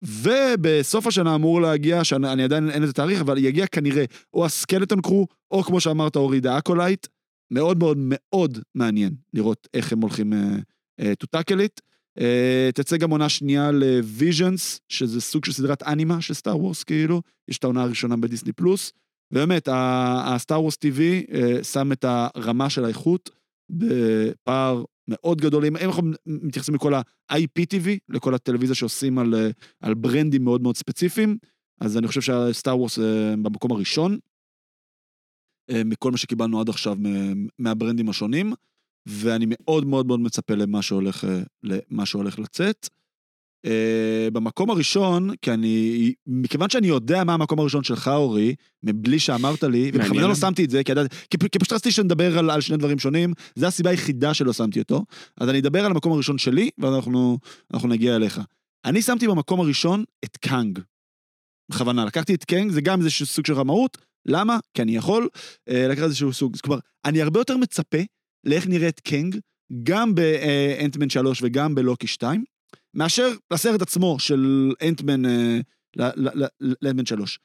ובסוף 0.03 1.07
השנה 1.07 1.35
אמור 1.35 1.61
להגיע, 1.61 2.05
שאני 2.05 2.43
עדיין 2.43 2.71
אין 2.71 2.83
לזה 2.83 2.93
תאריך, 2.93 3.21
אבל 3.21 3.39
יגיע 3.39 3.67
כנראה 3.67 4.05
או 4.35 4.45
ה 4.45 4.51
Skeleton 4.51 5.01
Crew, 5.01 5.27
או 5.51 5.63
כמו 5.63 5.81
שאמרת, 5.81 6.17
אורי 6.17 6.41
The 6.41 6.59
Acolyte. 6.59 7.07
מאוד 7.51 7.79
מאוד 7.79 7.97
מאוד 8.01 8.59
מעניין 8.75 9.15
לראות 9.35 9.69
איך 9.75 9.93
הם 9.93 10.01
הולכים 10.01 10.33
tackle 11.37 11.61
it. 11.61 11.81
Uh, 11.81 11.88
תצא 12.75 12.97
גם 12.97 13.11
עונה 13.11 13.29
שנייה 13.29 13.71
ל 13.71 13.83
Visions, 13.83 14.81
שזה 14.89 15.21
סוג 15.21 15.45
של 15.45 15.53
סדרת 15.53 15.83
אנימה 15.83 16.21
של 16.21 16.35
Star 16.35 16.59
Wars, 16.59 16.85
כאילו, 16.85 17.23
יש 17.49 17.59
את 17.59 17.65
העונה 17.65 17.83
הראשונה 17.83 18.17
בדיסני 18.17 18.53
פלוס, 18.53 18.93
ובאמת, 19.33 19.69
הסטאר 19.73 20.63
וורס 20.63 20.77
uh, 20.77 21.65
שם 21.65 21.93
את 21.93 22.05
הרמה 22.09 22.71
של 22.71 22.85
האיכות 22.85 23.31
בפער 23.71 24.85
מאוד 25.09 25.41
גדול, 25.41 25.65
אם 25.65 25.77
אנחנו 25.77 26.11
מתייחסים 26.27 26.75
לכל 26.75 26.95
ה-IP-TV, 26.95 27.89
לכל 28.09 28.35
הטלוויזיה 28.35 28.75
שעושים 28.75 29.19
על, 29.19 29.35
uh, 29.35 29.67
על 29.81 29.95
ברנדים 29.95 30.45
מאוד 30.45 30.63
מאוד 30.63 30.77
ספציפיים, 30.77 31.39
אז 31.81 31.99
אני 31.99 32.09
חושב 32.09 32.21
שהסטאר 32.21 32.79
וורס 32.79 32.99
uh, 32.99 33.03
במקום 33.43 33.73
הראשון, 33.73 34.19
מכל 35.85 36.11
מה 36.11 36.17
שקיבלנו 36.17 36.61
עד 36.61 36.69
עכשיו 36.69 36.97
מהברנדים 37.59 38.09
השונים. 38.09 38.53
ואני 39.09 39.47
מאוד 39.49 39.87
מאוד 39.87 40.07
מאוד 40.07 40.21
מצפה 40.21 40.55
למה 40.55 40.83
שהולך, 40.83 41.27
למה 41.63 42.07
שהולך 42.07 42.39
לצאת. 42.39 42.89
אה, 43.67 44.31
במקום 44.33 44.71
הראשון, 44.71 45.37
כי 45.43 45.53
אני, 45.53 46.13
מכיוון 46.27 46.71
שאני 46.71 46.87
יודע 46.87 47.25
מה 47.25 47.35
המקום 47.35 47.59
הראשון 47.59 47.85
שלך, 47.85 48.09
אורי, 48.09 48.55
מבלי 48.83 49.19
שאמרת 49.19 49.65
לי, 49.65 49.91
ובכוונה 49.95 50.29
לא 50.29 50.35
שמתי 50.35 50.65
את 50.65 50.71
זה, 50.71 50.85
כי, 50.85 50.93
כי, 51.31 51.39
כי 51.53 51.59
פשוט 51.59 51.73
רציתי 51.73 51.93
שנדבר 51.93 52.39
על, 52.39 52.51
על 52.51 52.61
שני 52.61 52.77
דברים 52.77 52.99
שונים, 52.99 53.33
זו 53.57 53.67
הסיבה 53.67 53.91
היחידה 53.91 54.35
שלא 54.35 54.53
שמתי 54.53 54.79
אותו, 54.79 55.05
אז 55.37 55.49
אני 55.49 55.59
אדבר 55.59 55.85
על 55.85 55.91
המקום 55.91 56.13
הראשון 56.13 56.39
שלי, 56.39 56.71
ואנחנו 56.79 57.39
נגיע 57.89 58.17
אליך. 58.17 58.41
אני 58.85 59.03
שמתי 59.03 59.29
במקום 59.29 59.61
הראשון 59.61 60.05
את 60.25 60.37
קאנג. 60.37 60.79
בכוונה, 61.71 62.05
לקחתי 62.05 62.35
את 62.35 62.45
קאנג, 62.45 62.71
זה 62.71 62.81
גם 62.81 63.01
איזשהו 63.01 63.27
סוג 63.27 63.47
של 63.47 63.55
רמאות, 63.55 63.99
למה? 64.27 64.59
כי 64.75 64.83
אני 64.83 64.97
יכול 64.97 65.29
אה, 65.35 65.73
לקחת 65.73 66.05
איזשהו 66.05 66.33
סוג, 66.33 66.57
כלומר, 66.57 66.81
אני 67.05 67.23
הרבה 67.23 67.41
יותר 67.41 67.57
מצפה 67.57 67.99
לאיך 68.49 68.67
נראית 68.67 69.01
קאנג, 69.01 69.39
גם 69.83 70.15
באנטמן 70.15 71.11
3 71.11 71.41
וגם 71.43 71.75
בלוקי 71.75 72.07
2, 72.07 72.45
מאשר 72.95 73.29
לסרט 73.53 73.83
עצמו 73.83 74.19
של 74.19 74.73
אנטמן 74.89 75.23
לאנטמן 76.83 77.07
3. 77.07 77.39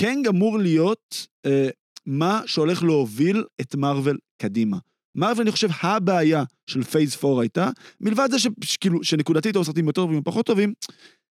קנג 0.00 0.26
אמור 0.26 0.58
להיות 0.58 1.26
אה, 1.46 1.68
מה 2.06 2.40
שהולך 2.46 2.82
להוביל 2.82 3.44
את 3.60 3.74
מארוול 3.74 4.18
קדימה. 4.42 4.78
מארוול, 5.14 5.42
אני 5.42 5.50
חושב, 5.50 5.68
הבעיה 5.82 6.44
של 6.70 6.82
פייס 6.82 7.24
4 7.24 7.40
הייתה, 7.40 7.70
מלבד 8.00 8.28
זה 8.30 8.36
שכאילו, 8.64 9.04
שנקודתית 9.04 9.56
היו 9.56 9.64
סרטים 9.64 9.86
יותר 9.86 10.02
טובים 10.02 10.18
ופחות 10.18 10.46
טובים, 10.46 10.72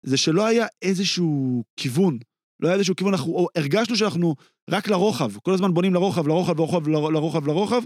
זה 0.05 0.17
שלא 0.17 0.45
היה 0.45 0.65
איזשהו 0.81 1.63
כיוון. 1.77 2.17
לא 2.59 2.67
היה 2.67 2.75
איזשהו 2.75 2.95
כיוון, 2.95 3.13
אנחנו 3.13 3.47
הרגשנו 3.55 3.95
שאנחנו 3.95 4.35
רק 4.69 4.87
לרוחב, 4.87 5.37
כל 5.37 5.53
הזמן 5.53 5.73
בונים 5.73 5.93
לרוחב, 5.93 6.27
לרוחב, 6.27 6.57
לרוחב, 6.57 6.87
לרוחב, 6.87 7.47
לרוחב, 7.47 7.81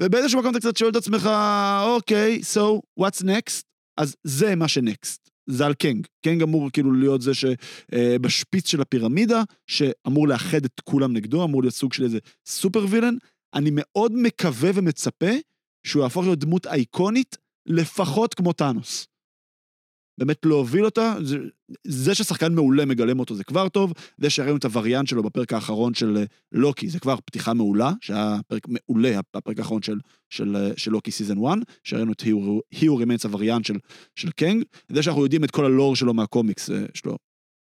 ובאיזשהו 0.00 0.40
מקום 0.40 0.50
אתה 0.50 0.58
קצת 0.58 0.76
שואל 0.76 0.90
את 0.90 0.96
עצמך, 0.96 1.30
אוקיי, 1.84 2.40
so, 2.54 2.80
what's 3.00 3.22
next? 3.22 3.62
אז 3.96 4.16
זה 4.24 4.54
מה 4.54 4.68
שנקסט, 4.68 5.30
זה 5.46 5.66
על 5.66 5.74
קנג. 5.74 6.06
קנג 6.24 6.42
אמור 6.42 6.70
כאילו 6.70 6.92
להיות 6.92 7.22
זה 7.22 7.32
שבשפיץ 7.34 8.68
של 8.68 8.80
הפירמידה, 8.80 9.42
שאמור 9.66 10.28
לאחד 10.28 10.64
את 10.64 10.80
כולם 10.84 11.12
נגדו, 11.12 11.44
אמור 11.44 11.62
להיות 11.62 11.74
סוג 11.74 11.92
של 11.92 12.04
איזה 12.04 12.18
סופר 12.46 12.86
וילן. 12.90 13.14
אני 13.54 13.70
מאוד 13.72 14.12
מקווה 14.14 14.70
ומצפה 14.74 15.32
שהוא 15.86 16.02
יהפוך 16.02 16.24
להיות 16.24 16.38
דמות 16.38 16.66
אייקונית, 16.66 17.36
לפחות 17.66 18.34
כמו 18.34 18.52
טאנוס. 18.52 19.06
באמת 20.18 20.46
להוביל 20.46 20.84
אותה, 20.84 21.14
זה, 21.22 21.38
זה 21.86 22.14
ששחקן 22.14 22.54
מעולה 22.54 22.84
מגלם 22.84 23.20
אותו 23.20 23.34
זה 23.34 23.44
כבר 23.44 23.68
טוב, 23.68 23.92
זה 24.18 24.30
שהראינו 24.30 24.56
את 24.56 24.64
הווריאנט 24.64 25.08
שלו 25.08 25.22
בפרק 25.22 25.52
האחרון 25.52 25.94
של 25.94 26.16
אה, 26.16 26.24
לוקי, 26.52 26.88
זה 26.88 27.00
כבר 27.00 27.16
פתיחה 27.24 27.54
מעולה, 27.54 27.92
שהיה 28.00 28.38
פרק 28.48 28.66
מעולה, 28.68 29.18
הפרק 29.34 29.58
האחרון 29.58 29.82
של, 29.82 29.98
של, 30.30 30.56
אה, 30.56 30.70
של 30.76 30.90
לוקי 30.90 31.10
season 31.10 31.44
1, 31.46 31.58
שהראינו 31.84 32.12
את 32.12 32.20
He 32.70 32.96
Who 32.96 33.04
Remains 33.04 33.24
ה 33.24 33.29
variant 33.29 33.64
של, 33.64 33.76
של 34.16 34.30
קנג, 34.30 34.64
זה 34.88 35.02
שאנחנו 35.02 35.22
יודעים 35.22 35.44
את 35.44 35.50
כל 35.50 35.64
הלור 35.64 35.96
שלו 35.96 36.14
מהקומיקס, 36.14 36.70
אה, 36.70 36.84
יש 36.94 37.04
לו, 37.04 37.16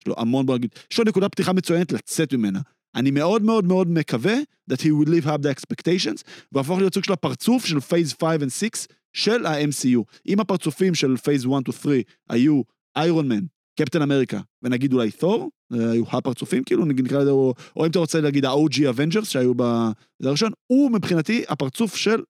יש 0.01 0.07
לו 0.07 0.15
המון, 0.17 0.45
יש 0.91 0.99
לו 0.99 1.05
נקודת 1.05 1.31
פתיחה 1.31 1.53
מצוינת 1.53 1.91
לצאת 1.91 2.33
ממנה. 2.33 2.59
אני 2.95 3.11
מאוד 3.11 3.43
מאוד 3.43 3.65
מאוד 3.65 3.87
מקווה 3.89 4.35
that 4.71 4.77
he 4.77 4.85
would 4.85 5.09
live 5.09 5.25
up 5.25 5.41
the 5.41 5.49
expectations, 5.55 6.23
ויהפוך 6.51 6.79
להיות 6.79 6.93
סוג 6.93 7.03
של 7.03 7.13
הפרצוף 7.13 7.65
של 7.65 7.79
phase 7.79 8.13
5 8.23 8.37
ו 8.41 8.49
6 8.49 8.87
של 9.17 9.45
ה-MCU. 9.45 10.03
אם 10.27 10.39
הפרצופים 10.39 10.95
של 10.95 11.17
phase 11.17 11.45
1 11.45 11.69
to 11.69 11.71
3 11.71 11.95
היו 12.29 12.61
איירון 12.95 13.27
מן, 13.27 13.45
קפטן 13.79 14.01
אמריקה, 14.01 14.39
ונגיד 14.63 14.93
אולי 14.93 15.11
תור, 15.11 15.49
היו 15.71 16.03
הפרצופים 16.11 16.63
כאילו, 16.63 16.85
נקרא 16.85 17.19
לזה, 17.19 17.31
או, 17.31 17.53
או 17.75 17.85
אם 17.85 17.91
אתה 17.91 17.99
רוצה 17.99 18.21
להגיד 18.21 18.45
ה-OG 18.45 18.73
Avengers 18.73 19.25
שהיו 19.25 19.53
בזה 19.55 20.29
הראשון, 20.29 20.51
הוא 20.67 20.91
מבחינתי 20.91 21.43
הפרצוף 21.49 21.95
של 21.95 22.23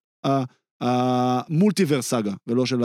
המולטיברס 0.81 2.09
סאגה, 2.09 2.33
ולא 2.47 2.65
של, 2.65 2.83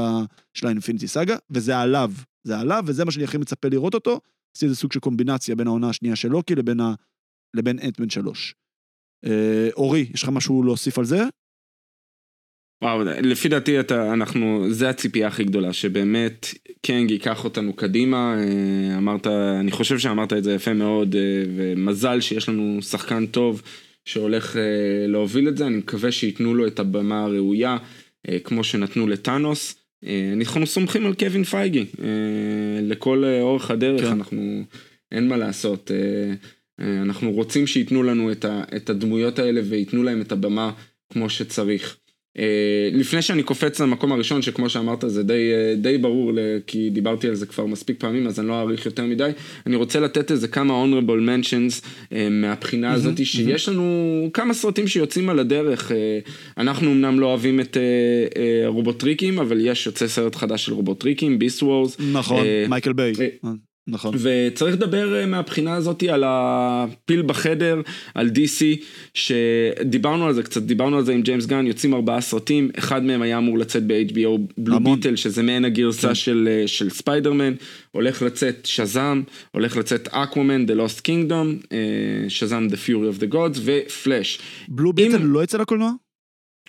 האינפיניטי 0.66 1.09
סאגה, 1.09 1.36
וזה 1.50 1.78
עליו, 1.78 2.12
זה 2.44 2.59
עליו, 2.59 2.84
וזה 2.86 3.05
מה 3.05 3.11
שאני 3.11 3.24
הכי 3.24 3.38
מצפה 3.38 3.68
לראות 3.68 3.94
אותו, 3.94 4.20
עשיתי 4.57 4.66
איזה 4.66 4.76
סוג 4.76 4.92
של 4.92 5.00
קומבינציה 5.00 5.55
בין 5.55 5.66
העונה 5.66 5.88
השנייה 5.88 6.16
של 6.16 6.28
לוקי 6.28 6.55
לבין, 6.55 6.80
ה, 6.80 6.94
לבין 7.55 7.78
אנטמן 7.78 8.11
3. 8.11 8.55
אה, 9.24 9.68
אורי, 9.76 10.11
יש 10.14 10.22
לך 10.22 10.28
משהו 10.28 10.62
להוסיף 10.62 10.98
על 10.98 11.05
זה? 11.05 11.24
וואו, 12.82 13.02
לפי 13.04 13.48
דעתי 13.48 13.80
אתה, 13.80 14.12
אנחנו, 14.12 14.66
זה 14.70 14.88
הציפייה 14.88 15.28
הכי 15.28 15.44
גדולה, 15.44 15.72
שבאמת 15.72 16.46
קנג 16.86 17.10
ייקח 17.10 17.44
אותנו 17.44 17.72
קדימה, 17.72 18.36
אה, 18.38 18.98
אמרת, 18.98 19.26
אני 19.60 19.70
חושב 19.70 19.98
שאמרת 19.98 20.32
את 20.32 20.44
זה 20.44 20.54
יפה 20.54 20.72
מאוד, 20.72 21.14
אה, 21.14 21.20
ומזל 21.56 22.20
שיש 22.20 22.48
לנו 22.48 22.82
שחקן 22.82 23.26
טוב 23.26 23.62
שהולך 24.04 24.56
אה, 24.56 25.06
להוביל 25.08 25.48
את 25.48 25.56
זה, 25.56 25.66
אני 25.66 25.76
מקווה 25.76 26.12
שייתנו 26.12 26.54
לו 26.54 26.66
את 26.66 26.78
הבמה 26.78 27.22
הראויה, 27.22 27.76
כמו 28.44 28.64
שנתנו 28.64 29.06
לטאנוס. 29.06 29.74
אנחנו 30.32 30.66
סומכים 30.66 31.06
על 31.06 31.14
קווין 31.14 31.44
פייגי, 31.44 31.84
לכל 32.82 33.24
אורך 33.40 33.70
הדרך, 33.70 34.00
כן. 34.00 34.06
אנחנו, 34.06 34.64
אין 35.12 35.28
מה 35.28 35.36
לעשות. 35.36 35.90
אנחנו 36.80 37.30
רוצים 37.30 37.66
שייתנו 37.66 38.02
לנו 38.02 38.32
את 38.76 38.90
הדמויות 38.90 39.38
האלה 39.38 39.60
וייתנו 39.64 40.02
להם 40.02 40.20
את 40.20 40.32
הבמה 40.32 40.72
כמו 41.12 41.30
שצריך. 41.30 41.96
אה, 42.38 42.88
לפני 42.92 43.22
שאני 43.22 43.42
קופץ 43.42 43.80
למקום 43.80 44.12
הראשון, 44.12 44.42
שכמו 44.42 44.68
שאמרת 44.68 45.04
זה 45.06 45.22
די, 45.22 45.52
אה, 45.52 45.74
די 45.76 45.98
ברור, 45.98 46.32
כי 46.66 46.90
דיברתי 46.90 47.28
על 47.28 47.34
זה 47.34 47.46
כבר 47.46 47.66
מספיק 47.66 48.00
פעמים, 48.00 48.26
אז 48.26 48.40
אני 48.40 48.48
לא 48.48 48.60
אאריך 48.60 48.86
יותר 48.86 49.04
מדי, 49.04 49.30
אני 49.66 49.76
רוצה 49.76 50.00
לתת 50.00 50.30
איזה 50.30 50.48
כמה 50.48 50.84
honorable 50.84 51.28
mentions 51.28 51.86
אה, 52.12 52.28
מהבחינה 52.30 52.92
הזאת, 52.92 53.26
שיש 53.26 53.68
לנו 53.68 54.30
כמה 54.34 54.54
סרטים 54.54 54.88
שיוצאים 54.88 55.28
על 55.28 55.38
הדרך, 55.38 55.92
אנחנו 56.58 56.92
אמנם 56.92 57.20
לא 57.20 57.26
אוהבים 57.26 57.60
את 57.60 57.76
רובוטריקים, 58.66 59.38
אבל 59.38 59.66
יש 59.66 59.86
יוצא 59.86 60.08
סרט 60.08 60.34
חדש 60.34 60.66
של 60.66 60.72
רובוטריקים, 60.72 61.38
Beast 61.38 61.62
Wars. 61.62 61.96
נכון, 62.12 62.46
מייקל 62.68 62.92
ביי. 62.92 63.12
נכון. 63.86 64.14
וצריך 64.18 64.74
לדבר 64.74 65.20
אה, 65.20 65.26
מהבחינה 65.26 65.74
הזאת 65.74 66.02
על 66.02 66.24
הפיל 66.26 67.22
בחדר, 67.22 67.80
על 68.14 68.28
DC, 68.28 68.84
שדיברנו 69.14 70.26
על 70.26 70.34
זה 70.34 70.42
קצת, 70.42 70.62
דיברנו 70.62 70.96
על 70.96 71.04
זה 71.04 71.12
עם 71.12 71.22
ג'יימס 71.22 71.46
גן, 71.46 71.66
יוצאים 71.66 71.94
ארבעה 71.94 72.20
סרטים, 72.20 72.70
אחד 72.78 73.04
מהם 73.04 73.22
היה 73.22 73.38
אמור 73.38 73.58
לצאת 73.58 73.82
ב-HBO 73.86 74.38
Blue 74.58 74.80
Beetle, 74.80 75.16
שזה 75.16 75.42
מעין 75.42 75.64
הגרסה 75.64 76.08
כן. 76.08 76.14
של, 76.14 76.48
אה, 76.50 76.68
של 76.68 76.90
ספיידרמן, 76.90 77.52
הולך 77.90 78.22
לצאת 78.22 78.66
שזאם, 78.66 79.22
הולך 79.50 79.76
לצאת 79.76 80.08
אקוומן, 80.08 80.64
The 80.64 80.72
Lost 80.72 81.00
Kingdom, 81.00 81.74
שזאם 82.28 82.66
The 82.66 82.76
Fury 82.86 83.16
of 83.16 83.20
the 83.20 83.34
Gods 83.34 83.58
ופלאש. 83.64 84.38
בלו 84.68 84.92
ביטל 84.92 85.22
לא 85.22 85.44
יצא 85.44 85.58
לקולנוע? 85.58 85.92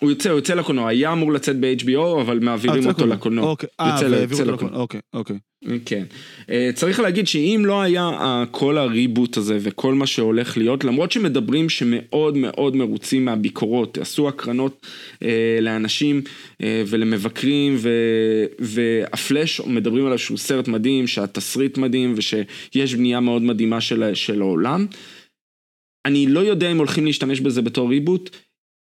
הוא 0.04 0.12
יוצא, 0.12 0.30
הוא 0.30 0.38
יוצא 0.38 0.54
לקולנוע, 0.54 0.90
היה 0.90 1.12
אמור 1.12 1.34
לצאת 1.34 1.60
ב-HBO, 1.60 2.22
אבל 2.22 2.40
מעבירים 2.40 2.88
אותו 2.88 3.08
לקולנוע. 3.08 3.50
אוקיי, 3.50 3.70
אה, 3.80 3.98
והעבירו 4.02 4.42
אותו 4.42 4.52
לקולנוע, 4.52 4.80
אוקיי, 4.80 5.00
אוקיי. 5.14 5.38
כן. 5.86 6.04
אה, 6.50 6.70
צריך 6.76 7.00
להגיד 7.00 7.28
שאם 7.28 7.62
לא 7.66 7.82
היה 7.82 8.44
כל 8.52 8.78
הריבוט 8.78 9.38
הזה 9.38 9.58
וכל 9.62 9.94
מה 9.94 10.08
שהולך 10.08 10.58
להיות, 10.58 10.84
למרות 10.84 11.12
שמדברים 11.12 11.70
שמאוד 11.70 12.38
מאוד 12.38 12.76
מרוצים 12.76 13.26
מהביקורות, 13.26 13.98
עשו 13.98 14.28
הקרנות 14.28 14.88
אה, 15.24 15.58
לאנשים 15.62 16.22
אה, 16.62 16.84
ולמבקרים, 16.88 17.78
והפלאש 18.60 19.62
מדברים 19.62 20.06
עליו 20.06 20.18
שהוא 20.18 20.38
סרט 20.38 20.68
מדהים, 20.68 21.08
שהתסריט 21.08 21.78
מדהים 21.78 22.14
ושיש 22.18 22.96
בנייה 22.96 23.20
מאוד 23.20 23.42
מדהימה 23.42 23.82
של, 23.82 24.12
של 24.14 24.42
העולם. 24.42 24.86
אני 26.06 26.28
לא 26.28 26.40
יודע 26.40 26.72
אם 26.72 26.78
הולכים 26.78 27.06
להשתמש 27.06 27.40
בזה 27.40 27.62
בתור 27.62 27.90
ריבוט. 27.90 28.30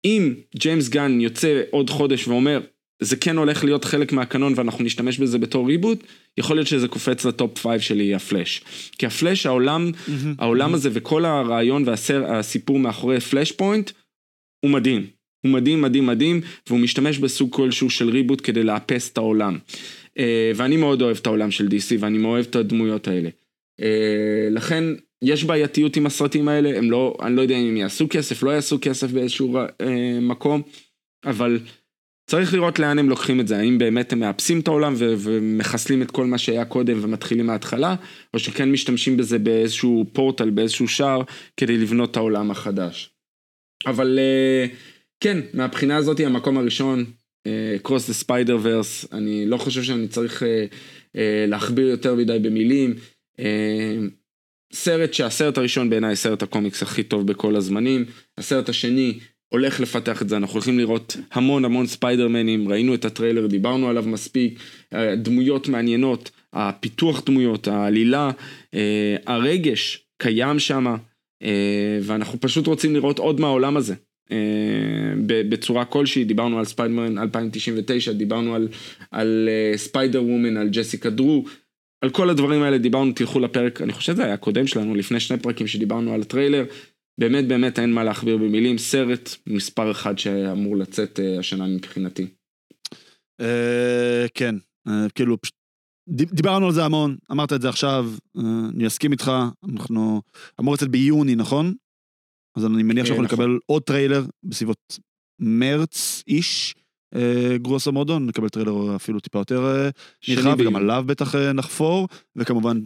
אם 0.08 0.34
ג'יימס 0.55 0.89
גן 0.89 1.22
יוצא 1.22 1.62
עוד 1.72 1.89
חודש 1.89 2.28
ואומר, 2.28 2.62
זה 3.01 3.16
כן 3.16 3.38
הולך 3.38 3.63
להיות 3.63 3.86
חלק 3.86 4.12
מהקנון 4.12 4.54
ואנחנו 4.55 4.84
נשתמש 4.84 5.17
בזה 5.17 5.38
בתור 5.38 5.67
reboot, 5.67 6.04
יכול 6.38 6.55
להיות 6.55 6.67
שזה 6.67 6.88
קופץ 6.88 7.25
ל 7.25 7.34
top 7.34 7.58
five 7.58 7.82
שלי, 7.82 8.16
הפלאש. 8.16 8.62
כי 8.97 9.05
הפלאש, 9.05 9.46
העולם, 9.46 9.92
mm-hmm. 9.92 10.12
העולם 10.39 10.71
mm-hmm. 10.71 10.75
הזה 10.75 10.89
וכל 10.93 11.25
הרעיון 11.25 11.84
והסיפור 11.88 12.79
מאחורי 12.79 13.20
Flashpoint, 13.20 13.92
הוא 14.66 14.71
מדהים. 14.71 15.05
הוא 15.46 15.51
מדהים, 15.51 15.82
מדהים, 15.82 16.05
מדהים, 16.05 16.42
והוא 16.67 16.79
משתמש 16.79 17.17
בסוג 17.17 17.55
כלשהו 17.55 17.89
של 17.89 18.09
reboot 18.09 18.42
כדי 18.43 18.63
לאפס 18.63 19.12
את 19.12 19.17
העולם. 19.17 19.58
אה, 20.20 20.51
ואני 20.55 20.78
מאוד 20.78 21.01
אוהב 21.01 21.17
את 21.17 21.28
העולם 21.28 21.51
של 21.51 21.67
DC 21.67 21.96
ואני 22.00 22.17
מאוד 22.17 22.34
אוהב 22.34 22.46
את 22.50 22.55
הדמויות 22.55 23.08
האלה. 23.08 23.29
אה, 23.82 24.47
לכן, 24.51 24.84
יש 25.22 25.44
בעייתיות 25.44 25.96
עם 25.96 26.06
הסרטים 26.06 26.48
האלה, 26.48 26.78
הם 26.78 26.92
לא, 26.92 27.18
אני 27.22 27.36
לא 27.36 27.42
יודע 27.42 27.56
אם 27.56 27.68
הם 27.68 27.78
יעשו 27.78 28.08
כסף, 28.10 28.44
לא 28.44 28.52
יעשו 28.52 28.78
כסף 28.82 29.12
באיזשהו 29.12 29.58
אה, 29.58 30.20
מקום, 30.22 30.62
אבל 31.26 31.60
צריך 32.30 32.54
לראות 32.54 32.80
לאן 32.80 33.00
הם 33.00 33.10
לוקחים 33.10 33.39
את 33.39 33.48
זה, 33.48 33.58
האם 33.58 33.78
באמת 33.78 34.14
הם 34.14 34.20
מאפסים 34.20 34.60
את 34.60 34.68
העולם 34.68 34.94
ו- 34.98 35.14
ומחסלים 35.18 36.02
את 36.02 36.12
כל 36.12 36.26
מה 36.26 36.38
שהיה 36.38 36.66
קודם 36.66 36.98
ומתחילים 37.02 37.48
מההתחלה, 37.48 37.96
או 38.34 38.39
שכן 38.39 38.72
משתמשים 38.72 39.18
בזה 39.18 39.39
באיזשהו 39.39 40.06
פורטל, 40.14 40.50
באיזשהו 40.50 40.88
שער, 40.88 41.22
כדי 41.58 41.78
לבנות 41.78 42.12
את 42.12 42.18
העולם 42.18 42.52
החדש. 42.52 43.10
אבל 43.86 44.20
אה, 44.20 44.66
כן, 45.20 45.38
מהבחינה 45.54 45.98
הזאת 45.98 46.20
המקום 46.20 46.58
הראשון, 46.58 47.06
Cross 47.84 48.10
the 48.10 48.26
Spider 48.26 48.66
Verse, 48.66 49.08
אני 49.12 49.46
לא 49.46 49.58
חושב 49.58 49.84
שאני 49.84 50.08
צריך 50.08 50.42
uh, 50.42 50.46
uh, 50.46 51.20
להכביר 51.48 51.88
יותר 51.88 52.16
מדי 52.16 52.39
במילים. 52.39 52.96
Uh, 53.38 53.42
סרט 54.74 55.14
שהסרט 55.14 55.58
הראשון 55.58 55.89
בעיניי 55.89 56.16
סרט 56.16 56.44
הקומיקס 56.44 56.84
הכי 56.84 57.04
טוב 57.04 57.28
בכל 57.28 57.56
הזמנים, 57.56 58.06
הסרט 58.38 58.70
השני 58.70 59.20
הולך 59.50 59.80
לפתח 59.80 60.22
את 60.22 60.30
זה, 60.30 60.38
אנחנו 60.38 60.54
הולכים 60.54 60.80
לראות 60.80 61.18
המון 61.32 61.66
המון 61.66 61.88
ספיידרמנים, 61.88 62.70
ראינו 62.70 62.94
את 62.94 63.06
הטריילר, 63.06 63.48
דיברנו 63.48 63.89
עליו 63.89 64.04
מספיק, 64.04 64.60
דמויות 65.18 65.68
מעניינות, 65.68 66.32
הפיתוח 66.54 67.24
דמויות, 67.26 67.68
העלילה, 67.68 68.32
אה, 68.74 69.16
הרגש 69.26 70.06
קיים 70.18 70.60
שם, 70.60 70.96
אה, 71.44 72.00
ואנחנו 72.02 72.39
פשוט 72.39 72.68
רוצים 72.68 72.94
לראות 72.94 73.20
עוד 73.20 73.39
מהעולם 73.39 73.78
הזה. 73.78 73.96
אה, 74.32 74.38
בצורה 75.28 75.86
כלשהי, 75.86 76.24
דיברנו 76.24 76.60
על 76.60 76.66
ספיידרמן 76.66 77.18
2099, 77.18 78.12
דיברנו 78.12 78.56
על, 78.56 78.68
על 79.12 79.50
ספיידר 79.76 80.24
וומן, 80.24 80.58
על 80.58 80.70
ג'סיקה 80.70 81.10
דרו, 81.10 81.44
על 82.01 82.09
כל 82.09 82.29
הדברים 82.29 82.63
האלה 82.63 82.78
דיברנו, 82.78 83.11
תלכו 83.11 83.39
לפרק, 83.39 83.82
אני 83.82 83.93
חושב 83.93 84.13
שזה 84.13 84.25
היה 84.25 84.33
הקודם 84.33 84.67
שלנו, 84.67 84.95
לפני 84.95 85.19
שני 85.19 85.39
פרקים 85.39 85.67
שדיברנו 85.67 86.13
על 86.13 86.21
הטריילר, 86.21 86.65
באמת 87.19 87.47
באמת 87.47 87.79
אין 87.79 87.93
מה 87.93 88.03
להכביר 88.03 88.37
במילים, 88.37 88.78
סרט 88.78 89.29
מספר 89.47 89.91
אחד 89.91 90.19
שאמור 90.19 90.78
לצאת 90.78 91.19
השנה 91.39 91.67
מבחינתי. 91.67 92.28
כן, 94.33 94.55
כאילו 95.15 95.37
דיברנו 96.09 96.65
על 96.65 96.71
זה 96.71 96.86
המון, 96.86 97.17
אמרת 97.32 97.53
את 97.53 97.61
זה 97.61 97.69
עכשיו, 97.69 98.11
אה, 98.37 98.43
אני 98.75 98.87
אסכים 98.87 99.11
איתך, 99.11 99.32
אנחנו 99.69 100.21
אמור 100.59 100.74
לצאת 100.74 100.89
ביוני, 100.89 101.36
נכון? 101.36 101.74
אז 102.57 102.65
אני 102.65 102.83
מניח 102.83 103.05
שאנחנו 103.05 103.24
נכון. 103.24 103.39
נקבל 103.39 103.59
עוד 103.65 103.83
טריילר 103.83 104.25
בסביבות 104.43 104.99
מרץ 105.39 106.24
איש, 106.28 106.75
אה, 106.78 106.82
גרוסו 107.55 107.92
מודו, 107.92 108.20
נקבל 108.20 108.50
טריילר 108.50 108.96
אפילו 108.96 109.20
טיפה 109.20 109.39
יותר 109.39 109.66
אה, 109.66 109.89
נרחב, 110.28 110.55
וגם 110.59 110.75
עליו 110.75 111.04
בטח 111.08 111.36
נחפור, 111.36 112.08
וכמובן 112.36 112.79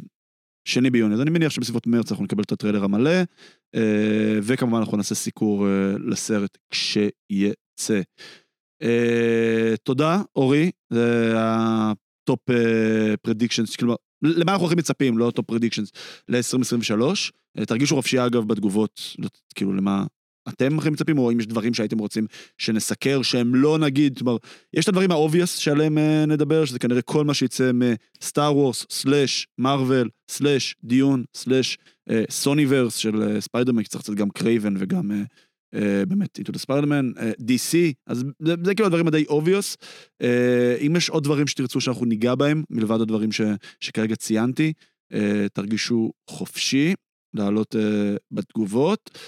שני 0.67 0.89
ביוני, 0.89 1.13
אז 1.13 1.21
אני 1.21 1.29
מניח 1.29 1.51
שבסביבות 1.51 1.87
מרץ 1.87 2.11
אנחנו 2.11 2.23
נקבל 2.25 2.43
את 2.43 2.51
הטריילר 2.51 2.83
המלא, 2.83 3.11
וכמובן 4.43 4.79
אנחנו 4.79 4.97
נעשה 4.97 5.15
סיקור 5.15 5.67
לסרט 6.07 6.57
כשיצא. 6.69 8.01
תודה, 9.83 10.21
אורי, 10.35 10.71
top 12.23 12.39
predictions, 13.21 13.75
כלומר, 13.75 13.95
למה 14.21 14.51
אנחנו 14.51 14.65
הכי 14.65 14.75
מצפים, 14.75 15.17
לא 15.17 15.31
top 15.35 15.45
predictions, 15.45 15.91
ל-2023. 16.29 17.01
אה, 17.57 17.65
תרגישו 17.65 17.95
חופשי 17.95 18.25
אגב 18.25 18.47
בתגובות, 18.47 19.01
כאילו 19.55 19.73
למה 19.73 20.05
אתם 20.49 20.79
הכי 20.79 20.89
מצפים, 20.89 21.17
או 21.17 21.31
אם 21.31 21.39
יש 21.39 21.47
דברים 21.47 21.73
שהייתם 21.73 21.99
רוצים 21.99 22.27
שנסקר, 22.57 23.21
שהם 23.21 23.55
לא 23.55 23.77
נגיד, 23.77 24.17
כלומר, 24.17 24.37
יש 24.73 24.83
את 24.83 24.89
הדברים 24.89 25.11
האובייס 25.11 25.55
שעליהם 25.55 25.97
uh, 25.97 26.25
נדבר, 26.27 26.65
שזה 26.65 26.79
כנראה 26.79 27.01
כל 27.01 27.25
מה 27.25 27.33
שיצא 27.33 27.71
מסטאר 27.73 28.57
וורס, 28.57 28.85
סלאש, 28.89 29.47
מרוויל, 29.57 30.09
סלאש, 30.31 30.75
דיון, 30.83 31.23
סלאש, 31.35 31.77
סוניברס 32.29 32.95
של 32.95 33.39
ספיידרמן, 33.39 33.83
כי 33.83 33.89
צריך 33.89 34.03
קצת 34.03 34.13
גם 34.13 34.29
קרייבן 34.29 34.73
וגם 34.77 35.11
uh, 35.11 35.13
אה, 35.75 36.05
באמת, 36.07 36.39
איתו 36.39 36.59
ספיידרמן, 36.59 37.11
DC, 37.41 37.93
אז 38.07 38.23
זה, 38.39 38.55
זה 38.63 38.75
כאילו 38.75 38.85
הדברים 38.85 39.07
הדי 39.07 39.25
obvious. 39.29 39.75
אה, 40.21 40.77
אם 40.87 40.95
יש 40.95 41.09
עוד 41.09 41.23
דברים 41.23 41.47
שתרצו 41.47 41.81
שאנחנו 41.81 42.05
ניגע 42.05 42.35
בהם, 42.35 42.63
מלבד 42.69 43.01
הדברים 43.01 43.31
ש, 43.31 43.41
שכרגע 43.79 44.15
ציינתי, 44.15 44.73
אה, 45.13 45.45
תרגישו 45.53 46.11
חופשי 46.29 46.93
לעלות 47.33 47.75
בתגובות. 48.31 49.19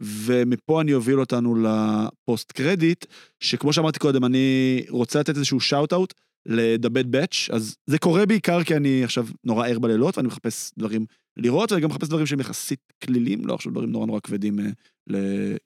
ומפה 0.00 0.80
אני 0.80 0.94
אוביל 0.94 1.20
אותנו 1.20 1.54
ל 1.54 1.74
post 1.74 2.52
credit, 2.52 3.06
שכמו 3.40 3.72
שאמרתי 3.72 3.98
קודם, 3.98 4.24
אני 4.24 4.82
רוצה 4.88 5.20
לתת 5.20 5.36
איזשהו 5.36 5.60
shout-out 5.60 6.14
ל-The 6.46 6.88
Bad 6.88 7.14
Batch, 7.14 7.54
אז 7.54 7.76
זה 7.86 7.98
קורה 7.98 8.26
בעיקר 8.26 8.64
כי 8.64 8.76
אני 8.76 9.04
עכשיו 9.04 9.26
נורא 9.44 9.68
ער 9.68 9.78
בלילות 9.78 10.18
ואני 10.18 10.28
מחפש 10.28 10.72
דברים 10.78 11.06
לראות, 11.36 11.72
ואני 11.72 11.82
גם 11.82 11.90
מחפש 11.90 12.08
דברים 12.08 12.26
שהם 12.26 12.40
יחסית 12.40 12.92
כלילים, 13.04 13.46
לא 13.46 13.54
עכשיו 13.54 13.72
דברים 13.72 13.90
נורא 13.90 14.06
נורא 14.06 14.20
כבדים 14.20 14.58
אה, 14.58 15.12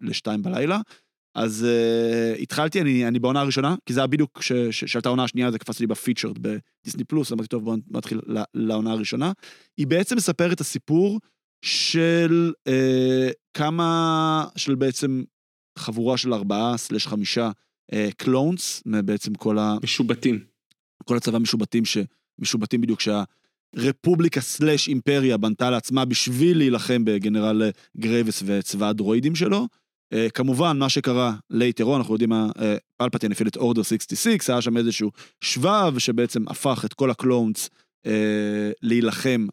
לשתיים 0.01 0.43
בלילה. 0.43 0.81
אז 1.35 1.67
אה, 1.67 2.43
התחלתי, 2.43 2.81
אני, 2.81 3.09
אני 3.09 3.19
בעונה 3.19 3.41
הראשונה, 3.41 3.75
כי 3.87 3.93
זה 3.93 4.01
היה 4.01 4.07
בדיוק 4.07 4.39
כשהייתה 4.71 5.09
העונה 5.09 5.25
השנייה, 5.25 5.51
זה 5.51 5.59
קפץ 5.59 5.81
לי 5.81 5.87
ב 5.87 5.92
featured 5.92 6.39
בדיסני 6.39 7.05
פלוס, 7.05 7.33
אמרתי, 7.33 7.49
טוב, 7.49 7.65
בואו 7.65 7.77
נתחיל 7.91 8.21
לעונה 8.55 8.93
הראשונה. 8.93 9.33
היא 9.77 9.87
בעצם 9.87 10.17
מספרת 10.17 10.53
את 10.53 10.61
הסיפור 10.61 11.21
של 11.63 12.53
אה, 12.69 13.33
כמה, 13.55 14.45
של 14.57 14.75
בעצם 14.75 15.23
חבורה 15.79 16.17
של 16.17 16.35
ארבעה 16.35 16.77
slash 16.77 17.07
חמישה 17.07 17.51
clones, 18.17 18.83
בעצם 19.05 19.35
כל 19.35 19.59
ה... 19.59 19.77
משובטים. 19.83 20.45
כל 21.05 21.17
הצבא 21.17 21.39
משובטים, 21.39 21.83
שמשובטים 21.85 22.81
בדיוק, 22.81 23.01
שה... 23.01 23.23
רפובליקה 23.77 24.41
slash 24.41 24.89
אימפריה 24.89 25.37
בנתה 25.37 25.71
לעצמה 25.71 26.05
בשביל 26.05 26.59
להילחם 26.59 27.05
בגנרל 27.05 27.63
גרייבס 27.97 28.43
וצבא 28.47 28.89
הדרואידים 28.89 29.35
שלו. 29.35 29.67
אה, 30.15 30.31
כמובן, 30.35 30.79
מה 30.79 30.89
שקרה 30.89 31.35
later 31.51 31.79
on, 31.79 31.97
אנחנו 31.97 32.15
יודעים 32.15 32.31
מה, 32.31 32.49
אה, 32.57 32.61
פלפטין 32.97 33.33
הפעיל 33.33 33.49
את 33.49 33.57
order 33.57 33.83
66, 33.83 34.51
היה 34.51 34.63
שם 34.63 34.77
איזשהו 34.77 35.11
שבב 35.41 35.99
שבעצם 35.99 36.49
הפך 36.49 36.85
את 36.85 36.95
כל 36.95 37.11
ה 37.11 37.19
clones 37.19 37.71
אה, 38.07 38.11
להילחם, 38.83 39.47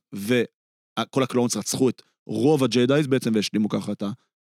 וכל 1.00 1.24
ה 1.24 1.29
clones 1.29 1.58
רצחו 1.58 1.90
את 1.90 2.02
רוב 2.28 2.64
ה 2.64 2.71
Jedis 2.71 3.08
בעצם, 3.08 3.32
והשלימו 3.36 3.70
ככה 3.70 3.92
את, 3.92 4.04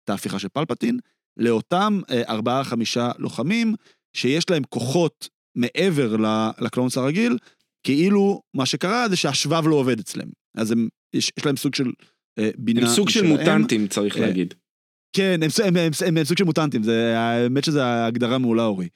ההפיכה 0.09 0.39
של 0.39 0.47
פלפטין, 0.49 0.99
לאותם 1.37 1.99
אה, 2.03 2.29
ארבעה-חמישה 2.29 3.11
לוחמים, 3.17 3.75
שיש 4.13 4.49
להם 4.49 4.63
כוחות 4.69 5.29
מעבר 5.55 6.15
ל 6.59 6.65
clones 6.65 6.97
הרגיל, 6.97 7.37
כאילו 7.83 8.41
מה 8.53 8.65
שקרה 8.65 9.09
זה 9.09 9.15
שהשבב 9.15 9.67
לא 9.67 9.75
עובד 9.75 9.99
אצלם. 9.99 10.27
אז 10.57 10.71
הם, 10.71 10.87
יש, 11.13 11.31
יש 11.39 11.45
להם 11.45 11.57
סוג 11.57 11.75
של 11.75 11.91
אה, 12.39 12.49
בינה 12.57 12.81
הם 12.81 12.87
סוג 12.87 13.09
של 13.09 13.19
שלהם. 13.19 13.31
מוטנטים 13.31 13.87
צריך 13.87 14.17
אה, 14.17 14.21
להגיד. 14.21 14.53
כן, 15.13 15.39
הם, 15.43 15.49
הם, 15.65 15.77
הם, 15.77 15.91
הם, 16.07 16.17
הם 16.17 16.23
סוג 16.23 16.37
של 16.37 16.43
מוטנטים, 16.43 16.83
זה, 16.83 17.19
האמת 17.19 17.63
שזו 17.63 17.81
הגדרה 17.81 18.37
מעולה 18.37 18.65
אורי. 18.65 18.87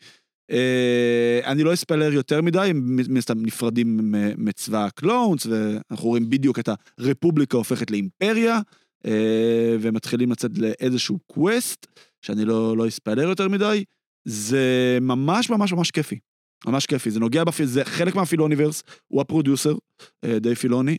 אה, 0.51 1.51
אני 1.51 1.63
לא 1.63 1.73
אספלר 1.73 2.13
יותר 2.13 2.41
מדי, 2.41 2.59
הם 2.59 2.95
מן 2.95 3.17
הסתם 3.17 3.45
נפרדים 3.45 4.15
מצבא 4.37 4.85
ה 4.85 4.93
clones, 4.93 5.45
ואנחנו 5.45 6.09
רואים 6.09 6.29
בדיוק 6.29 6.59
את 6.59 6.69
הרפובליקה 6.99 7.57
הופכת 7.57 7.91
לאימפריה, 7.91 8.59
אה, 9.05 9.75
ומתחילים 9.79 10.31
לצאת 10.31 10.51
לאיזשהו 10.57 11.19
quest, 11.27 11.87
שאני 12.21 12.45
לא, 12.45 12.77
לא 12.77 12.87
אספלר 12.87 13.29
יותר 13.29 13.47
מדי. 13.47 13.83
זה 14.25 14.97
ממש 15.01 15.49
ממש 15.49 15.73
ממש 15.73 15.91
כיפי. 15.91 16.19
ממש 16.65 16.85
כיפי, 16.85 17.11
זה 17.11 17.19
נוגע 17.19 17.43
ב 17.43 17.47
feel, 17.47 17.65
זה 17.65 17.85
חלק 17.85 18.15
מה 18.15 18.25
Filoniverse, 18.25 18.83
הוא 19.07 19.21
ה 19.21 19.27
producer, 19.27 19.75
אה, 20.23 20.39
דייב 20.39 20.55
פילוני, 20.55 20.97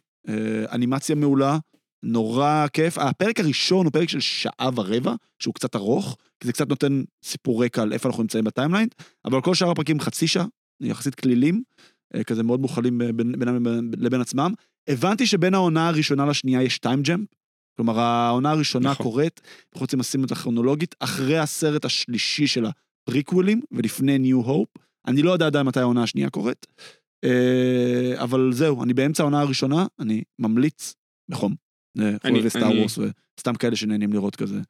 אנימציה 0.72 1.14
מעולה, 1.14 1.58
נורא 2.02 2.66
כיף. 2.72 2.98
הפרק 2.98 3.40
הראשון 3.40 3.86
הוא 3.86 3.92
פרק 3.92 4.08
של 4.08 4.20
שעה 4.20 4.70
ורבע, 4.74 5.14
שהוא 5.38 5.54
קצת 5.54 5.76
ארוך, 5.76 6.16
כי 6.42 6.46
זה 6.46 6.52
קצת 6.52 6.68
נותן 6.68 7.02
סיפור 7.24 7.64
רקע 7.64 7.82
על 7.82 7.92
איפה 7.92 8.08
אנחנו 8.08 8.22
נמצאים 8.22 8.44
בטיימליין, 8.44 8.88
אבל 9.24 9.40
כל 9.40 9.54
שאר 9.54 9.70
הפרקים 9.70 10.00
חצי 10.00 10.26
שעה, 10.26 10.46
יחסית 10.80 11.14
כלילים, 11.14 11.62
אה, 12.14 12.24
כזה 12.24 12.42
מאוד 12.42 12.60
מוכלים 12.60 12.98
בינם 13.38 13.66
לבין 13.96 14.20
עצמם. 14.20 14.52
הבנתי 14.88 15.26
שבין 15.26 15.54
העונה 15.54 15.88
הראשונה 15.88 16.26
לשנייה 16.26 16.62
יש 16.62 16.78
טיים 16.78 17.02
ג'מפ, 17.02 17.28
כלומר 17.76 18.00
העונה 18.00 18.50
הראשונה 18.50 18.90
נכון. 18.90 19.04
קורית, 19.06 19.40
אנחנו 19.44 19.80
רוצים 19.84 20.00
לשים 20.00 20.22
אותה 20.22 20.34
כרונולוגית, 20.34 20.94
אחרי 21.00 21.38
הסרט 21.38 21.84
השלישי 21.84 22.46
של 22.46 22.64
הפריקוולים 22.66 23.60
ולפני 23.72 24.18
ניו 24.18 24.40
הופ. 24.40 24.68
אני 25.06 25.22
לא 25.22 25.30
יודע 25.30 25.46
עדיין 25.46 25.66
מתי 25.66 25.80
העונה 25.80 26.02
השנייה 26.02 26.30
קורית, 26.30 26.66
אה, 27.24 28.22
אבל 28.22 28.50
זהו, 28.52 28.82
אני 28.82 28.94
באמצע 28.94 29.22
העונה 29.22 29.40
הראשונה, 29.40 29.86
אני 30.00 30.22
ממליץ 30.38 30.94
בחום. 31.28 31.54
חובבי 32.22 32.50
סטאר 32.50 32.70
וורס 32.78 32.98
וסתם 33.38 33.54
כאלה 33.54 33.76
שנהנים 33.76 34.12
לראות 34.12 34.36
כזה 34.36 34.60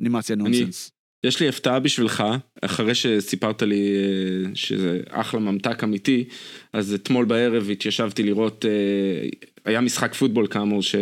אנימציה 0.00 0.36
נונסנס. 0.36 0.90
יש 1.24 1.40
לי 1.40 1.48
הפתעה 1.48 1.80
בשבילך, 1.80 2.24
אחרי 2.62 2.94
שסיפרת 2.94 3.62
לי 3.62 3.92
אה, 3.94 4.50
שזה 4.54 5.00
אחלה 5.08 5.40
ממתק 5.40 5.84
אמיתי, 5.84 6.24
אז 6.72 6.94
אתמול 6.94 7.24
בערב 7.24 7.70
התיישבתי 7.70 8.22
לראות, 8.22 8.64
אה, 8.64 9.28
היה 9.64 9.80
משחק 9.80 10.14
פוטבול 10.14 10.46
כאמור 10.46 10.82
ש... 10.82 10.94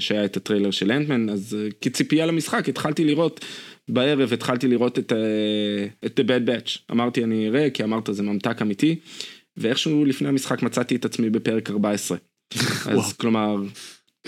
שהיה 0.00 0.24
את 0.24 0.36
הטריילר 0.36 0.70
של 0.70 0.92
אנטמן, 0.92 1.28
אז 1.28 1.56
כציפייה 1.80 2.26
למשחק 2.26 2.68
התחלתי 2.68 3.04
לראות 3.04 3.44
בערב 3.88 4.32
התחלתי 4.32 4.68
לראות 4.68 4.98
את, 4.98 5.12
אה, 5.12 5.86
את 6.06 6.20
The 6.20 6.22
Bad 6.22 6.48
Batch. 6.48 6.78
אמרתי 6.90 7.24
אני 7.24 7.48
אראה, 7.48 7.70
כי 7.70 7.84
אמרת 7.84 8.08
זה 8.12 8.22
ממתק 8.22 8.62
אמיתי, 8.62 8.96
ואיכשהו 9.56 10.04
לפני 10.04 10.28
המשחק 10.28 10.62
מצאתי 10.62 10.96
את 10.96 11.04
עצמי 11.04 11.30
בפרק 11.30 11.70
14. 11.70 12.18
אז 12.92 13.12
כלומר, 13.12 13.56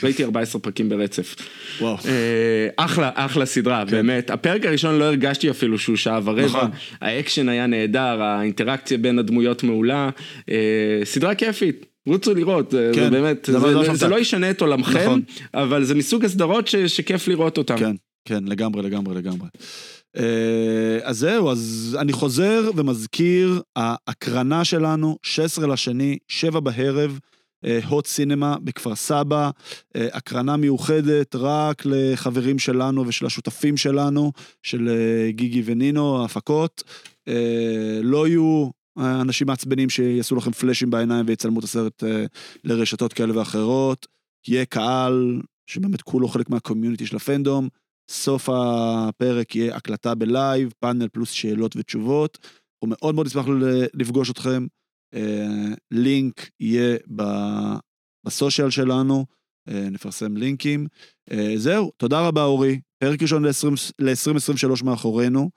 ראיתי 0.03 0.25
14 0.25 0.61
פרקים 0.61 0.89
ברצף. 0.89 1.37
וואו. 1.81 1.97
אה, 2.07 2.69
אחלה, 2.77 3.11
אחלה 3.15 3.47
סדרה, 3.47 3.85
כן. 3.87 3.91
באמת. 3.91 4.31
הפרק 4.31 4.67
הראשון 4.67 4.99
לא 4.99 5.05
הרגשתי 5.05 5.51
אפילו 5.51 5.79
שהוא 5.79 5.97
שעה 5.97 6.21
ורבע. 6.25 6.45
נכון. 6.45 6.71
האקשן 7.01 7.49
היה 7.49 7.67
נהדר, 7.67 8.23
האינטראקציה 8.23 8.99
בין 8.99 9.19
הדמויות 9.19 9.63
מעולה. 9.63 10.11
אה, 10.51 11.01
סדרה 11.05 11.35
כיפית. 11.35 11.87
רוצו 12.07 12.35
לראות, 12.35 12.75
כן, 12.95 13.05
זה 13.05 13.11
באמת, 13.11 13.45
זה, 13.45 13.61
זה, 13.61 13.85
זה, 13.85 13.95
זה 13.95 14.09
לא 14.09 14.19
ישנה 14.19 14.51
את 14.51 14.61
עולמכם, 14.61 14.99
נכון. 14.99 15.23
אבל 15.55 15.85
זה 15.85 15.95
מסוג 15.95 16.25
הסדרות 16.25 16.69
ש, 16.69 16.77
שכיף 16.77 17.29
לראות 17.29 17.59
אותן. 17.59 17.79
כן. 17.79 17.97
כן, 18.25 18.45
לגמרי, 18.45 18.83
לגמרי, 18.83 19.15
לגמרי. 19.15 19.49
אה, 20.17 20.99
אז 21.03 21.19
זהו, 21.19 21.51
אז 21.51 21.97
אני 22.01 22.13
חוזר 22.13 22.71
ומזכיר, 22.77 23.63
ההקרנה 23.77 24.65
שלנו, 24.65 25.17
16 25.23 25.67
לשני, 25.67 26.19
7 26.29 26.61
בערב, 26.61 27.19
הוט 27.89 28.07
סינמה 28.07 28.57
בכפר 28.63 28.95
סבא, 28.95 29.51
אה, 29.97 30.09
הקרנה 30.13 30.57
מיוחדת 30.57 31.35
רק 31.35 31.83
לחברים 31.85 32.59
שלנו 32.59 33.07
ושל 33.07 33.27
השותפים 33.27 33.77
שלנו, 33.77 34.33
של 34.63 34.89
אה, 34.89 35.31
גיגי 35.31 35.63
ונינו, 35.65 36.23
ההפקות. 36.23 36.83
לא 38.03 38.29
יהיו 38.29 38.69
אה, 38.99 39.21
אנשים 39.21 39.47
מעצבנים 39.47 39.91
שיעשו 39.91 40.37
לכם 40.37 40.53
פלאשים 40.53 40.91
בעיניים 40.91 41.27
ויצלמו 41.29 41.59
את 41.59 41.65
הסרט 41.65 42.05
אה, 42.05 42.25
לרשתות 42.65 43.13
כאלה 43.13 43.39
ואחרות. 43.39 44.07
יהיה 44.49 44.65
קהל 44.65 45.41
שבאמת 45.67 46.03
כולו 46.03 46.29
חלק 46.29 46.51
מה 46.51 46.61
community 46.61 47.07
של 47.07 47.17
ה 47.17 47.23
fandom. 47.23 47.69
סוף 48.11 48.49
הפרק 48.53 49.57
יהיה 49.57 49.77
הקלטה 49.77 50.15
ב 50.15 50.25
live, 50.25 50.73
פאנל 50.81 51.09
פלוס 51.13 51.31
שאלות 51.31 51.77
ותשובות. 51.77 52.39
אנחנו 52.43 52.97
מאוד 53.01 53.15
מאוד 53.15 53.27
נשמח 53.27 53.47
לפגוש 53.95 54.31
אתכם. 54.31 54.67
אה, 55.15 55.75
לינק 55.91 56.51
יהיה 56.61 56.97
ב 58.25 58.31
social 58.31 58.71
שלנו, 58.71 59.27
אה, 59.69 59.89
נפרסם 59.91 60.37
לינקים. 60.37 60.87
אה, 61.31 61.55
זהו, 61.57 61.91
תודה 61.97 62.29
רבה 62.29 62.45
אורי. 62.45 62.81
פרק 62.99 63.23
ראשון 63.23 63.45
ל-2023 63.45 64.85
מאחורינו. 64.85 65.51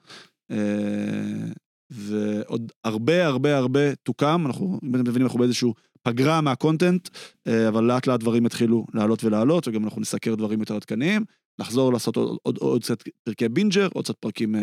ועוד 1.90 2.72
הרבה 2.84 3.26
הרבה 3.26 3.56
הרבה 3.56 3.94
to 3.94 4.08
come, 4.08 4.42
אנחנו, 4.46 4.78
אם 4.84 4.94
אתם 4.94 5.00
מבינים, 5.00 5.26
אנחנו 5.26 5.38
באיזשהו 5.38 5.74
פגרה 6.02 6.40
מה 6.40 6.54
content, 6.54 7.08
אבל 7.68 7.84
לאט 7.84 8.06
לאט 8.06 8.20
דברים 8.20 8.46
יתחילו 8.46 8.86
לעלות 8.94 9.24
ולעלות, 9.24 9.68
וגם 9.68 9.84
אנחנו 9.84 10.00
נסקר 10.00 10.34
דברים 10.34 10.60
יותר 10.60 10.76
עדכניים, 10.76 11.24
נחזור 11.60 11.92
לעשות 11.92 12.16
עוד, 12.16 12.38
עוד, 12.42 12.58
עוד 12.58 12.82
קצת 12.82 13.02
פרקי 13.24 13.48
בינג'ר, 13.48 13.88
עוד 13.94 14.04
קצת 14.04 14.16
פרקים 14.16 14.54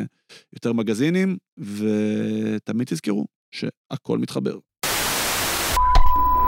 יותר 0.54 0.74
מגזינים, 0.74 1.38
ותמיד 1.58 2.88
תזכרו 2.88 3.26
שהכל 3.52 4.18
מתחבר. 4.18 4.58